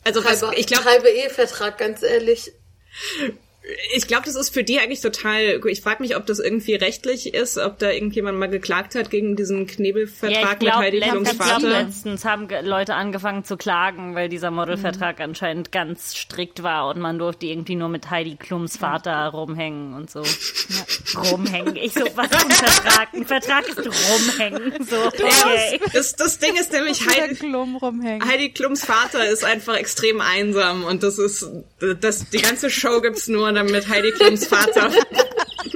Also 0.04 0.24
was, 0.24 0.42
Halber, 0.42 0.58
ich 0.58 0.68
glaube, 0.68 0.86
halbe 0.86 1.10
Ehevertrag, 1.10 1.78
ganz 1.78 2.04
ehrlich. 2.04 2.52
Ich 3.96 4.08
glaube, 4.08 4.24
das 4.26 4.36
ist 4.36 4.54
für 4.54 4.64
die 4.64 4.80
eigentlich 4.80 5.00
total. 5.00 5.62
Ich 5.68 5.82
frage 5.82 6.04
mich, 6.04 6.18
ob 6.18 6.26
das 6.26 6.40
irgendwie 6.40 6.76
rechtlich 6.76 7.34
ist, 7.34 7.58
ob 7.58 7.80
da 7.80 7.92
irgendjemand 7.92 8.38
mal 8.38 8.50
geklagt 8.50 8.94
hat 8.96 9.10
gegen 9.10 9.38
diesen 9.38 9.68
Ja, 9.68 9.74
Knebelvertrag 9.74 10.58
ich 10.60 10.66
mit 10.66 10.76
Heidi 10.76 11.00
Klums 11.00 11.32
Vater. 11.32 11.70
letztens 11.70 12.26
haben 12.26 12.50
Leute 12.64 12.96
angefangen 12.96 13.46
zu 13.46 13.56
klagen, 13.56 14.16
weil 14.16 14.28
dieser 14.28 14.52
Modelvertrag 14.52 15.22
anscheinend 15.22 15.72
ganz 15.72 16.14
strikt 16.16 16.62
war 16.62 16.90
und 16.90 17.00
man 17.00 17.18
durfte 17.18 17.46
irgendwie 17.46 17.76
nur 17.76 17.88
mit 17.88 18.10
Heidi 18.10 18.36
Klums 18.36 18.76
Vater 18.76 19.28
rumhängen 19.28 19.94
und 19.94 20.12
so. 20.12 20.24
Rumhängen. 21.16 21.78
Ich 21.78 21.94
so, 21.94 22.02
was 22.16 22.32
ist 22.32 22.46
ein 22.46 22.52
Vertrag? 22.52 23.14
Ein 23.14 23.26
Vertrag 23.26 23.68
ist 23.70 23.78
rumhängen. 23.80 24.86
So, 24.86 24.98
okay. 25.06 25.80
Das, 25.94 26.16
das 26.16 26.40
Ding 26.40 26.56
ist 26.56 26.74
nämlich 26.74 27.08
Heidi, 27.08 27.36
Klum 27.36 27.78
rumhängen. 27.78 28.28
Heidi 28.28 28.50
Klums 28.50 28.84
Vater 28.84 29.26
ist 29.30 29.46
einfach 29.46 29.76
extrem 29.76 30.20
einsam 30.20 30.84
und 30.84 31.04
das 31.04 31.18
ist 31.18 31.48
das 32.02 32.30
die 32.30 32.40
ganze 32.40 32.70
Show 32.70 33.00
gibt's 33.00 33.28
nur, 33.28 33.53
damit 33.56 33.88
Heidi 33.88 34.12
Klums 34.12 34.46
Vater 34.48 34.92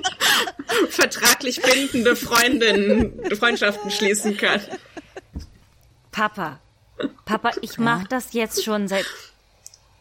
vertraglich 0.90 1.62
bindende 1.62 2.16
Freundinnen 2.16 3.36
Freundschaften 3.36 3.92
schließen 3.92 4.38
kann. 4.38 4.62
Papa, 6.12 6.60
Papa, 7.26 7.52
ich 7.62 7.78
mache 7.78 8.08
das 8.10 8.34
jetzt 8.34 8.64
schon 8.64 8.88
seit 8.88 9.06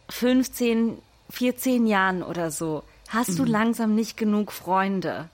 15, 0.09 0.97
14 1.29 1.87
Jahren 1.87 2.23
oder 2.23 2.51
so. 2.51 2.83
Hast 3.09 3.37
du 3.39 3.45
langsam 3.45 3.95
nicht 3.95 4.17
genug 4.17 4.51
Freunde? 4.51 5.29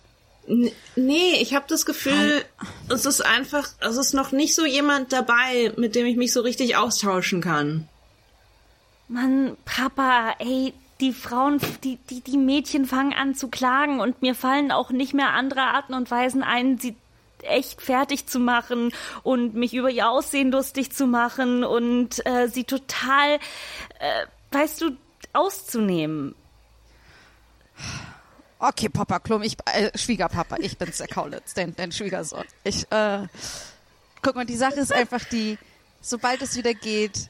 Nee, 0.96 1.36
ich 1.40 1.56
habe 1.56 1.66
das 1.70 1.86
Gefühl, 1.86 2.44
es 2.90 3.06
ist 3.06 3.22
einfach, 3.22 3.70
es 3.80 3.98
ist 3.98 4.14
noch 4.14 4.32
nicht 4.32 4.56
so 4.56 4.66
jemand 4.66 5.14
dabei, 5.14 5.72
mit 5.78 5.96
dem 5.96 6.06
ich 6.06 6.18
mich 6.18 6.34
so 6.34 6.42
richtig 6.42 6.76
austauschen 6.76 7.40
kann. 7.42 7.88
Mann, 9.08 9.56
Papa, 9.64 10.36
ey, 10.40 10.74
die 11.04 11.12
Frauen, 11.12 11.60
die, 11.84 11.98
die, 12.10 12.22
die 12.22 12.38
Mädchen 12.38 12.86
fangen 12.86 13.14
an 13.14 13.36
zu 13.36 13.50
klagen 13.50 14.00
und 14.00 14.22
mir 14.22 14.36
fallen 14.36 14.72
auch 14.72 14.90
nicht 14.90 15.14
mehr 15.14 15.32
andere 15.32 15.62
Arten 15.62 15.94
und 15.94 16.10
Weisen 16.10 16.44
ein, 16.44 16.78
sie 16.80 16.96
echt 17.42 17.82
fertig 17.82 18.26
zu 18.26 18.40
machen 18.40 18.94
und 19.22 19.54
mich 19.54 19.74
über 19.74 19.90
ihr 19.90 20.10
Aussehen 20.10 20.50
lustig 20.50 20.94
zu 20.94 21.06
machen 21.06 21.66
und 21.66 22.26
äh, 22.26 22.48
sie 22.48 22.64
total, 22.64 23.34
äh, 24.00 24.26
weißt 24.52 24.80
du, 24.80 24.92
auszunehmen. 25.34 26.36
Okay, 28.60 28.88
Papa 28.88 29.20
Klum, 29.20 29.42
ich, 29.42 29.58
äh, 29.66 29.92
Schwiegerpapa, 29.98 30.56
ich 30.60 30.78
bin's, 30.78 31.00
der 31.00 31.10
Kaulitz, 31.10 31.54
dein, 31.54 31.76
dein 31.76 31.92
Schwiegersohn. 31.92 32.46
Ich, 32.64 32.90
äh, 32.94 33.28
guck 34.22 34.36
mal, 34.36 34.46
die 34.46 34.56
Sache 34.56 34.80
ist 34.80 34.94
einfach 34.94 35.26
die, 35.26 35.58
sobald 36.00 36.42
es 36.42 36.56
wieder 36.56 36.74
geht, 36.74 37.30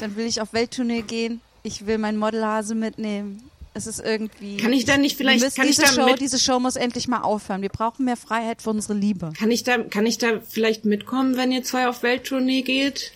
dann 0.00 0.16
will 0.16 0.26
ich 0.26 0.42
auf 0.42 0.52
Welttournee 0.52 1.00
gehen, 1.00 1.40
ich 1.62 1.86
will 1.86 1.98
meinen 1.98 2.18
Modelhase 2.18 2.74
mitnehmen. 2.74 3.42
Es 3.72 3.86
ist 3.86 4.00
irgendwie. 4.00 4.56
Kann 4.56 4.72
ich 4.72 4.84
da 4.84 4.96
nicht 4.96 5.16
vielleicht- 5.16 5.44
müssen 5.44 5.54
kann 5.56 5.68
ich 5.68 5.76
diese 5.76 5.86
da 5.86 5.92
Show, 6.02 6.06
mit- 6.06 6.20
diese 6.20 6.38
Show 6.40 6.58
muss 6.58 6.74
endlich 6.76 7.06
mal 7.06 7.20
aufhören. 7.22 7.62
Wir 7.62 7.68
brauchen 7.68 8.04
mehr 8.04 8.16
Freiheit 8.16 8.62
für 8.62 8.70
unsere 8.70 8.94
Liebe. 8.94 9.32
Kann 9.38 9.50
ich 9.52 9.62
da, 9.62 9.78
kann 9.78 10.06
ich 10.06 10.18
da 10.18 10.40
vielleicht 10.48 10.84
mitkommen, 10.84 11.36
wenn 11.36 11.52
ihr 11.52 11.62
zwei 11.62 11.86
auf 11.88 12.02
Welttournee 12.02 12.62
geht? 12.62 13.12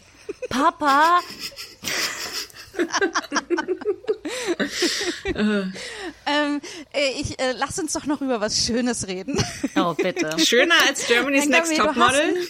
Papa, 0.49 1.20
Ähm, 6.26 6.61
äh, 6.92 7.20
ich, 7.20 7.38
äh, 7.38 7.53
lass 7.57 7.78
uns 7.78 7.92
doch 7.92 8.07
noch 8.07 8.20
über 8.20 8.40
was 8.40 8.64
Schönes 8.64 9.07
reden. 9.07 9.38
oh 9.76 9.95
bitte. 9.95 10.38
Schöner 10.38 10.74
als 10.88 11.07
Germany's 11.07 11.47
Next 11.47 11.72
du 11.72 11.76
Topmodel? 11.76 12.34
hast- 12.36 12.49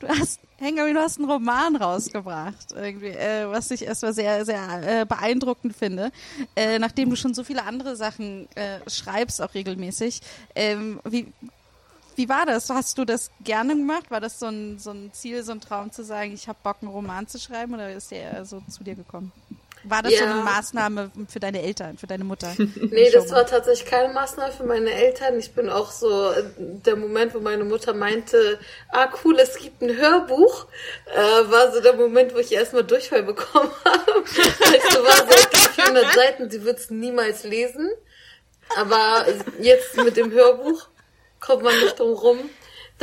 Du 0.00 0.08
hast, 0.08 0.40
Hengami, 0.64 0.94
du 0.94 1.00
hast 1.00 1.18
einen 1.18 1.30
Roman 1.30 1.76
rausgebracht, 1.76 2.72
irgendwie, 2.74 3.08
äh, 3.08 3.48
was 3.50 3.70
ich 3.70 3.82
erstmal 3.82 4.14
sehr, 4.14 4.44
sehr 4.44 5.00
äh, 5.00 5.04
beeindruckend 5.04 5.76
finde. 5.76 6.10
Äh, 6.56 6.78
nachdem 6.78 7.10
du 7.10 7.16
schon 7.16 7.34
so 7.34 7.44
viele 7.44 7.64
andere 7.64 7.96
Sachen 7.96 8.48
äh, 8.54 8.78
schreibst, 8.88 9.42
auch 9.42 9.52
regelmäßig. 9.54 10.20
Ähm, 10.54 11.00
wie, 11.04 11.32
wie 12.16 12.28
war 12.28 12.46
das? 12.46 12.70
Hast 12.70 12.96
du 12.96 13.04
das 13.04 13.30
gerne 13.42 13.76
gemacht? 13.76 14.10
War 14.10 14.20
das 14.20 14.38
so 14.38 14.46
ein, 14.46 14.78
so 14.78 14.90
ein 14.90 15.12
Ziel, 15.12 15.42
so 15.42 15.52
ein 15.52 15.60
Traum 15.60 15.92
zu 15.92 16.02
sagen, 16.02 16.32
ich 16.32 16.48
habe 16.48 16.58
Bock, 16.62 16.78
einen 16.80 16.90
Roman 16.90 17.26
zu 17.26 17.38
schreiben 17.38 17.74
oder 17.74 17.92
ist 17.92 18.10
der 18.10 18.44
so 18.44 18.62
zu 18.70 18.84
dir 18.84 18.94
gekommen? 18.94 19.32
War 19.86 20.02
das 20.02 20.12
so 20.12 20.18
Ja. 20.24 20.30
eine 20.32 20.42
Maßnahme 20.42 21.10
für 21.28 21.40
deine 21.40 21.62
Eltern, 21.62 21.98
für 21.98 22.06
deine 22.06 22.24
Mutter? 22.24 22.52
Nee, 22.76 23.10
das 23.10 23.30
war 23.30 23.46
tatsächlich 23.46 23.88
keine 23.88 24.12
Maßnahme 24.12 24.52
für 24.52 24.64
meine 24.64 24.90
Eltern. 24.92 25.38
Ich 25.38 25.52
bin 25.52 25.68
auch 25.68 25.90
so, 25.90 26.30
äh, 26.30 26.42
der 26.58 26.96
Moment, 26.96 27.34
wo 27.34 27.40
meine 27.40 27.64
Mutter 27.64 27.92
meinte, 27.92 28.58
ah 28.88 29.08
cool, 29.24 29.38
es 29.38 29.56
gibt 29.56 29.82
ein 29.82 29.96
Hörbuch, 29.96 30.66
äh, 31.14 31.18
war 31.50 31.72
so 31.72 31.80
der 31.80 31.94
Moment, 31.94 32.34
wo 32.34 32.38
ich 32.38 32.52
erstmal 32.52 32.84
Durchfall 32.84 33.22
bekommen 33.24 33.70
habe. 33.84 34.24
Also 34.24 35.04
war 35.04 35.16
so, 35.16 35.22
okay, 35.24 35.68
400 35.74 36.14
Seiten, 36.14 36.50
sie 36.50 36.64
wird 36.64 36.78
es 36.78 36.90
niemals 36.90 37.44
lesen. 37.44 37.90
Aber 38.76 39.26
jetzt 39.60 39.96
mit 39.96 40.16
dem 40.16 40.30
Hörbuch 40.32 40.88
kommt 41.40 41.62
man 41.62 41.78
nicht 41.78 41.98
drum 42.00 42.14
rum. 42.14 42.38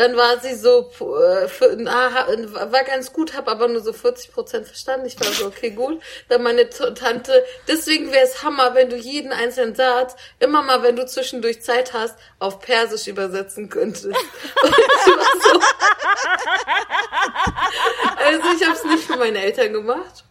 Dann 0.01 0.17
war 0.17 0.39
sie 0.39 0.55
so, 0.55 0.89
äh, 0.99 1.47
für, 1.47 1.75
na, 1.77 2.25
war 2.71 2.83
ganz 2.83 3.13
gut, 3.13 3.35
habe 3.35 3.51
aber 3.51 3.67
nur 3.67 3.81
so 3.81 3.93
40 3.93 4.31
Prozent 4.31 4.65
verstanden. 4.65 5.05
Ich 5.05 5.19
war 5.19 5.31
so, 5.31 5.45
okay, 5.45 5.69
gut. 5.69 6.01
Dann 6.27 6.41
meine 6.41 6.67
Tante, 6.71 7.45
deswegen 7.67 8.11
wäre 8.11 8.23
es 8.23 8.41
Hammer, 8.41 8.73
wenn 8.73 8.89
du 8.89 8.95
jeden 8.95 9.31
einzelnen 9.31 9.75
Satz, 9.75 10.15
immer 10.39 10.63
mal, 10.63 10.81
wenn 10.81 10.95
du 10.95 11.05
zwischendurch 11.05 11.61
Zeit 11.61 11.93
hast, 11.93 12.17
auf 12.39 12.61
Persisch 12.61 13.05
übersetzen 13.05 13.69
könntest. 13.69 14.05
Und 14.05 14.15
ich 14.15 15.05
war 15.05 15.23
so, 15.43 15.59
also 18.25 18.41
ich 18.57 18.65
habe 18.65 18.77
es 18.77 18.83
nicht 18.83 19.03
für 19.03 19.17
meine 19.17 19.43
Eltern 19.43 19.71
gemacht. 19.71 20.23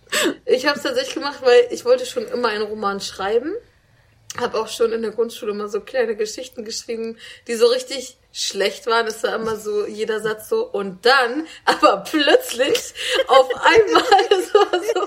Ich 0.46 0.66
habe 0.66 0.78
es 0.78 0.82
tatsächlich 0.82 1.14
gemacht, 1.14 1.42
weil 1.42 1.68
ich 1.70 1.84
wollte 1.84 2.06
schon 2.06 2.26
immer 2.26 2.48
einen 2.48 2.64
Roman 2.64 3.00
schreiben. 3.00 3.54
Habe 4.38 4.60
auch 4.60 4.68
schon 4.68 4.92
in 4.92 5.02
der 5.02 5.10
Grundschule 5.10 5.50
immer 5.52 5.68
so 5.68 5.80
kleine 5.80 6.14
Geschichten 6.14 6.64
geschrieben, 6.64 7.18
die 7.48 7.54
so 7.56 7.66
richtig 7.66 8.16
schlecht 8.32 8.86
waren. 8.86 9.06
Es 9.06 9.22
war 9.22 9.34
immer 9.34 9.56
so, 9.56 9.86
jeder 9.86 10.20
Satz 10.20 10.48
so, 10.48 10.66
und 10.66 11.04
dann, 11.04 11.46
aber 11.64 11.98
plötzlich, 11.98 12.94
auf 13.26 13.48
einmal, 13.56 14.02
es 14.30 14.54
war 14.54 14.80
so, 14.80 15.06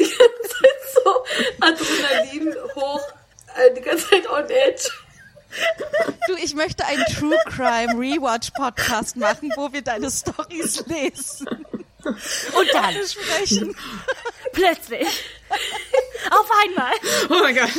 die 0.00 0.10
ganze 0.10 0.48
Zeit 0.48 0.94
so, 0.94 1.24
Adrenalin 1.60 2.56
hoch, 2.74 3.02
äh, 3.56 3.74
die 3.74 3.80
ganze 3.80 4.10
Zeit 4.10 4.28
on 4.28 4.50
edge. 4.50 4.90
Du, 6.26 6.34
ich 6.42 6.54
möchte 6.54 6.84
einen 6.84 7.04
True 7.06 7.38
Crime 7.46 7.94
Rewatch 7.98 8.50
Podcast 8.50 9.16
machen, 9.16 9.50
wo 9.56 9.72
wir 9.72 9.82
deine 9.82 10.10
Stories 10.10 10.84
lesen. 10.86 11.48
Und 12.08 12.68
dann, 12.72 12.94
Sprechen. 13.06 13.76
plötzlich, 14.52 15.06
auf 16.30 16.50
einmal. 16.64 16.92
Oh 17.30 17.42
mein 17.42 17.54
Gott. 17.54 17.70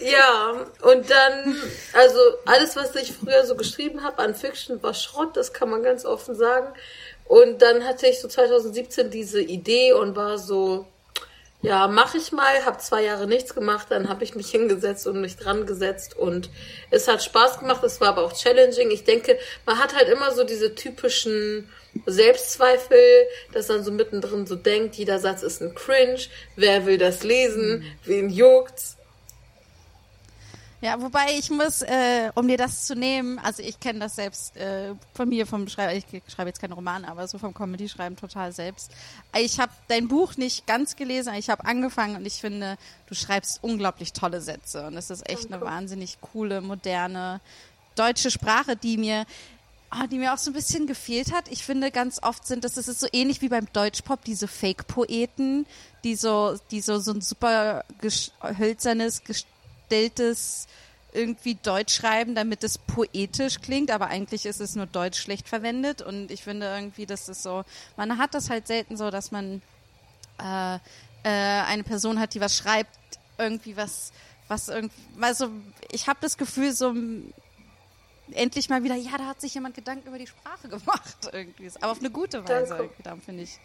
Ja, 0.00 0.66
und 0.82 1.10
dann, 1.10 1.56
also 1.92 2.18
alles, 2.44 2.76
was 2.76 2.94
ich 2.96 3.12
früher 3.12 3.46
so 3.46 3.56
geschrieben 3.56 4.02
habe 4.02 4.18
an 4.18 4.34
Fiction, 4.34 4.82
war 4.82 4.94
Schrott, 4.94 5.36
das 5.36 5.52
kann 5.52 5.70
man 5.70 5.82
ganz 5.82 6.04
offen 6.04 6.34
sagen. 6.34 6.72
Und 7.24 7.62
dann 7.62 7.84
hatte 7.84 8.06
ich 8.06 8.20
so 8.20 8.28
2017 8.28 9.10
diese 9.10 9.40
Idee 9.40 9.92
und 9.92 10.14
war 10.16 10.38
so, 10.38 10.86
ja, 11.62 11.88
mach 11.88 12.14
ich 12.14 12.30
mal, 12.32 12.64
habe 12.64 12.78
zwei 12.78 13.02
Jahre 13.02 13.26
nichts 13.26 13.54
gemacht, 13.54 13.88
dann 13.90 14.08
habe 14.08 14.22
ich 14.22 14.34
mich 14.34 14.50
hingesetzt 14.50 15.06
und 15.06 15.20
mich 15.20 15.36
dran 15.36 15.66
gesetzt 15.66 16.16
und 16.16 16.50
es 16.90 17.08
hat 17.08 17.24
Spaß 17.24 17.58
gemacht, 17.58 17.82
es 17.82 18.00
war 18.00 18.08
aber 18.08 18.24
auch 18.24 18.32
challenging. 18.32 18.90
Ich 18.90 19.04
denke, 19.04 19.38
man 19.64 19.78
hat 19.78 19.96
halt 19.96 20.08
immer 20.08 20.32
so 20.32 20.44
diese 20.44 20.74
typischen 20.74 21.68
Selbstzweifel, 22.06 22.98
dass 23.52 23.68
man 23.68 23.84
so 23.84 23.90
mittendrin 23.90 24.46
so 24.46 24.56
denkt, 24.56 24.96
jeder 24.96 25.18
Satz 25.18 25.42
ist 25.42 25.62
ein 25.62 25.74
Cringe, 25.74 26.20
wer 26.56 26.86
will 26.86 26.98
das 26.98 27.22
lesen, 27.22 27.84
wen 28.04 28.30
juckt's? 28.30 28.96
Ja, 30.82 31.00
wobei 31.00 31.38
ich 31.38 31.50
muss, 31.50 31.80
äh, 31.82 32.30
um 32.34 32.46
dir 32.46 32.58
das 32.58 32.84
zu 32.84 32.94
nehmen, 32.94 33.38
also 33.38 33.62
ich 33.62 33.80
kenne 33.80 33.98
das 33.98 34.16
selbst 34.16 34.56
äh, 34.58 34.94
von 35.14 35.28
mir, 35.28 35.46
vom 35.46 35.66
Schreiben, 35.68 35.96
ich 35.96 36.32
schreibe 36.32 36.50
jetzt 36.50 36.60
keinen 36.60 36.74
Roman, 36.74 37.06
aber 37.06 37.26
so 37.28 37.38
vom 37.38 37.54
Comedy-Schreiben 37.54 38.16
total 38.16 38.52
selbst. 38.52 38.92
Ich 39.36 39.58
habe 39.58 39.72
dein 39.88 40.06
Buch 40.06 40.36
nicht 40.36 40.66
ganz 40.66 40.94
gelesen, 40.94 41.32
ich 41.34 41.48
habe 41.48 41.64
angefangen 41.64 42.16
und 42.16 42.26
ich 42.26 42.34
finde, 42.34 42.76
du 43.08 43.14
schreibst 43.14 43.64
unglaublich 43.64 44.12
tolle 44.12 44.42
Sätze 44.42 44.86
und 44.86 44.96
es 44.96 45.08
ist 45.08 45.28
echt 45.28 45.50
eine 45.50 45.62
wahnsinnig 45.62 46.20
coole, 46.20 46.60
moderne 46.60 47.40
deutsche 47.94 48.30
Sprache, 48.30 48.76
die 48.76 48.98
mir 48.98 49.24
Ah, 49.90 50.06
die 50.08 50.18
mir 50.18 50.34
auch 50.34 50.38
so 50.38 50.50
ein 50.50 50.54
bisschen 50.54 50.86
gefehlt 50.86 51.32
hat. 51.32 51.48
Ich 51.48 51.64
finde, 51.64 51.90
ganz 51.90 52.20
oft 52.22 52.46
sind 52.46 52.64
das, 52.64 52.76
es 52.76 52.88
ist 52.88 53.00
so 53.00 53.06
ähnlich 53.12 53.40
wie 53.40 53.48
beim 53.48 53.72
Deutschpop, 53.72 54.24
diese 54.24 54.48
Fake-Poeten, 54.48 55.64
die 56.02 56.16
so, 56.16 56.58
die 56.72 56.80
so, 56.80 56.98
so 56.98 57.12
ein 57.12 57.20
super 57.20 57.84
ges- 58.02 58.32
hölzernes, 58.58 59.22
gestelltes 59.24 60.66
irgendwie 61.12 61.54
Deutsch 61.54 61.94
schreiben, 61.94 62.34
damit 62.34 62.62
es 62.64 62.76
poetisch 62.78 63.60
klingt, 63.62 63.90
aber 63.90 64.08
eigentlich 64.08 64.44
ist 64.44 64.60
es 64.60 64.74
nur 64.74 64.86
Deutsch 64.86 65.18
schlecht 65.18 65.48
verwendet 65.48 66.02
und 66.02 66.30
ich 66.30 66.42
finde 66.42 66.66
irgendwie, 66.66 67.06
das 67.06 67.28
ist 67.30 67.42
so, 67.42 67.64
man 67.96 68.18
hat 68.18 68.34
das 68.34 68.50
halt 68.50 68.66
selten 68.66 68.96
so, 68.98 69.10
dass 69.10 69.30
man 69.30 69.62
äh, 70.42 70.74
äh, 70.74 70.80
eine 71.22 71.84
Person 71.84 72.20
hat, 72.20 72.34
die 72.34 72.40
was 72.40 72.56
schreibt, 72.58 72.90
irgendwie 73.38 73.76
was, 73.78 74.12
was 74.48 74.68
irgendwie, 74.68 74.94
also 75.22 75.48
ich 75.90 76.06
habe 76.06 76.18
das 76.20 76.36
Gefühl, 76.36 76.72
so 76.72 76.92
endlich 78.32 78.68
mal 78.68 78.82
wieder, 78.82 78.94
ja, 78.94 79.16
da 79.18 79.26
hat 79.26 79.40
sich 79.40 79.54
jemand 79.54 79.74
Gedanken 79.74 80.08
über 80.08 80.18
die 80.18 80.26
Sprache 80.26 80.68
gemacht, 80.68 81.16
irgendwie, 81.32 81.70
aber 81.80 81.92
auf 81.92 82.00
eine 82.00 82.10
gute 82.10 82.46
Weise. 82.48 82.88
Darum 83.02 83.20
finde 83.20 83.42
ich, 83.44 83.58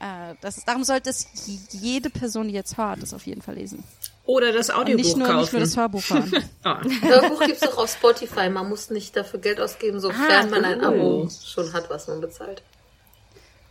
äh, 0.00 0.34
das 0.40 0.58
ist, 0.58 0.68
darum 0.68 0.84
sollte 0.84 1.10
es 1.10 1.26
jede 1.72 2.08
Person, 2.10 2.48
die 2.48 2.54
jetzt 2.54 2.76
hört, 2.78 3.02
das 3.02 3.12
auf 3.14 3.26
jeden 3.26 3.42
Fall 3.42 3.54
lesen. 3.56 3.84
Oder 4.26 4.52
das 4.52 4.68
Und 4.70 4.76
Audiobuch 4.76 5.04
nicht 5.04 5.16
nur, 5.16 5.26
kaufen. 5.26 5.40
nicht 5.40 5.52
nur 5.52 5.60
das 5.62 5.76
Hörbuch 5.76 6.02
hören. 6.10 6.44
Ah. 6.62 6.80
Hörbuch 7.02 7.44
gibt's 7.46 7.62
auch 7.66 7.78
auf 7.78 7.90
Spotify. 7.92 8.48
Man 8.48 8.68
muss 8.68 8.88
nicht 8.90 9.16
dafür 9.16 9.40
Geld 9.40 9.60
ausgeben, 9.60 9.98
sofern 9.98 10.30
Ah, 10.30 10.46
man 10.46 10.64
ein. 10.64 10.80
Abo 10.82 11.28
schon 11.44 11.72
hat, 11.72 11.90
was 11.90 12.06
man 12.06 12.20
bezahlt. 12.20 12.62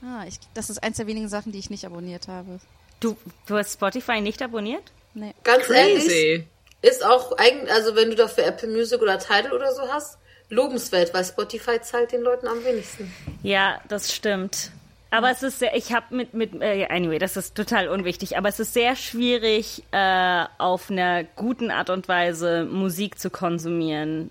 ah, 0.03 0.25
ich, 0.27 0.37
das 0.53 0.69
ist 0.69 0.83
eins 0.83 0.97
der 0.97 1.07
wenigen 1.07 1.29
Sachen, 1.29 1.51
die 1.53 1.59
ich 1.59 1.69
nicht 1.69 1.85
abonniert 1.85 2.27
habe. 2.27 2.59
Du, 2.99 3.15
du 3.45 3.55
hast 3.57 3.73
Spotify 3.73 4.19
nicht 4.19 4.41
abonniert? 4.41 4.83
Nee. 5.13 5.33
Ganz 5.43 5.69
ehrlich, 5.69 6.03
Crazy. 6.05 6.47
Ist 6.81 7.05
auch 7.05 7.37
eigentlich, 7.37 7.71
also 7.71 7.95
wenn 7.95 8.09
du 8.09 8.15
dafür 8.15 8.45
Apple 8.45 8.69
Music 8.69 9.01
oder 9.01 9.19
Tidal 9.19 9.53
oder 9.53 9.73
so 9.73 9.83
hast, 9.83 10.17
lobenswert, 10.49 11.13
weil 11.13 11.23
Spotify 11.23 11.81
zahlt 11.81 12.11
den 12.11 12.21
Leuten 12.21 12.47
am 12.47 12.63
wenigsten. 12.63 13.13
Ja, 13.43 13.81
das 13.87 14.13
stimmt. 14.13 14.71
Aber 15.11 15.31
es 15.31 15.41
ist 15.41 15.59
sehr, 15.59 15.75
ich 15.75 15.91
habe 15.91 16.15
mit, 16.15 16.33
mit, 16.33 16.61
äh, 16.61 16.85
anyway, 16.87 17.17
das 17.17 17.35
ist 17.35 17.55
total 17.55 17.87
unwichtig, 17.87 18.37
aber 18.37 18.49
es 18.49 18.59
ist 18.59 18.73
sehr 18.73 18.95
schwierig, 18.95 19.83
äh, 19.91 20.45
auf 20.59 20.91
einer 20.91 21.23
guten 21.23 21.71
Art 21.71 21.89
und 21.89 22.07
Weise 22.07 22.63
Musik 22.65 23.17
zu 23.17 23.31
konsumieren, 23.31 24.29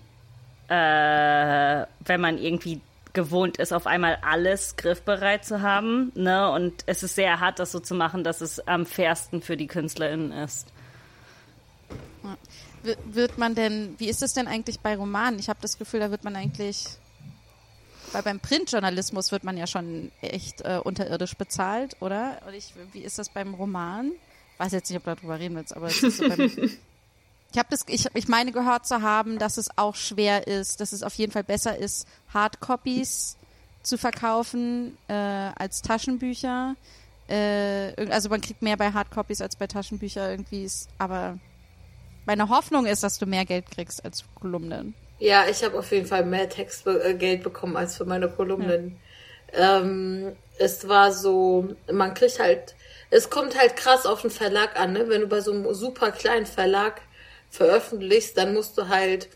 äh, 0.69 1.85
wenn 2.05 2.21
man 2.21 2.37
irgendwie 2.37 2.79
gewohnt 3.11 3.57
ist, 3.57 3.73
auf 3.73 3.87
einmal 3.87 4.19
alles 4.21 4.77
griffbereit 4.77 5.43
zu 5.43 5.61
haben, 5.61 6.11
ne? 6.15 6.49
Und 6.51 6.83
es 6.85 7.03
ist 7.03 7.15
sehr 7.15 7.39
hart, 7.39 7.59
das 7.59 7.71
so 7.71 7.79
zu 7.79 7.95
machen, 7.95 8.23
dass 8.23 8.39
es 8.39 8.65
am 8.65 8.85
fairsten 8.85 9.41
für 9.41 9.57
die 9.57 9.67
KünstlerInnen 9.67 10.31
ist. 10.31 10.67
Wird 13.05 13.37
man 13.37 13.55
denn, 13.55 13.95
wie 13.97 14.09
ist 14.09 14.23
es 14.23 14.33
denn 14.33 14.47
eigentlich 14.47 14.79
bei 14.79 14.95
Romanen? 14.95 15.39
Ich 15.39 15.49
habe 15.49 15.59
das 15.61 15.77
Gefühl, 15.77 15.99
da 15.99 16.11
wird 16.11 16.23
man 16.23 16.35
eigentlich, 16.35 16.85
weil 18.11 18.23
beim 18.23 18.39
Printjournalismus 18.39 19.31
wird 19.31 19.43
man 19.43 19.57
ja 19.57 19.67
schon 19.67 20.11
echt 20.21 20.61
äh, 20.61 20.79
unterirdisch 20.83 21.35
bezahlt, 21.35 21.97
oder? 21.99 22.41
Und 22.47 22.53
ich, 22.53 22.73
wie 22.93 23.01
ist 23.01 23.19
das 23.19 23.29
beim 23.29 23.53
Roman? 23.53 24.11
Weiß 24.57 24.71
jetzt 24.71 24.89
nicht, 24.89 24.97
ob 24.97 25.05
du 25.05 25.15
darüber 25.15 25.39
reden 25.39 25.55
willst, 25.55 25.75
aber 25.75 25.87
es 25.87 26.03
ist 26.03 26.17
so 26.17 26.25
ich 27.51 27.57
habe 27.57 27.67
das, 27.69 27.81
ich, 27.87 28.07
ich 28.13 28.27
meine 28.27 28.51
gehört 28.51 28.85
zu 28.85 29.01
haben, 29.01 29.39
dass 29.39 29.57
es 29.57 29.77
auch 29.77 29.95
schwer 29.95 30.47
ist, 30.47 30.81
dass 30.81 30.91
es 30.91 31.03
auf 31.03 31.15
jeden 31.15 31.31
Fall 31.31 31.43
besser 31.43 31.77
ist, 31.77 32.07
Hardcopies 32.33 33.37
zu 33.83 33.97
verkaufen 33.97 34.97
äh, 35.07 35.13
als 35.13 35.81
Taschenbücher. 35.81 36.75
Äh, 37.27 38.07
also 38.09 38.29
man 38.29 38.41
kriegt 38.41 38.61
mehr 38.61 38.77
bei 38.77 38.91
Hardcopies 38.91 39.41
als 39.41 39.55
bei 39.55 39.67
Taschenbüchern 39.67 40.29
irgendwie, 40.31 40.63
ist, 40.63 40.89
aber 40.97 41.39
meine 42.29 42.49
Hoffnung 42.49 42.85
ist, 42.85 43.01
dass 43.01 43.17
du 43.17 43.25
mehr 43.25 43.43
Geld 43.43 43.71
kriegst 43.71 44.05
als 44.05 44.23
Kolumnen. 44.39 44.93
Ja, 45.17 45.47
ich 45.49 45.63
habe 45.63 45.79
auf 45.79 45.91
jeden 45.91 46.05
Fall 46.05 46.23
mehr 46.23 46.47
Textgeld 46.47 47.41
bekommen 47.41 47.75
als 47.75 47.97
für 47.97 48.05
meine 48.05 48.29
Kolumnen. 48.29 48.99
Ähm, 49.51 50.33
es 50.59 50.87
war 50.87 51.11
so, 51.11 51.69
man 51.91 52.13
kriegt 52.13 52.37
halt, 52.37 52.75
es 53.09 53.31
kommt 53.31 53.59
halt 53.59 53.75
krass 53.75 54.05
auf 54.05 54.21
den 54.21 54.29
Verlag 54.29 54.79
an, 54.79 54.93
ne? 54.93 55.09
Wenn 55.09 55.21
du 55.21 55.27
bei 55.27 55.41
so 55.41 55.51
einem 55.51 55.73
super 55.73 56.11
kleinen 56.11 56.45
Verlag 56.45 57.01
veröffentlichst, 57.49 58.37
dann 58.37 58.53
musst 58.53 58.77
du 58.77 58.89
halt, 58.89 59.27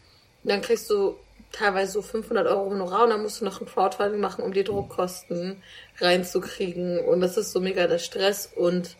dann 0.43 0.61
kriegst 0.61 0.87
du 0.91 1.15
teilweise 1.51 1.93
so 1.93 2.03
500 2.03 2.45
Euro 2.45 2.69
Honorar 2.69 3.05
und 3.05 3.09
dann 3.09 3.23
musst 3.23 3.41
du 3.41 3.45
noch 3.45 3.59
ein 3.59 3.65
Crowdfunding 3.65 4.21
machen, 4.21 4.43
um 4.43 4.53
die 4.53 4.63
Druckkosten 4.63 5.63
reinzukriegen. 5.99 6.99
Und 6.99 7.21
das 7.21 7.37
ist 7.37 7.53
so 7.53 7.59
mega 7.59 7.87
der 7.87 7.97
Stress. 7.97 8.51
Und 8.55 8.97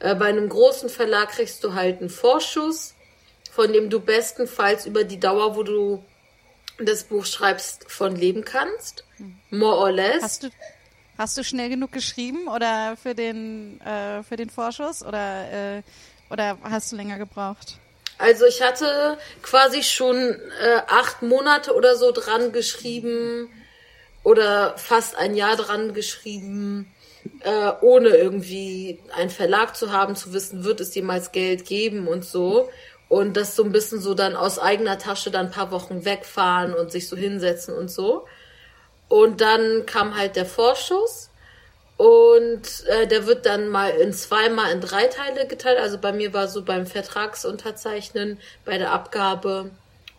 äh, 0.00 0.16
bei 0.16 0.26
einem 0.26 0.48
großen 0.48 0.88
Verlag 0.88 1.28
kriegst 1.28 1.62
du 1.62 1.74
halt 1.74 2.00
einen 2.00 2.10
Vorschuss, 2.10 2.96
von 3.58 3.72
dem 3.72 3.90
du 3.90 3.98
bestenfalls 3.98 4.86
über 4.86 5.02
die 5.02 5.18
Dauer, 5.18 5.56
wo 5.56 5.64
du 5.64 6.04
das 6.78 7.02
Buch 7.02 7.26
schreibst, 7.26 7.90
von 7.90 8.14
leben 8.14 8.44
kannst. 8.44 9.02
More 9.50 9.78
or 9.78 9.90
less. 9.90 10.22
Hast 10.22 10.44
du, 10.44 10.50
hast 11.18 11.36
du 11.36 11.42
schnell 11.42 11.68
genug 11.68 11.90
geschrieben 11.90 12.46
oder 12.46 12.96
für 12.96 13.16
den, 13.16 13.80
äh, 13.80 14.22
für 14.22 14.36
den 14.36 14.48
Vorschuss 14.48 15.04
oder, 15.04 15.78
äh, 15.78 15.82
oder 16.30 16.56
hast 16.62 16.92
du 16.92 16.96
länger 16.96 17.18
gebraucht? 17.18 17.78
Also 18.18 18.46
ich 18.46 18.62
hatte 18.62 19.18
quasi 19.42 19.82
schon 19.82 20.16
äh, 20.16 20.82
acht 20.86 21.22
Monate 21.22 21.74
oder 21.74 21.96
so 21.96 22.12
dran 22.12 22.52
geschrieben 22.52 23.50
oder 24.22 24.78
fast 24.78 25.16
ein 25.16 25.34
Jahr 25.34 25.56
dran 25.56 25.94
geschrieben, 25.94 26.94
äh, 27.40 27.72
ohne 27.80 28.10
irgendwie 28.10 29.00
einen 29.16 29.30
Verlag 29.30 29.74
zu 29.74 29.90
haben, 29.90 30.14
zu 30.14 30.32
wissen, 30.32 30.62
wird 30.62 30.80
es 30.80 30.94
jemals 30.94 31.32
Geld 31.32 31.64
geben 31.64 32.06
und 32.06 32.24
so. 32.24 32.68
Und 33.08 33.36
das 33.36 33.56
so 33.56 33.64
ein 33.64 33.72
bisschen 33.72 34.00
so 34.00 34.14
dann 34.14 34.36
aus 34.36 34.58
eigener 34.58 34.98
Tasche 34.98 35.30
dann 35.30 35.46
ein 35.46 35.52
paar 35.52 35.70
Wochen 35.70 36.04
wegfahren 36.04 36.74
und 36.74 36.92
sich 36.92 37.08
so 37.08 37.16
hinsetzen 37.16 37.74
und 37.74 37.90
so. 37.90 38.26
Und 39.08 39.40
dann 39.40 39.86
kam 39.86 40.16
halt 40.16 40.36
der 40.36 40.46
Vorschuss. 40.46 41.30
Und 41.96 42.86
äh, 42.86 43.08
der 43.08 43.26
wird 43.26 43.44
dann 43.44 43.68
mal 43.68 43.90
in 43.90 44.12
zweimal 44.12 44.70
in 44.70 44.80
drei 44.80 45.06
Teile 45.08 45.48
geteilt. 45.48 45.78
Also 45.80 45.98
bei 45.98 46.12
mir 46.12 46.32
war 46.32 46.46
so 46.46 46.62
beim 46.62 46.86
Vertragsunterzeichnen, 46.86 48.38
bei 48.64 48.78
der 48.78 48.92
Abgabe 48.92 49.70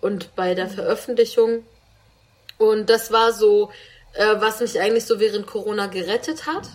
und 0.01 0.35
bei 0.35 0.55
der 0.55 0.67
Veröffentlichung. 0.67 1.63
Und 2.57 2.89
das 2.89 3.13
war 3.13 3.31
so, 3.31 3.71
äh, 4.13 4.35
was 4.39 4.59
mich 4.59 4.81
eigentlich 4.81 5.05
so 5.05 5.21
während 5.21 5.47
Corona 5.47 5.87
gerettet 5.87 6.47
hat. 6.47 6.67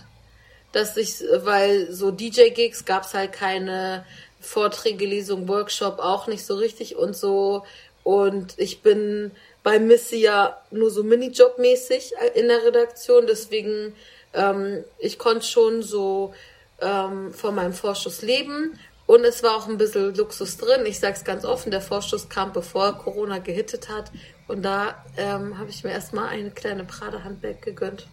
Dass 0.71 0.97
ich, 0.97 1.23
weil 1.35 1.91
so 1.91 2.09
DJ-Gigs 2.09 2.85
gab's 2.85 3.13
halt 3.13 3.31
keine 3.31 4.05
Vorträge, 4.45 5.05
Lesung, 5.05 5.47
Workshop 5.47 5.99
auch 5.99 6.27
nicht 6.27 6.45
so 6.45 6.55
richtig 6.55 6.95
und 6.95 7.15
so. 7.15 7.63
Und 8.03 8.53
ich 8.57 8.81
bin 8.81 9.31
bei 9.63 9.79
Missy 9.79 10.17
ja 10.17 10.61
nur 10.69 10.91
so 10.91 11.01
Minijob-mäßig 11.03 12.13
in 12.35 12.47
der 12.47 12.63
Redaktion. 12.63 13.25
Deswegen, 13.27 13.95
ähm, 14.33 14.83
ich 14.99 15.17
konnte 15.17 15.45
schon 15.45 15.81
so 15.81 16.33
ähm, 16.79 17.33
von 17.33 17.55
meinem 17.55 17.73
Vorschuss 17.73 18.21
leben. 18.21 18.79
Und 19.07 19.23
es 19.23 19.43
war 19.43 19.55
auch 19.55 19.67
ein 19.67 19.77
bisschen 19.77 20.15
Luxus 20.15 20.57
drin. 20.57 20.85
Ich 20.85 20.99
sag's 20.99 21.23
ganz 21.23 21.45
offen, 21.45 21.71
der 21.71 21.81
Vorschuss 21.81 22.29
kam, 22.29 22.53
bevor 22.53 22.93
Corona 22.97 23.39
gehittet 23.39 23.89
hat. 23.89 24.11
Und 24.47 24.63
da 24.63 25.03
ähm, 25.17 25.57
habe 25.57 25.69
ich 25.69 25.83
mir 25.83 25.91
erstmal 25.91 26.29
eine 26.29 26.51
kleine 26.51 26.85
Prada-Handbag 26.85 27.61
gegönnt. 27.61 28.07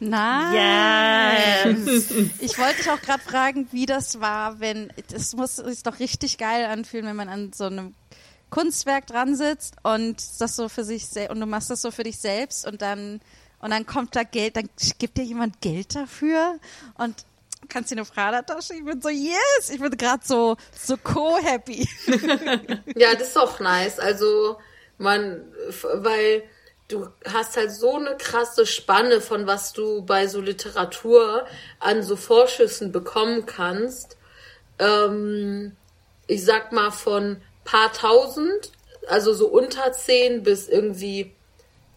Nein. 0.00 1.84
Yes. 1.86 2.10
Ich 2.40 2.58
wollte 2.58 2.76
dich 2.76 2.90
auch 2.90 3.00
gerade 3.00 3.22
fragen, 3.22 3.68
wie 3.70 3.86
das 3.86 4.20
war, 4.20 4.60
wenn 4.60 4.92
das 5.08 5.34
muss 5.34 5.56
sich 5.56 5.82
doch 5.82 6.00
richtig 6.00 6.38
geil 6.38 6.64
anfühlen, 6.66 7.06
wenn 7.06 7.16
man 7.16 7.28
an 7.28 7.52
so 7.52 7.64
einem 7.64 7.94
Kunstwerk 8.50 9.06
dran 9.06 9.34
sitzt 9.34 9.76
und 9.82 10.16
das 10.38 10.56
so 10.56 10.68
für 10.68 10.84
sich 10.84 11.04
und 11.30 11.40
du 11.40 11.46
machst 11.46 11.70
das 11.70 11.82
so 11.82 11.90
für 11.90 12.02
dich 12.02 12.18
selbst 12.18 12.66
und 12.66 12.82
dann 12.82 13.20
und 13.60 13.70
dann 13.70 13.86
kommt 13.86 14.16
da 14.16 14.24
Geld, 14.24 14.56
dann 14.56 14.68
gibt 14.98 15.16
dir 15.16 15.24
jemand 15.24 15.60
Geld 15.60 15.94
dafür 15.94 16.58
und 16.98 17.24
kannst 17.68 17.92
dir 17.92 17.96
eine 17.96 18.04
Prada-Tasche. 18.04 18.74
Ich 18.74 18.84
bin 18.84 19.00
so 19.00 19.08
yes, 19.08 19.70
ich 19.72 19.80
bin 19.80 19.96
gerade 19.96 20.22
so 20.26 20.56
so 20.76 20.96
co-happy. 20.96 21.88
Ja, 22.96 23.14
das 23.14 23.28
ist 23.28 23.38
auch 23.38 23.60
nice. 23.60 23.98
Also 23.98 24.58
man, 24.98 25.42
weil 25.94 26.42
du 26.92 27.08
hast 27.26 27.56
halt 27.56 27.72
so 27.72 27.96
eine 27.96 28.16
krasse 28.16 28.66
Spanne 28.66 29.20
von 29.20 29.46
was 29.46 29.72
du 29.72 30.02
bei 30.02 30.26
so 30.26 30.40
Literatur 30.40 31.46
an 31.80 32.02
so 32.02 32.16
Vorschüssen 32.16 32.92
bekommen 32.92 33.46
kannst. 33.46 34.16
Ähm, 34.78 35.76
ich 36.26 36.44
sag 36.44 36.72
mal 36.72 36.90
von 36.90 37.40
paar 37.64 37.92
tausend, 37.92 38.72
also 39.08 39.32
so 39.32 39.48
unter 39.48 39.92
zehn 39.92 40.42
bis 40.42 40.68
irgendwie 40.68 41.34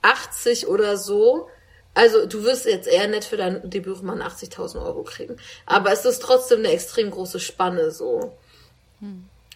80 0.02 0.68
oder 0.68 0.98
so. 0.98 1.50
Also 1.94 2.26
du 2.26 2.44
wirst 2.44 2.66
jetzt 2.66 2.88
eher 2.88 3.08
nicht 3.08 3.24
für 3.24 3.38
dein 3.38 3.70
Debütroman 3.70 4.22
80.000 4.22 4.84
Euro 4.86 5.04
kriegen. 5.04 5.38
Aber 5.66 5.92
es 5.92 6.06
ist 6.06 6.22
trotzdem 6.22 6.60
eine 6.60 6.72
extrem 6.72 7.10
große 7.10 7.40
Spanne 7.40 7.92
so. 7.92 8.38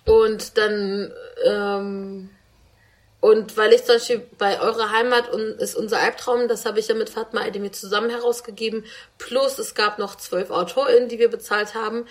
Und 0.05 0.57
dann, 0.57 1.11
ähm, 1.45 2.29
und 3.21 3.57
weil 3.57 3.73
ich 3.73 3.83
zum 3.83 3.95
Beispiel 3.95 4.25
bei 4.37 4.61
eurer 4.61 4.91
Heimat 4.91 5.29
und 5.29 5.41
ist 5.41 5.75
unser 5.75 5.99
Albtraum, 5.99 6.47
das 6.47 6.65
habe 6.65 6.79
ich 6.79 6.87
ja 6.87 6.95
mit 6.95 7.09
Fatma 7.09 7.45
Edemir 7.45 7.73
zusammen 7.73 8.09
herausgegeben. 8.09 8.85
Plus 9.17 9.59
es 9.59 9.75
gab 9.75 9.99
noch 9.99 10.15
zwölf 10.15 10.51
AutorInnen, 10.51 11.09
die 11.09 11.19
wir 11.19 11.29
bezahlt 11.29 11.75
haben. 11.75 12.05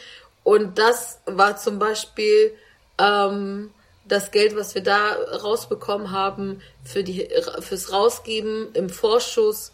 Und 0.44 0.78
das 0.78 1.20
war 1.24 1.56
zum 1.56 1.78
Beispiel 1.78 2.52
ähm, 2.98 3.72
das 4.05 4.30
Geld, 4.30 4.55
was 4.55 4.74
wir 4.74 4.82
da 4.82 5.12
rausbekommen 5.43 6.10
haben 6.10 6.60
für 6.85 7.02
die 7.02 7.28
fürs 7.60 7.90
Rausgeben 7.90 8.72
im 8.74 8.90
Vorschuss, 8.90 9.72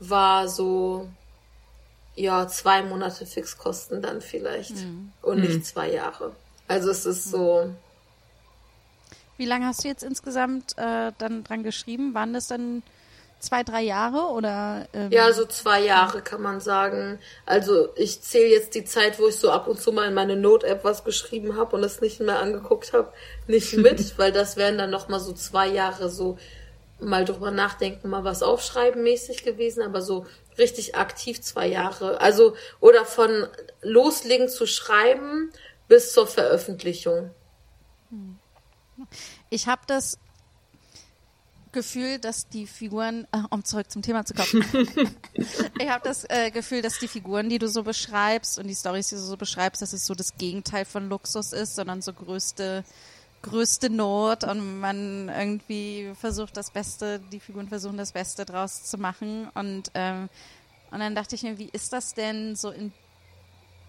war 0.00 0.48
so 0.48 1.08
ja 2.16 2.48
zwei 2.48 2.82
Monate 2.82 3.26
Fixkosten 3.26 4.02
dann 4.02 4.20
vielleicht 4.20 4.74
und 5.22 5.40
nicht 5.40 5.66
zwei 5.66 5.90
Jahre. 5.90 6.32
Also 6.66 6.90
es 6.90 7.06
ist 7.06 7.30
so 7.30 7.74
Wie 9.36 9.46
lange 9.46 9.66
hast 9.66 9.84
du 9.84 9.88
jetzt 9.88 10.02
insgesamt 10.02 10.76
äh, 10.76 11.12
dann 11.18 11.44
dran 11.44 11.62
geschrieben? 11.62 12.14
Waren 12.14 12.32
das 12.32 12.48
dann 12.48 12.82
zwei, 13.40 13.62
drei 13.62 13.82
Jahre 13.82 14.32
oder? 14.32 14.86
Ähm, 14.92 15.10
Ja, 15.10 15.32
so 15.32 15.44
zwei 15.44 15.80
Jahre 15.82 16.22
kann 16.22 16.42
man 16.42 16.60
sagen. 16.60 17.18
Also 17.46 17.88
ich 17.96 18.22
zähle 18.22 18.50
jetzt 18.50 18.74
die 18.74 18.84
Zeit, 18.84 19.18
wo 19.18 19.28
ich 19.28 19.36
so 19.36 19.50
ab 19.50 19.68
und 19.68 19.80
zu 19.80 19.92
mal 19.92 20.08
in 20.08 20.14
meine 20.14 20.36
Note-App 20.36 20.84
was 20.84 21.04
geschrieben 21.04 21.56
habe 21.56 21.76
und 21.76 21.84
es 21.84 22.00
nicht 22.00 22.20
mehr 22.20 22.40
angeguckt 22.40 22.92
habe, 22.92 23.12
nicht 23.46 23.72
mit, 23.76 24.18
weil 24.18 24.32
das 24.32 24.56
wären 24.56 24.78
dann 24.78 24.90
noch 24.90 25.08
mal 25.08 25.20
so 25.20 25.32
zwei 25.32 25.68
Jahre 25.68 26.08
so 26.08 26.38
mal 27.00 27.24
drüber 27.24 27.50
nachdenken, 27.50 28.08
mal 28.08 28.24
was 28.24 28.42
aufschreiben 28.42 29.02
mäßig 29.02 29.44
gewesen, 29.44 29.82
aber 29.82 30.00
so 30.00 30.26
richtig 30.58 30.94
aktiv 30.94 31.42
zwei 31.42 31.66
Jahre. 31.66 32.20
Also 32.20 32.54
oder 32.80 33.04
von 33.04 33.46
loslegen 33.82 34.48
zu 34.48 34.66
schreiben 34.66 35.52
bis 35.88 36.12
zur 36.12 36.26
Veröffentlichung. 36.26 37.30
Ich 39.50 39.66
habe 39.66 39.82
das 39.86 40.18
Gefühl, 41.72 42.18
dass 42.18 42.48
die 42.48 42.66
Figuren, 42.66 43.26
äh, 43.32 43.42
um 43.50 43.64
zurück 43.64 43.90
zum 43.90 44.02
Thema 44.02 44.24
zu 44.24 44.34
kommen, 44.34 44.64
ich 45.78 45.88
habe 45.88 46.04
das 46.04 46.24
äh, 46.28 46.50
Gefühl, 46.50 46.82
dass 46.82 46.98
die 46.98 47.08
Figuren, 47.08 47.48
die 47.48 47.58
du 47.58 47.68
so 47.68 47.82
beschreibst 47.82 48.58
und 48.58 48.68
die 48.68 48.74
Stories, 48.74 49.08
die 49.08 49.16
du 49.16 49.20
so 49.20 49.36
beschreibst, 49.36 49.82
dass 49.82 49.92
es 49.92 50.06
so 50.06 50.14
das 50.14 50.36
Gegenteil 50.36 50.84
von 50.84 51.08
Luxus 51.08 51.52
ist, 51.52 51.74
sondern 51.74 52.00
so 52.00 52.12
größte 52.12 52.84
größte 53.42 53.90
Not 53.90 54.42
und 54.44 54.80
man 54.80 55.28
irgendwie 55.28 56.12
versucht 56.18 56.56
das 56.56 56.70
Beste, 56.70 57.20
die 57.30 57.40
Figuren 57.40 57.68
versuchen 57.68 57.98
das 57.98 58.12
Beste 58.12 58.46
draus 58.46 58.84
zu 58.84 58.96
machen. 58.96 59.50
Und 59.54 59.90
ähm, 59.92 60.30
und 60.94 61.00
dann 61.00 61.16
dachte 61.16 61.34
ich 61.34 61.42
mir, 61.42 61.58
wie 61.58 61.68
ist 61.72 61.92
das 61.92 62.14
denn 62.14 62.54
so 62.54 62.70
in 62.70 62.92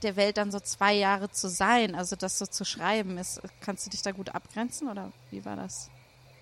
der 0.04 0.16
Welt 0.16 0.38
dann 0.38 0.52
so 0.52 0.60
zwei 0.60 0.94
Jahre 0.94 1.32
zu 1.32 1.48
sein, 1.48 1.96
also 1.96 2.16
das 2.16 2.38
so 2.38 2.46
zu 2.46 2.66
schreiben, 2.66 3.18
ist, 3.18 3.42
kannst 3.62 3.86
du 3.86 3.90
dich 3.90 4.02
da 4.02 4.12
gut 4.12 4.34
abgrenzen 4.36 4.90
oder 4.90 5.12
wie 5.32 5.46
war 5.46 5.56
das? 5.56 5.90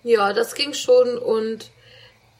Ja, 0.02 0.32
das 0.32 0.54
ging 0.54 0.74
schon 0.74 1.18
und 1.18 1.70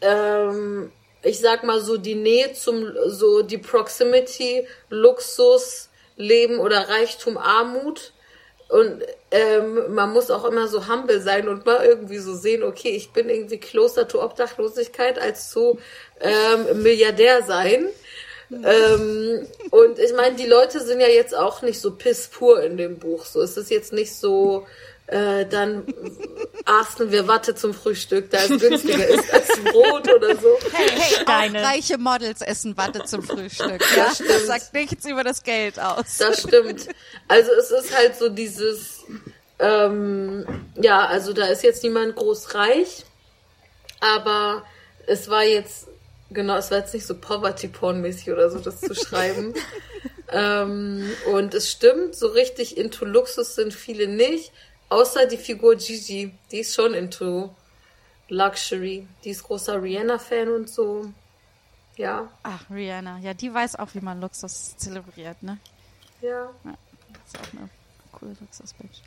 ähm, 0.01 0.93
ich 1.23 1.41
sag 1.41 1.65
mal 1.65 1.81
so 1.81 1.97
die 1.97 2.15
Nähe 2.15 2.53
zum, 2.53 2.93
so 3.07 3.43
die 3.43 3.59
Proximity, 3.59 4.67
Luxus, 4.91 5.89
Leben 6.17 6.59
oder 6.59 6.89
Reichtum, 6.89 7.39
Armut. 7.39 8.13
Und 8.69 9.03
ähm, 9.31 9.95
man 9.95 10.13
muss 10.13 10.31
auch 10.31 10.45
immer 10.45 10.69
so 10.69 10.89
humble 10.89 11.21
sein 11.21 11.49
und 11.49 11.67
mal 11.67 11.85
irgendwie 11.85 12.19
so 12.19 12.35
sehen, 12.35 12.63
okay, 12.63 12.91
ich 12.91 13.13
bin 13.13 13.29
irgendwie 13.29 13.59
closer 13.59 14.09
to 14.09 14.23
Obdachlosigkeit 14.23 15.19
als 15.19 15.51
zu 15.51 15.79
ähm, 16.21 16.83
Milliardär 16.83 17.43
sein. 17.43 17.89
Ähm, 18.51 19.47
und 19.71 19.99
ich 19.99 20.13
meine, 20.15 20.37
die 20.37 20.47
Leute 20.47 20.81
sind 20.85 21.01
ja 21.01 21.09
jetzt 21.09 21.35
auch 21.35 21.63
nicht 21.63 21.81
so 21.81 21.93
piss 21.93 22.29
pur 22.29 22.63
in 22.63 22.77
dem 22.77 22.99
Buch. 22.99 23.25
So, 23.25 23.41
es 23.43 23.57
ist 23.57 23.71
jetzt 23.71 23.93
nicht 23.93 24.15
so, 24.15 24.67
äh, 25.07 25.45
dann 25.47 25.85
aßen 26.65 27.11
wir 27.11 27.27
Watte 27.29 27.55
zum 27.55 27.75
Frühstück, 27.75 28.31
da 28.31 28.39
es 28.45 28.49
günstiger 28.61 29.07
ist 29.07 29.33
als 29.33 29.49
Brot 29.73 30.09
oder 30.13 30.37
so. 30.37 30.59
Hey, 30.73 30.89
hey, 30.91 31.25
Deine- 31.25 31.61
auch 31.61 31.65
reiche 31.65 31.99
Models 31.99 32.41
essen 32.43 32.77
Watte 32.77 33.05
zum 33.05 33.23
Frühstück. 33.23 33.83
Ja? 33.97 34.07
Das. 34.07 34.19
Das 34.19 34.47
sagt 34.47 34.75
nichts 34.75 35.05
über 35.07 35.25
das 35.25 35.43
Geld 35.43 35.79
aus. 35.81 36.19
Das 36.19 36.43
stimmt. 36.43 36.89
Also 37.29 37.51
es 37.53 37.71
ist 37.71 37.97
halt 37.97 38.17
so 38.17 38.29
dieses, 38.29 39.05
ähm, 39.59 40.47
ja, 40.81 41.07
also 41.07 41.33
da 41.33 41.47
ist 41.47 41.63
jetzt 41.63 41.83
niemand 41.83 42.17
groß 42.17 42.55
reich, 42.55 43.05
aber 44.01 44.65
es 45.07 45.29
war 45.29 45.45
jetzt, 45.45 45.87
genau, 46.35 46.57
es 46.57 46.71
war 46.71 46.79
jetzt 46.79 46.93
nicht 46.93 47.07
so 47.07 47.15
Poverty-Porn-mäßig 47.15 48.31
oder 48.31 48.51
so, 48.51 48.59
das 48.59 48.81
zu 48.81 48.95
schreiben. 48.95 49.55
ähm, 50.31 51.11
und 51.33 51.55
es 51.55 51.71
stimmt, 51.71 52.15
so 52.15 52.29
richtig 52.29 52.77
into 52.77 53.05
Luxus 53.05 53.55
sind 53.55 53.73
viele 53.73 54.09
nicht, 54.09 54.53
außer 54.89 55.27
die 55.27 55.39
Figur 55.39 55.77
Gigi, 55.77 56.35
die 56.51 56.59
ist 56.59 56.75
schon 56.75 56.95
into 56.95 57.55
Luxury. 58.29 59.07
Die 59.25 59.31
ist 59.31 59.45
großer 59.45 59.83
Rihanna-Fan 59.83 60.49
und 60.49 60.69
so. 60.69 61.13
Ja, 61.97 62.29
Ach, 62.43 62.65
Rihanna. 62.71 63.19
Ja, 63.19 63.35
die 63.35 63.53
weiß 63.55 63.77
auch, 63.77 63.89
wie 63.95 64.01
man 64.01 64.21
Luxus 64.21 64.77
zelebriert, 64.77 65.41
ne? 65.43 65.59
ja. 66.21 66.51
Das 66.65 66.75
ist 67.27 67.39
auch 67.39 67.59
eine 67.59 67.69
coole 68.13 68.37
Luxus-Bitch. 68.41 69.01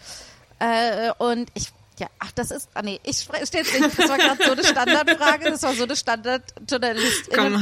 Äh, 0.60 1.12
und 1.18 1.52
ich, 1.54 1.72
ja, 2.00 2.08
ach, 2.20 2.32
das 2.34 2.52
ist, 2.52 2.70
ah 2.74 2.82
nee, 2.84 3.00
ich 3.04 3.18
stelle 3.18 3.42
nicht, 3.64 3.98
das 3.98 4.10
war 4.10 4.18
gerade 4.18 4.44
so 4.44 4.52
eine 4.52 4.64
Standardfrage, 4.64 5.50
das 5.52 5.64
war 5.64 5.74
so 5.74 5.84
eine 5.84 5.96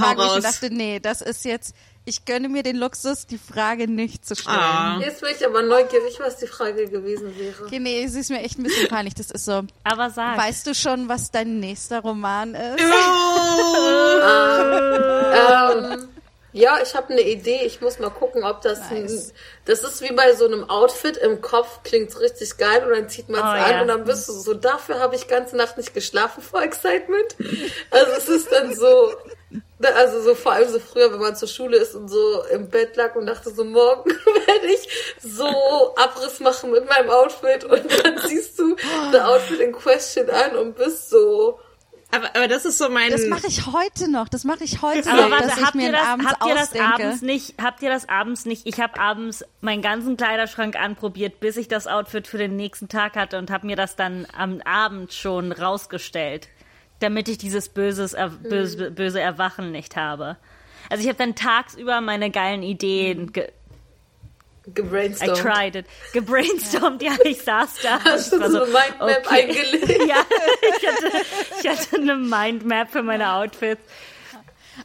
hau 0.02 0.38
Ich 0.38 0.44
dachte, 0.44 0.70
nee, 0.74 1.00
das 1.00 1.22
ist 1.22 1.46
jetzt, 1.46 1.74
ich 2.04 2.26
gönne 2.26 2.50
mir 2.50 2.62
den 2.62 2.76
Luxus, 2.76 3.26
die 3.26 3.38
Frage 3.38 3.88
nicht 3.88 4.26
zu 4.26 4.36
stellen. 4.36 4.58
Ah. 4.58 5.00
Jetzt 5.00 5.22
bin 5.22 5.32
ich 5.36 5.46
aber 5.46 5.62
neugierig, 5.62 6.20
was 6.20 6.38
die 6.38 6.48
Frage 6.48 6.88
gewesen 6.88 7.38
wäre. 7.38 7.64
Okay, 7.66 7.80
nee, 7.80 8.04
es 8.04 8.14
ist 8.16 8.30
mir 8.30 8.42
echt 8.42 8.60
ein 8.60 8.64
bisschen 8.64 8.90
peinlich. 8.90 9.16
Das 9.16 9.32
ist 9.32 9.46
so, 9.46 9.64
Aber 9.84 10.10
sag. 10.10 10.38
weißt 10.38 10.68
du 10.68 10.76
schon, 10.76 11.08
was 11.08 11.32
dein 11.32 11.60
nächster 11.60 12.02
Roman 12.02 12.54
ist? 12.54 12.82
Ähm, 15.32 16.10
ja, 16.56 16.80
ich 16.82 16.96
habe 16.96 17.10
eine 17.10 17.22
Idee. 17.22 17.64
Ich 17.66 17.82
muss 17.82 18.00
mal 18.00 18.10
gucken, 18.10 18.46
ob 18.46 18.62
das 18.62 18.80
ein, 18.90 19.02
Nice. 19.02 19.34
das 19.66 19.84
ist 19.84 20.02
wie 20.02 20.14
bei 20.14 20.34
so 20.34 20.46
einem 20.46 20.70
Outfit 20.70 21.18
im 21.18 21.42
Kopf 21.42 21.84
klingt's 21.84 22.18
richtig 22.22 22.58
geil 22.58 22.82
und 22.86 22.92
dann 22.92 23.10
zieht 23.10 23.28
man 23.28 23.42
es 23.42 23.46
Oh, 23.46 23.66
an 23.66 23.72
ja. 23.72 23.82
und 23.82 23.90
dann 23.90 24.06
bist 24.06 24.30
du 24.30 24.32
so. 24.32 24.54
Dafür 24.54 25.00
habe 25.00 25.16
ich 25.18 25.28
ganze 25.28 25.58
Nacht 25.58 25.78
nicht 25.78 25.94
geschlafen 25.94 26.42
vor 26.42 26.64
Excitement. 26.64 27.36
Also 27.92 28.12
es 28.14 28.30
ist 28.30 28.52
dann 28.54 28.74
so, 28.74 29.14
also 29.82 30.22
so 30.22 30.34
vor 30.34 30.54
allem 30.54 30.70
so 30.70 30.80
früher, 30.80 31.12
wenn 31.12 31.20
man 31.20 31.36
zur 31.36 31.50
Schule 31.50 31.76
ist 31.76 31.94
und 31.94 32.08
so 32.08 32.44
im 32.50 32.70
Bett 32.70 32.96
lag 32.96 33.16
und 33.16 33.26
dachte 33.26 33.50
so 33.50 33.66
morgen 33.66 34.10
werde 34.48 34.68
ich 34.68 34.88
so 35.22 35.94
Abriss 35.98 36.40
machen 36.40 36.72
mit 36.72 36.88
meinem 36.88 37.10
Outfit 37.10 37.66
und 37.66 37.84
dann 38.06 38.18
siehst 38.28 38.58
du 38.58 38.78
the 39.12 39.20
Outfit 39.20 39.60
in 39.60 39.74
question 39.74 40.30
an 40.30 40.56
und 40.56 40.78
bist 40.78 41.10
so. 41.10 41.60
Aber, 42.16 42.36
aber 42.36 42.48
das 42.48 42.66
ist 42.66 42.78
so 42.78 42.90
mein. 42.90 43.12
Das 43.12 43.26
mache 43.28 43.48
ich 43.48 43.66
heute 43.66 44.10
noch. 44.10 44.30
Das 44.30 44.44
mache 44.44 44.64
ich 44.64 44.82
heute 44.82 45.10
Aber 45.10 45.24
noch, 45.24 45.32
warte, 45.32 45.48
dass 45.48 45.58
ich 45.58 45.66
habt 45.66 45.76
mir 45.76 45.88
ihr 45.88 45.92
das, 45.92 46.02
abends 46.08 46.28
habt 46.32 46.46
ihr 46.46 46.54
das 46.54 46.64
ausdenke. 46.64 46.94
abends 46.94 47.22
nicht, 47.22 47.54
habt 47.62 47.82
ihr 47.82 47.90
das 47.90 48.10
abends 48.10 48.46
nicht, 48.46 48.66
ich 48.66 48.80
habe 48.80 49.00
abends 49.00 49.44
meinen 49.62 49.82
ganzen 49.82 50.18
Kleiderschrank 50.18 50.76
anprobiert, 50.80 51.40
bis 51.40 51.58
ich 51.58 51.68
das 51.68 51.88
Outfit 51.88 52.28
für 52.28 52.38
den 52.38 52.56
nächsten 52.56 52.88
Tag 52.88 53.16
hatte 53.16 53.38
und 53.38 53.52
habe 53.52 53.66
mir 53.68 53.76
das 53.76 53.96
dann 53.96 54.28
am 54.38 54.62
Abend 54.62 55.14
schon 55.14 55.52
rausgestellt, 55.52 56.48
damit 57.00 57.28
ich 57.28 57.38
dieses 57.38 57.70
böses, 57.70 58.14
er, 58.14 58.30
böse, 58.30 58.92
böse 58.92 59.20
Erwachen 59.20 59.72
nicht 59.72 59.96
habe. 59.96 60.38
Also 60.90 61.02
ich 61.02 61.08
habe 61.10 61.18
dann 61.18 61.36
tagsüber 61.36 62.02
meine 62.02 62.30
geilen 62.32 62.64
Ideen 62.64 63.32
ge 64.66 64.72
I 64.72 64.86
Gebrainstormt. 64.86 65.38
tried 65.38 65.76
it. 65.76 65.86
Gebrainstormt, 66.14 67.02
ja, 67.02 67.14
ich 67.24 67.42
saß 67.42 67.70
da. 67.84 68.04
Hast 68.04 68.34
ich 68.34 68.40
du 68.40 68.50
so 68.50 68.64
eine 68.64 68.72
Mindmap 68.72 69.32
eingelegt? 69.32 70.08
Ja, 70.08 70.26
ich 70.78 70.88
hatte, 70.88 71.26
ich 71.62 71.68
hatte 71.68 71.96
eine 71.98 72.16
Mindmap 72.16 72.92
für 72.92 73.04
meine 73.04 73.32
Outfits. 73.34 73.82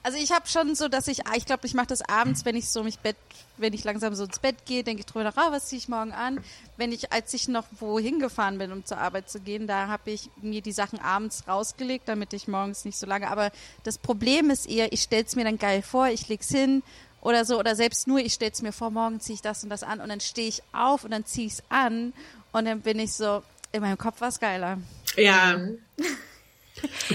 Also 0.03 0.19
ich 0.19 0.31
habe 0.33 0.47
schon 0.47 0.75
so, 0.75 0.89
dass 0.89 1.09
ich, 1.09 1.21
ich 1.37 1.47
glaube, 1.47 1.67
ich 1.67 1.75
mache 1.75 1.89
das 1.89 2.03
abends, 2.03 2.45
wenn 2.45 2.55
ich 2.55 2.69
so 2.69 2.83
mich 2.83 3.01
Bett, 3.01 3.17
wenn 3.57 3.73
ich 3.73 3.85
langsam 3.85 4.15
so 4.15 4.25
ins 4.25 4.39
Bett 4.39 4.57
gehe, 4.65 4.85
denke 4.85 5.01
ich 5.01 5.07
drüber 5.07 5.25
nach, 5.25 5.37
ah, 5.37 5.51
was 5.51 5.67
ziehe 5.67 5.79
ich 5.79 5.89
morgen 5.89 6.13
an? 6.13 6.43
Wenn 6.77 6.93
ich, 6.93 7.13
als 7.13 7.35
ich 7.35 7.49
noch 7.49 7.67
wohin 7.81 8.21
gefahren 8.21 8.59
bin, 8.59 8.73
um 8.73 8.85
zur 8.85 8.99
Arbeit 8.99 9.29
zu 9.29 9.41
gehen, 9.41 9.67
da 9.67 9.89
habe 9.89 10.13
ich 10.13 10.31
mir 10.41 10.63
die 10.63 10.73
Sachen 10.73 11.01
abends 11.01 11.45
rausgelegt, 11.49 12.09
damit 12.09 12.33
ich 12.33 12.49
morgens 12.49 12.85
nicht 12.85 12.99
so 12.99 13.07
lange. 13.07 13.31
Aber 13.31 13.51
das 13.83 13.99
Problem 13.99 14.51
ist 14.51 14.69
eher, 14.69 14.93
ich 14.93 15.03
stell's 15.03 15.37
mir 15.37 15.45
dann 15.45 15.59
geil 15.59 15.83
vor, 15.83 16.07
ich 16.07 16.29
leg's 16.29 16.49
hin 16.49 16.83
oder 17.23 17.45
so, 17.45 17.59
oder 17.59 17.75
selbst 17.75 18.07
nur, 18.07 18.19
ich 18.19 18.33
stell's 18.35 18.63
mir 18.63 18.73
vor, 18.73 18.91
morgen 18.91 19.21
ziehe 19.21 19.35
ich 19.35 19.43
das 19.43 19.63
und 19.63 19.71
das 19.71 19.83
an 19.83 20.01
und 20.01 20.09
dann 20.09 20.21
stehe 20.21 20.49
ich 20.49 20.63
auf 20.73 21.05
und 21.05 21.11
dann 21.11 21.25
ziehe 21.27 21.47
ich's 21.47 21.63
an 21.69 22.13
und 22.53 22.65
dann 22.65 22.81
bin 22.81 22.99
ich 22.99 23.13
so, 23.13 23.43
in 23.73 23.83
meinem 23.83 23.99
Kopf 23.99 24.21
war's 24.21 24.41
geiler. 24.41 24.79
Ja. 25.17 25.59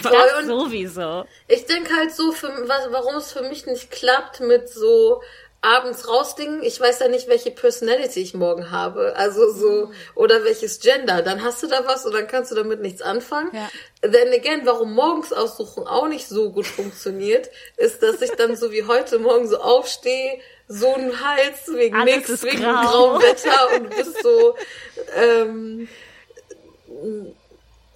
Das 0.03 0.11
und- 0.39 0.45
sowieso. 0.47 1.25
Ich 1.47 1.65
denke 1.65 1.91
halt 1.95 2.13
so, 2.13 2.31
für, 2.31 2.49
was, 2.67 2.91
warum 2.91 3.15
es 3.15 3.31
für 3.31 3.41
mich 3.49 3.65
nicht 3.65 3.89
klappt 3.89 4.39
mit 4.39 4.69
so 4.69 5.23
abends 5.65 6.07
rausdingen. 6.07 6.63
Ich 6.63 6.79
weiß 6.79 6.99
ja 6.99 7.07
nicht, 7.07 7.27
welche 7.27 7.51
Personality 7.51 8.21
ich 8.21 8.33
morgen 8.33 8.71
habe. 8.71 9.15
Also 9.15 9.51
so, 9.51 9.91
oder 10.13 10.43
welches 10.43 10.79
Gender. 10.79 11.21
Dann 11.21 11.43
hast 11.43 11.63
du 11.63 11.67
da 11.67 11.85
was 11.85 12.05
und 12.05 12.13
dann 12.13 12.27
kannst 12.27 12.51
du 12.51 12.55
damit 12.55 12.81
nichts 12.81 13.01
anfangen. 13.01 13.49
Ja. 13.53 13.69
Then 14.01 14.31
again, 14.33 14.61
warum 14.65 14.93
morgens 14.93 15.33
aussuchen 15.33 15.87
auch 15.87 16.07
nicht 16.07 16.27
so 16.27 16.51
gut 16.51 16.67
funktioniert, 16.67 17.49
ist, 17.77 18.03
dass 18.03 18.21
ich 18.21 18.31
dann 18.31 18.55
so 18.55 18.71
wie 18.71 18.83
heute 18.83 19.19
Morgen 19.19 19.47
so 19.47 19.57
aufstehe, 19.57 20.39
so 20.67 20.93
ein 20.93 21.11
Hals 21.23 21.67
wegen 21.67 21.95
Alles 21.95 22.15
nix, 22.29 22.43
wegen 22.43 22.61
grau. 22.61 22.83
grauem 22.83 23.21
Wetter 23.21 23.75
und 23.75 23.83
du 23.85 23.97
bist 23.97 24.21
so, 24.21 24.55
ähm, 25.15 25.87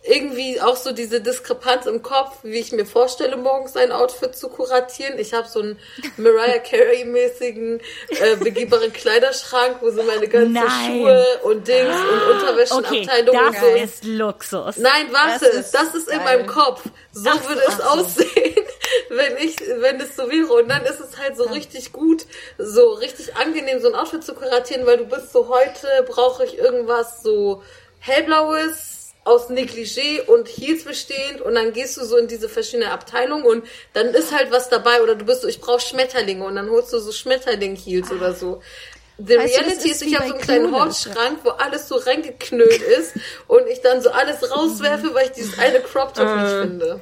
irgendwie 0.04 0.62
auch 0.62 0.78
so 0.78 0.92
diese 0.94 1.20
Diskrepanz 1.20 1.86
im 1.86 2.02
Kopf, 2.02 2.38
wie 2.44 2.60
ich 2.60 2.72
mir 2.72 2.86
vorstelle, 2.86 3.36
morgens 3.36 3.76
ein 3.76 3.92
Outfit 3.92 4.36
zu 4.36 4.48
kuratieren. 4.48 5.20
Ich 5.20 5.34
habe 5.34 5.48
so 5.48 5.60
einen 5.60 5.78
Mariah 6.18 6.60
Carey-mäßigen 6.60 7.82
äh, 8.10 8.36
begehbaren 8.38 8.94
Kleiderschrank, 8.94 9.78
wo 9.82 9.92
so 9.92 10.04
meine 10.04 10.28
ganzen 10.28 10.54
Nein. 10.54 10.68
Schuhe 10.88 11.26
und 11.44 11.68
Dings 11.68 11.96
und 11.96 12.20
Okay, 12.20 12.32
Unterwäschenabteilung 12.32 13.38
und 13.38 13.54
das 13.54 13.62
so. 13.62 13.68
ist 13.68 14.04
Luxus. 14.06 14.78
Nein, 14.78 15.08
warte, 15.12 15.46
Das 15.54 15.72
das 15.72 15.84
ist 15.90 15.96
ist, 15.96 16.10
in 16.10 16.24
meinem 16.24 16.48
Kopf. 16.48 16.82
So 17.12 17.30
Ach, 17.32 17.48
würde 17.50 17.62
es 17.68 17.82
ach 17.82 17.98
aussehen, 17.98 18.66
wenn 19.10 19.38
ich, 19.38 19.58
wenn 19.60 20.00
es 20.00 20.16
so 20.16 20.30
wäre. 20.32 20.54
Und 20.54 20.70
dann 20.70 20.84
ist 20.86 21.00
es 21.02 21.18
halt 21.18 21.36
so 21.36 21.44
richtig 21.44 21.92
gut, 21.92 22.26
so 22.58 22.94
richtig 22.94 23.36
angenehm, 23.36 23.82
so 23.82 23.90
ein 23.90 23.96
Outfit 23.96 24.24
zu 24.24 24.34
kuratieren, 24.34 24.86
weil 24.86 24.98
du 24.98 25.06
bist 25.06 25.34
so, 25.34 25.50
heute 25.50 25.88
brauche 26.08 26.46
ich 26.46 26.58
irgendwas 26.58 27.22
so 27.22 27.64
hellblaues, 28.00 28.99
aus 29.30 29.50
Negligé 29.50 30.22
und 30.26 30.48
Heels 30.48 30.84
bestehend 30.84 31.42
und 31.42 31.54
dann 31.54 31.72
gehst 31.72 31.98
du 31.98 32.04
so 32.04 32.18
in 32.18 32.28
diese 32.28 32.50
verschiedenen 32.50 32.90
Abteilungen 32.90 33.46
und 33.46 33.64
dann 33.94 34.08
ist 34.08 34.36
halt 34.36 34.52
was 34.52 34.70
dabei 34.70 35.04
oder 35.04 35.16
du 35.16 35.26
bist 35.26 35.44
so, 35.44 35.48
ich 35.48 35.62
brauche 35.62 35.80
Schmetterlinge 35.80 36.44
und 36.44 36.56
dann 36.56 36.70
holst 36.70 36.92
du 36.92 37.00
so 37.00 37.12
Schmetterling-Heels 37.12 38.12
oder 38.12 38.34
so. 38.34 38.62
The 39.20 39.38
Weißt 39.38 39.56
du, 39.56 39.62
reality 39.62 39.90
ist 39.92 40.02
ist, 40.02 40.08
ich 40.08 40.16
habe 40.16 40.28
so 40.30 40.34
einen 40.34 40.42
kleinen. 40.42 40.74
Holzschrank, 40.74 41.40
wo 41.44 41.50
alles 41.50 41.88
so 41.88 41.96
reingeknüllt 41.96 42.82
ist 42.82 43.14
und 43.48 43.68
ich 43.68 43.82
dann 43.82 44.02
so 44.02 44.10
alles 44.10 44.50
rauswerfe, 44.50 45.14
weil 45.14 45.26
ich 45.26 45.34
dieses 45.34 45.60
eine 45.60 45.82
Crop 45.82 46.14
Top 46.14 46.26
nicht 46.26 46.62
finde. 46.62 47.02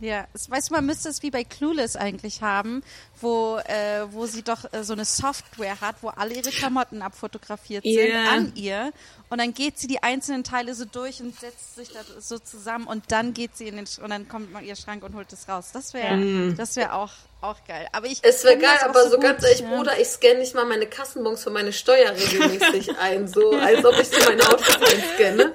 Ja, 0.00 0.26
weißt 0.48 0.70
du, 0.70 0.74
man 0.74 0.86
müsste 0.86 1.10
es 1.10 1.22
wie 1.22 1.30
bei 1.30 1.44
Clueless 1.44 1.94
eigentlich 1.94 2.42
haben, 2.42 2.82
wo, 3.22 3.58
äh, 3.58 4.06
wo 4.10 4.26
sie 4.26 4.42
doch 4.42 4.72
äh, 4.72 4.84
so 4.84 4.92
eine 4.92 5.04
Software 5.04 5.80
hat, 5.80 5.96
wo 6.02 6.08
alle 6.08 6.34
ihre 6.34 6.50
Klamotten 6.50 7.02
abfotografiert 7.02 7.84
sind 7.84 8.14
an 8.14 8.52
ihr. 8.54 8.92
Und 9.30 9.40
dann 9.40 9.54
geht 9.54 9.78
sie 9.78 9.86
die 9.86 10.02
einzelnen 10.02 10.44
Teile 10.44 10.74
so 10.74 10.84
durch 10.84 11.20
und 11.22 11.38
setzt 11.38 11.76
sich 11.76 11.88
da 11.88 12.00
so 12.20 12.38
zusammen 12.38 12.86
und 12.86 13.04
dann 13.12 13.32
geht 13.32 13.56
sie 13.56 13.66
in 13.66 13.76
den 13.76 13.86
Sch 13.86 13.98
und 13.98 14.10
dann 14.10 14.28
kommt 14.28 14.52
mal 14.52 14.62
ihr 14.62 14.76
Schrank 14.76 15.02
und 15.04 15.14
holt 15.14 15.32
es 15.32 15.48
raus. 15.48 15.70
Das 15.72 15.94
wäre 15.94 16.52
das 16.54 16.76
wäre 16.76 16.92
auch, 16.92 17.12
auch 17.40 17.56
geil. 17.66 17.88
Aber 17.92 18.06
ich 18.06 18.18
Es 18.22 18.44
wäre 18.44 18.58
geil, 18.58 18.78
aber 18.82 19.08
so 19.08 19.18
ganz 19.18 19.42
ehrlich, 19.42 19.60
ja. 19.60 19.68
Bruder, 19.74 19.98
ich 19.98 20.08
scanne 20.08 20.40
nicht 20.40 20.54
mal 20.54 20.66
meine 20.66 20.86
Kassenbons 20.86 21.42
für 21.42 21.50
meine 21.50 21.72
Steuer 21.72 22.12
regelmäßig 22.14 22.98
ein, 23.00 23.26
so 23.26 23.52
als 23.52 23.84
ob 23.84 23.98
ich 23.98 24.08
so 24.08 24.18
meine 24.28 24.42
Outfits 24.42 24.92
einscanne. 24.92 25.54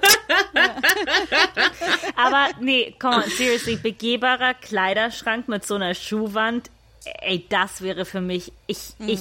Aber 2.16 2.48
nee, 2.60 2.96
komm 2.98 3.14
on, 3.14 3.30
seriously, 3.30 3.76
begehbarer 3.76 4.54
Kleiderschrank 4.54 5.48
mit 5.48 5.66
so 5.66 5.76
einer 5.76 5.94
Schuhwand, 5.94 6.70
ey, 7.22 7.44
das 7.48 7.82
wäre 7.82 8.04
für 8.04 8.20
mich, 8.20 8.52
ich, 8.66 8.92
ich, 9.06 9.20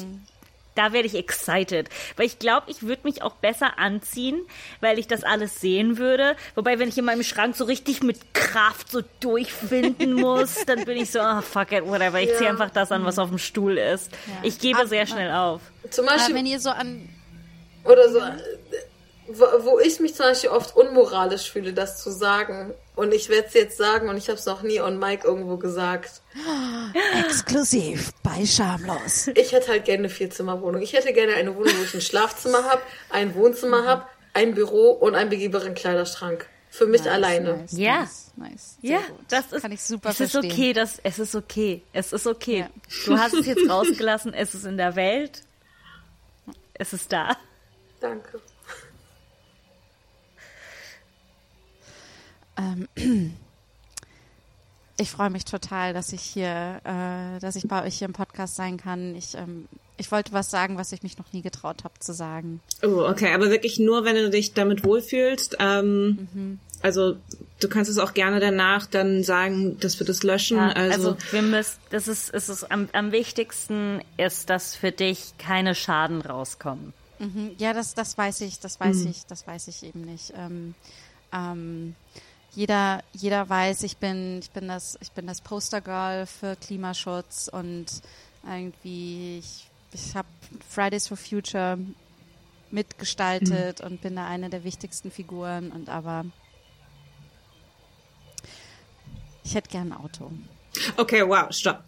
da 0.76 0.93
werde 0.93 1.07
ich 1.07 1.15
excited. 1.15 1.89
Weil 2.18 2.27
ich 2.27 2.38
glaube, 2.39 2.69
ich 2.69 2.84
würde 2.84 3.01
mich 3.03 3.22
auch 3.23 3.34
besser 3.35 3.80
anziehen, 3.80 4.39
weil 4.80 4.99
ich 4.99 5.07
das 5.07 5.23
alles 5.23 5.59
sehen 5.59 5.97
würde. 5.97 6.35
Wobei, 6.55 6.77
wenn 6.77 6.88
ich 6.89 6.97
in 6.99 7.05
meinem 7.05 7.23
Schrank 7.23 7.55
so 7.55 7.64
richtig 7.65 8.03
mit 8.03 8.34
Kraft 8.35 8.91
so 8.91 9.01
durchfinden 9.19 10.14
muss, 10.22 10.65
dann 10.65 10.85
bin 10.85 10.97
ich 10.97 11.09
so, 11.11 11.19
ah, 11.19 11.41
fuck 11.41 11.72
it, 11.72 11.84
whatever. 11.85 12.19
Ich 12.22 12.30
ziehe 12.35 12.43
Ja. 12.43 12.49
einfach 12.51 12.69
das 12.69 12.91
an, 12.91 13.05
was 13.05 13.18
auf 13.18 13.30
dem 13.30 13.39
Stuhl 13.39 13.77
ist. 13.77 14.11
Ich 14.43 14.59
gebe 14.59 14.77
Aber- 14.80 14.88
sehr 14.88 15.07
schnell 15.07 15.31
auf. 15.31 15.61
Zum 15.89 16.07
Aber 16.07 16.18
Beispiel, 16.18 16.35
wenn 16.35 16.45
ihr 16.45 16.59
so 16.59 16.69
an 16.69 17.09
oder 17.84 18.09
so, 18.11 18.19
äh, 18.19 18.34
wo, 19.29 19.45
wo 19.65 19.79
ich 19.79 19.99
mich 19.99 20.15
zum 20.15 20.25
Beispiel 20.25 20.49
oft 20.49 20.75
unmoralisch 20.75 21.51
fühle, 21.51 21.73
das 21.73 22.01
zu 22.03 22.11
sagen. 22.11 22.73
Und 22.95 23.13
ich 23.13 23.29
werde 23.29 23.47
es 23.47 23.53
jetzt 23.53 23.77
sagen 23.77 24.09
und 24.09 24.17
ich 24.17 24.27
habe 24.29 24.39
es 24.39 24.45
noch 24.45 24.61
nie 24.63 24.79
on 24.81 24.97
Mic 24.99 25.23
irgendwo 25.23 25.57
gesagt. 25.57 26.21
exklusiv 27.19 28.11
bei 28.23 28.45
Schamlos. 28.45 29.27
Ich 29.35 29.51
hätte 29.51 29.69
halt 29.69 29.85
gerne 29.85 29.99
eine 29.99 30.09
Vierzimmerwohnung. 30.09 30.81
Ich 30.81 30.93
hätte 30.93 31.13
gerne 31.13 31.33
eine 31.35 31.55
Wohnung, 31.55 31.73
wo 31.77 31.83
ich 31.83 31.93
ein 31.93 32.01
Schlafzimmer 32.01 32.63
habe, 32.63 32.81
ein 33.09 33.35
Wohnzimmer 33.35 33.85
habe, 33.85 34.03
ein 34.33 34.53
Büro 34.55 34.91
und 34.91 35.15
einen 35.15 35.29
begehbaren 35.29 35.73
Kleiderschrank. 35.73 36.47
Für 36.69 36.85
mich 36.85 37.09
alleine. 37.09 37.57
Nice, 37.57 37.71
Ja. 37.77 37.99
Nice, 38.01 38.31
nice. 38.35 38.77
Ja, 38.81 38.97
gut. 38.99 39.17
das 39.29 39.51
ist, 39.51 39.61
Kann 39.61 39.71
ich 39.71 39.81
super 39.81 40.09
es 40.09 40.19
ist 40.19 40.31
verstehen. 40.31 40.51
okay, 40.51 40.73
das, 40.73 40.99
es 41.01 41.17
ist 41.17 41.33
okay, 41.35 41.81
es 41.93 42.13
ist 42.13 42.27
okay. 42.27 42.59
Ja. 42.59 42.69
Du 43.05 43.17
hast 43.17 43.33
es 43.33 43.45
jetzt 43.47 43.67
rausgelassen, 43.69 44.33
es 44.33 44.53
ist 44.53 44.65
in 44.65 44.77
der 44.77 44.95
Welt, 44.95 45.41
es 46.73 46.93
ist 46.93 47.11
da. 47.11 47.35
Danke. 47.99 48.39
Ich 54.99 55.11
freue 55.11 55.29
mich 55.29 55.45
total, 55.45 55.93
dass 55.93 56.11
ich 56.11 56.21
hier, 56.21 56.81
äh, 56.84 57.39
dass 57.39 57.55
ich 57.55 57.67
bei 57.67 57.85
euch 57.85 57.99
hier 57.99 58.07
im 58.07 58.13
Podcast 58.13 58.55
sein 58.55 58.77
kann. 58.77 59.15
Ich, 59.15 59.35
ähm, 59.35 59.67
ich 59.97 60.11
wollte 60.11 60.34
was 60.34 60.49
sagen, 60.49 60.75
was 60.75 60.91
ich 60.91 61.03
mich 61.03 61.19
noch 61.19 61.31
nie 61.34 61.43
getraut 61.43 61.84
habe 61.84 61.93
zu 61.99 62.13
sagen. 62.13 62.61
Oh, 62.81 63.03
okay, 63.07 63.31
aber 63.31 63.51
wirklich 63.51 63.77
nur, 63.77 64.05
wenn 64.05 64.15
du 64.15 64.31
dich 64.31 64.53
damit 64.53 64.84
wohlfühlst. 64.84 65.57
Ähm, 65.59 66.59
Also 66.81 67.17
du 67.59 67.69
kannst 67.69 67.91
es 67.91 67.99
auch 67.99 68.13
gerne 68.15 68.39
danach 68.39 68.88
dann 68.88 69.23
sagen, 69.23 69.79
dass 69.79 69.99
wir 69.99 70.05
das 70.07 70.23
löschen. 70.23 70.57
Ja, 70.57 70.69
also, 70.69 71.09
also, 71.09 71.17
wir 71.31 71.41
müssen, 71.43 71.77
das 71.91 72.07
ist, 72.07 72.34
es 72.34 72.49
ist 72.49 72.71
am, 72.71 72.89
am 72.93 73.11
wichtigsten 73.11 74.01
ist, 74.17 74.49
dass 74.49 74.75
für 74.75 74.91
dich 74.91 75.34
keine 75.38 75.75
Schaden 75.75 76.21
rauskommen. 76.21 76.93
Mhm. 77.19 77.51
Ja, 77.57 77.73
das, 77.73 77.93
das 77.93 78.17
weiß 78.17 78.41
ich, 78.41 78.59
das 78.59 78.79
weiß 78.79 79.05
ich, 79.05 79.25
das 79.27 79.45
weiß 79.45 79.67
ich 79.67 79.84
eben 79.84 80.01
nicht. 80.01 80.34
Ähm, 80.35 80.75
ähm, 81.34 81.95
jeder, 82.57 83.03
jeder 83.13 83.47
weiß, 83.47 83.84
ich 83.84 83.97
bin, 83.97 84.39
ich 84.39 84.49
bin 84.49 84.67
das, 84.67 84.97
ich 84.99 85.11
bin 85.11 85.27
das 85.27 85.41
Postergirl 85.41 86.25
für 86.25 86.55
Klimaschutz 86.55 87.51
und 87.53 87.85
irgendwie, 88.43 89.38
ich, 89.38 89.67
ich 89.93 90.15
habe 90.15 90.27
Fridays 90.67 91.07
for 91.07 91.17
Future 91.17 91.77
mitgestaltet 92.71 93.81
und 93.81 94.01
bin 94.01 94.15
da 94.15 94.25
eine 94.25 94.49
der 94.49 94.63
wichtigsten 94.63 95.11
Figuren 95.11 95.71
und 95.71 95.88
aber 95.88 96.25
ich 99.43 99.53
hätte 99.53 99.69
gern 99.69 99.91
ein 99.91 99.99
Auto. 99.99 100.31
okay, 100.97 101.21
wow, 101.27 101.53
stopp. 101.53 101.84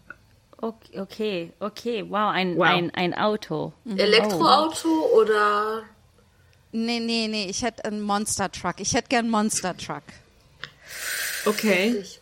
Okay, 0.58 1.00
okay, 1.00 1.52
okay. 1.58 2.04
wow, 2.08 2.30
ein, 2.30 2.56
Wow. 2.56 2.66
ein, 2.66 2.94
ein 2.94 3.14
Auto. 3.14 3.72
Elektroauto 3.96 5.10
oder 5.16 5.82
Nee, 6.70 7.00
nee, 7.00 7.26
nee, 7.26 7.46
ich 7.46 7.64
hätte 7.64 7.86
einen 7.86 8.02
Monster 8.02 8.52
Truck. 8.52 8.76
Ich 8.78 8.94
hätte 8.94 9.08
gern 9.08 9.24
einen 9.24 9.30
Monster 9.32 9.76
Truck. 9.76 10.04
Okay. 11.46 11.96
ich? 12.00 12.20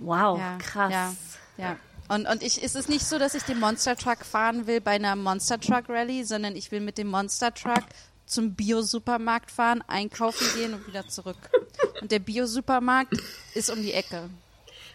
Wow, 0.00 0.38
Ja, 0.38 0.58
krass. 0.58 0.92
Ja, 0.92 1.14
ja. 1.58 1.76
Und, 2.08 2.26
und 2.26 2.42
ich, 2.42 2.62
ist 2.62 2.76
es 2.76 2.88
nicht 2.88 3.06
so, 3.06 3.18
dass 3.18 3.34
ich 3.34 3.42
den 3.44 3.58
Monster 3.58 3.96
Truck 3.96 4.24
fahren 4.24 4.66
will 4.66 4.80
bei 4.80 4.92
einer 4.92 5.16
Monster 5.16 5.58
Truck 5.58 5.88
Rally, 5.88 6.24
sondern 6.24 6.56
ich 6.56 6.70
will 6.70 6.80
mit 6.80 6.98
dem 6.98 7.08
Monster 7.08 7.54
Truck 7.54 7.84
zum 8.26 8.54
Bio-Supermarkt 8.54 9.50
fahren, 9.50 9.82
einkaufen 9.86 10.46
gehen 10.54 10.74
und 10.74 10.86
wieder 10.86 11.08
zurück. 11.08 11.36
Und 12.00 12.10
der 12.10 12.18
Bio-Supermarkt 12.18 13.14
ist 13.54 13.70
um 13.70 13.80
die 13.80 13.92
Ecke. 13.92 14.28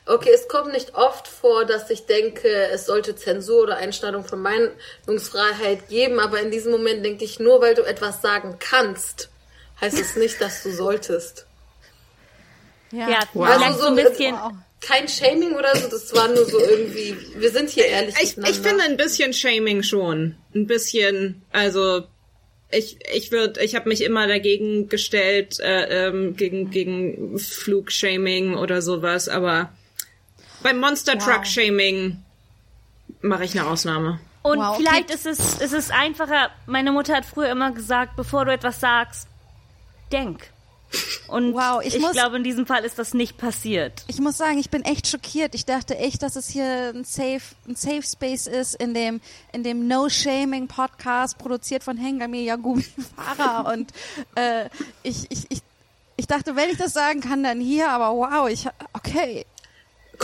Okay, 0.06 0.30
es 0.34 0.48
kommt 0.48 0.72
nicht 0.72 0.96
oft 0.96 1.28
vor, 1.28 1.66
dass 1.66 1.90
ich 1.90 2.06
denke, 2.06 2.48
es 2.48 2.86
sollte 2.86 3.16
Zensur 3.16 3.64
oder 3.64 3.78
Einschneidung 3.78 4.24
von 4.24 4.42
Meinungsfreiheit 4.42 5.90
geben, 5.90 6.20
aber 6.20 6.40
in 6.40 6.52
diesem 6.52 6.72
Moment 6.72 7.04
denke 7.04 7.26
ich, 7.26 7.40
nur 7.40 7.62
weil 7.62 7.76
du 7.76 7.82
etwas 7.82 8.22
sagen 8.22 8.58
kannst, 8.60 9.30
heißt 9.82 10.00
es 10.00 10.16
nicht, 10.16 10.40
dass 10.40 10.64
du 10.64 10.72
solltest. 10.72 11.47
Ja, 12.92 13.20
Wow. 13.34 13.48
Also 13.48 13.82
so 13.82 13.88
ein 13.88 13.96
bisschen. 13.96 14.36
Wow. 14.36 14.54
Kein 14.80 15.08
Shaming 15.08 15.56
oder 15.56 15.76
so, 15.76 15.88
das 15.90 16.14
war 16.14 16.28
nur 16.28 16.46
so 16.46 16.60
irgendwie, 16.60 17.18
wir 17.36 17.50
sind 17.50 17.68
hier 17.72 17.88
ehrlich 17.88 18.14
Ich, 18.22 18.38
ich 18.38 18.60
finde 18.60 18.84
ein 18.84 18.96
bisschen 18.96 19.34
Shaming 19.34 19.82
schon. 19.82 20.36
Ein 20.54 20.68
bisschen, 20.68 21.42
also 21.52 22.04
ich, 22.70 23.00
ich 23.14 23.32
würde, 23.32 23.64
ich 23.64 23.76
habe 23.76 23.90
mich 23.90 24.04
immer 24.04 24.28
dagegen 24.28 24.88
gestellt, 24.88 25.60
äh, 25.60 26.08
ähm, 26.08 26.36
gegen, 26.36 26.70
gegen 26.70 27.40
Flugshaming 27.40 28.56
oder 28.56 28.84
sowas, 28.84 29.30
aber 29.30 29.72
beim 30.62 30.80
Monster 30.80 31.18
Truck 31.18 31.48
Shaming 31.48 32.24
mache 33.22 33.46
ich 33.46 33.58
eine 33.58 33.68
Ausnahme. 33.68 34.20
Und 34.44 34.60
Wow, 34.60 34.76
okay. 34.76 34.84
vielleicht 34.84 35.10
ist 35.12 35.26
es, 35.26 35.60
ist 35.60 35.74
es 35.74 35.92
einfacher. 35.92 36.50
Meine 36.66 36.92
Mutter 36.92 37.16
hat 37.16 37.26
früher 37.26 37.50
immer 37.50 37.72
gesagt, 37.72 38.16
bevor 38.16 38.46
du 38.46 38.54
etwas 38.54 38.80
sagst, 38.80 39.28
denk. 40.12 40.50
Und 41.28 41.54
Wow, 41.54 41.82
ich 41.84 41.96
ich, 41.96 42.02
muss- 42.02 42.14
glaube, 42.14 42.38
in 42.38 42.44
diesem 42.44 42.66
Fall 42.66 42.86
ist 42.86 42.98
das 42.98 43.14
nicht 43.14 43.38
passiert. 43.38 44.04
Ich 44.08 44.20
muss 44.20 44.38
sagen, 44.38 44.58
ich 44.60 44.70
bin 44.70 44.84
echt 44.84 45.08
schockiert. 45.08 45.54
Ich 45.56 45.66
dachte 45.66 45.98
echt, 45.98 46.24
dass 46.24 46.36
es 46.36 46.48
hier 46.48 46.94
ein 46.96 47.04
Safe, 47.04 47.42
ein 47.68 47.76
Safe 47.76 48.04
Space 48.04 48.48
ist, 48.48 48.76
in 48.76 48.94
dem, 48.94 49.20
in 49.52 49.64
dem 49.64 49.88
No 49.88 50.08
Shaming 50.10 50.68
Podcast, 50.68 51.38
produziert 51.38 51.84
von 51.84 51.98
Hengami 51.98 52.46
Yagumi 52.46 52.86
Farah. 53.16 53.62
Und 53.74 53.92
äh, 54.36 54.70
ich, 55.04 55.30
ich, 55.30 55.46
ich, 55.50 55.60
ich 56.16 56.28
dachte, 56.28 56.56
wenn 56.56 56.70
ich 56.70 56.78
das 56.78 56.94
sagen 56.94 57.20
kann, 57.22 57.44
dann 57.44 57.60
hier, 57.60 57.90
aber 57.90 58.16
wow, 58.16 58.50
ich, 58.50 58.66
okay. 58.94 59.46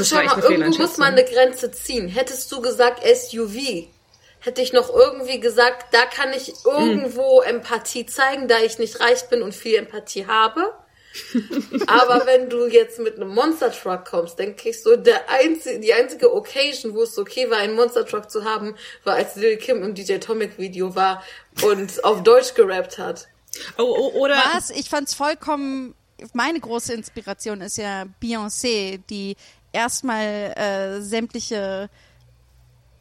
Schau 0.02 0.16
mal, 0.24 0.40
irgendwo 0.40 0.82
muss 0.82 0.98
man 0.98 1.12
eine 1.14 1.24
Grenze 1.24 1.72
ziehen. 1.72 2.08
Hättest 2.08 2.52
du 2.52 2.62
gesagt 2.62 3.04
SUV, 3.06 3.88
hätte 4.44 4.62
ich 4.62 4.74
noch 4.74 4.94
irgendwie 4.94 5.40
gesagt, 5.40 5.94
da 5.94 6.06
kann 6.06 6.34
ich 6.34 6.54
irgendwo 6.66 7.42
Empathie 7.42 8.06
zeigen, 8.06 8.48
da 8.48 8.60
ich 8.60 8.78
nicht 8.78 9.00
reich 9.00 9.30
bin 9.30 9.42
und 9.42 9.56
viel 9.56 9.76
Empathie 9.76 10.28
habe. 10.28 10.74
Aber 11.88 12.26
wenn 12.26 12.50
du 12.50 12.68
jetzt 12.68 13.00
mit 13.00 13.16
einem 13.16 13.34
Monster 13.34 13.72
Truck 13.72 14.06
kommst, 14.06 14.40
denke 14.40 14.70
ich 14.70 14.82
so, 14.82 14.98
der 14.98 15.30
einzige, 15.30 15.80
die 15.80 15.94
einzige 15.94 16.34
Occasion, 16.34 16.94
wo 16.94 17.04
es 17.04 17.18
okay 17.18 17.50
war, 17.50 17.60
einen 17.60 17.76
Monster 17.76 18.06
Truck 18.06 18.30
zu 18.30 18.44
haben, 18.44 18.76
war 19.04 19.16
als 19.16 19.36
Lil 19.36 19.58
Kim 19.58 19.84
im 19.84 19.94
DJ 19.94 20.18
Tomic 20.18 20.58
Video 20.58 20.96
war 20.96 21.24
und 21.62 22.04
auf 22.04 22.24
Deutsch 22.24 22.56
gerappt 22.56 22.98
hat. 22.98 23.28
Oh, 23.78 23.84
oh, 23.84 24.20
oder 24.20 24.36
Was? 24.54 24.72
Ich 24.72 24.90
fand's 24.90 25.14
vollkommen, 25.14 25.96
meine 26.34 26.60
große 26.60 26.94
Inspiration 26.94 27.62
ist 27.62 27.78
ja 27.78 28.06
Beyoncé, 28.22 29.00
die 29.10 29.36
erstmal 29.72 30.54
äh, 30.58 31.02
sämtliche 31.02 31.90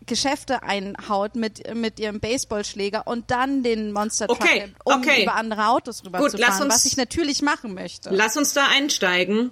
Geschäfte 0.06 0.62
einhaut 0.62 1.34
mit, 1.36 1.74
mit 1.74 1.98
ihrem 2.00 2.20
Baseballschläger 2.20 3.06
und 3.06 3.30
dann 3.30 3.62
den 3.62 3.92
Monster 3.92 4.26
Truck 4.26 4.40
Okay, 4.42 4.60
nimmt, 4.60 4.76
um 4.84 4.94
okay. 5.00 5.22
über 5.22 5.34
andere 5.34 5.68
Autos 5.68 6.02
lass 6.04 6.06
rüberzufahren, 6.06 6.62
uns- 6.64 6.74
was 6.74 6.84
ich 6.86 6.96
natürlich 6.96 7.42
machen 7.42 7.74
möchte. 7.74 8.10
Lass 8.10 8.36
uns 8.36 8.52
da 8.54 8.66
einsteigen. 8.68 9.50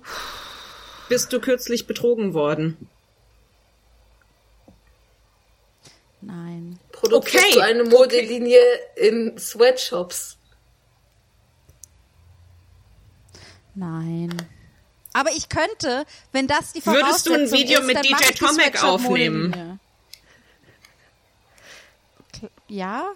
Bist 1.09 1.32
du 1.32 1.40
kürzlich 1.40 1.86
betrogen 1.86 2.35
worden? 2.35 2.89
Nein. 6.20 6.78
Produzierst 6.93 7.44
Okay, 7.47 7.55
du 7.55 7.60
eine 7.60 7.85
Modelinie 7.85 8.60
in 8.97 9.39
Sweatshops? 9.39 10.36
Nein. 13.74 14.36
Aber 15.12 15.31
ich 15.32 15.48
könnte, 15.48 16.05
wenn 16.32 16.47
das 16.47 16.72
die 16.72 16.85
Würdest 16.85 17.27
du 17.27 17.32
ein 17.32 17.48
Voraussetzung 17.48 17.59
Video 17.59 17.81
ist, 17.81 17.86
mit 17.86 18.05
DJ 18.05 18.32
Tomek 18.35 18.85
aufnehmen? 18.85 19.51
Modelinie. 19.51 19.78
Ja, 22.70 23.10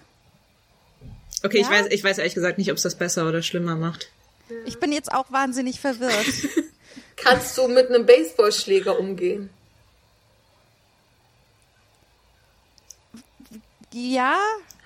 Okay, 1.44 1.58
ich 1.58 1.66
Ja? 1.66 1.72
weiß, 1.72 1.86
ich 1.90 2.02
weiß 2.02 2.16
ehrlich 2.18 2.34
gesagt 2.34 2.56
nicht, 2.56 2.70
ob 2.70 2.78
es 2.78 2.82
das 2.82 2.94
besser 2.96 3.28
oder 3.28 3.42
schlimmer 3.42 3.76
macht. 3.76 4.08
ich 4.64 4.80
bin 4.80 4.92
jetzt 4.92 5.12
auch 5.12 5.30
wahnsinnig 5.30 5.78
verwirrt. 5.78 6.26
Kannst 7.16 7.56
du 7.58 7.68
mit 7.68 7.90
einem 7.90 8.06
Baseballschläger 8.06 8.98
umgehen? 8.98 9.50
Ja, 13.92 14.38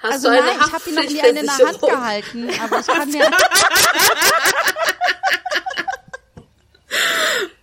Hast 0.03 0.13
also 0.13 0.29
du 0.29 0.35
eine 0.35 0.47
nein, 0.47 0.57
ich 0.67 0.73
habe 0.73 0.91
ihn 0.91 0.95
noch 0.97 1.03
nie 1.05 1.21
eine 1.21 1.41
in 1.41 1.47
der 1.47 1.59
Hand 1.59 1.81
gehalten, 1.81 2.51
aber 2.61 2.81
ich 2.81 2.87
kann 2.87 3.11
mir 3.11 3.31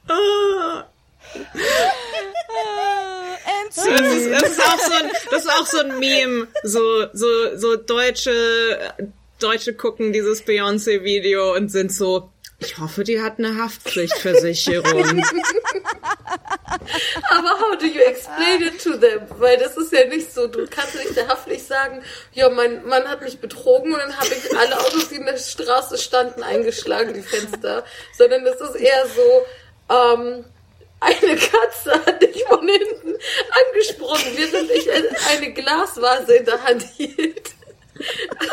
Das 3.67 3.77
ist, 3.77 4.31
das 4.31 4.43
ist 4.51 4.61
auch 4.61 4.79
so 4.79 4.93
ein, 4.93 5.11
das 5.31 5.43
ist 5.43 5.51
auch 5.51 5.65
so 5.65 5.79
ein 5.79 5.99
Meme. 5.99 6.47
So, 6.63 7.07
so, 7.13 7.57
so 7.57 7.75
Deutsche, 7.75 8.93
Deutsche 9.39 9.73
gucken 9.73 10.13
dieses 10.13 10.45
Beyoncé-Video 10.45 11.55
und 11.55 11.69
sind 11.69 11.91
so, 11.91 12.29
ich 12.59 12.77
hoffe, 12.77 13.03
die 13.03 13.21
hat 13.21 13.37
eine 13.37 13.61
Haftpflichtversicherung. 13.61 15.21
Aber 17.29 17.49
how 17.59 17.77
do 17.77 17.85
you 17.85 17.99
explain 18.01 18.61
it 18.61 18.81
to 18.81 18.97
them? 18.97 19.23
Weil 19.39 19.57
das 19.57 19.75
ist 19.75 19.91
ja 19.91 20.05
nicht 20.05 20.33
so, 20.33 20.47
du 20.47 20.65
kannst 20.67 20.95
nicht 20.95 21.17
der 21.17 21.27
Haftpflicht 21.27 21.67
sagen, 21.67 22.01
ja, 22.31 22.49
mein 22.49 22.85
Mann 22.85 23.07
hat 23.09 23.21
mich 23.21 23.39
betrogen 23.39 23.93
und 23.93 23.99
dann 23.99 24.15
habe 24.17 24.29
ich 24.29 24.57
alle 24.57 24.79
Autos, 24.79 25.09
die 25.09 25.15
in 25.15 25.25
der 25.25 25.37
Straße 25.37 25.97
standen, 25.97 26.43
eingeschlagen, 26.43 27.13
die 27.13 27.21
Fenster. 27.21 27.83
Sondern 28.17 28.45
es 28.45 28.61
ist 28.61 28.75
eher 28.75 29.05
so, 29.07 29.45
ähm, 29.93 30.45
eine 31.05 31.35
Katze 31.35 31.93
hat 32.05 32.21
dich 32.21 32.43
von 32.45 32.67
hinten 32.67 33.15
angesprochen, 33.67 34.31
während 34.35 34.71
ich 34.71 34.89
eine 35.29 35.53
Glasvase 35.53 36.35
in 36.35 36.45
der 36.45 36.63
Hand 36.63 36.83
hielt. 36.97 37.51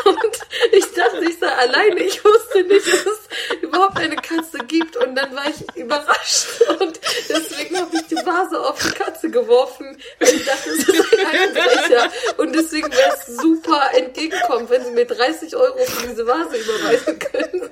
Und 0.05 0.39
ich 0.71 0.85
dachte, 0.93 1.25
ich 1.25 1.37
sei 1.37 1.49
alleine. 1.49 1.99
Ich 2.01 2.23
wusste 2.23 2.63
nicht, 2.63 2.87
dass 2.87 3.05
es 3.05 3.61
überhaupt 3.61 3.97
eine 3.97 4.15
Katze 4.15 4.59
gibt. 4.59 4.95
Und 4.95 5.15
dann 5.15 5.35
war 5.35 5.43
ich 5.49 5.75
überrascht. 5.75 6.61
Und 6.79 6.99
deswegen 7.27 7.77
habe 7.77 7.93
ich 7.93 8.07
die 8.07 8.15
Vase 8.15 8.57
auf 8.59 8.81
die 8.81 8.91
Katze 8.91 9.29
geworfen. 9.29 10.01
Weil 10.19 10.35
ich 10.35 10.45
dachte, 10.45 10.69
es 10.69 10.87
ist 10.87 11.13
ein 11.13 11.25
Einbrecher. 11.25 12.09
Und 12.37 12.55
deswegen 12.55 12.89
wäre 12.91 13.17
es 13.17 13.35
super 13.35 13.89
entgegenkommen, 13.93 14.69
wenn 14.69 14.85
sie 14.85 14.91
mir 14.91 15.05
30 15.05 15.55
Euro 15.57 15.77
für 15.77 16.07
diese 16.07 16.25
Vase 16.25 16.57
überweisen 16.57 17.19
können. 17.19 17.69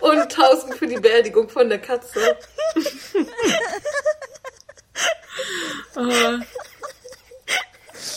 Und 0.00 0.18
1000 0.18 0.74
für 0.74 0.88
die 0.88 0.98
Beerdigung 0.98 1.48
von 1.48 1.68
der 1.68 1.78
Katze. 1.78 2.36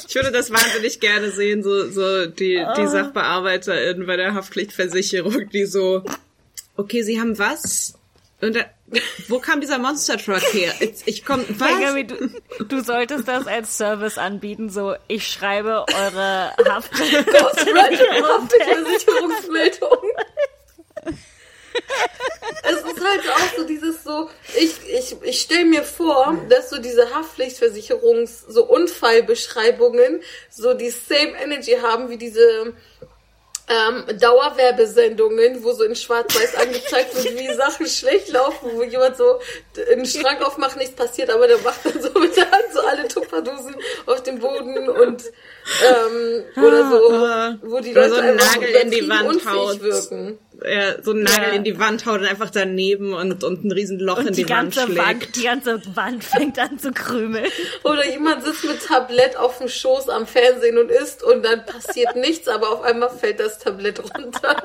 Ich 0.07 0.15
würde 0.15 0.28
das 0.39 0.51
wahnsinnig 0.51 0.99
gerne 0.99 1.31
sehen, 1.31 1.63
so, 1.63 1.89
so 1.89 2.25
die, 2.25 2.65
die 2.77 2.87
Sachbearbeiterin 2.87 4.05
bei 4.05 4.15
der 4.15 4.33
Haftpflichtversicherung, 4.33 5.49
die 5.49 5.65
so, 5.65 6.03
okay, 6.77 7.03
Sie 7.03 7.19
haben 7.19 7.37
was? 7.37 7.95
Und 8.41 8.55
da, 8.55 8.61
wo 9.27 9.39
kam 9.39 9.59
dieser 9.59 9.77
Monster 9.79 10.17
Truck 10.17 10.41
her? 10.53 10.73
Ich, 11.05 11.25
komm, 11.25 11.43
was? 11.49 11.69
Du, 12.07 12.63
du 12.63 12.81
solltest 12.81 13.27
das 13.27 13.47
als 13.47 13.77
Service 13.77 14.17
anbieten, 14.17 14.69
so 14.69 14.95
ich 15.09 15.27
schreibe 15.27 15.85
eure 15.93 16.53
Haft. 16.69 16.91
Es 22.63 22.77
ist 22.77 23.03
halt 23.03 23.29
auch 23.29 23.57
so 23.57 23.63
dieses 23.65 24.03
so, 24.03 24.29
ich, 24.55 24.73
ich, 24.87 25.15
ich 25.21 25.41
stelle 25.41 25.65
mir 25.65 25.83
vor, 25.83 26.37
dass 26.49 26.69
so 26.69 26.79
diese 26.79 27.13
Haftpflichtversicherungs-, 27.13 28.43
so 28.47 28.65
Unfallbeschreibungen 28.65 30.21
so 30.49 30.73
die 30.73 30.89
same 30.89 31.41
Energy 31.41 31.77
haben 31.81 32.09
wie 32.09 32.17
diese 32.17 32.73
ähm, 33.69 34.03
Dauerwerbesendungen, 34.19 35.63
wo 35.63 35.73
so 35.73 35.83
in 35.83 35.95
Schwarz-Weiß 35.95 36.55
angezeigt 36.55 37.15
wird, 37.15 37.37
wie 37.37 37.53
Sachen 37.53 37.85
schlecht 37.85 38.29
laufen, 38.29 38.71
wo 38.73 38.83
jemand 38.83 39.15
so 39.15 39.39
einen 39.91 40.07
Schrank 40.07 40.41
aufmacht, 40.41 40.75
nichts 40.77 40.95
passiert, 40.95 41.29
aber 41.29 41.47
der 41.47 41.59
macht 41.59 41.85
dann 41.85 42.01
so 42.01 42.19
mit 42.19 42.35
der 42.35 42.49
Hand 42.49 42.65
so 42.73 42.81
alle 42.81 43.07
Tupperdosen 43.07 43.75
auf 44.07 44.23
dem 44.23 44.39
Boden 44.39 44.89
und 44.89 45.23
ähm, 45.85 46.43
oder 46.63 46.89
so, 46.89 47.69
wo 47.69 47.79
die 47.79 47.93
Leute 47.93 48.09
so 48.09 48.15
einen 48.15 48.35
Nagel 48.37 48.69
in 48.69 48.91
die 48.91 49.07
Wand 49.07 49.45
haut. 49.45 49.81
wirken. 49.81 50.39
Ja, 50.61 51.01
so 51.01 51.11
einen 51.11 51.23
Nagel 51.23 51.43
Ja. 51.49 51.53
in 51.53 51.63
die 51.63 51.79
Wand 51.79 52.05
haut 52.05 52.19
und 52.19 52.25
einfach 52.27 52.49
daneben 52.49 53.13
und, 53.13 53.43
und 53.43 53.63
ein 53.63 53.71
riesen 53.71 53.99
Loch 53.99 54.19
in 54.19 54.27
Und 54.27 54.35
die, 54.37 54.43
die 54.43 54.49
Wand 54.49 54.75
ganze 54.75 54.91
schlägt. 54.91 55.07
Wand, 55.07 55.35
die 55.35 55.43
ganze 55.43 55.95
Wand 55.95 56.23
fängt 56.23 56.59
an 56.59 56.77
zu 56.79 56.91
krümeln. 56.91 57.45
Oder 57.83 58.05
jemand 58.09 58.43
sitzt 58.43 58.65
mit 58.65 58.85
Tablett 58.85 59.37
auf 59.37 59.57
dem 59.59 59.69
Schoß 59.69 60.09
am 60.09 60.27
Fernsehen 60.27 60.77
und 60.77 60.89
isst 60.91 61.23
und 61.23 61.43
dann 61.43 61.65
passiert 61.65 62.15
nichts, 62.17 62.47
aber 62.47 62.69
auf 62.71 62.81
einmal 62.81 63.09
fällt 63.09 63.39
das 63.39 63.59
Tablett 63.59 63.99
runter. 63.99 64.55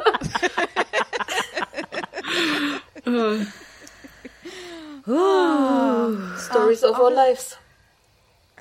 Stories 6.38 6.82
of 6.84 6.98
our 6.98 7.10
lives. 7.10 7.56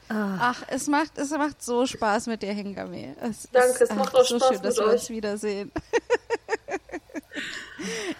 Ach, 0.09 0.61
es 0.67 0.87
macht, 0.87 1.17
es 1.17 1.31
macht 1.31 1.63
so 1.63 1.85
Spaß 1.87 2.27
mit 2.27 2.43
dir, 2.43 2.51
Hingame. 2.53 3.15
Es 3.21 3.47
Danke, 3.51 3.69
ist, 3.69 3.81
es 3.81 3.89
macht 3.95 4.09
ach, 4.13 4.19
auch 4.19 4.25
so 4.25 4.37
Spaß 4.37 4.49
schön, 4.49 4.61
dass 4.61 4.77
mit 4.77 4.85
wir 4.85 4.91
uns 4.93 5.03
euch. 5.03 5.09
wiedersehen. 5.09 5.71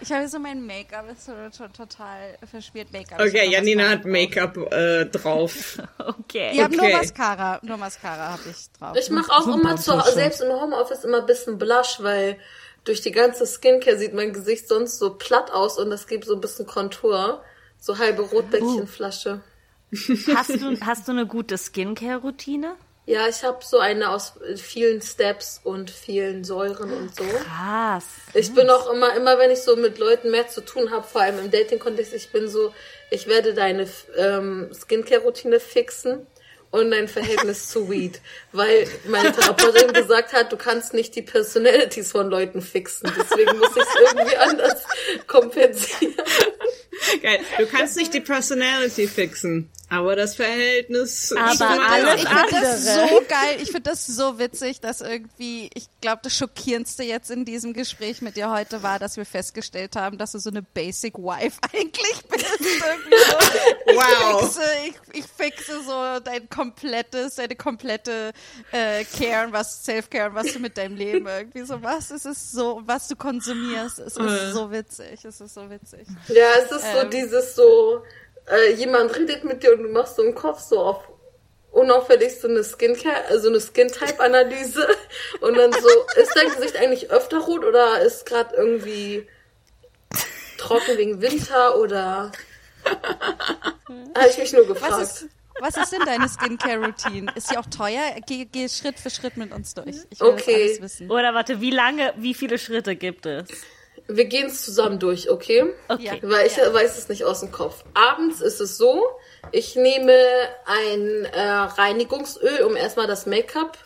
ich 0.02 0.11
habe 0.11 0.27
so 0.27 0.40
mein 0.40 0.65
Make-up, 0.65 1.10
ist 1.11 1.26
so, 1.26 1.34
to- 1.56 1.68
total 1.69 2.38
verspielt 2.49 2.91
Make-up. 2.91 3.19
Okay, 3.19 3.49
Janina 3.52 3.90
hat. 3.90 4.06
Make-up 4.06 4.57
äh, 4.72 5.06
drauf. 5.06 5.77
Okay. 5.99 6.52
Ich 6.53 6.61
habe 6.61 6.76
nur 6.76 6.85
Okay. 6.85 6.95
Mascara, 6.98 7.60
nur 7.64 7.77
Mascara 7.77 8.31
habe 8.34 8.41
ich 8.49 8.72
drauf. 8.77 8.98
Ich 8.99 9.10
mache 9.10 9.31
auch 9.31 9.48
immer 9.48 9.77
zu, 9.77 9.99
selbst 10.14 10.41
im 10.41 10.52
Homeoffice 10.52 11.03
immer 11.03 11.19
ein 11.19 11.26
bisschen 11.26 11.57
Blush, 11.57 11.98
weil 11.99 12.38
durch 12.84 13.02
die 13.02 13.11
ganze 13.11 13.45
Skincare 13.45 13.98
sieht 13.98 14.14
mein 14.14 14.34
Gesicht 14.34 14.68
sonst 14.68 14.99
so 14.99 15.14
platt 15.15 15.52
aus 15.52 15.77
und 15.77 15.90
das 15.90 16.07
gibt 16.07 16.26
so 16.26 16.34
ein 16.35 16.41
bisschen 16.41 16.65
Kontur. 16.65 17.41
So 17.80 17.98
halbe 17.99 18.22
Rotbäckchenflasche. 18.23 19.41
Hast 20.35 20.49
du, 20.61 20.77
hast 20.81 21.07
du 21.07 21.11
eine 21.11 21.26
gute 21.27 21.57
Skincare-Routine? 21.57 22.76
Ja, 23.06 23.28
ich 23.28 23.44
habe 23.44 23.60
so 23.66 23.80
eine 23.80 24.12
aus 24.12 24.34
vielen 24.56 25.02
Steps 25.02 25.60
und 25.64 25.92
vielen 25.92 26.46
Säuren 26.46 26.94
und 26.94 27.14
so. 27.14 27.24
Krass. 27.24 28.06
Ich 28.34 28.54
bin 28.54 28.70
auch 28.70 28.90
immer, 28.90 29.14
immer 29.16 29.38
wenn 29.38 29.52
ich 29.52 29.62
so 29.62 29.76
mit 29.76 29.98
Leuten 30.00 30.32
mehr 30.32 30.48
zu 30.48 30.62
tun 30.62 30.90
habe, 30.90 31.06
vor 31.06 31.22
allem 31.22 31.40
im 31.40 31.52
Dating-Kontext, 31.52 32.14
ich 32.14 32.32
bin 32.32 32.48
so, 32.48 32.74
ich 33.10 33.28
werde 33.28 33.54
deine 33.54 33.88
ähm, 34.16 34.70
Skincare-Routine 34.74 35.60
fixen 35.60 36.26
und 36.74 36.90
dein 36.91 37.08
Verhältnis 37.08 37.68
zu 37.70 37.90
Weed. 37.90 38.20
Weil 38.52 38.88
meine 39.08 39.32
Therapeutin 39.32 39.94
gesagt 39.94 40.34
hat, 40.34 40.52
du 40.52 40.58
kannst 40.58 40.94
nicht 40.94 41.16
die 41.16 41.22
Personalities 41.22 42.12
von 42.12 42.30
Leuten 42.30 42.62
fixen. 42.62 43.12
Deswegen 43.18 43.58
muss 43.60 43.70
ich 43.76 43.84
es 43.84 44.12
irgendwie 44.12 44.38
anders 44.38 44.84
kompensieren. 45.28 46.16
Geil. 47.22 47.40
Du 47.58 47.66
kannst 47.68 47.98
nicht 47.98 48.14
die 48.14 48.22
Personality 48.22 49.08
fixen, 49.08 49.70
aber 49.90 50.16
das 50.16 50.36
Verhältnis. 50.36 51.34
Aber 51.38 51.56
zu- 51.56 51.66
alles 51.66 52.22
ich 52.24 52.30
finde 52.30 52.52
das 52.52 52.88
andere. 52.88 53.08
so 53.10 53.22
geil. 53.28 53.58
Ich 53.62 53.72
finde 53.72 53.90
das 53.90 54.06
so 54.08 54.40
witzig, 54.40 54.80
dass 54.80 55.02
irgendwie, 55.02 55.70
ich 55.74 55.88
glaube, 56.02 56.22
das 56.24 56.36
Schockierendste 56.38 57.04
jetzt 57.04 57.30
in 57.30 57.44
diesem 57.45 57.74
Gespräch 57.74 58.22
mit 58.22 58.38
dir 58.38 58.50
heute 58.52 58.84
war, 58.84 59.00
dass 59.00 59.18
wir 59.18 59.26
festgestellt 59.26 59.95
haben, 59.98 60.18
dass 60.18 60.32
du 60.32 60.40
so 60.40 60.50
eine 60.50 60.62
Basic 60.62 61.18
Wife 61.18 61.58
eigentlich 61.74 62.24
bist. 62.30 62.45
Irgendwie 62.62 63.18
so. 63.18 63.95
Wow. 63.95 64.41
Ich 64.41 64.48
fixe, 64.48 64.70
ich, 65.14 65.20
ich 65.20 65.26
fixe 65.26 65.84
so 65.84 66.20
dein 66.24 66.48
komplettes, 66.64 67.35
deine 67.35 67.56
komplette 67.56 68.31
äh, 68.72 69.03
Care 69.06 69.48
und 69.48 69.53
was 69.53 69.84
Self-Care 69.84 70.30
und 70.30 70.35
was 70.35 70.53
du 70.53 70.60
mit 70.60 70.77
deinem 70.77 70.95
Leben 70.95 71.27
irgendwie 71.27 71.64
so 71.64 71.77
machst. 71.77 72.11
Es 72.11 72.26
ist 72.26 72.52
so, 72.52 72.81
was 72.85 73.07
du 73.07 73.15
konsumierst. 73.15 73.99
Es 73.99 74.18
ist 74.18 74.53
so 74.53 74.72
witzig. 74.72 75.26
Es 75.26 75.41
ist 75.41 75.53
so 75.53 75.69
witzig. 75.69 76.07
Ja, 76.30 76.48
es 76.64 76.72
ist 76.72 76.91
so 76.91 76.99
Ähm. 76.99 77.10
dieses 77.10 77.56
so, 77.56 78.03
äh, 78.49 78.73
jemand 78.73 79.15
redet 79.15 79.44
mit 79.44 79.64
dir 79.64 79.73
und 79.73 79.84
du 79.84 79.90
machst 79.90 80.15
so 80.15 80.23
im 80.23 80.35
Kopf 80.35 80.60
so 80.60 80.80
auf 80.80 81.07
unauffällig 81.72 82.40
so 82.40 82.48
eine 82.48 82.64
Skincare, 82.64 83.26
also 83.30 83.49
eine 83.49 83.60
Skin-Type-Analyse 83.60 84.88
und 85.41 85.57
dann 85.57 85.72
so, 85.73 85.90
ist 86.22 86.35
dein 86.35 86.49
Gesicht 86.49 86.77
eigentlich 86.77 87.10
öfter 87.10 87.40
rot 87.40 87.65
oder 87.65 87.99
ist 88.02 88.26
gerade 88.26 88.56
irgendwie 88.56 89.27
trocken 90.57 90.98
wegen 90.98 91.22
Winter 91.22 91.77
oder 91.80 92.31
habe 94.15 94.30
ich 94.30 94.38
mich 94.38 94.53
nur 94.53 94.68
gefragt. 94.68 94.94
Was 94.94 95.22
ist, 95.22 95.30
was 95.60 95.78
ist 95.78 95.92
denn 95.92 96.06
deine 96.06 96.28
Skincare-Routine? 96.30 97.32
Ist 97.36 97.48
sie 97.50 97.58
auch 97.58 97.66
teuer? 97.66 98.02
Geh, 98.28 98.46
geh 98.46 98.68
Schritt 98.70 99.00
für 99.00 99.10
Schritt 99.10 99.38
mit 99.38 99.52
uns 99.52 99.74
durch. 99.74 99.98
Ich 100.10 100.20
will 100.20 100.28
Okay. 100.30 100.64
alles 100.64 100.82
wissen. 100.82 101.12
Oder 101.12 101.34
warte, 101.34 101.62
wie 101.62 101.72
lange, 101.72 102.14
wie 102.18 102.34
viele 102.34 102.58
Schritte 102.58 102.96
gibt 102.96 103.26
es? 103.26 103.48
Wir 104.08 104.26
gehen 104.26 104.48
es 104.48 104.64
zusammen 104.64 105.00
durch, 105.00 105.30
okay? 105.30 105.64
Okay. 105.88 106.20
Weil 106.24 106.48
ich 106.48 106.58
weiß 106.58 106.98
es 106.98 107.08
nicht 107.08 107.24
aus 107.24 107.40
dem 107.40 107.52
Kopf. 107.52 107.86
Abends 107.94 108.42
ist 108.42 108.60
es 108.60 108.78
so, 108.78 109.02
ich 109.52 109.76
nehme 109.76 110.14
ein 110.66 111.26
äh, 111.26 111.40
Reinigungsöl, 111.42 112.64
um 112.64 112.76
erstmal 112.76 113.08
das 113.08 113.26
Make-up 113.26 113.78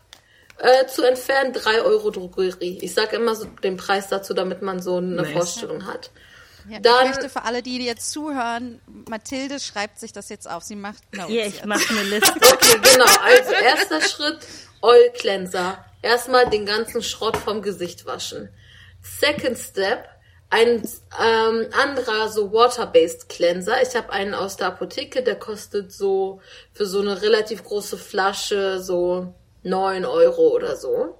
äh, 0.57 0.87
zu 0.87 1.03
entfernen. 1.03 1.53
3 1.53 1.81
Euro 1.83 2.09
Drogerie. 2.09 2.79
Ich 2.81 2.93
sage 2.95 3.17
immer 3.17 3.35
so 3.35 3.45
den 3.45 3.77
Preis 3.77 4.07
dazu, 4.07 4.33
damit 4.33 4.61
man 4.63 4.81
so 4.81 4.97
eine 4.97 5.17
Nice. 5.21 5.31
Vorstellung 5.33 5.85
hat. 5.85 6.09
Ja, 6.69 6.79
Dann- 6.79 7.05
ich 7.05 7.15
möchte 7.15 7.29
für 7.29 7.43
alle, 7.43 7.61
die 7.61 7.83
jetzt 7.85 8.11
zuhören, 8.11 8.81
Mathilde 9.09 9.59
schreibt 9.59 9.99
sich 9.99 10.11
das 10.13 10.29
jetzt 10.29 10.49
auf. 10.49 10.63
Sie 10.63 10.75
macht 10.75 11.01
Notes 11.13 11.27
Hier, 11.31 11.45
ich 11.47 11.63
mache 11.65 11.89
eine 11.89 12.03
Liste. 12.09 12.33
Okay, 12.35 12.79
genau. 12.81 13.05
Also 13.23 13.51
erster 13.53 14.01
Schritt, 14.01 14.39
Oil 14.81 15.11
Cleanser. 15.13 15.83
Erstmal 16.01 16.49
den 16.49 16.65
ganzen 16.65 17.01
Schrott 17.01 17.37
vom 17.37 17.61
Gesicht 17.61 18.05
waschen. 18.05 18.49
Second 19.01 19.57
Step, 19.57 20.07
ein 20.49 20.87
ähm, 21.21 21.67
anderer 21.73 22.29
so 22.29 22.51
Water-Based 22.53 23.29
Cleanser. 23.29 23.81
Ich 23.81 23.95
habe 23.95 24.11
einen 24.11 24.33
aus 24.33 24.57
der 24.57 24.67
Apotheke, 24.67 25.23
der 25.23 25.35
kostet 25.35 25.91
so 25.91 26.41
für 26.73 26.85
so 26.85 27.01
eine 27.01 27.21
relativ 27.21 27.63
große 27.63 27.97
Flasche 27.97 28.81
so 28.81 29.33
9 29.63 30.05
Euro 30.05 30.49
oder 30.55 30.75
so. 30.75 31.17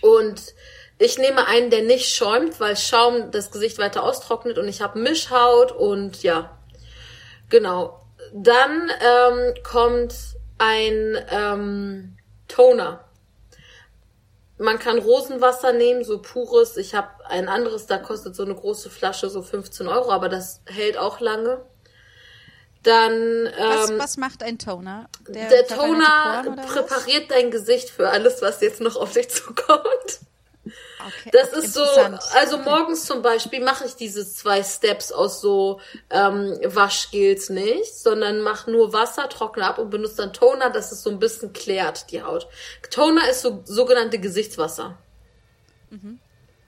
Und 0.00 0.54
ich 0.98 1.18
nehme 1.18 1.46
einen, 1.46 1.70
der 1.70 1.82
nicht 1.82 2.14
schäumt, 2.14 2.58
weil 2.60 2.76
Schaum 2.76 3.30
das 3.30 3.50
Gesicht 3.50 3.78
weiter 3.78 4.02
austrocknet 4.02 4.58
und 4.58 4.68
ich 4.68 4.80
habe 4.80 4.98
Mischhaut 4.98 5.72
und 5.72 6.22
ja, 6.22 6.56
Genau. 7.48 8.00
Dann 8.32 8.90
ähm, 9.00 9.54
kommt 9.62 10.14
ein 10.58 11.16
ähm, 11.30 12.16
Toner. 12.48 13.04
Man 14.58 14.78
kann 14.78 14.98
Rosenwasser 14.98 15.72
nehmen, 15.72 16.02
so 16.02 16.20
pures. 16.20 16.76
Ich 16.76 16.94
habe 16.94 17.08
ein 17.26 17.48
anderes, 17.48 17.86
da 17.86 17.98
kostet 17.98 18.34
so 18.34 18.42
eine 18.42 18.54
große 18.54 18.88
Flasche 18.88 19.28
so 19.28 19.42
15 19.42 19.86
Euro, 19.86 20.10
aber 20.10 20.28
das 20.28 20.62
hält 20.64 20.96
auch 20.96 21.20
lange. 21.20 21.60
Dann 22.82 23.50
Was, 23.58 23.90
ähm, 23.90 23.98
was 23.98 24.16
macht 24.16 24.42
ein 24.42 24.58
Toner? 24.58 25.08
der 25.28 25.62
die 25.64 25.74
Toner 25.74 26.42
Poren 26.42 26.48
oder 26.54 26.62
was? 26.62 26.72
präpariert 26.72 27.30
dein 27.30 27.50
Gesicht 27.50 27.90
für 27.90 28.08
alles, 28.08 28.42
was 28.42 28.60
jetzt 28.60 28.80
noch 28.80 28.96
auf 28.96 29.12
dich 29.12 29.28
zukommt. 29.28 30.20
Okay, 31.06 31.30
Das 31.32 31.52
ist 31.52 31.74
so, 31.74 31.82
also 32.34 32.58
morgens 32.58 33.04
zum 33.04 33.22
Beispiel 33.22 33.62
mache 33.62 33.86
ich 33.86 33.94
diese 33.94 34.28
zwei 34.28 34.62
Steps 34.62 35.12
aus 35.12 35.40
so 35.40 35.80
ähm, 36.10 36.58
Waschgels 36.64 37.50
nicht, 37.50 37.94
sondern 37.94 38.40
mache 38.40 38.70
nur 38.70 38.92
Wasser, 38.92 39.28
trockne 39.28 39.64
ab 39.64 39.78
und 39.78 39.90
benutze 39.90 40.16
dann 40.16 40.32
Toner, 40.32 40.70
dass 40.70 40.92
es 40.92 41.02
so 41.02 41.10
ein 41.10 41.18
bisschen 41.18 41.52
klärt, 41.52 42.10
die 42.10 42.22
Haut. 42.22 42.48
Toner 42.90 43.28
ist 43.28 43.42
so 43.42 43.62
sogenannte 43.64 44.18
Gesichtswasser. 44.18 44.98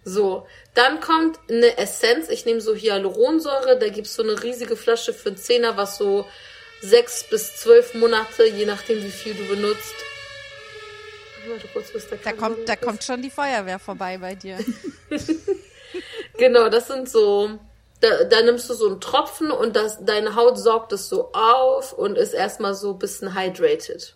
So, 0.04 0.46
dann 0.74 1.00
kommt 1.00 1.38
eine 1.50 1.76
Essenz. 1.76 2.28
Ich 2.28 2.46
nehme 2.46 2.60
so 2.60 2.74
Hyaluronsäure, 2.74 3.78
da 3.78 3.88
gibt's 3.88 4.14
so 4.14 4.22
eine 4.22 4.42
riesige 4.42 4.76
Flasche 4.76 5.12
für 5.12 5.30
einen 5.30 5.38
Zehner, 5.38 5.76
was 5.76 5.98
so 5.98 6.26
sechs 6.80 7.24
bis 7.28 7.56
zwölf 7.56 7.94
Monate, 7.94 8.46
je 8.46 8.64
nachdem 8.64 9.02
wie 9.02 9.10
viel 9.10 9.34
du 9.34 9.44
benutzt. 9.48 9.94
Kurz, 11.72 11.92
Da 12.08 12.16
Kamera 12.16 12.46
kommt, 12.46 12.68
da 12.68 12.76
kommt 12.76 13.04
schon 13.04 13.22
die 13.22 13.30
Feuerwehr 13.30 13.78
vorbei 13.78 14.18
bei 14.18 14.34
dir. 14.34 14.58
Genau, 16.38 16.68
das 16.68 16.86
sind 16.86 17.08
so. 17.08 17.58
Da, 18.00 18.24
da 18.24 18.42
nimmst 18.42 18.70
du 18.70 18.74
so 18.74 18.86
einen 18.86 19.00
Tropfen 19.00 19.50
und 19.50 19.74
das, 19.74 20.04
deine 20.04 20.36
Haut 20.36 20.56
saugt 20.56 20.92
es 20.92 21.08
so 21.08 21.32
auf 21.32 21.92
und 21.92 22.16
ist 22.16 22.32
erstmal 22.32 22.74
so 22.74 22.92
ein 22.92 22.98
bisschen 23.00 23.34
hydrated. 23.34 24.14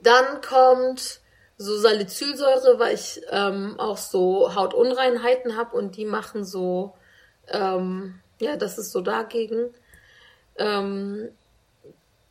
Dann 0.00 0.40
kommt 0.40 1.20
so 1.56 1.76
Salicylsäure, 1.76 2.78
weil 2.78 2.94
ich 2.94 3.20
ähm, 3.30 3.74
auch 3.80 3.96
so 3.96 4.54
Hautunreinheiten 4.54 5.56
habe 5.56 5.76
und 5.76 5.96
die 5.96 6.04
machen 6.04 6.44
so, 6.44 6.94
ähm, 7.48 8.20
ja, 8.38 8.56
das 8.56 8.78
ist 8.78 8.92
so 8.92 9.00
dagegen. 9.00 9.74
Ähm, 10.58 11.30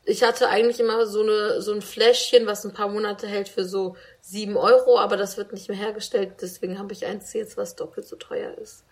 ich 0.07 0.23
hatte 0.23 0.47
eigentlich 0.47 0.79
immer 0.79 1.05
so 1.05 1.21
eine 1.21 1.61
so 1.61 1.73
ein 1.73 1.81
Fläschchen, 1.81 2.47
was 2.47 2.63
ein 2.63 2.73
paar 2.73 2.87
Monate 2.87 3.27
hält 3.27 3.49
für 3.49 3.65
so 3.65 3.97
sieben 4.21 4.55
Euro, 4.55 4.97
aber 4.97 5.17
das 5.17 5.35
wird 5.35 5.51
nicht 5.51 5.67
mehr 5.67 5.77
hergestellt, 5.77 6.35
deswegen 6.41 6.79
habe 6.79 6.93
ich 6.93 7.05
eins 7.05 7.33
jetzt, 7.33 7.57
was 7.57 7.75
doppelt 7.75 8.07
so 8.07 8.15
teuer 8.15 8.57
ist. 8.57 8.85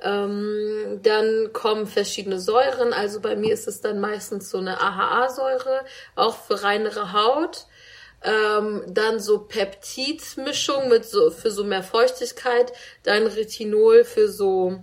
Ähm, 0.00 1.00
dann 1.02 1.52
kommen 1.52 1.86
verschiedene 1.86 2.40
Säuren, 2.40 2.94
also 2.94 3.20
bei 3.20 3.36
mir 3.36 3.52
ist 3.52 3.68
es 3.68 3.82
dann 3.82 4.00
meistens 4.00 4.50
so 4.50 4.56
eine 4.58 4.80
AHA-Säure, 4.80 5.84
auch 6.14 6.36
für 6.36 6.62
reinere 6.62 7.12
Haut. 7.12 7.66
Ähm, 8.22 8.82
dann 8.88 9.20
so 9.20 9.40
Peptidmischung 9.40 10.88
mit 10.88 11.04
so 11.04 11.30
für 11.30 11.50
so 11.50 11.64
mehr 11.64 11.82
Feuchtigkeit, 11.82 12.72
dann 13.02 13.26
Retinol 13.26 14.04
für 14.04 14.28
so 14.30 14.82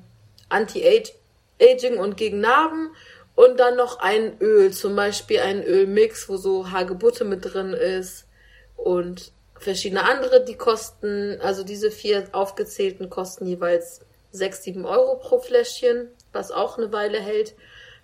Anti-Aging 0.50 1.98
und 1.98 2.16
gegen 2.16 2.41
Narben 2.41 2.95
und 3.35 3.60
dann 3.60 3.76
noch 3.76 3.99
ein 3.99 4.38
Öl, 4.39 4.72
zum 4.72 4.95
Beispiel 4.95 5.39
ein 5.39 5.64
Ölmix, 5.64 6.30
wo 6.30 6.38
so 6.38 6.72
Hagebutte 6.72 7.26
mit 7.26 7.53
drin 7.53 7.73
ist 7.73 8.27
und 8.76 9.31
verschiedene 9.57 10.03
andere, 10.03 10.43
die 10.43 10.55
kosten, 10.55 11.39
also 11.41 11.64
diese 11.64 11.89
vier 11.89 12.27
aufgezählten 12.31 13.10
kosten 13.10 13.47
jeweils 13.47 14.01
6, 14.31 14.64
7 14.64 14.85
Euro 14.85 15.18
pro 15.18 15.39
Fläschchen, 15.39 16.10
was 16.31 16.51
auch 16.51 16.77
eine 16.77 16.91
Weile 16.91 17.19
hält. 17.19 17.55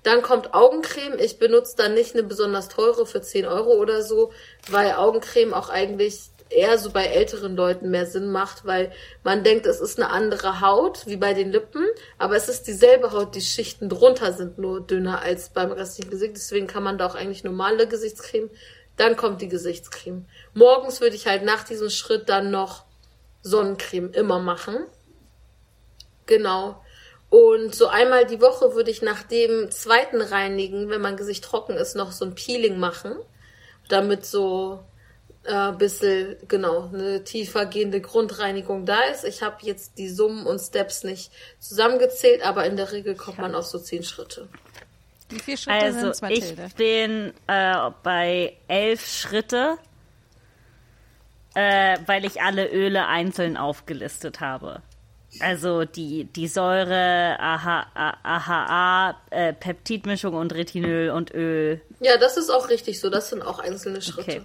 Dann 0.04 0.22
kommt 0.22 0.54
Augencreme. 0.54 1.20
Ich 1.20 1.40
benutze 1.40 1.76
dann 1.76 1.94
nicht 1.94 2.14
eine 2.14 2.24
besonders 2.24 2.70
teure 2.70 3.06
für 3.06 3.22
10 3.22 3.46
Euro 3.46 3.74
oder 3.74 4.02
so, 4.02 4.32
weil 4.70 4.94
Augencreme 4.94 5.54
auch 5.54 5.70
eigentlich 5.70 6.30
eher 6.50 6.78
so 6.78 6.92
bei 6.92 7.06
älteren 7.06 7.56
Leuten 7.56 7.92
mehr 7.92 8.06
Sinn 8.06 8.32
macht, 8.32 8.66
weil 8.66 8.92
man 9.24 9.44
denkt, 9.44 9.66
es 9.66 9.80
ist 9.80 10.00
eine 10.00 10.10
andere 10.10 10.62
Haut, 10.62 11.06
wie 11.06 11.18
bei 11.18 11.34
den 11.34 11.52
Lippen, 11.52 11.86
aber 12.18 12.36
es 12.36 12.50
ist 12.50 12.64
dieselbe 12.64 13.12
Haut, 13.12 13.36
die 13.36 13.42
Schichten 13.42 13.90
drunter 13.90 14.34
sind 14.34 14.58
nur 14.58 14.82
dünner 14.82 15.22
als 15.22 15.50
beim 15.50 15.72
restlichen 15.72 16.10
Gesicht, 16.10 16.36
deswegen 16.36 16.68
kann 16.68 16.84
man 16.84 16.98
da 16.98 17.06
auch 17.06 17.16
eigentlich 17.16 17.44
normale 17.44 17.88
Gesichtscreme. 17.88 18.50
Dann 18.98 19.16
kommt 19.16 19.42
die 19.42 19.48
Gesichtscreme. 19.48 20.26
Morgens 20.54 21.00
würde 21.00 21.16
ich 21.16 21.28
halt 21.28 21.46
nach 21.46 21.64
diesem 21.64 21.90
Schritt 21.90 22.28
dann 22.28 22.52
noch 22.52 22.84
Sonnencreme 23.44 24.12
immer 24.12 24.40
machen. 24.40 24.86
Genau. 26.26 26.82
Und 27.30 27.76
so 27.76 27.88
einmal 27.88 28.26
die 28.26 28.42
Woche 28.42 28.74
würde 28.74 28.92
ich 28.92 29.02
nach 29.02 29.24
dem 29.24 29.72
zweiten 29.72 30.20
Reinigen, 30.22 30.90
wenn 30.90 31.00
mein 31.00 31.16
Gesicht 31.16 31.44
trocken 31.44 31.78
ist, 31.78 31.96
noch 31.96 32.12
so 32.12 32.26
ein 32.26 32.36
Peeling 32.36 32.80
machen, 32.80 33.16
damit 33.88 34.26
so 34.26 34.84
äh, 35.44 35.54
ein 35.54 35.78
bisschen, 35.78 36.36
genau, 36.48 36.90
eine 36.94 37.24
tiefer 37.24 37.66
gehende 37.66 38.02
Grundreinigung 38.02 38.86
da 38.86 39.02
ist. 39.12 39.24
Ich 39.24 39.42
habe 39.42 39.58
jetzt 39.62 39.98
die 39.98 40.10
Summen 40.10 40.46
und 40.46 40.60
Steps 40.60 41.04
nicht 41.04 41.32
zusammengezählt, 41.60 42.46
aber 42.46 42.66
in 42.66 42.76
der 42.76 42.92
Regel 42.92 43.16
kommt 43.16 43.40
man 43.40 43.56
auf 43.56 43.66
so 43.66 43.80
zehn 43.80 44.04
Schritte. 44.04 44.48
Wie 45.30 45.40
viele 45.40 45.58
Schritte 45.58 45.78
Also 45.86 46.00
sind's, 46.00 46.18
ich 46.18 46.22
Mathilde? 46.56 46.70
bin 46.76 47.34
äh, 47.48 47.92
bei 48.04 48.58
elf 48.68 49.08
Schritte, 49.08 49.78
äh, 51.56 51.98
weil 52.06 52.26
ich 52.26 52.42
alle 52.42 52.68
Öle 52.72 53.08
einzeln 53.08 53.58
aufgelistet 53.58 54.40
habe. 54.40 54.82
Also 55.40 55.86
die, 55.86 56.24
die 56.26 56.48
Säure, 56.48 57.38
AHA, 57.40 57.86
AHA 58.24 59.16
äh, 59.30 59.54
Peptidmischung 59.54 60.34
und 60.34 60.54
Retinol 60.56 61.12
und 61.12 61.32
Öl. 61.34 61.82
Ja, 62.00 62.18
das 62.18 62.36
ist 62.38 62.50
auch 62.50 62.70
richtig 62.70 63.00
so. 63.00 63.12
Das 63.12 63.30
sind 63.30 63.44
auch 63.44 63.60
einzelne 63.60 64.02
Schritte. 64.02 64.22
Okay. 64.22 64.42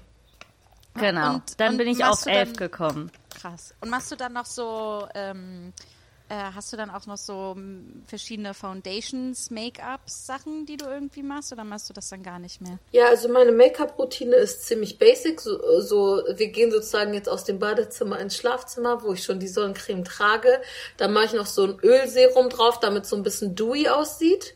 Genau. 0.97 1.35
Und- 1.35 1.61
dann 1.61 1.73
und 1.73 1.79
bin 1.79 1.89
ich 1.89 2.05
auf 2.05 2.27
elf 2.27 2.51
dann- 2.53 2.57
gekommen. 2.57 3.11
Krass. 3.41 3.75
Und 3.81 3.91
machst 3.91 4.11
du 4.13 4.17
dann 4.17 4.33
noch 4.33 4.47
so, 4.47 5.07
ähm, 5.15 5.73
äh, 6.29 6.35
hast 6.55 6.73
du 6.73 6.77
dann 6.79 6.89
auch 6.89 7.05
noch 7.07 7.17
so 7.19 7.53
m, 7.57 8.03
verschiedene 8.07 8.55
Foundations, 8.55 9.51
Make-ups, 9.51 10.25
Sachen, 10.27 10.65
die 10.67 10.77
du 10.79 10.87
irgendwie 10.87 11.23
machst, 11.23 11.53
oder 11.53 11.65
machst 11.65 11.91
du 11.91 11.93
das 11.93 12.09
dann 12.09 12.23
gar 12.23 12.39
nicht 12.39 12.61
mehr? 12.63 12.79
Ja, 12.93 13.09
also 13.09 13.29
meine 13.29 13.53
Make-up-Routine 13.53 14.37
ist 14.37 14.67
ziemlich 14.67 14.99
basic. 14.99 15.41
So, 15.41 15.81
so, 15.81 16.23
wir 16.37 16.49
gehen 16.49 16.71
sozusagen 16.71 17.13
jetzt 17.13 17.29
aus 17.29 17.45
dem 17.45 17.59
Badezimmer 17.59 18.19
ins 18.21 18.37
Schlafzimmer, 18.37 19.03
wo 19.03 19.13
ich 19.13 19.23
schon 19.25 19.39
die 19.41 19.49
Sonnencreme 19.49 20.05
trage. 20.05 20.63
Dann 20.97 21.13
mache 21.13 21.27
ich 21.27 21.33
noch 21.35 21.47
so 21.47 21.65
ein 21.65 21.79
Ölserum 21.83 22.49
drauf, 22.49 22.81
damit 22.81 23.05
es 23.05 23.11
so 23.11 23.17
ein 23.17 23.23
bisschen 23.23 23.55
dewy 23.55 23.89
aussieht. 23.89 24.55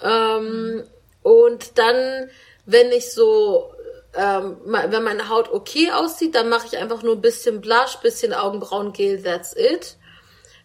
Ähm, 0.00 0.84
Und 1.24 1.78
dann, 1.78 2.30
wenn 2.66 2.90
ich 2.90 3.12
so, 3.12 3.71
ähm, 4.14 4.58
wenn 4.64 5.02
meine 5.02 5.28
Haut 5.28 5.50
okay 5.50 5.90
aussieht, 5.92 6.34
dann 6.34 6.48
mache 6.48 6.66
ich 6.66 6.78
einfach 6.78 7.02
nur 7.02 7.14
ein 7.14 7.20
bisschen 7.20 7.60
Blush, 7.60 7.96
bisschen 8.02 8.34
Augenbrauengel, 8.34 9.22
that's 9.22 9.54
it. 9.56 9.96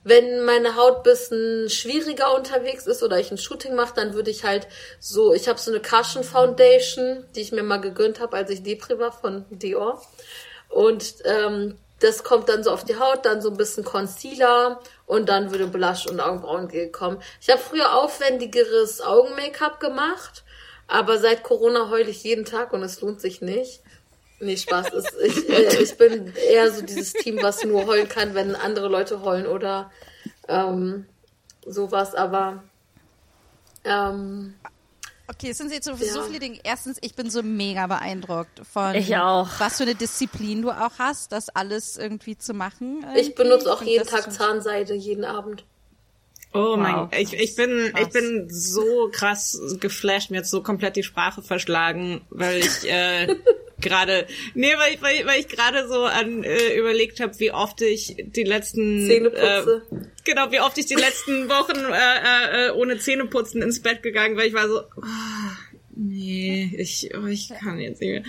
Wenn 0.03 0.45
meine 0.45 0.75
Haut 0.75 1.03
bisschen 1.03 1.69
schwieriger 1.69 2.33
unterwegs 2.33 2.87
ist 2.87 3.03
oder 3.03 3.19
ich 3.19 3.31
ein 3.31 3.37
Shooting 3.37 3.75
mache, 3.75 3.93
dann 3.95 4.13
würde 4.13 4.31
ich 4.31 4.45
halt 4.45 4.67
so, 4.99 5.33
ich 5.33 5.49
habe 5.49 5.59
so 5.59 5.71
eine 5.71 5.81
Cushion 5.81 6.23
Foundation, 6.23 7.25
die 7.35 7.41
ich 7.41 7.51
mir 7.51 7.63
mal 7.63 7.81
gegönnt 7.81 8.19
habe, 8.19 8.37
als 8.37 8.49
ich 8.49 8.63
Depri 8.63 8.99
war 8.99 9.11
von 9.11 9.45
Dior. 9.49 10.01
Und 10.69 11.15
ähm, 11.25 11.77
das 11.99 12.23
kommt 12.23 12.47
dann 12.49 12.63
so 12.63 12.71
auf 12.71 12.83
die 12.83 12.99
Haut, 12.99 13.25
dann 13.25 13.41
so 13.41 13.49
ein 13.49 13.57
bisschen 13.57 13.83
Concealer 13.83 14.79
und 15.05 15.29
dann 15.29 15.51
würde 15.51 15.67
Blush 15.67 16.05
und 16.05 16.19
Augenbrauengel 16.19 16.91
kommen. 16.91 17.21
Ich 17.41 17.49
habe 17.49 17.59
früher 17.59 17.95
aufwendigeres 17.95 19.01
Augen-Make-up 19.01 19.79
gemacht, 19.79 20.43
aber 20.87 21.17
seit 21.19 21.43
Corona 21.43 21.89
heule 21.89 22.09
ich 22.09 22.23
jeden 22.23 22.45
Tag 22.45 22.73
und 22.73 22.81
es 22.83 23.01
lohnt 23.01 23.21
sich 23.21 23.41
nicht. 23.41 23.81
Nee, 24.39 24.55
Spaß. 24.57 24.93
Ist, 24.93 25.15
ich, 25.23 25.49
äh, 25.49 25.81
ich 25.81 25.97
bin 25.97 26.31
eher 26.51 26.71
so 26.71 26.81
dieses 26.83 27.13
Team, 27.13 27.41
was 27.41 27.63
nur 27.63 27.87
heulen 27.87 28.07
kann, 28.07 28.35
wenn 28.35 28.55
andere 28.55 28.87
Leute 28.87 29.21
heulen 29.23 29.47
oder 29.47 29.91
ähm, 30.47 31.05
sowas, 31.65 32.13
aber 32.15 32.63
ähm, 33.83 34.53
Okay, 35.29 35.49
es 35.49 35.57
sind 35.57 35.73
jetzt 35.73 35.85
so, 35.85 35.95
so 35.95 36.05
Ja. 36.05 36.21
viele 36.23 36.39
Dinge. 36.39 36.59
Erstens, 36.63 36.97
ich 37.01 37.13
bin 37.15 37.29
so 37.29 37.43
mega 37.43 37.87
beeindruckt 37.87 38.61
von 38.71 38.95
Ich 38.95 39.15
auch. 39.17 39.49
was 39.59 39.75
für 39.77 39.83
eine 39.83 39.95
Disziplin 39.95 40.61
du 40.61 40.71
auch 40.71 40.99
hast, 40.99 41.31
das 41.33 41.49
alles 41.49 41.97
irgendwie 41.97 42.37
zu 42.37 42.53
machen. 42.53 42.99
ich 43.15 43.27
irgendwie. 43.27 43.33
benutze 43.33 43.73
auch 43.73 43.79
finde 43.79 43.91
jeden 43.91 44.07
Tag 44.07 44.31
Zahnseide, 44.31 44.93
jeden 44.93 45.25
Abend. 45.25 45.65
Oh 46.57 46.75
mein, 46.77 46.95
Wow. 46.95 47.09
ich, 47.17 47.33
ich 47.33 47.55
bin, 47.55 47.91
Krass. 47.93 48.01
ich 48.07 48.09
bin 48.13 48.49
so 48.49 49.09
krass 49.11 49.61
geflasht, 49.79 50.31
mir 50.31 50.37
jetzt 50.37 50.49
so 50.51 50.61
komplett 50.63 50.95
die 50.95 51.03
Sprache 51.03 51.41
verschlagen, 51.41 52.21
weil 52.29 52.57
ich 52.59 52.89
äh, 52.89 53.27
gerade, 53.81 54.25
nee, 54.55 54.73
weil 54.77 54.93
ich, 54.95 55.01
weil, 55.01 55.15
ich- 55.17 55.25
weil 55.25 55.39
ich 55.39 55.47
gerade 55.47 55.87
so 55.87 56.03
an 56.05 56.43
äh, 56.43 56.75
überlegt 56.77 57.19
habe, 57.19 57.39
wie 57.39 57.51
oft 57.51 57.81
ich 57.81 58.15
die 58.17 58.43
letzten 58.43 59.05
Zähne 59.05 59.29
putze. 59.29 59.83
Äh, 59.91 59.95
genau, 60.25 60.51
wie 60.51 60.59
oft 60.59 60.77
ich 60.77 60.87
die 60.87 60.95
letzten 60.95 61.47
Wochen 61.49 61.77
äh, 61.93 62.67
äh, 62.67 62.71
ohne 62.71 62.97
Zähneputzen 62.97 63.61
ins 63.61 63.81
Bett 63.81 64.01
gegangen, 64.01 64.35
weil 64.37 64.47
ich 64.47 64.53
war 64.53 64.67
so, 64.67 64.79
ah, 64.79 65.57
nee, 65.95 66.71
ich, 66.77 67.11
oh, 67.15 67.25
ich 67.27 67.49
kann 67.63 67.79
jetzt 67.79 68.01
nicht 68.01 68.09
mehr. 68.11 68.23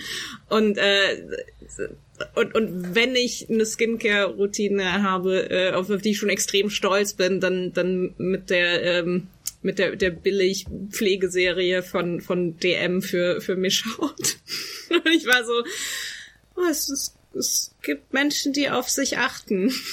Und 0.49 0.77
äh, 0.77 1.23
und, 2.35 2.55
und 2.55 2.95
wenn 2.95 3.15
ich 3.15 3.49
eine 3.49 3.65
Skincare-Routine 3.65 5.03
habe, 5.03 5.49
äh, 5.49 5.71
auf 5.73 5.87
die 5.87 6.11
ich 6.11 6.17
schon 6.17 6.29
extrem 6.29 6.69
stolz 6.69 7.13
bin, 7.13 7.39
dann, 7.39 7.73
dann 7.73 8.13
mit 8.17 8.49
der, 8.49 8.83
ähm, 8.83 9.27
mit 9.61 9.79
der, 9.79 9.95
der 9.95 10.11
billig 10.11 10.65
Pflegeserie 10.89 11.83
von, 11.83 12.21
von 12.21 12.57
DM 12.57 13.01
für, 13.01 13.41
für 13.41 13.55
Mischhaut. 13.55 14.37
Und 14.89 15.07
ich 15.13 15.25
war 15.25 15.43
so, 15.45 15.63
oh, 16.55 16.69
es, 16.69 16.89
ist, 16.89 17.15
es 17.33 17.75
gibt 17.81 18.13
Menschen, 18.13 18.53
die 18.53 18.69
auf 18.69 18.89
sich 18.89 19.17
achten. 19.17 19.73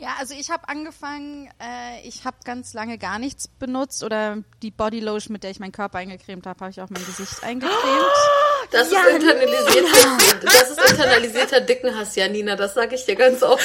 Ja, 0.00 0.14
also 0.20 0.32
ich 0.38 0.48
habe 0.50 0.68
angefangen, 0.68 1.50
äh, 1.60 2.06
ich 2.06 2.24
habe 2.24 2.36
ganz 2.44 2.72
lange 2.72 2.98
gar 2.98 3.18
nichts 3.18 3.48
benutzt 3.48 4.04
oder 4.04 4.44
die 4.62 4.70
Bodylotion, 4.70 5.32
mit 5.32 5.42
der 5.42 5.50
ich 5.50 5.58
meinen 5.58 5.72
Körper 5.72 5.98
eingecremt 5.98 6.46
habe, 6.46 6.60
habe 6.60 6.70
ich 6.70 6.80
auch 6.80 6.88
mein 6.88 7.04
Gesicht 7.04 7.42
eingecremt. 7.42 7.74
Das 8.70 8.88
ist 8.88 8.92
internalisierter, 8.92 10.18
das 10.42 10.70
ist 10.70 10.90
internalisierter 10.90 11.60
Dickenhass, 11.60 12.16
Janina, 12.16 12.56
das 12.56 12.74
sage 12.74 12.96
ich 12.96 13.04
dir 13.04 13.16
ganz 13.16 13.42
oft. 13.42 13.64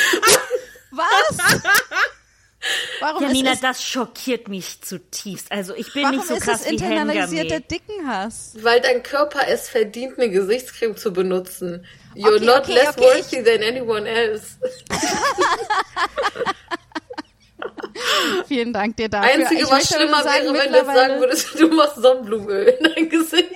Was? 0.92 1.38
Warum 3.02 3.24
Janina, 3.24 3.52
ist 3.52 3.64
das 3.64 3.84
schockiert 3.84 4.48
mich 4.48 4.82
zutiefst. 4.82 5.52
Also 5.52 5.76
ich 5.76 5.92
bin 5.92 6.04
warum 6.04 6.16
nicht 6.18 6.28
so 6.28 6.36
ist 6.36 6.44
krass 6.44 6.62
es 6.62 6.68
wie 6.68 6.76
internalisierter. 6.76 7.60
Dickenhass? 7.60 8.54
Weil 8.62 8.80
dein 8.80 9.04
Körper 9.04 9.42
es 9.50 9.68
verdient, 9.68 10.18
eine 10.18 10.30
Gesichtscreme 10.30 10.96
zu 10.96 11.12
benutzen. 11.12 11.86
You're 12.16 12.36
Okay, 12.36 12.46
not 12.46 12.60
okay, 12.60 12.74
less 12.74 12.98
okay, 12.98 13.02
worthy 13.02 13.44
than 13.44 13.64
anyone 13.64 14.08
else. 14.08 14.58
Vielen 18.48 18.74
Dank 18.74 18.98
dir 18.98 19.10
dafür. 19.10 19.32
Einzige, 19.34 19.62
Ich 19.64 19.72
was 19.72 19.88
schlimmer 19.88 20.24
sagen, 20.24 20.46
wäre, 20.46 20.54
wenn 20.66 20.72
du 20.72 20.78
jetzt 20.78 20.94
sagen 20.94 21.20
würdest, 21.20 21.60
du 21.60 21.68
machst 21.70 21.96
Sonnenblumenöl 21.98 22.68
in 22.68 22.84
dein 22.94 23.10
Gesicht. 23.10 23.50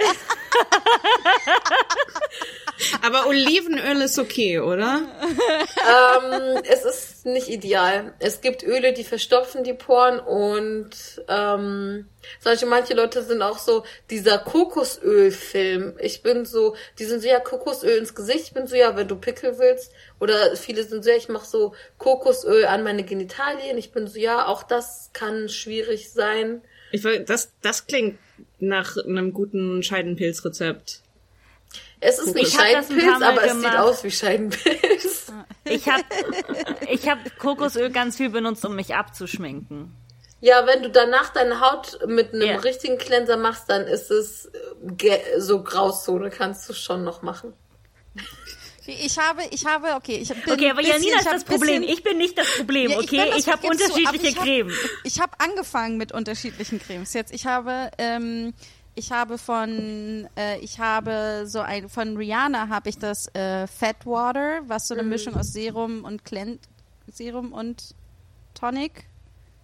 Aber 3.02 3.28
Olivenöl 3.28 4.02
ist 4.02 4.20
okay, 4.20 4.60
oder? 4.60 5.02
ähm, 5.22 6.62
es 6.70 6.86
ist 6.86 7.26
nicht 7.26 7.48
ideal. 7.50 8.14
Es 8.20 8.42
gibt 8.42 8.64
Öle, 8.64 8.94
die 8.94 9.04
verstopfen 9.04 9.64
die 9.64 9.74
Poren 9.74 10.20
und 10.20 10.90
ähm, 11.28 12.08
Beispiel 12.44 12.68
manche 12.70 12.94
Leute 12.94 13.24
sind 13.24 13.42
auch 13.42 13.58
so, 13.60 13.84
dieser 14.10 14.38
Kokosölfilm. 14.38 15.96
Ich 16.00 16.22
bin 16.24 16.46
so, 16.46 16.76
die 17.00 17.06
sind 17.06 17.22
so, 17.22 17.28
ja, 17.28 17.40
Kokosöl 17.40 17.98
ins 17.98 18.16
Gesicht. 18.16 18.46
Ich 18.46 18.54
bin 18.54 18.68
so, 18.68 18.76
ja, 18.76 18.96
wenn 18.96 19.08
du 19.08 19.16
Pickel 19.16 19.58
willst. 19.58 19.92
Oder 20.20 20.56
viele 20.56 20.84
sind 20.84 21.04
so, 21.04 21.10
ja, 21.10 21.16
ich 21.16 21.30
mache 21.30 21.48
so 21.48 21.74
Kokosöl 21.98 22.66
an 22.66 22.84
meine 22.84 23.04
Genitalien. 23.04 23.78
Ich 23.78 23.92
bin 23.92 24.08
so, 24.08 24.20
ja, 24.20 24.46
auch 24.48 24.64
das 24.64 25.10
kann 25.14 25.50
schwierig 25.50 26.12
sein. 26.12 26.62
Ich 26.92 27.04
will, 27.04 27.20
das, 27.22 27.52
das 27.62 27.88
klingt 27.88 28.18
nach 28.60 28.98
einem 28.98 29.34
guten 29.34 29.84
Scheidenpilzrezept. 29.84 31.02
Es 32.00 32.20
ist 32.20 32.36
nicht 32.36 32.54
Scheidenpilz, 32.54 33.22
aber 33.22 33.44
es 33.44 33.60
sieht 33.60 33.76
aus 33.76 34.04
wie 34.04 34.12
Scheidenpilz. 34.12 35.32
Ich 35.70 35.90
habe 35.90 36.04
ich 36.90 37.10
hab 37.10 37.18
Kokosöl 37.40 37.90
ganz 37.90 38.16
viel 38.16 38.30
benutzt, 38.30 38.64
um 38.64 38.74
mich 38.74 38.96
abzuschminken. 38.96 39.94
Ja, 40.40 40.66
wenn 40.66 40.82
du 40.82 40.90
danach 40.90 41.34
deine 41.34 41.60
Haut 41.60 42.00
mit 42.08 42.34
einem 42.34 42.48
Ja. 42.48 42.56
richtigen 42.60 42.98
Cleanser 42.98 43.36
machst, 43.36 43.70
dann 43.70 43.86
ist 43.86 44.10
es 44.10 44.46
äh, 44.46 45.40
so 45.40 45.64
Grauzone, 45.64 46.30
kannst 46.30 46.70
du 46.70 46.74
schon 46.74 47.04
noch 47.04 47.22
machen. 47.22 47.52
Ich 48.94 49.18
habe, 49.20 49.42
ich 49.52 49.66
habe, 49.66 49.94
okay, 49.96 50.18
ich 50.18 50.30
bin 50.30 50.54
Okay, 50.54 50.70
aber 50.70 50.78
bisschen, 50.82 50.94
Janina 50.94 51.14
ich 51.20 51.26
ist 51.26 51.32
das 51.32 51.44
Problem. 51.44 51.82
bisschen- 51.82 51.98
Ich 51.98 52.04
bin 52.04 52.18
nicht 52.18 52.38
das 52.38 52.48
Problem, 52.58 52.92
Ja, 52.92 52.98
okay? 52.98 53.08
bin 53.22 53.30
das- 53.32 53.40
Ich 53.40 53.48
habe 53.48 53.62
zu, 53.62 53.68
unterschiedliche 53.70 54.28
ich 54.28 54.36
hab- 54.38 54.44
Cremes. 54.44 54.76
Ich 55.04 55.20
habe 55.20 55.32
angefangen 55.40 55.98
mit 55.98 56.12
unterschiedlichen 56.14 56.80
Cremes. 56.80 57.14
Jetzt, 57.14 57.34
ich 57.34 57.46
habe, 57.46 57.92
ähm, 57.98 58.54
ich 58.96 59.12
habe 59.12 59.38
von, 59.38 60.28
äh, 60.38 60.58
ich 60.60 60.80
habe 60.80 61.44
so 61.46 61.60
ein, 61.60 61.90
von 61.90 62.18
Rihanna 62.18 62.70
habe 62.70 62.90
ich 62.90 62.98
das 62.98 63.28
äh, 63.36 63.68
Fat 63.68 64.06
Water, 64.06 64.62
was 64.68 64.88
so 64.88 64.94
eine 64.94 65.04
Mischung 65.04 65.36
aus 65.36 65.52
Serum 65.54 66.04
und 66.04 66.24
Clean, 66.26 66.58
Serum 67.12 67.52
und 67.54 67.94
Tonic 68.54 69.06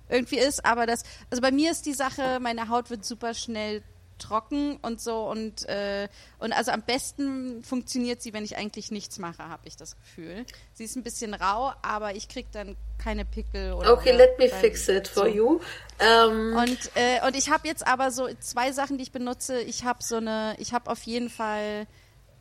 irgendwie 0.10 0.38
ist. 0.38 0.64
Aber 0.66 0.86
das, 0.86 1.04
also 1.32 1.42
bei 1.42 1.52
mir 1.52 1.72
ist 1.72 1.86
die 1.86 1.94
Sache, 1.94 2.40
meine 2.42 2.68
Haut 2.70 2.90
wird 2.90 3.06
super 3.06 3.34
schnell 3.34 3.82
trocken 4.24 4.78
und 4.82 5.02
so 5.02 5.30
und 5.30 5.68
äh, 5.68 6.08
und 6.40 6.54
also 6.54 6.72
am 6.72 6.82
besten 6.82 7.64
funktioniert 7.64 8.22
sie, 8.22 8.34
wenn 8.34 8.44
ich 8.44 8.58
eigentlich 8.58 8.92
nichts 8.92 9.20
mache, 9.20 9.48
habe 9.50 9.68
ich 9.68 9.76
das 9.76 9.98
Gefühl. 9.98 10.46
Sie 10.74 10.84
ist 10.86 10.96
ein 10.96 11.04
bisschen 11.04 11.34
rau, 11.34 11.74
aber 11.82 12.16
ich 12.16 12.28
krieg 12.30 12.48
dann 12.52 12.76
keine 12.98 13.26
Pickel 13.26 13.74
oder 13.74 13.94
Okay, 13.94 14.12
let 14.12 14.38
me 14.40 14.48
fix 14.50 14.88
it 14.88 15.08
for 15.08 15.26
so. 15.26 15.30
you. 15.30 15.60
Ähm, 16.00 16.56
Und, 16.58 16.92
äh, 16.96 17.26
und 17.28 17.36
ich 17.36 17.50
habe 17.50 17.68
jetzt 17.68 17.86
aber 17.86 18.12
so 18.12 18.28
zwei 18.40 18.72
Sachen, 18.72 18.98
die 18.98 19.04
ich 19.04 19.12
benutze. 19.12 19.60
Ich 19.62 19.84
habe 19.84 20.00
so 20.04 20.18
eine, 20.18 20.56
ich 20.60 20.74
habe 20.74 20.90
auf 20.90 21.04
jeden 21.04 21.30
Fall 21.30 21.86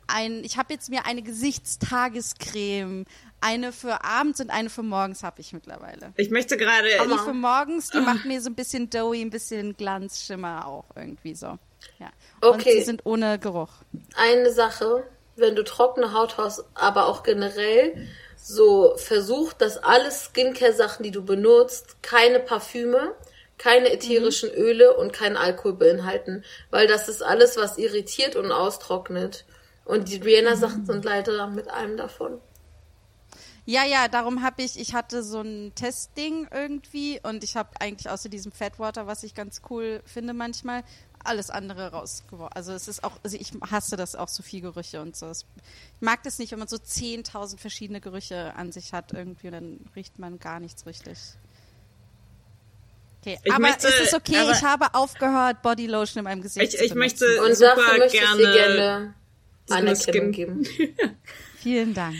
ein, 0.07 0.43
ich 0.43 0.57
habe 0.57 0.73
jetzt 0.73 0.89
mir 0.89 1.05
eine 1.05 1.21
Gesichtstagescreme, 1.21 3.05
eine 3.41 3.71
für 3.71 4.03
abends 4.03 4.39
und 4.39 4.49
eine 4.49 4.69
für 4.69 4.83
morgens 4.83 5.23
habe 5.23 5.41
ich 5.41 5.53
mittlerweile. 5.53 6.13
Ich 6.17 6.29
möchte 6.29 6.57
gerade, 6.57 6.87
Die 6.87 7.17
für 7.19 7.33
morgens, 7.33 7.89
die 7.89 7.99
macht 8.01 8.25
mir 8.25 8.41
so 8.41 8.49
ein 8.49 8.55
bisschen 8.55 8.89
doughy, 8.89 9.21
ein 9.21 9.29
bisschen 9.29 9.75
Glanzschimmer 9.75 10.65
auch 10.67 10.85
irgendwie 10.95 11.35
so. 11.35 11.57
Ja. 11.99 12.07
Und 12.41 12.55
Okay. 12.59 12.79
sie 12.79 12.83
sind 12.83 13.05
ohne 13.05 13.39
Geruch. 13.39 13.69
eine 14.15 14.51
Sache, 14.51 15.03
wenn 15.35 15.55
du 15.55 15.63
trockene 15.63 16.13
Haut 16.13 16.37
hast, 16.37 16.63
aber 16.75 17.07
auch 17.07 17.23
generell, 17.23 18.07
so 18.37 18.95
versuch, 18.97 19.53
dass 19.53 19.77
alle 19.77 20.11
Skincare-Sachen, 20.11 21.03
die 21.03 21.11
du 21.11 21.23
benutzt, 21.23 22.01
keine 22.01 22.39
Parfüme, 22.39 23.13
keine 23.57 23.91
ätherischen 23.93 24.49
Öle 24.51 24.95
und 24.97 25.13
keinen 25.13 25.37
Alkohol 25.37 25.73
beinhalten, 25.73 26.43
weil 26.69 26.85
das 26.87 27.07
ist 27.07 27.23
alles, 27.23 27.55
was 27.55 27.77
irritiert 27.77 28.35
und 28.35 28.51
austrocknet. 28.51 29.45
Und 29.85 30.09
die 30.09 30.17
Rihanna-Sachen 30.17 30.85
sind 30.85 31.05
leider 31.05 31.47
mit 31.47 31.69
einem 31.69 31.95
davon. 31.97 32.41
Ja, 33.65 33.85
ja, 33.85 34.09
darum 34.09 34.43
habe 34.43 34.61
ich, 34.61 34.77
ich 34.77 34.93
hatte 34.93 35.23
so 35.23 35.39
ein 35.39 35.71
Testding 35.75 36.49
irgendwie 36.51 37.21
und 37.23 37.45
ich 37.45 37.55
habe 37.55 37.69
eigentlich 37.79 38.09
außer 38.11 38.27
diesem 38.27 38.51
Fatwater, 38.51 39.07
was 39.07 39.23
ich 39.23 39.35
ganz 39.35 39.61
cool 39.69 40.01
finde 40.05 40.33
manchmal, 40.33 40.83
alles 41.23 41.49
andere 41.49 41.91
rausgeworfen. 41.91 42.53
Also 42.55 42.73
es 42.73 42.87
ist 42.87 43.03
auch, 43.03 43.13
also 43.23 43.37
ich 43.37 43.51
hasse 43.69 43.95
das 43.95 44.15
auch 44.15 44.27
so 44.27 44.43
viel 44.43 44.61
Gerüche 44.61 45.01
und 45.01 45.15
so. 45.15 45.27
Es- 45.27 45.45
Ich 45.95 46.01
mag 46.01 46.21
das 46.23 46.37
nicht, 46.39 46.51
wenn 46.51 46.59
man 46.59 46.67
so 46.67 46.77
10.000 46.77 47.59
verschiedene 47.59 48.01
Gerüche 48.01 48.53
an 48.55 48.71
sich 48.71 48.93
hat 48.93 49.13
irgendwie 49.13 49.47
und 49.47 49.53
dann 49.53 49.79
riecht 49.95 50.19
man 50.19 50.39
gar 50.39 50.59
nichts 50.59 50.85
richtig. 50.85 51.17
Okay, 53.21 53.39
Ich 53.43 53.51
aber 53.53 53.61
möchte- 53.61 53.87
ist 53.87 54.01
es 54.01 54.13
okay? 54.13 54.51
ich 54.51 54.63
habe 54.63 54.93
aufgehört, 54.93 55.61
Bodylotion 55.61 56.19
in 56.19 56.23
meinem 56.25 56.41
Gesicht 56.41 56.73
ich, 56.73 56.77
zu 56.79 56.83
ich 56.85 56.93
benutzen. 56.93 57.25
möchte 57.25 57.41
Und 57.43 57.55
super 57.55 58.07
gerne, 58.09 59.03
gerne 59.67 59.95
Skin- 59.95 60.31
geben. 60.31 60.67
Vielen 61.57 61.93
Dank. 61.93 62.15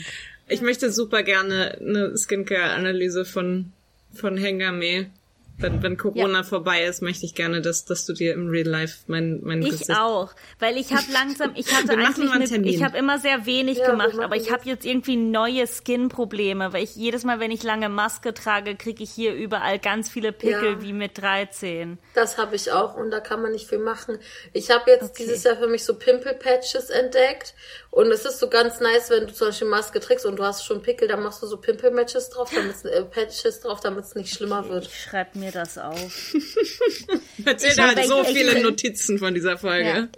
ich 0.48 0.62
möchte 0.62 0.90
super 0.90 1.22
gerne 1.22 1.76
eine 1.78 2.16
Skincare-Analyse 2.16 3.26
von, 3.26 3.72
von 4.14 4.38
Hengame. 4.38 5.10
Wenn, 5.56 5.82
wenn 5.82 5.96
Corona 5.96 6.42
vorbei 6.42 6.84
ist, 6.84 7.00
möchte 7.00 7.24
ich 7.26 7.34
gerne, 7.34 7.60
dass, 7.62 7.84
dass 7.84 8.04
du 8.06 8.12
dir 8.12 8.34
im 8.34 8.48
Real 8.48 8.66
Life 8.66 9.04
mein, 9.06 9.40
mein 9.42 9.62
Ich 9.62 9.70
Gesicht... 9.70 9.90
auch, 9.96 10.32
weil 10.58 10.76
ich 10.76 10.92
habe 10.92 11.04
langsam, 11.12 11.52
ich 11.54 11.72
hatte 11.72 11.92
eigentlich, 11.92 12.52
eine, 12.52 12.66
ich 12.68 12.82
habe 12.82 12.98
immer 12.98 13.18
sehr 13.18 13.46
wenig 13.46 13.78
Ja, 13.78 13.90
gemacht, 13.90 14.18
aber 14.18 14.34
ich 14.36 14.50
habe 14.50 14.62
jetzt 14.64 14.84
irgendwie 14.84 15.16
neue 15.16 15.66
Skin-Probleme, 15.66 16.72
weil 16.72 16.82
ich 16.82 16.96
jedes 16.96 17.22
Mal, 17.24 17.38
wenn 17.38 17.52
ich 17.52 17.62
lange 17.62 17.88
Maske 17.88 18.34
trage, 18.34 18.74
kriege 18.74 19.04
ich 19.04 19.10
hier 19.10 19.32
überall 19.32 19.78
ganz 19.78 20.10
viele 20.10 20.32
Pickel 20.32 20.74
Ja. 20.74 20.82
wie 20.82 20.92
mit 20.92 21.18
13. 21.18 21.98
Das 22.14 22.36
habe 22.36 22.56
ich 22.56 22.72
auch 22.72 22.96
und 22.96 23.10
da 23.12 23.20
kann 23.20 23.40
man 23.40 23.52
nicht 23.52 23.68
viel 23.68 23.78
machen. 23.78 24.18
Ich 24.52 24.70
habe 24.70 24.90
jetzt 24.90 25.18
dieses 25.18 25.44
Jahr 25.44 25.56
für 25.56 25.68
mich 25.68 25.84
so 25.84 25.94
Pimple-Patches 25.94 26.90
entdeckt 26.90 27.54
und 27.90 28.10
es 28.10 28.24
ist 28.24 28.40
so 28.40 28.48
ganz 28.48 28.80
nice, 28.80 29.10
wenn 29.10 29.28
du 29.28 29.32
zum 29.32 29.48
Beispiel 29.48 29.68
Maske 29.68 30.00
trägst 30.00 30.26
und 30.26 30.36
du 30.36 30.44
hast 30.44 30.64
schon 30.64 30.82
Pickel, 30.82 31.06
dann 31.06 31.22
machst 31.22 31.42
du 31.42 31.46
so 31.46 31.58
Pimple-Patches 31.58 32.30
drauf, 32.30 32.50
damit 32.54 32.84
äh, 32.84 33.04
Patches 33.04 33.60
drauf, 33.60 33.80
damit 33.80 34.04
es 34.04 34.14
nicht 34.16 34.34
schlimmer 34.34 34.68
wird. 34.68 34.86
Ich 34.86 35.00
schreib 35.02 35.34
mir 35.36 35.43
das 35.52 35.78
auf. 35.78 36.34
Hat 37.46 37.62
Ich- 37.62 38.06
so 38.06 38.22
ich- 38.22 38.28
viele 38.28 38.56
ich- 38.56 38.62
Notizen 38.62 39.18
von 39.18 39.34
dieser 39.34 39.58
Folge. 39.58 39.88
Ja. 39.88 40.08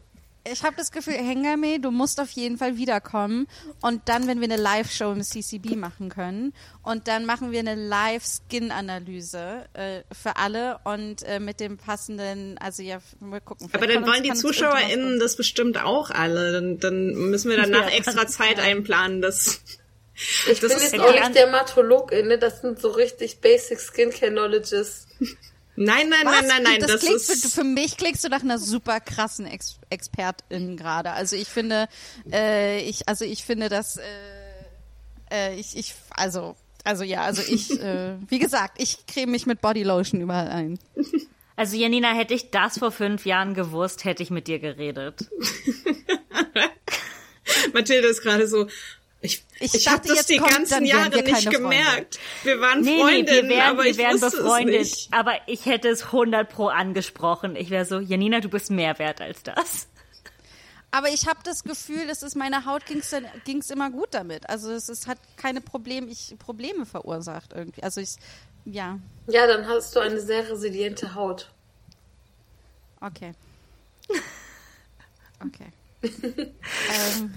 Ich 0.48 0.62
habe 0.62 0.76
das 0.76 0.92
Gefühl, 0.92 1.14
Hengame, 1.14 1.80
du 1.80 1.90
musst 1.90 2.20
auf 2.20 2.30
jeden 2.30 2.56
Fall 2.56 2.76
wiederkommen. 2.76 3.48
Und 3.80 4.02
dann, 4.08 4.28
wenn 4.28 4.38
wir 4.40 4.44
eine 4.44 4.56
Live-Show 4.62 5.10
im 5.10 5.20
CCB 5.24 5.74
machen 5.74 6.08
können. 6.08 6.52
Und 6.84 7.08
dann 7.08 7.26
machen 7.26 7.50
wir 7.50 7.58
eine 7.58 7.74
Live-Skin-Analyse 7.74 9.64
äh, 9.74 10.02
für 10.12 10.36
alle 10.36 10.78
und 10.84 11.24
äh, 11.24 11.40
mit 11.40 11.58
dem 11.58 11.78
passenden, 11.78 12.58
also 12.58 12.82
ja, 12.84 12.98
mal 13.18 13.40
gucken. 13.40 13.68
Aber 13.72 13.88
dann 13.88 14.06
wollen 14.06 14.22
die 14.22 14.34
ZuschauerInnen 14.34 15.18
das 15.18 15.34
bestimmt 15.34 15.82
auch 15.82 16.10
alle. 16.10 16.52
Dann, 16.52 16.78
dann 16.78 17.06
müssen 17.30 17.50
wir 17.50 17.56
danach 17.56 17.90
extra 17.90 18.26
Zeit 18.28 18.60
einplanen, 18.60 19.20
dass... 19.22 19.60
Ich 20.50 20.60
Das 20.60 20.70
bin 20.70 20.70
ist 20.70 20.92
jetzt 20.92 21.00
auch 21.00 21.12
nicht 21.12 21.34
Dermatologin, 21.34 22.28
ne? 22.28 22.38
Das 22.38 22.62
sind 22.62 22.80
so 22.80 22.88
richtig 22.88 23.40
basic 23.40 23.78
Skincare 23.78 24.30
Knowledges. 24.30 25.06
Nein, 25.76 26.08
nein, 26.08 26.20
Was? 26.24 26.32
nein, 26.40 26.48
nein, 26.48 26.62
nein, 26.62 26.80
das, 26.80 26.92
das, 26.92 27.00
klingt 27.02 27.16
ist... 27.16 27.42
für, 27.42 27.60
für 27.60 27.64
mich 27.64 27.98
klingst 27.98 28.24
du 28.24 28.28
nach 28.28 28.42
einer 28.42 28.58
super 28.58 28.98
krassen 28.98 29.46
Ex 29.46 29.78
Expertin 29.90 30.76
gerade. 30.78 31.12
Also 31.12 31.36
ich 31.36 31.48
finde, 31.48 31.88
äh, 32.32 32.80
ich, 32.80 33.06
also 33.08 33.26
ich 33.26 33.44
finde, 33.44 33.68
dass 33.68 33.98
äh, 33.98 34.02
äh, 35.30 35.54
ich, 35.56 35.76
ich, 35.76 35.94
also, 36.10 36.56
also 36.84 37.04
ja, 37.04 37.22
also 37.22 37.42
ich, 37.42 37.70
äh, 37.82 38.16
wie 38.28 38.38
gesagt, 38.38 38.80
ich 38.80 39.06
creme 39.06 39.32
mich 39.32 39.44
mit 39.44 39.60
Bodylotion 39.60 40.22
überall 40.22 40.48
ein. 40.48 40.78
Also 41.56 41.76
Janina, 41.76 42.12
hätte 42.14 42.32
ich 42.32 42.50
das 42.50 42.78
vor 42.78 42.90
fünf 42.90 43.26
Jahren 43.26 43.52
gewusst, 43.52 44.04
hätte 44.04 44.22
ich 44.22 44.30
mit 44.30 44.46
dir 44.46 44.58
geredet. 44.58 45.28
Mathilde 47.74 48.08
ist 48.08 48.22
gerade 48.22 48.46
so... 48.46 48.66
Ich, 49.20 49.44
Ich 49.58 49.74
ich, 49.74 49.88
habe 49.88 50.06
das 50.06 50.16
jetzt 50.18 50.28
die 50.28 50.36
kommt, 50.38 50.52
ganzen 50.52 50.84
Jahre 50.84 51.12
wir 51.12 51.22
nicht 51.22 51.44
keine 51.44 51.56
Freunde. 51.56 51.58
gemerkt. 51.58 52.18
Wir 52.42 52.60
waren 52.60 52.82
Nee, 52.82 53.02
nee, 53.04 53.24
Freundinnen, 53.26 53.48
wir 53.48 53.56
wären, 53.56 53.62
aber 53.70 53.84
wir 53.84 53.90
ich 53.90 53.96
wären 53.96 54.20
wusste 54.20 54.26
es 54.26 54.32
befreundet. 54.36 54.80
nicht. 54.80 55.08
Aber 55.12 55.32
ich 55.46 55.66
hätte 55.66 55.88
es 55.88 56.04
100 56.06 56.48
pro 56.48 56.68
angesprochen. 56.68 57.56
Ich 57.56 57.70
wäre 57.70 57.84
so, 57.84 57.98
Janina, 57.98 58.40
du 58.40 58.48
bist 58.48 58.70
mehr 58.70 58.98
wert 58.98 59.20
als 59.20 59.42
das. 59.42 59.88
Aber 60.90 61.08
ich 61.08 61.26
habe 61.26 61.40
das 61.44 61.64
Gefühl, 61.64 62.08
es 62.10 62.22
ist 62.22 62.36
meiner 62.36 62.64
Haut 62.64 62.86
ging's 62.86 63.10
dann 63.10 63.26
ging's 63.44 63.70
immer 63.70 63.90
gut 63.90 64.08
damit. 64.12 64.48
Also 64.48 64.70
es 64.70 64.88
ist, 64.88 65.06
hat 65.06 65.18
keine 65.36 65.60
Problem, 65.60 66.08
ich, 66.08 66.36
Probleme 66.38 66.86
verursacht 66.86 67.52
irgendwie. 67.54 67.82
Also 67.82 68.00
ich, 68.00 68.16
ja, 68.64 68.98
Ja, 69.26 69.46
dann 69.46 69.66
hast 69.66 69.94
du 69.96 70.00
eine 70.00 70.20
sehr 70.20 70.48
resiliente 70.48 71.14
Haut. 71.14 71.50
okay. 73.00 73.32
Okay. 75.44 75.72
ähm. 76.88 77.34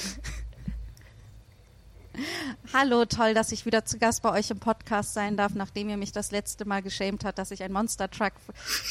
Hallo, 2.74 3.04
toll, 3.04 3.34
dass 3.34 3.52
ich 3.52 3.66
wieder 3.66 3.84
zu 3.84 3.98
Gast 3.98 4.22
bei 4.22 4.32
euch 4.32 4.50
im 4.50 4.58
Podcast 4.58 5.14
sein 5.14 5.36
darf, 5.36 5.54
nachdem 5.54 5.88
ihr 5.88 5.96
mich 5.96 6.12
das 6.12 6.30
letzte 6.32 6.64
Mal 6.64 6.82
geschämt 6.82 7.24
hat, 7.24 7.38
dass 7.38 7.50
ich 7.50 7.62
einen 7.62 7.72
Monster 7.72 8.10
Truck 8.10 8.32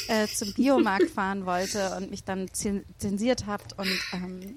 äh, 0.08 0.28
zum 0.28 0.54
Biomarkt 0.54 1.10
fahren 1.14 1.46
wollte 1.46 1.96
und 1.98 2.12
mich 2.12 2.24
dann 2.24 2.52
zen- 2.54 2.86
zensiert 2.98 3.46
habt 3.46 3.78
und 3.78 3.90
ähm, 4.14 4.56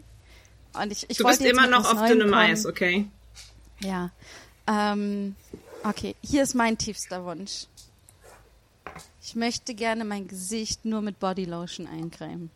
und 0.75 0.91
ich, 0.91 1.11
ich 1.11 1.19
Du 1.19 1.25
wollte 1.25 1.43
bist 1.43 1.51
immer 1.53 1.67
noch 1.67 1.85
auf 1.93 2.07
dünnem. 2.09 2.33
Eis, 2.33 2.65
okay? 2.65 3.07
Ja. 3.81 4.11
Ähm, 4.67 5.37
okay, 5.83 6.17
hier 6.23 6.43
ist 6.45 6.55
mein 6.55 6.79
tiefster 6.79 7.27
Wunsch. 7.27 7.67
Ich 9.23 9.35
möchte 9.35 9.75
gerne 9.75 10.07
mein 10.07 10.29
Gesicht 10.29 10.87
nur 10.87 11.03
mit 11.03 11.19
Bodylotion 11.21 11.87
eincremen. 11.87 12.51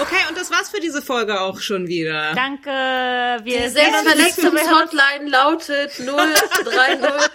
Okay, 0.00 0.26
und 0.28 0.36
das 0.36 0.50
war's 0.50 0.70
für 0.70 0.80
diese 0.80 1.00
Folge 1.02 1.40
auch 1.40 1.60
schon 1.60 1.86
wieder. 1.86 2.34
Danke. 2.34 3.42
Die 3.44 3.50
Wir 3.52 3.60
Woche. 3.60 3.70
Selbstverletzungshotline 3.70 5.28
lautet 5.30 5.92
030. 5.98 7.30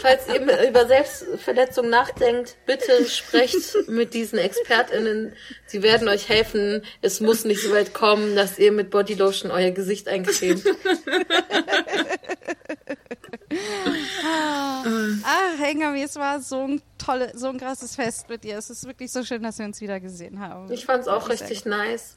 Falls 0.00 0.28
ihr 0.28 0.68
über 0.68 0.86
Selbstverletzung 0.86 1.88
nachdenkt, 1.90 2.56
bitte 2.66 3.04
sprecht 3.08 3.88
mit 3.88 4.14
diesen 4.14 4.38
ExpertInnen. 4.38 5.34
Sie 5.66 5.82
werden 5.82 6.08
euch 6.08 6.28
helfen. 6.28 6.84
Es 7.02 7.20
muss 7.20 7.44
nicht 7.44 7.62
so 7.62 7.72
weit 7.72 7.92
kommen, 7.92 8.36
dass 8.36 8.56
ihr 8.58 8.70
mit 8.70 8.90
Bodylotion 8.90 9.50
euer 9.50 9.72
Gesicht 9.72 10.06
eincremt. 10.06 10.62
Ah, 15.24 15.58
Hengami, 15.58 16.02
es 16.02 16.16
war 16.16 16.40
so 16.40 16.62
ein 16.62 16.82
tolle, 16.98 17.36
so 17.36 17.48
ein 17.48 17.58
krasses 17.58 17.94
Fest 17.96 18.28
mit 18.28 18.44
dir. 18.44 18.58
Es 18.58 18.70
ist 18.70 18.86
wirklich 18.86 19.10
so 19.12 19.24
schön, 19.24 19.42
dass 19.42 19.58
wir 19.58 19.66
uns 19.66 19.80
wieder 19.80 20.00
gesehen 20.00 20.40
haben. 20.40 20.70
Ich 20.72 20.86
fand's 20.86 21.08
auch 21.08 21.22
Wirklich 21.22 21.38
sehr 21.40 21.50
richtig 21.50 21.66
nice. 21.66 22.16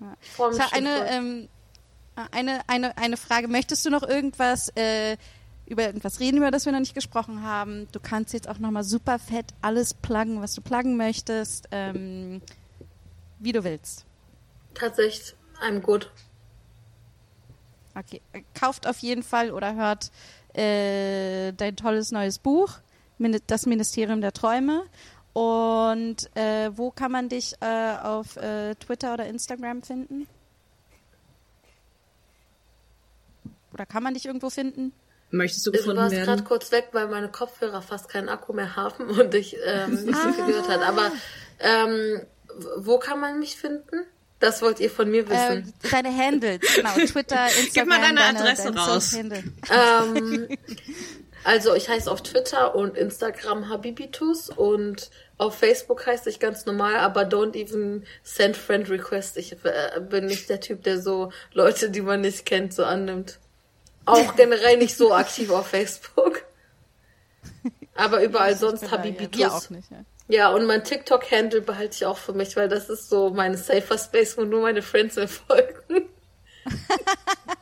Ich 0.00 0.60
habe 0.60 0.72
eine, 0.72 1.10
ähm, 1.10 1.48
eine, 2.30 2.60
eine, 2.68 2.96
eine 2.98 3.16
Frage. 3.16 3.48
Möchtest 3.48 3.84
du 3.86 3.90
noch 3.90 4.02
irgendwas 4.02 4.70
äh, 4.76 5.16
über 5.66 5.84
irgendwas 5.84 6.20
reden, 6.20 6.38
über 6.38 6.50
das 6.50 6.64
wir 6.64 6.72
noch 6.72 6.80
nicht 6.80 6.94
gesprochen 6.94 7.42
haben? 7.42 7.88
Du 7.92 8.00
kannst 8.00 8.32
jetzt 8.32 8.48
auch 8.48 8.58
nochmal 8.58 8.84
super 8.84 9.18
fett 9.18 9.46
alles 9.62 9.94
pluggen, 9.94 10.42
was 10.42 10.54
du 10.54 10.60
pluggen 10.60 10.96
möchtest, 10.96 11.68
ähm, 11.70 12.42
wie 13.38 13.52
du 13.52 13.64
willst. 13.64 14.04
Tatsächlich, 14.74 15.34
I'm 15.60 15.80
good. 15.80 16.10
Okay, 17.94 18.20
äh, 18.32 18.42
kauft 18.58 18.86
auf 18.86 18.98
jeden 18.98 19.22
Fall 19.22 19.50
oder 19.50 19.74
hört 19.74 20.10
äh, 20.56 21.52
dein 21.52 21.76
tolles 21.76 22.10
neues 22.10 22.38
Buch, 22.38 22.78
Das 23.46 23.66
Ministerium 23.66 24.20
der 24.20 24.32
Träume. 24.32 24.84
Und 25.32 26.34
äh, 26.34 26.70
wo 26.76 26.90
kann 26.90 27.12
man 27.12 27.28
dich 27.28 27.54
äh, 27.60 27.96
auf 28.02 28.36
äh, 28.36 28.74
Twitter 28.76 29.12
oder 29.14 29.26
Instagram 29.26 29.82
finden? 29.82 30.26
Oder 33.74 33.84
kann 33.84 34.02
man 34.02 34.14
dich 34.14 34.24
irgendwo 34.24 34.48
finden? 34.48 34.92
Möchtest 35.30 35.66
du 35.66 35.70
Du 35.70 35.76
gefunden 35.76 35.98
warst 35.98 36.14
gerade 36.14 36.26
werden? 36.28 36.44
kurz 36.44 36.72
weg, 36.72 36.88
weil 36.92 37.08
meine 37.08 37.28
Kopfhörer 37.28 37.82
fast 37.82 38.08
keinen 38.08 38.30
Akku 38.30 38.54
mehr 38.54 38.76
haben 38.76 39.10
und 39.20 39.34
ich 39.34 39.56
ähm, 39.66 39.92
nicht 40.04 40.16
so 40.16 40.32
viel 40.32 40.46
gehört 40.46 40.68
hat. 40.68 40.82
Aber 40.82 41.12
ähm, 41.58 42.22
wo 42.78 42.98
kann 42.98 43.20
man 43.20 43.38
mich 43.38 43.56
finden? 43.56 44.04
Das 44.38 44.60
wollt 44.60 44.80
ihr 44.80 44.90
von 44.90 45.10
mir 45.10 45.24
Äh, 45.26 45.30
wissen. 45.30 45.72
deine 45.90 46.14
Handles, 46.14 46.60
genau, 46.74 46.90
Twitter, 47.06 47.46
Instagram. 47.46 47.70
Gib 47.72 47.86
mal 47.86 48.00
deine 48.00 48.20
Adresse 48.22 48.64
deine 48.72 48.80
raus. 48.80 49.14
Ähm, 49.14 50.48
also 51.44 51.74
ich 51.74 51.88
heiße 51.88 52.10
auf 52.10 52.22
Twitter 52.22 52.74
und 52.74 52.96
Instagram 52.98 53.68
Habibitus 53.70 54.50
und 54.50 55.10
auf 55.38 55.56
Facebook 55.58 56.06
heiße 56.06 56.28
ich 56.30 56.38
ganz 56.40 56.66
normal, 56.66 56.96
aber 56.96 57.22
don't 57.22 57.54
even 57.56 58.04
send 58.22 58.56
friend 58.56 58.90
request. 58.90 59.36
Ich 59.38 59.52
äh, 59.64 60.00
bin 60.00 60.26
nicht 60.26 60.48
der 60.50 60.60
Typ, 60.60 60.82
der 60.82 61.00
so 61.00 61.30
Leute, 61.52 61.90
die 61.90 62.02
man 62.02 62.20
nicht 62.20 62.44
kennt, 62.46 62.74
so 62.74 62.84
annimmt. 62.84 63.38
Auch 64.04 64.34
generell 64.36 64.76
nicht 64.78 64.96
so 64.96 65.14
aktiv 65.14 65.50
auf 65.50 65.66
Facebook. 65.68 66.42
Aber 67.94 68.22
überall 68.22 68.54
sonst 68.56 68.82
Ja, 68.82 68.90
Habibitus. 68.92 69.50
auch 69.50 69.70
nicht. 69.70 69.90
Ja. 69.90 70.04
Ja, 70.28 70.50
und 70.50 70.66
mein 70.66 70.82
TikTok-Handle 70.82 71.60
behalte 71.60 71.94
ich 71.94 72.06
auch 72.06 72.18
für 72.18 72.32
mich, 72.32 72.56
weil 72.56 72.68
das 72.68 72.88
ist 72.88 73.08
so 73.08 73.30
mein 73.30 73.56
safer 73.56 73.96
Space, 73.96 74.36
wo 74.36 74.42
nur 74.42 74.62
meine 74.62 74.82
Friends 74.82 75.16
mir 75.16 75.28
folgen. 75.28 76.08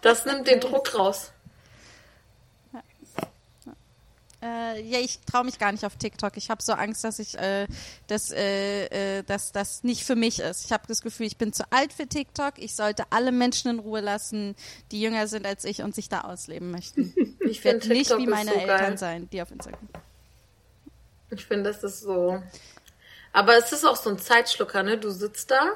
Das 0.01 0.25
nimmt 0.25 0.47
den 0.49 0.61
Druck 0.61 0.95
raus. 0.99 1.31
Äh, 4.43 4.83
ja, 4.83 4.99
ich 4.99 5.21
traue 5.21 5.45
mich 5.45 5.59
gar 5.59 5.73
nicht 5.73 5.87
auf 5.87 5.97
TikTok. 5.97 6.37
Ich 6.37 6.51
habe 6.51 6.63
so 6.63 6.75
Angst, 6.75 7.03
dass 7.03 7.19
ich 7.19 7.39
äh, 7.39 7.67
dass, 8.09 8.31
äh, 8.31 9.19
äh, 9.19 9.23
dass 9.23 9.53
das 9.53 9.85
nicht 9.85 10.05
für 10.05 10.17
mich 10.17 10.41
ist. 10.41 10.67
Ich 10.67 10.73
habe 10.73 10.85
das 10.87 11.01
Gefühl, 11.01 11.27
ich 11.27 11.39
bin 11.39 11.55
zu 11.55 11.65
alt 11.71 11.95
für 11.95 12.07
TikTok. 12.07 12.59
Ich 12.59 12.77
sollte 12.77 13.05
alle 13.09 13.33
Menschen 13.33 13.71
in 13.71 13.79
Ruhe 13.79 14.01
lassen, 14.01 14.55
die 14.91 15.01
jünger 15.01 15.29
sind 15.29 15.47
als 15.47 15.65
ich 15.65 15.83
und 15.83 15.95
sich 15.95 16.11
da 16.11 16.23
ausleben 16.23 16.71
möchten. 16.71 17.15
Ich 17.45 17.59
Ich 17.59 17.65
werde 17.65 17.89
nicht 17.89 18.11
wie 18.17 18.27
meine 18.27 18.53
so 18.53 18.57
Eltern 18.57 18.79
geil. 18.79 18.99
sein, 18.99 19.29
die 19.31 19.43
auf 19.43 19.51
Instagram. 19.51 19.89
Ich 21.31 21.47
finde, 21.47 21.71
das 21.71 21.83
ist 21.83 22.01
so. 22.01 22.43
Aber 23.33 23.57
es 23.57 23.73
ist 23.73 23.85
auch 23.85 23.97
so 23.97 24.11
ein 24.11 24.19
Zeitschlucker, 24.19 24.83
ne? 24.83 24.99
Du 24.99 25.11
sitzt 25.11 25.51
da. 25.51 25.73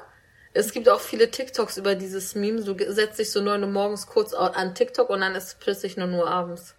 Es 0.54 0.72
gibt 0.72 0.88
auch 0.88 1.00
viele 1.00 1.30
TikToks 1.30 1.76
über 1.76 1.94
dieses 1.94 2.34
Meme. 2.34 2.62
Du 2.62 2.74
setzt 2.92 3.18
dich 3.18 3.30
so 3.30 3.40
neun 3.40 3.62
Uhr 3.62 3.70
morgens 3.70 4.06
kurz 4.06 4.32
an 4.32 4.74
TikTok 4.74 5.10
und 5.10 5.20
dann 5.20 5.34
ist 5.34 5.44
es 5.44 5.54
plötzlich 5.54 5.96
nur 5.96 6.06
nur 6.06 6.28
abends. 6.28 6.74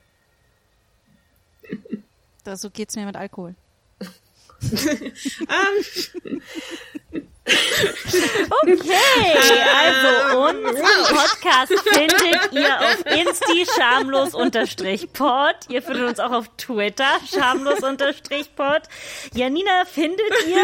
Da, 2.43 2.55
so 2.55 2.69
geht's 2.69 2.95
mir 2.95 3.05
mit 3.05 3.15
Alkohol. 3.15 3.55
Ähm, 7.11 7.21
Okay, 8.61 9.67
also 9.75 10.39
unseren 10.41 11.15
Podcast 11.15 11.73
findet 11.93 12.51
ihr 12.51 12.79
auf 12.79 13.05
Insti 13.05 13.65
schamlos 13.75 14.31
pod. 15.13 15.55
Ihr 15.69 15.81
findet 15.81 16.03
uns 16.09 16.19
auch 16.19 16.31
auf 16.31 16.45
Twitter 16.57 17.19
schamlos 17.31 17.79
pod. 18.55 18.81
Janina 19.33 19.85
findet 19.85 20.19
ihr 20.47 20.63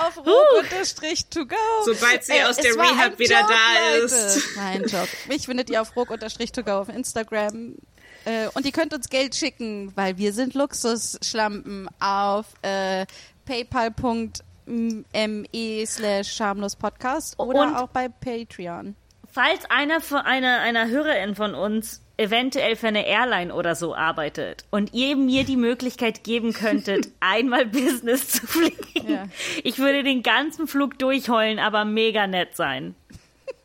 Auf 0.00 0.18
ruck-to 0.18 1.46
go. 1.46 1.56
Sobald 1.84 2.24
sie 2.24 2.32
Ey, 2.32 2.44
aus 2.44 2.56
der 2.56 2.74
Rehab 2.74 3.18
wieder 3.18 3.40
Joke, 3.40 3.52
da 3.52 3.94
Leute. 3.94 4.04
ist. 4.04 4.56
Nein, 4.56 4.82
Joke. 4.82 5.08
Mich 5.28 5.46
findet 5.46 5.70
ihr 5.70 5.80
auf 5.80 5.94
ruck-to 5.96 6.62
go 6.62 6.72
auf 6.72 6.88
Instagram. 6.88 7.76
Äh, 8.24 8.48
und 8.54 8.64
ihr 8.64 8.72
könnt 8.72 8.94
uns 8.94 9.08
Geld 9.08 9.34
schicken, 9.34 9.92
weil 9.96 10.16
wir 10.16 10.32
sind 10.32 10.54
Luxusschlampen 10.54 11.88
auf 12.00 12.46
äh, 12.62 13.06
paypal.me 14.66 15.86
slash 15.86 16.32
schamlos 16.32 16.76
podcast 16.76 17.38
oder 17.38 17.62
Und- 17.62 17.76
auch 17.76 17.88
bei 17.88 18.08
Patreon. 18.08 18.96
Falls 19.30 19.64
einer 19.70 20.00
von 20.02 20.18
einer, 20.18 20.60
einer 20.60 20.88
Hörerin 20.88 21.34
von 21.34 21.54
uns 21.54 22.02
eventuell 22.18 22.76
für 22.76 22.88
eine 22.88 23.06
Airline 23.06 23.52
oder 23.54 23.74
so 23.74 23.94
arbeitet 23.94 24.64
und 24.70 24.92
ihr 24.92 25.16
mir 25.16 25.44
die 25.44 25.56
Möglichkeit 25.56 26.22
geben 26.22 26.52
könntet, 26.52 27.08
einmal 27.20 27.64
Business 27.64 28.28
zu 28.28 28.46
fliegen, 28.46 29.08
Ja. 29.10 29.24
ich 29.64 29.78
würde 29.78 30.02
den 30.02 30.22
ganzen 30.22 30.66
Flug 30.68 30.98
durchheulen, 30.98 31.58
aber 31.58 31.86
mega 31.86 32.26
nett 32.26 32.54
sein. 32.56 32.94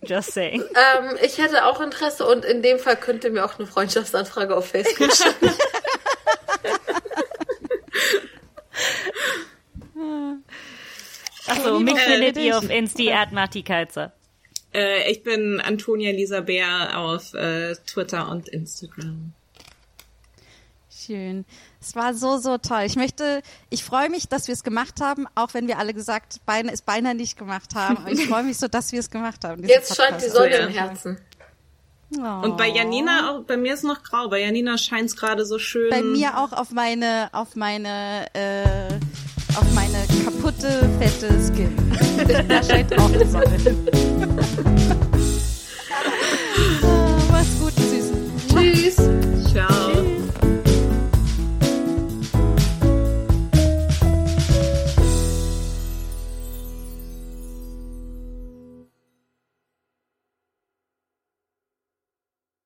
Just 0.03 0.33
saying. 0.33 0.61
Ähm, 0.99 1.17
ich 1.21 1.37
hätte 1.37 1.65
auch 1.65 1.81
Interesse 1.81 2.25
und 2.25 2.45
in 2.45 2.61
dem 2.61 2.79
Fall 2.79 2.95
könnt 2.95 3.25
ihr 3.25 3.31
mir 3.31 3.43
auch 3.43 3.59
eine 3.59 3.67
Freundschaftsanfrage 3.67 4.55
auf 4.55 4.69
Facebook 4.69 5.11
schicken. 5.13 5.51
Achso, 11.47 11.79
mich 11.79 11.97
findet 11.99 12.37
ihr 12.37 12.57
auf 12.57 12.69
Insti 12.69 13.11
at 13.11 13.31
Marti 13.31 13.63
Kalzer. 13.63 14.13
Äh, 14.73 15.09
ich 15.11 15.23
bin 15.23 15.61
Antonia 15.61 16.11
Lisa 16.11 16.41
Bär 16.41 16.97
auf 16.99 17.33
äh, 17.33 17.75
Twitter 17.85 18.29
und 18.29 18.49
Instagram. 18.49 19.33
Schön. 20.89 21.45
Es 21.79 21.95
war 21.95 22.13
so, 22.13 22.37
so 22.37 22.57
toll. 22.57 22.81
Ich 22.85 22.97
möchte, 22.97 23.41
ich 23.69 23.83
freue 23.83 24.09
mich, 24.09 24.27
dass 24.27 24.47
wir 24.47 24.53
es 24.53 24.63
gemacht 24.63 24.99
haben, 24.99 25.25
auch 25.35 25.53
wenn 25.53 25.67
wir 25.67 25.77
alle 25.79 25.93
gesagt, 25.93 26.41
beinahe, 26.45 26.73
es 26.73 26.81
beinahe 26.81 27.15
nicht 27.15 27.37
gemacht 27.37 27.75
haben. 27.75 27.97
Aber 27.97 28.11
ich 28.11 28.25
freue 28.27 28.43
mich 28.43 28.57
so, 28.57 28.67
dass 28.67 28.91
wir 28.91 28.99
es 28.99 29.09
gemacht 29.09 29.43
haben. 29.45 29.63
Jetzt 29.63 29.95
scheint 29.95 30.21
die 30.21 30.25
Podcast. 30.25 30.35
Sonne 30.35 30.51
Ja. 30.51 30.65
im 30.67 30.73
Herzen. 30.73 31.17
Oh. 32.17 32.45
Und 32.45 32.57
bei 32.57 32.69
Janina, 32.69 33.31
auch, 33.31 33.43
bei 33.43 33.57
mir 33.57 33.73
ist 33.73 33.83
noch 33.83 34.01
grau. 34.03 34.29
Bei 34.29 34.41
Janina 34.41 34.77
scheint 34.77 35.09
es 35.09 35.15
gerade 35.15 35.45
so 35.45 35.59
schön. 35.59 35.89
Bei 35.89 36.01
mir 36.01 36.37
auch 36.37 36.51
auf 36.53 36.71
meine, 36.71 37.29
auf 37.33 37.55
meine, 37.55 38.27
äh, 38.33 38.99
auf 39.57 39.73
meine 39.73 40.05
kaputte, 40.23 40.87
fette 40.99 41.33
Skin. 41.41 41.75
da 42.47 42.61
scheint 42.63 42.97
auch 42.97 43.11
zu 43.11 43.25
sein. 43.25 43.43
Ah, 46.83 47.19
mach's 47.31 47.59
gut, 47.59 47.73
Süßen. 47.75 48.17
Tschüss. 48.49 49.26